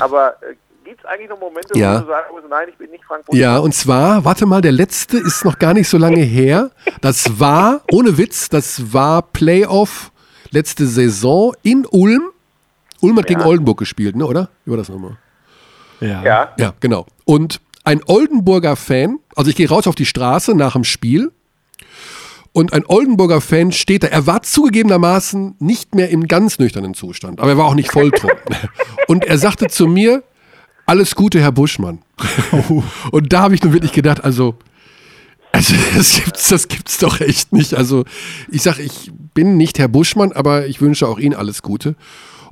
Aber 0.00 0.36
äh, 0.40 0.54
gibt 0.84 1.00
es 1.00 1.04
eigentlich 1.04 1.28
noch 1.28 1.38
Momente, 1.40 1.76
Ja. 1.78 1.96
wo 1.96 2.00
du 2.00 2.06
sagen 2.06 2.26
musst, 2.32 2.46
nein, 2.48 2.68
ich 2.70 2.76
bin 2.78 2.90
nicht 2.90 3.04
Frank 3.04 3.24
Ja, 3.32 3.58
und 3.58 3.74
zwar, 3.74 4.24
warte 4.24 4.46
mal, 4.46 4.62
der 4.62 4.72
letzte 4.72 5.18
ist 5.18 5.44
noch 5.44 5.58
gar 5.58 5.74
nicht 5.74 5.88
so 5.90 5.98
lange 5.98 6.20
her. 6.22 6.70
Das 7.02 7.38
war, 7.38 7.82
ohne 7.92 8.16
Witz, 8.16 8.48
das 8.48 8.94
war 8.94 9.20
Playoff 9.20 10.10
letzte 10.50 10.86
Saison 10.86 11.54
in 11.62 11.84
Ulm. 11.90 12.30
Ulm 13.04 13.18
hat 13.18 13.26
gegen 13.26 13.42
Oldenburg 13.42 13.78
gespielt, 13.78 14.16
ne, 14.16 14.26
oder? 14.26 14.50
Wie 14.64 14.70
war 14.70 14.78
das 14.78 14.88
nochmal? 14.88 15.16
Ja. 16.00 16.22
Ja, 16.22 16.52
Ja, 16.58 16.74
genau. 16.80 17.06
Und 17.24 17.60
ein 17.84 18.00
Oldenburger 18.06 18.76
Fan, 18.76 19.18
also 19.36 19.50
ich 19.50 19.56
gehe 19.56 19.68
raus 19.68 19.86
auf 19.86 19.94
die 19.94 20.06
Straße 20.06 20.54
nach 20.54 20.72
dem 20.72 20.84
Spiel 20.84 21.30
und 22.52 22.72
ein 22.72 22.84
Oldenburger 22.86 23.40
Fan 23.40 23.72
steht 23.72 24.04
da. 24.04 24.06
Er 24.06 24.26
war 24.26 24.42
zugegebenermaßen 24.42 25.56
nicht 25.58 25.94
mehr 25.94 26.08
im 26.10 26.28
ganz 26.28 26.58
nüchternen 26.58 26.94
Zustand, 26.94 27.40
aber 27.40 27.50
er 27.50 27.58
war 27.58 27.66
auch 27.66 27.74
nicht 27.74 27.90
volltrunken. 27.90 28.56
und 29.08 29.24
er 29.24 29.38
sagte 29.38 29.66
zu 29.66 29.86
mir, 29.86 30.22
alles 30.86 31.14
Gute, 31.14 31.40
Herr 31.40 31.52
Buschmann. 31.52 32.00
und 33.10 33.32
da 33.32 33.42
habe 33.42 33.54
ich 33.54 33.62
nun 33.62 33.72
wirklich 33.72 33.92
gedacht, 33.92 34.22
also, 34.22 34.54
also 35.52 35.74
das 35.96 36.14
gibt's, 36.14 36.48
das 36.48 36.68
gibt's 36.68 36.98
doch 36.98 37.20
echt 37.20 37.52
nicht. 37.52 37.74
Also 37.74 38.04
ich 38.48 38.62
sage, 38.62 38.82
ich 38.82 39.10
bin 39.34 39.56
nicht 39.56 39.78
Herr 39.78 39.88
Buschmann, 39.88 40.32
aber 40.32 40.66
ich 40.66 40.80
wünsche 40.80 41.08
auch 41.08 41.18
Ihnen 41.18 41.34
alles 41.34 41.60
Gute. 41.62 41.96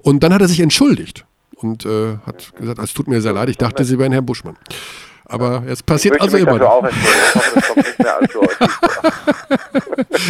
Und 0.02 0.22
dann 0.22 0.34
hat 0.34 0.40
er 0.40 0.48
sich 0.48 0.60
entschuldigt 0.60 1.24
und 1.56 1.86
äh, 1.86 2.16
hat 2.26 2.54
gesagt, 2.56 2.78
es 2.80 2.92
tut 2.92 3.08
mir 3.08 3.20
sehr 3.20 3.32
leid, 3.32 3.48
ich 3.48 3.56
dachte, 3.58 3.84
Sie 3.84 3.98
wären 3.98 4.12
Herr 4.12 4.22
Buschmann. 4.22 4.56
Aber 5.24 5.62
es 5.66 5.82
passiert 5.82 6.20
also 6.20 6.36
immer 6.36 6.60
hoffe. 6.60 6.90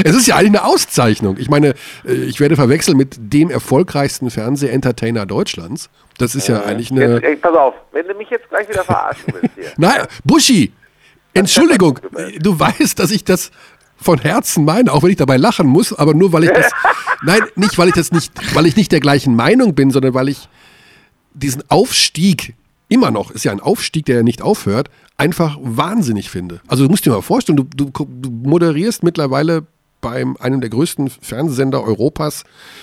Es 0.05 0.15
ist 0.15 0.27
ja 0.27 0.37
eigentlich 0.37 0.61
eine 0.61 0.65
Auszeichnung. 0.65 1.37
Ich 1.39 1.51
meine, 1.51 1.75
äh, 2.05 2.13
ich 2.13 2.39
werde 2.39 2.55
verwechseln 2.57 2.97
mit 2.97 3.17
dem 3.19 3.51
erfolgreichsten 3.51 4.31
Fernseh-Entertainer 4.31 5.27
Deutschlands. 5.27 5.91
Das 6.19 6.35
ist 6.35 6.49
ja 6.49 6.63
eigentlich 6.63 6.91
Jetzt, 6.91 7.03
eine. 7.03 7.23
ey, 7.23 7.37
pass 7.37 7.55
auf, 7.57 7.75
wenn 7.93 8.07
du 8.07 8.15
mich 8.15 8.31
jetzt 8.31 8.49
gleich 8.49 8.69
wieder 8.69 8.85
verarschen 8.85 9.25
willst 9.33 9.55
hier. 9.57 9.73
Nein, 9.77 10.03
Buschi, 10.25 10.73
Entschuldigung, 11.35 11.99
du 12.39 12.59
weißt, 12.59 12.99
dass 12.99 13.11
ich 13.11 13.25
das 13.25 13.51
von 14.03 14.19
Herzen 14.19 14.65
meine, 14.65 14.93
auch 14.93 15.03
wenn 15.03 15.11
ich 15.11 15.17
dabei 15.17 15.37
lachen 15.37 15.67
muss, 15.67 15.93
aber 15.93 16.15
nur 16.15 16.33
weil 16.33 16.45
ich 16.45 16.51
das. 16.51 16.71
Nein, 17.25 17.41
nicht, 17.57 17.79
weil 17.79 17.89
ich 17.89 17.95
das 17.95 18.11
nicht, 18.13 18.33
weil 18.55 18.67
ich 18.67 18.77
nicht 18.77 18.93
der 18.93 19.01
gleichen 19.01 19.37
Meinung 19.37 19.75
bin, 19.75 19.91
sondern 19.91 20.15
weil 20.15 20.29
ich 20.29 20.49
diesen 21.35 21.63
Aufstieg 21.71 22.55
immer 22.89 23.11
noch, 23.11 23.31
ist 23.31 23.45
ja 23.45 23.53
ein 23.53 23.61
Aufstieg, 23.61 24.05
der 24.07 24.17
ja 24.17 24.23
nicht 24.23 24.43
aufhört, 24.43 24.91
einfach 25.17 25.57
wahnsinnig 25.63 26.31
finde. 26.31 26.61
Also 26.67 26.85
du 26.85 26.91
musst 26.91 27.07
dir 27.07 27.11
mal 27.11 27.23
vorstellen, 27.23 27.57
du, 27.57 27.65
du, 27.65 27.91
du 27.91 28.31
moderierst 28.31 29.03
mittlerweile 29.03 29.67
beim 30.01 30.37
einem 30.39 30.61
der 30.61 30.69
größten 30.69 31.09
Fernsehsender 31.09 31.83
Europas 31.83 32.43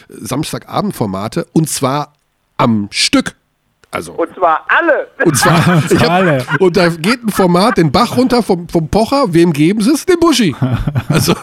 äh, 0.10 0.14
Samstagabendformate 0.20 1.46
und 1.54 1.70
zwar 1.70 2.14
am 2.58 2.88
Stück. 2.91 3.36
Also 3.91 4.14
Und 4.14 4.34
zwar 4.36 4.66
alle. 4.68 5.07
und 5.26 5.36
zwar 5.36 5.84
ich 5.91 5.99
hab, 5.99 6.10
Alle. 6.11 6.45
und 6.60 6.78
da 6.78 6.90
geht 6.90 7.24
ein 7.24 7.30
Format 7.30 7.78
den 7.78 7.91
Bach 7.91 8.16
runter 8.16 8.44
vom, 8.44 8.70
vom 8.70 8.88
Pocher. 8.88 9.34
Wem 9.34 9.52
geben 9.52 9.82
sie 9.82 9.91
es? 9.94 10.06
Dem 10.06 10.20
Buschi. 10.20 10.56
Also 11.10 11.34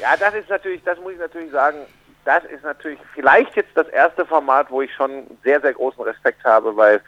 Ja, 0.00 0.16
das 0.18 0.34
ist 0.34 0.48
natürlich, 0.48 0.82
das 0.84 0.98
muss 1.00 1.12
ich 1.12 1.18
natürlich 1.18 1.50
sagen, 1.52 1.78
das 2.24 2.42
ist 2.44 2.62
natürlich 2.64 2.98
vielleicht 3.14 3.54
jetzt 3.56 3.70
das 3.74 3.88
erste 3.88 4.24
Format, 4.24 4.70
wo 4.70 4.80
ich 4.82 4.90
schon 4.94 5.26
sehr, 5.44 5.60
sehr 5.60 5.72
großen 5.74 6.02
Respekt 6.02 6.42
habe, 6.44 6.74
weil 6.76 7.00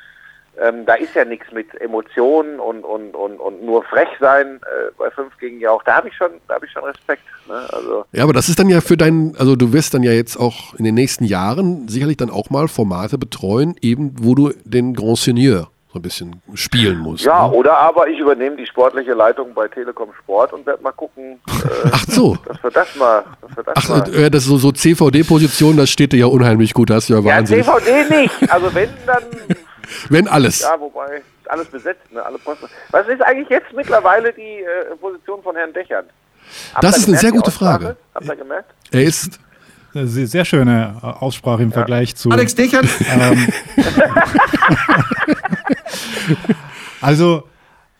ähm, 0.61 0.85
da 0.85 0.95
ist 0.95 1.15
ja 1.15 1.24
nichts 1.24 1.51
mit 1.53 1.69
Emotionen 1.81 2.61
und, 2.61 2.85
und, 2.85 3.15
und, 3.15 3.41
und 3.41 3.65
nur 3.65 3.82
frech 3.85 4.09
sein 4.20 4.57
äh, 4.62 4.91
bei 4.99 5.11
5 5.11 5.37
gegen 5.39 5.59
Jauch. 5.59 5.82
Da 5.85 5.97
habe 5.97 6.09
ich 6.09 6.15
schon, 6.15 6.31
da 6.49 6.55
habe 6.55 6.66
ich 6.66 6.73
schon 6.73 6.85
Respekt. 6.85 7.23
Ne? 7.49 7.66
Also 7.73 8.05
ja, 8.12 8.24
aber 8.24 8.32
das 8.32 8.49
ist 8.49 8.59
dann 8.59 8.69
ja 8.69 8.81
für 8.81 8.97
deinen, 8.97 9.35
also 9.37 9.57
du 9.57 9.73
wirst 9.73 9.95
dann 9.95 10.03
ja 10.03 10.12
jetzt 10.12 10.37
auch 10.37 10.74
in 10.74 10.85
den 10.85 10.95
nächsten 10.95 11.24
Jahren 11.24 11.89
sicherlich 11.89 12.19
dann 12.19 12.31
auch 12.31 12.51
mal 12.51 12.69
Formate 12.69 13.16
betreuen, 13.16 13.74
eben 13.81 14.15
wo 14.20 14.35
du 14.35 14.53
den 14.65 14.95
Grand 14.95 15.19
Seigneur 15.19 15.69
so 15.93 15.99
ein 15.99 16.03
bisschen 16.03 16.41
spielen 16.55 16.99
musst. 16.99 17.24
ja, 17.24 17.49
ne? 17.49 17.53
oder 17.53 17.77
aber 17.77 18.07
ich 18.09 18.19
übernehme 18.19 18.57
die 18.57 18.66
sportliche 18.66 19.12
Leitung 19.12 19.55
bei 19.55 19.66
Telekom 19.66 20.11
Sport 20.23 20.53
und 20.53 20.65
werde 20.65 20.82
mal 20.82 20.93
gucken, 20.93 21.41
äh, 21.49 21.89
Ach 21.91 22.05
so. 22.07 22.37
dass 22.47 22.62
wir 22.62 22.70
das 22.70 22.95
mal, 22.97 23.24
dass 23.41 23.57
wir 23.57 23.65
das 23.65 23.74
Ach, 23.77 23.89
mal. 23.89 24.15
äh, 24.15 24.31
das 24.31 24.43
ist 24.43 24.49
so, 24.49 24.59
so 24.59 24.70
CVD-Position, 24.70 25.77
das 25.77 25.91
steht 25.91 26.12
dir 26.12 26.19
ja 26.19 26.27
unheimlich 26.27 26.74
gut, 26.74 26.91
das 26.91 27.05
ist 27.05 27.09
ja 27.09 27.19
ja, 27.19 27.24
wahnsinnig. 27.24 27.66
DVD 27.66 28.20
nicht. 28.20 28.53
Also 28.53 28.73
wenn 28.73 28.91
dann 29.05 29.24
Wenn 30.09 30.29
alles. 30.29 30.61
Ja, 30.61 30.79
wobei, 30.79 31.23
alles 31.47 31.69
besetzt, 31.69 32.12
ne? 32.12 32.23
Alle 32.25 32.39
Posten. 32.39 32.67
Was 32.91 33.09
ist 33.09 33.23
eigentlich 33.23 33.49
jetzt 33.49 33.73
mittlerweile 33.75 34.33
die 34.33 34.62
äh, 34.62 34.95
Position 35.01 35.43
von 35.43 35.57
Herrn 35.57 35.73
Dechern? 35.73 36.05
Habt 36.75 36.85
Das 36.85 36.97
ist 36.97 37.05
eine 37.05 37.17
gemerkt, 37.17 37.21
sehr 37.23 37.31
die 37.33 37.37
gute? 37.39 37.51
Frage. 37.51 37.97
Habt 38.15 38.27
ihr 38.27 38.37
gemerkt? 38.37 38.71
Er 38.91 39.03
ist, 39.05 39.39
Sehr, 39.93 40.27
sehr 40.27 40.45
schöne 40.45 40.97
äh, 41.03 41.07
Aussprache 41.07 41.62
im 41.62 41.73
Vergleich 41.73 42.15
zu. 42.17 42.31
Alex 42.31 42.55
Dechert, 42.55 42.87
Ähm, 43.12 43.49
also, 47.01 47.45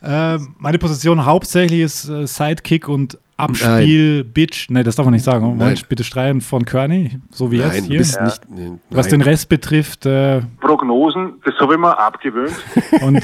äh, 0.03 0.39
meine 0.59 0.79
Position 0.79 1.25
hauptsächlich 1.25 1.81
ist 1.81 2.09
äh, 2.09 2.27
Sidekick 2.27 2.89
und 2.89 3.19
Abspiel, 3.41 4.25
Bitch. 4.25 4.69
Nee, 4.71 4.83
das 4.83 4.97
darf 4.97 5.05
man 5.07 5.12
nicht 5.15 5.25
sagen. 5.25 5.45
Moment, 5.45 5.89
bitte 5.89 6.05
streiten 6.05 6.41
von 6.41 6.65
Körny, 6.65 7.19
so 7.31 7.51
wie 7.51 7.59
nein, 7.59 7.73
jetzt 7.75 7.87
hier. 7.87 7.99
bist 7.99 8.21
nicht. 8.21 8.51
Nee, 8.51 8.73
Was 8.91 9.07
nein. 9.07 9.21
den 9.21 9.23
Rest 9.23 9.49
betrifft, 9.49 10.07
äh, 10.07 10.43
Prognosen, 10.61 11.35
das 11.45 11.55
habe 11.61 11.75
ich 11.75 11.81
mir 11.81 11.97
abgewöhnt. 11.99 12.53
und 13.03 13.23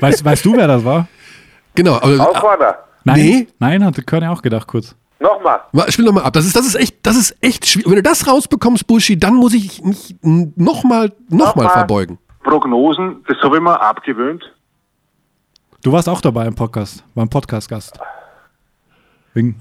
weißt, 0.00 0.24
weißt 0.24 0.44
du, 0.44 0.56
wer 0.56 0.66
das 0.66 0.84
war? 0.84 1.08
Genau, 1.74 1.94
aber 1.96 2.30
Aufwarner. 2.30 2.76
Nein, 3.04 3.16
Nee. 3.20 3.46
nein, 3.58 3.84
hatte 3.84 4.02
Körny 4.02 4.26
auch 4.28 4.40
gedacht 4.42 4.66
kurz. 4.66 4.94
Nochmal. 5.20 5.60
Spiel 5.90 6.04
nochmal 6.04 6.24
ab. 6.24 6.32
Das 6.34 6.44
ist, 6.44 6.54
das 6.54 6.66
ist 6.66 6.74
echt, 6.74 6.96
das 7.06 7.16
ist 7.16 7.36
echt 7.40 7.66
schwierig. 7.66 7.88
Wenn 7.88 7.96
du 7.96 8.02
das 8.02 8.26
rausbekommst, 8.26 8.86
Buschi, 8.86 9.18
dann 9.18 9.34
muss 9.34 9.54
ich 9.54 9.82
mich 9.82 10.14
nochmal 10.22 11.12
noch 11.28 11.54
mal 11.56 11.64
Nochmal. 11.64 11.68
verbeugen. 11.70 12.18
Prognosen, 12.42 13.24
das 13.26 13.38
habe 13.42 13.56
ich 13.56 13.62
mir 13.62 13.80
abgewöhnt. 13.80 14.44
Du 15.82 15.92
warst 15.92 16.08
auch 16.08 16.20
dabei 16.20 16.46
im 16.46 16.54
Podcast, 16.54 17.04
beim 17.14 17.28
Podcast-Gast. 17.28 17.98
Wegen, 19.34 19.56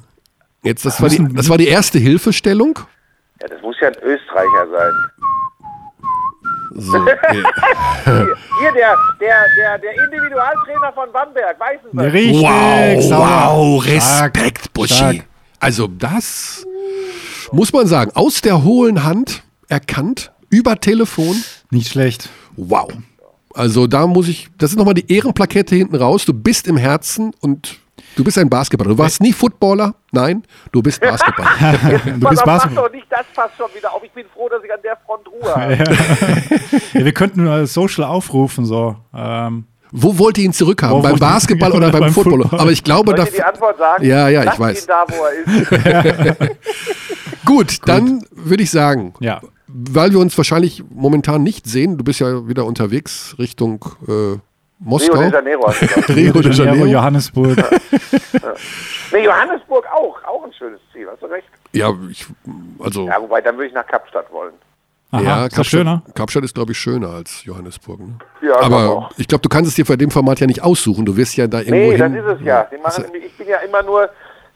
Jetzt, 0.64 0.86
das 0.86 1.02
war, 1.02 1.10
die, 1.10 1.28
das 1.34 1.50
war 1.50 1.58
die 1.58 1.68
erste 1.68 2.00
Hilfestellung. 2.00 2.80
Ja, 3.42 3.48
das 3.50 3.62
muss 3.62 3.76
ja 3.82 3.90
ein 3.90 3.96
Österreicher 4.02 4.68
sein. 4.72 4.94
So, 6.76 6.98
ja. 7.08 7.14
Hier, 8.06 8.72
der, 8.74 8.98
der, 9.20 9.46
der, 9.58 9.78
der 9.80 10.06
Individualtrainer 10.06 10.94
von 10.94 11.12
Bamberg, 11.12 11.60
Weißenberg. 11.60 12.14
richtig, 12.14 12.42
Wow, 12.42 13.20
wow, 13.20 13.84
Stark, 13.84 14.36
Respekt, 14.38 14.74
Buschi. 14.74 14.94
stark. 14.96 15.16
Also 15.60 15.88
das 15.88 16.66
muss 17.52 17.72
man 17.74 17.86
sagen, 17.86 18.12
aus 18.16 18.42
der 18.42 18.64
hohlen 18.64 19.04
Hand 19.04 19.44
erkannt, 19.68 20.32
über 20.50 20.80
Telefon. 20.80 21.44
Nicht 21.70 21.90
schlecht. 21.92 22.30
Wow. 22.56 22.92
Also 23.54 23.86
da 23.86 24.08
muss 24.08 24.28
ich, 24.28 24.48
das 24.58 24.72
ist 24.72 24.78
nochmal 24.78 24.96
die 24.96 25.14
Ehrenplakette 25.14 25.76
hinten 25.76 25.96
raus. 25.96 26.26
Du 26.26 26.34
bist 26.34 26.68
im 26.68 26.78
Herzen 26.78 27.34
und 27.40 27.80
du 28.16 28.24
bist 28.24 28.38
ein 28.38 28.50
Basketballer. 28.50 28.92
Du 28.92 28.98
warst 28.98 29.22
nie 29.22 29.34
Footballer, 29.34 29.96
nein, 30.12 30.44
du 30.72 30.82
bist 30.82 31.00
Basketballer. 31.02 31.50
Du 32.20 32.30
bist 32.30 32.42
auf, 32.42 32.46
mach 32.46 32.46
Basketball. 32.46 32.86
doch 32.86 32.92
nicht 32.94 33.08
das 33.10 33.26
passt 33.36 33.58
schon 33.58 33.68
wieder 33.76 33.94
auf. 33.94 34.04
Ich 34.04 34.12
bin 34.12 34.26
froh, 34.34 34.50
dass 34.50 34.64
ich 34.64 34.72
an 34.74 34.80
der 34.84 34.98
Front 35.06 35.28
Ruhe 35.28 35.56
habe. 35.56 35.74
Ja, 36.94 37.06
wir 37.06 37.14
könnten 37.14 37.66
Social 37.68 38.04
aufrufen, 38.06 38.66
so. 38.66 38.96
Ähm, 39.14 39.66
Wo 39.92 40.18
wollt 40.18 40.38
ihr 40.38 40.46
ihn 40.46 40.54
zurückhaben? 40.54 40.98
Wo 40.98 41.02
beim 41.02 41.18
Basketball 41.18 41.72
oder 41.76 41.92
beim, 41.92 42.02
beim 42.02 42.14
Football? 42.14 42.42
Football? 42.44 42.60
Aber 42.60 42.72
ich 42.72 42.84
glaube, 42.84 43.12
Soll 43.12 43.26
da, 43.26 43.26
die 43.26 43.44
Antwort 43.44 43.78
sagen? 43.78 44.06
Ja, 44.06 44.30
ja, 44.30 44.52
ich 44.52 44.60
weiß. 44.60 44.82
ihn 44.84 44.88
da, 44.88 45.06
wo 45.08 45.24
er 45.24 46.38
ist. 46.42 46.52
gut, 47.46 47.80
dann 47.86 48.24
würde 48.32 48.64
ich 48.64 48.72
sagen, 48.72 49.14
Ja. 49.20 49.42
weil 49.68 50.12
wir 50.12 50.20
uns 50.20 50.38
wahrscheinlich 50.38 50.84
momentan 50.94 51.44
nicht 51.44 51.68
sehen, 51.68 51.98
du 51.98 52.04
bist 52.04 52.20
ja 52.20 52.48
wieder 52.48 52.66
unterwegs 52.66 53.36
Richtung 53.40 53.86
äh, 54.08 54.38
Rio 54.86 54.90
Moskau. 54.90 55.16
de 55.22 55.32
Janeiro. 55.32 55.68
Rio 56.10 56.34
de 56.42 56.52
Janeiro. 56.52 56.86
Johannesburg. 56.88 57.58
Nee, 59.12 59.24
Johannesburg 59.26 59.86
auch. 59.94 60.18
Auch 60.26 60.44
ein 60.46 60.54
schönes 60.54 60.80
Ziel, 60.92 61.08
hast 61.12 61.22
du 61.22 61.28
recht. 61.28 61.48
Ja, 61.72 61.94
ich, 62.10 62.26
also 62.80 63.08
Ja, 63.08 63.22
wobei, 63.22 63.42
dann 63.42 63.56
würde 63.56 63.68
ich 63.68 63.74
nach 63.74 63.86
Kapstadt 63.88 64.32
wollen. 64.32 64.54
Aha, 65.12 65.22
ja, 65.22 65.46
ist 65.46 65.58
das 65.58 65.68
schöner? 65.68 66.02
Kapstadt 66.16 66.44
ist, 66.44 66.56
glaube 66.56 66.72
ich, 66.72 66.78
schöner 66.80 67.10
als 67.10 67.44
Johannesburg. 67.44 68.00
Ne? 68.00 68.18
Ja, 68.42 68.60
Aber 68.62 68.90
auch. 68.90 69.12
ich 69.18 69.28
glaube, 69.28 69.44
du 69.44 69.50
kannst 69.50 69.70
es 69.70 69.76
dir 69.76 69.86
bei 69.86 69.96
dem 69.96 70.10
Format 70.10 70.40
ja 70.40 70.48
nicht 70.48 70.64
aussuchen. 70.64 71.06
Du 71.06 71.16
wirst 71.16 71.38
ja 71.38 71.46
da 71.46 71.60
irgendwo 71.60 71.76
Nee, 71.92 71.98
das 71.98 72.12
hin. 72.12 72.16
ist 72.16 72.40
es 72.40 72.46
ja. 72.46 72.68
Machen, 72.82 73.04
nämlich- 73.04 73.26
ich 73.26 73.38
bin 73.38 73.48
ja 73.48 73.58
immer 73.60 73.84
nur, 73.84 74.10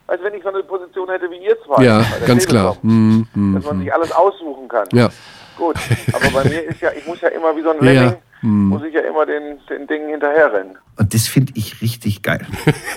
als 0.08 0.24
wenn 0.24 0.34
ich 0.34 0.42
so 0.42 0.50
eine 0.50 0.64
Position 0.64 1.08
hätte 1.10 1.30
wie 1.30 1.46
ihr 1.46 1.56
zwei. 1.64 1.84
Ja, 1.84 2.04
ganz 2.26 2.48
klar. 2.48 2.72
Telekom. 2.82 2.90
Hm, 2.90 3.28
hm, 3.34 3.56
Dass 3.56 3.66
man 3.66 3.80
sich 3.80 3.94
alles 3.94 4.12
aussuchen 4.12 4.68
kann. 4.68 4.88
ja. 4.94 5.10
Gut, 5.58 5.76
aber 6.14 6.30
bei 6.30 6.44
mir 6.50 6.64
ist 6.64 6.82
ja, 6.82 6.92
ich 6.92 7.06
muss 7.08 7.20
ja 7.22 7.30
immer 7.30 7.56
wie 7.56 7.62
so 7.64 7.72
ein 7.72 7.78
Ja. 7.84 7.92
Lemming, 7.92 8.16
Hm. 8.42 8.68
muss 8.70 8.84
ich 8.84 8.94
ja 8.94 9.02
immer 9.02 9.26
den, 9.26 9.60
den 9.68 9.88
Dingen 9.88 10.10
hinterherrennen. 10.10 10.78
Und 10.98 11.14
das 11.14 11.28
finde 11.28 11.52
ich 11.56 11.82
richtig 11.82 12.22
geil. 12.22 12.46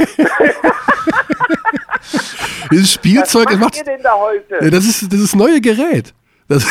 Dieses 2.70 2.92
Spielzeug, 2.92 3.46
Was 3.46 3.52
das 3.52 3.60
macht 3.60 3.74
macht, 3.74 3.76
ihr 3.78 3.84
denn 3.84 4.02
da 4.02 4.14
heute? 4.14 4.58
Ja, 4.64 4.70
das 4.70 4.84
ist 4.84 5.12
das 5.12 5.20
ist 5.20 5.34
neue 5.36 5.60
Gerät. 5.60 6.14
Das, 6.48 6.66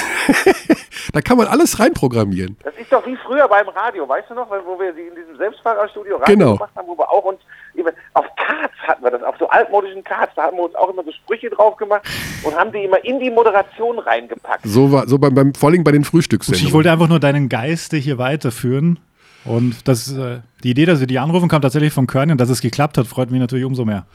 da 1.14 1.22
kann 1.22 1.38
man 1.38 1.48
alles 1.48 1.80
reinprogrammieren. 1.80 2.58
Das 2.64 2.74
ist 2.78 2.92
doch 2.92 3.06
wie 3.06 3.16
früher 3.26 3.48
beim 3.48 3.68
Radio, 3.70 4.08
weißt 4.08 4.30
du 4.30 4.34
noch, 4.36 4.50
weil- 4.50 4.66
wo 4.66 4.78
wir 4.80 4.90
in 4.90 5.16
diesem 5.16 5.38
Selbstfahrerstudio 5.38 6.18
Radio 6.18 6.36
Genau. 6.36 6.54
gemacht 6.56 6.72
haben, 6.76 6.88
wo 6.88 6.98
wir 6.98 7.10
auch 7.10 7.24
uns 7.24 7.40
auf 8.14 8.26
Cards 8.36 8.74
hatten 8.88 9.04
wir 9.04 9.12
das, 9.12 9.24
auf 9.24 9.36
so 9.38 9.50
altmodischen 9.50 10.04
Cards, 10.04 10.34
da 10.36 10.44
haben 10.44 10.58
wir 10.58 10.64
uns 10.64 10.76
auch 10.76 10.90
immer 10.90 11.04
so 11.04 11.12
Sprüche 11.12 11.50
drauf 11.50 11.78
gemacht 11.78 12.02
und 12.44 12.56
haben 12.56 12.72
die 12.72 12.84
immer 12.84 13.04
in 13.04 13.20
die 13.20 13.30
Moderation 13.30 14.00
reingepackt. 14.00 14.62
So 14.66 14.92
war 14.92 15.08
so 15.08 15.18
beim, 15.18 15.34
beim 15.34 15.54
vor 15.54 15.70
allem 15.70 15.84
bei 15.84 15.92
den 15.92 16.02
Ich 16.02 16.08
Frühstückssendungen. 16.08 16.74
wollte 16.74 16.92
einfach 16.92 17.08
nur 17.08 17.20
deinen 17.20 17.50
Geiste 17.50 17.98
hier 17.98 18.18
weiterführen. 18.18 19.00
Und 19.46 19.88
das, 19.88 20.12
äh, 20.16 20.40
die 20.64 20.72
Idee, 20.72 20.86
dass 20.86 21.00
wir 21.00 21.08
die 21.08 21.18
anrufen, 21.18 21.48
kam 21.48 21.62
tatsächlich 21.62 21.94
von 21.94 22.08
Körny 22.08 22.34
und 22.34 22.42
dass 22.42 22.50
es 22.50 22.62
geklappt 22.62 22.98
hat, 22.98 23.08
freut 23.08 23.32
mich 23.32 23.40
natürlich 23.40 23.66
umso 23.66 23.86
mehr. 23.86 24.06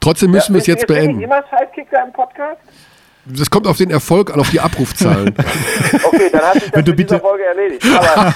Trotzdem 0.00 0.30
müssen 0.30 0.54
wir 0.54 0.60
es 0.60 0.66
jetzt 0.66 0.84
du 0.84 0.88
wirklich 0.94 1.06
beenden. 1.06 1.22
immer 1.22 1.42
Sidekick 1.50 1.88
da 1.90 2.04
im 2.04 2.12
Podcast? 2.12 2.60
Das 3.36 3.50
kommt 3.50 3.66
auf 3.66 3.76
den 3.76 3.90
Erfolg 3.90 4.32
an, 4.32 4.40
auf 4.40 4.50
die 4.50 4.60
Abrufzahlen. 4.60 5.34
Okay, 6.04 6.28
dann 6.32 6.42
hat 6.42 6.54
sich 6.54 6.64
das 6.64 6.72
Wenn 6.74 6.84
du 6.84 6.92
bitte- 6.94 7.18
Folge 7.18 7.44
erledigt. 7.44 7.84
Aber 7.94 8.34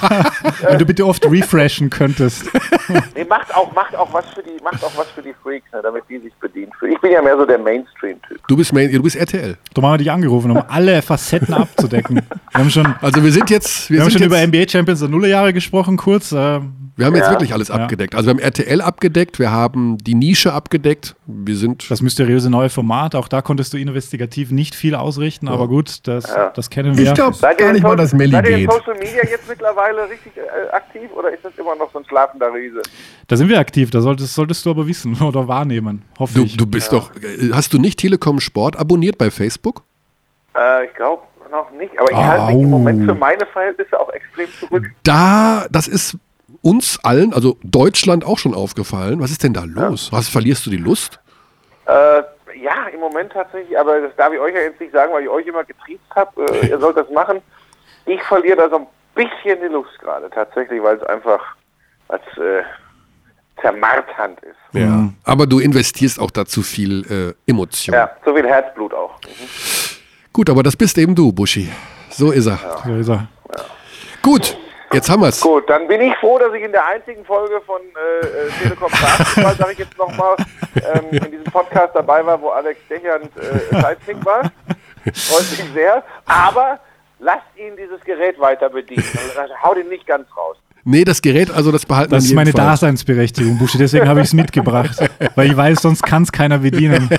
Wenn 0.69 0.79
du 0.79 0.85
bitte 0.85 1.05
oft 1.05 1.25
refreshen 1.25 1.89
könntest. 1.89 2.45
nee, 3.15 3.23
macht 3.23 3.53
auch, 3.55 3.73
macht 3.73 3.95
auch 3.95 4.11
was 4.13 4.25
für 4.33 4.41
die, 4.43 4.61
macht 4.63 4.83
auch 4.83 4.91
was 4.95 5.07
für 5.09 5.21
die 5.21 5.33
Freaks, 5.41 5.71
ne, 5.71 5.79
damit 5.81 6.03
die 6.09 6.19
sich 6.19 6.33
bedient 6.35 6.73
fühlen. 6.79 6.93
Ich 6.93 7.01
bin 7.01 7.11
ja 7.11 7.21
mehr 7.21 7.37
so 7.37 7.45
der 7.45 7.57
Mainstream-Typ. 7.59 8.39
Du 8.47 8.55
bist 8.57 8.73
Main, 8.73 8.91
du 8.91 9.01
bist 9.01 9.15
RTL. 9.15 9.57
Darum 9.73 9.87
haben 9.89 9.93
wir 9.95 9.97
dich 9.99 10.11
angerufen, 10.11 10.51
um 10.51 10.63
alle 10.67 11.01
Facetten 11.01 11.53
abzudecken. 11.53 12.15
Wir 12.51 12.59
haben 12.59 12.69
schon, 12.69 12.93
Also 13.01 13.23
wir 13.23 13.31
sind 13.31 13.49
jetzt, 13.49 13.89
wir 13.89 13.97
wir 13.97 14.03
haben 14.03 14.11
schon 14.11 14.21
jetzt, 14.21 14.27
über 14.27 14.45
NBA 14.45 14.67
Champions 14.69 14.99
der 14.99 15.09
Nullerjahre 15.09 15.53
gesprochen, 15.53 15.97
kurz. 15.97 16.31
Äh, 16.31 16.59
wir 16.95 17.05
haben 17.05 17.15
jetzt 17.15 17.25
Ja. 17.25 17.31
wirklich 17.31 17.53
alles 17.53 17.71
abgedeckt. 17.71 18.13
Also 18.15 18.27
wir 18.27 18.31
haben 18.31 18.39
RTL 18.39 18.81
abgedeckt, 18.81 19.39
wir 19.39 19.51
haben 19.51 19.97
die 19.97 20.13
Nische 20.15 20.53
abgedeckt. 20.53 21.15
Wir 21.25 21.55
sind 21.55 21.89
das 21.89 22.01
mysteriöse 22.01 22.49
neue 22.49 22.69
Format, 22.69 23.15
auch 23.15 23.27
da 23.27 23.41
konntest 23.41 23.73
du 23.73 23.77
investigativ 23.77 24.51
nicht 24.51 24.75
viel 24.75 24.93
ausrichten, 24.95 25.47
aber 25.47 25.67
gut, 25.67 26.07
das, 26.07 26.25
das 26.53 26.69
kennen 26.69 26.97
wir. 26.97 27.05
Ich 27.07 27.13
glaube 27.13 27.35
Seid 27.35 27.57
gar 27.57 27.71
nicht 27.73 27.83
mal, 27.83 27.95
dass 27.95 28.13
Melli 28.13 28.31
Seid 28.33 28.47
ihr 28.49 28.57
in 28.57 28.59
geht. 28.61 28.71
Social 28.71 28.93
Media 28.99 29.23
jetzt 29.29 29.47
mittlerweile 29.49 30.09
richtig 30.09 30.33
äh, 30.37 30.69
aktiv 30.71 31.09
oder 31.15 31.33
ist 31.33 31.43
das 31.43 31.53
immer 31.57 31.75
noch 31.75 31.91
so 31.91 31.99
ein 31.99 32.05
schlafender 32.05 32.53
Riese? 32.53 32.81
Da 33.27 33.37
sind 33.37 33.49
wir 33.49 33.59
aktiv, 33.59 33.89
da 33.89 34.01
solltest, 34.01 34.33
solltest 34.35 34.65
du 34.65 34.69
aber 34.71 34.85
wissen 34.87 35.15
oder 35.21 35.47
wahrnehmen, 35.47 36.03
hoffe 36.19 36.35
du, 36.35 36.43
ich. 36.45 36.57
du 36.57 36.65
bist 36.65 36.91
doch. 36.93 37.11
äh, 37.15 37.51
Hast 37.53 37.73
du 37.73 37.79
nicht 37.79 37.99
Telekom 37.99 38.39
Sport 38.39 38.77
abonniert 38.77 39.17
bei 39.17 39.31
Facebook? 39.31 39.83
Äh, 40.55 40.85
ich 40.85 40.93
glaube 40.93 41.23
noch 41.51 41.69
nicht, 41.71 41.91
aber 41.99 42.11
ich 42.11 42.17
halte 42.17 42.53
mich 42.53 42.63
im 42.63 42.69
Moment 42.69 43.05
für 43.05 43.13
meine 43.15 43.45
Verhältnisse 43.47 43.99
auch 43.99 44.09
extrem 44.09 44.47
zurück. 44.59 44.91
Da, 45.03 45.65
das 45.71 45.87
ist 45.87 46.17
uns 46.63 46.99
allen, 47.03 47.33
also 47.33 47.57
Deutschland 47.61 48.25
auch 48.25 48.39
schon 48.39 48.55
aufgefallen. 48.55 49.19
Was 49.19 49.29
ist 49.29 49.43
denn 49.43 49.53
da 49.53 49.65
los? 49.65 50.11
Was 50.11 50.29
verlierst 50.29 50.65
du 50.65 50.69
die 50.71 50.77
Lust? 50.77 51.19
Äh, 51.85 52.23
ja, 52.59 52.87
im 52.91 53.01
Moment 53.01 53.33
tatsächlich, 53.33 53.77
aber 53.77 53.99
das 53.99 54.15
darf 54.15 54.33
ich 54.33 54.39
euch 54.39 54.55
ja 54.55 54.61
jetzt 54.61 54.79
nicht 54.79 54.93
sagen, 54.93 55.13
weil 55.13 55.23
ich 55.23 55.29
euch 55.29 55.45
immer 55.45 55.65
getriezt 55.65 56.09
habe. 56.15 56.45
Äh, 56.61 56.67
ihr 56.69 56.79
sollt 56.79 56.97
das 56.97 57.09
machen. 57.11 57.41
Ich 58.05 58.21
verliere 58.23 58.57
da 58.57 58.69
so 58.69 58.77
ein 58.77 58.87
bisschen 59.13 59.59
die 59.61 59.67
Lust 59.67 59.99
gerade, 59.99 60.29
tatsächlich, 60.29 60.81
weil 60.81 60.97
es 60.97 61.03
einfach 61.03 61.41
als 62.07 62.23
äh, 62.37 62.63
zermarternd 63.61 64.39
ist. 64.41 64.55
Ja. 64.71 65.09
Aber 65.25 65.45
du 65.45 65.59
investierst 65.59 66.19
auch 66.19 66.31
da 66.31 66.45
zu 66.45 66.61
viel 66.63 67.35
äh, 67.45 67.49
Emotion. 67.49 67.93
Ja, 67.93 68.09
so 68.23 68.33
viel 68.33 68.47
Herzblut 68.47 68.93
auch. 68.93 69.19
Gut, 70.31 70.49
aber 70.49 70.63
das 70.63 70.75
bist 70.75 70.97
eben 70.97 71.13
du, 71.13 71.31
Buschi. 71.31 71.69
So 72.09 72.31
ist 72.31 72.47
er. 72.47 72.59
So 72.85 72.95
ist 72.95 73.09
er. 73.09 73.27
Gut, 74.21 74.57
jetzt 74.93 75.09
haben 75.09 75.21
wir's. 75.21 75.41
Gut, 75.41 75.69
dann 75.69 75.87
bin 75.87 76.01
ich 76.01 76.15
froh, 76.17 76.37
dass 76.39 76.53
ich 76.53 76.63
in 76.63 76.71
der 76.71 76.85
einzigen 76.85 77.23
Folge 77.25 77.61
von 77.65 77.81
äh, 77.81 78.25
äh, 78.25 78.49
Telekom 78.61 78.91
Basketball, 78.91 79.55
sage 79.55 79.71
ich 79.73 79.79
jetzt 79.79 79.97
nochmal, 79.97 80.35
ähm, 80.75 81.05
in 81.11 81.31
diesem 81.31 81.45
Podcast 81.45 81.95
dabei 81.95 82.25
war, 82.25 82.41
wo 82.41 82.49
Alex 82.49 82.79
Dechand 82.89 83.29
äh, 83.37 83.75
Sidekick 83.75 84.25
war. 84.25 84.51
Freut 85.13 85.51
mich 85.51 85.65
sehr. 85.73 86.03
Aber 86.25 86.79
lasst 87.19 87.45
ihn 87.57 87.75
dieses 87.77 88.01
Gerät 88.03 88.39
weiter 88.39 88.69
bedienen. 88.69 89.03
Also, 89.37 89.53
Haut 89.63 89.77
ihn 89.77 89.89
nicht 89.89 90.05
ganz 90.05 90.27
raus. 90.35 90.57
Nee, 90.85 91.05
das 91.05 91.21
Gerät, 91.21 91.49
also 91.49 91.71
das 91.71 91.85
behalten 91.85 92.11
wir 92.11 92.17
Das 92.17 92.25
ist 92.25 92.33
meine 92.33 92.51
Fall. 92.51 92.65
Daseinsberechtigung, 92.65 93.57
Buschi, 93.57 93.77
deswegen 93.77 94.07
habe 94.07 94.19
ich 94.19 94.27
es 94.27 94.33
mitgebracht. 94.33 94.97
Weil 95.35 95.47
ich 95.51 95.55
weiß, 95.55 95.81
sonst 95.81 96.03
kann 96.03 96.23
es 96.23 96.31
keiner 96.31 96.57
bedienen. 96.59 97.09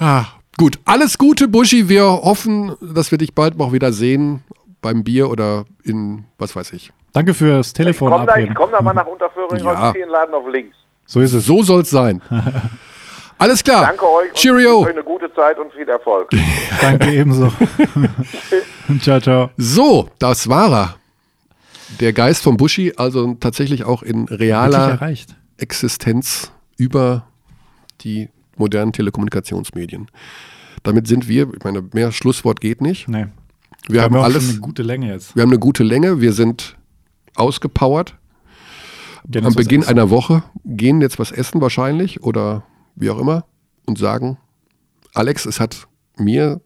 Ah, 0.00 0.26
gut, 0.56 0.78
alles 0.84 1.18
Gute, 1.18 1.48
Buschi. 1.48 1.88
Wir 1.88 2.04
hoffen, 2.04 2.76
dass 2.80 3.10
wir 3.10 3.18
dich 3.18 3.34
bald 3.34 3.56
mal 3.56 3.72
wieder 3.72 3.92
sehen 3.92 4.44
beim 4.80 5.04
Bier 5.04 5.30
oder 5.30 5.64
in, 5.84 6.24
was 6.38 6.54
weiß 6.56 6.72
ich. 6.72 6.92
Danke 7.12 7.34
fürs 7.34 7.68
Ich 7.68 7.72
Telefon 7.72 8.10
komme 8.12 8.26
da, 8.26 8.36
ich 8.36 8.54
komm 8.54 8.70
da 8.70 8.80
mal 8.82 8.92
nach 8.94 9.06
Unterföhring 9.06 9.64
Ja. 9.64 9.88
und 9.88 9.92
ziehe 9.94 10.04
den 10.04 10.10
Laden 10.12 10.34
auf 10.34 10.46
links. 10.52 10.76
So 11.06 11.20
ist 11.20 11.32
es. 11.32 11.46
So 11.46 11.62
soll's 11.62 11.90
sein. 11.90 12.20
Alles 13.38 13.62
klar. 13.62 13.86
Danke 13.86 14.04
euch 14.04 14.28
und 14.30 14.34
Cheerio. 14.36 14.80
euch 14.80 14.88
eine 14.90 15.04
gute 15.04 15.32
Zeit 15.32 15.58
und 15.58 15.72
viel 15.72 15.88
Erfolg. 15.88 16.28
Danke 16.80 17.12
ebenso. 17.12 17.52
ciao, 19.00 19.20
ciao. 19.20 19.50
So, 19.56 20.10
das 20.18 20.48
war 20.48 20.72
er. 20.72 20.94
Der 22.00 22.12
Geist 22.12 22.42
von 22.42 22.56
Buschi, 22.56 22.92
also 22.96 23.34
tatsächlich 23.40 23.84
auch 23.84 24.02
in 24.02 24.26
realer 24.26 24.90
erreicht. 24.90 25.36
Existenz 25.56 26.52
über 26.76 27.26
die 28.02 28.28
modernen 28.56 28.92
Telekommunikationsmedien. 28.92 30.10
Damit 30.82 31.06
sind 31.06 31.28
wir, 31.28 31.48
ich 31.56 31.64
meine, 31.64 31.82
mehr 31.92 32.12
Schlusswort 32.12 32.60
geht 32.60 32.80
nicht. 32.80 33.08
Nee. 33.08 33.26
Wir 33.88 34.02
haben 34.02 34.14
schon 34.14 34.24
alles, 34.24 34.50
eine 34.50 34.60
gute 34.60 34.82
Länge 34.82 35.12
jetzt. 35.12 35.34
wir 35.34 35.42
haben 35.42 35.50
eine 35.50 35.58
gute 35.58 35.82
Länge, 35.82 36.20
wir 36.20 36.32
sind 36.32 36.76
ausgepowert. 37.34 38.14
Gehen 39.26 39.44
Am 39.44 39.54
Beginn 39.54 39.84
einer 39.84 40.10
Woche 40.10 40.42
gehen 40.64 41.00
jetzt 41.00 41.18
was 41.18 41.32
essen 41.32 41.60
wahrscheinlich 41.60 42.22
oder 42.22 42.64
wie 42.94 43.10
auch 43.10 43.18
immer 43.18 43.44
und 43.86 43.98
sagen, 43.98 44.38
Alex, 45.12 45.44
es 45.44 45.60
hat 45.60 45.86
mir 46.16 46.60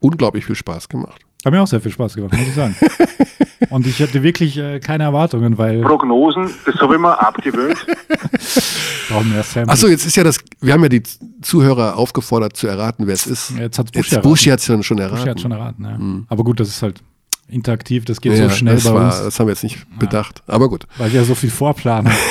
unglaublich 0.00 0.44
viel 0.44 0.56
Spaß 0.56 0.88
gemacht. 0.88 1.22
Hat 1.44 1.52
mir 1.52 1.62
auch 1.62 1.66
sehr 1.66 1.80
viel 1.80 1.92
Spaß 1.92 2.14
gemacht, 2.14 2.32
muss 2.32 2.48
ich 2.48 2.54
sagen. 2.54 2.74
Und 3.68 3.86
ich 3.86 4.00
hatte 4.00 4.22
wirklich 4.22 4.56
äh, 4.56 4.80
keine 4.80 5.04
Erwartungen, 5.04 5.58
weil 5.58 5.82
Prognosen, 5.82 6.50
das 6.64 6.76
habe 6.76 6.94
ich 6.94 7.00
mir 7.00 7.20
abgewöhnt. 7.20 7.76
brauchen 9.08 9.34
wir 9.34 9.42
Sam. 9.42 9.68
Achso, 9.68 9.86
jetzt 9.86 10.06
ist 10.06 10.16
ja 10.16 10.24
das, 10.24 10.38
wir 10.60 10.72
haben 10.72 10.82
ja 10.82 10.88
die 10.88 11.02
Zuhörer 11.42 11.96
aufgefordert 11.96 12.56
zu 12.56 12.66
erraten, 12.66 13.06
wer 13.06 13.14
es 13.14 13.26
ist. 13.26 13.50
Jetzt 13.58 13.78
hat's 13.78 13.90
Buschi 13.90 14.02
Jetzt 14.02 14.12
erraten. 14.12 14.28
Buschi 14.28 14.50
hat 14.50 14.60
es 14.60 14.66
ja 14.66 14.82
schon 14.82 14.98
erraten. 14.98 15.16
Buschi 15.16 15.28
hat 15.28 15.40
schon 15.40 15.52
erraten, 15.52 15.84
ja. 15.84 15.98
Aber 16.28 16.44
gut, 16.44 16.60
das 16.60 16.68
ist 16.68 16.82
halt 16.82 17.02
interaktiv, 17.48 18.04
das 18.04 18.20
geht 18.20 18.32
ja, 18.32 18.48
so 18.48 18.54
schnell 18.54 18.76
das, 18.76 18.84
bei 18.84 18.94
war, 18.94 19.06
uns, 19.06 19.22
das 19.22 19.38
haben 19.38 19.46
wir 19.48 19.52
jetzt 19.52 19.64
nicht 19.64 19.84
bedacht. 19.98 20.42
Aber 20.46 20.68
gut. 20.68 20.86
weil 20.98 21.12
wir 21.12 21.20
ja 21.20 21.26
so 21.26 21.34
viel 21.34 21.50
vorplanen. 21.50 22.12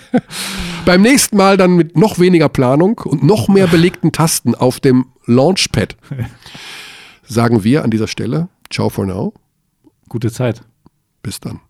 Beim 0.84 1.02
nächsten 1.02 1.36
Mal 1.36 1.56
dann 1.56 1.76
mit 1.76 1.96
noch 1.96 2.18
weniger 2.18 2.48
Planung 2.48 2.98
und 2.98 3.22
noch 3.22 3.48
mehr 3.48 3.68
belegten 3.68 4.12
Tasten 4.12 4.54
auf 4.54 4.80
dem 4.80 5.06
Launchpad 5.26 5.96
sagen 7.22 7.62
wir 7.64 7.84
an 7.84 7.90
dieser 7.90 8.08
Stelle 8.08 8.48
Ciao 8.70 8.88
for 8.88 9.04
now. 9.06 9.34
Gute 10.10 10.30
Zeit. 10.30 10.60
Bis 11.22 11.40
dann. 11.40 11.60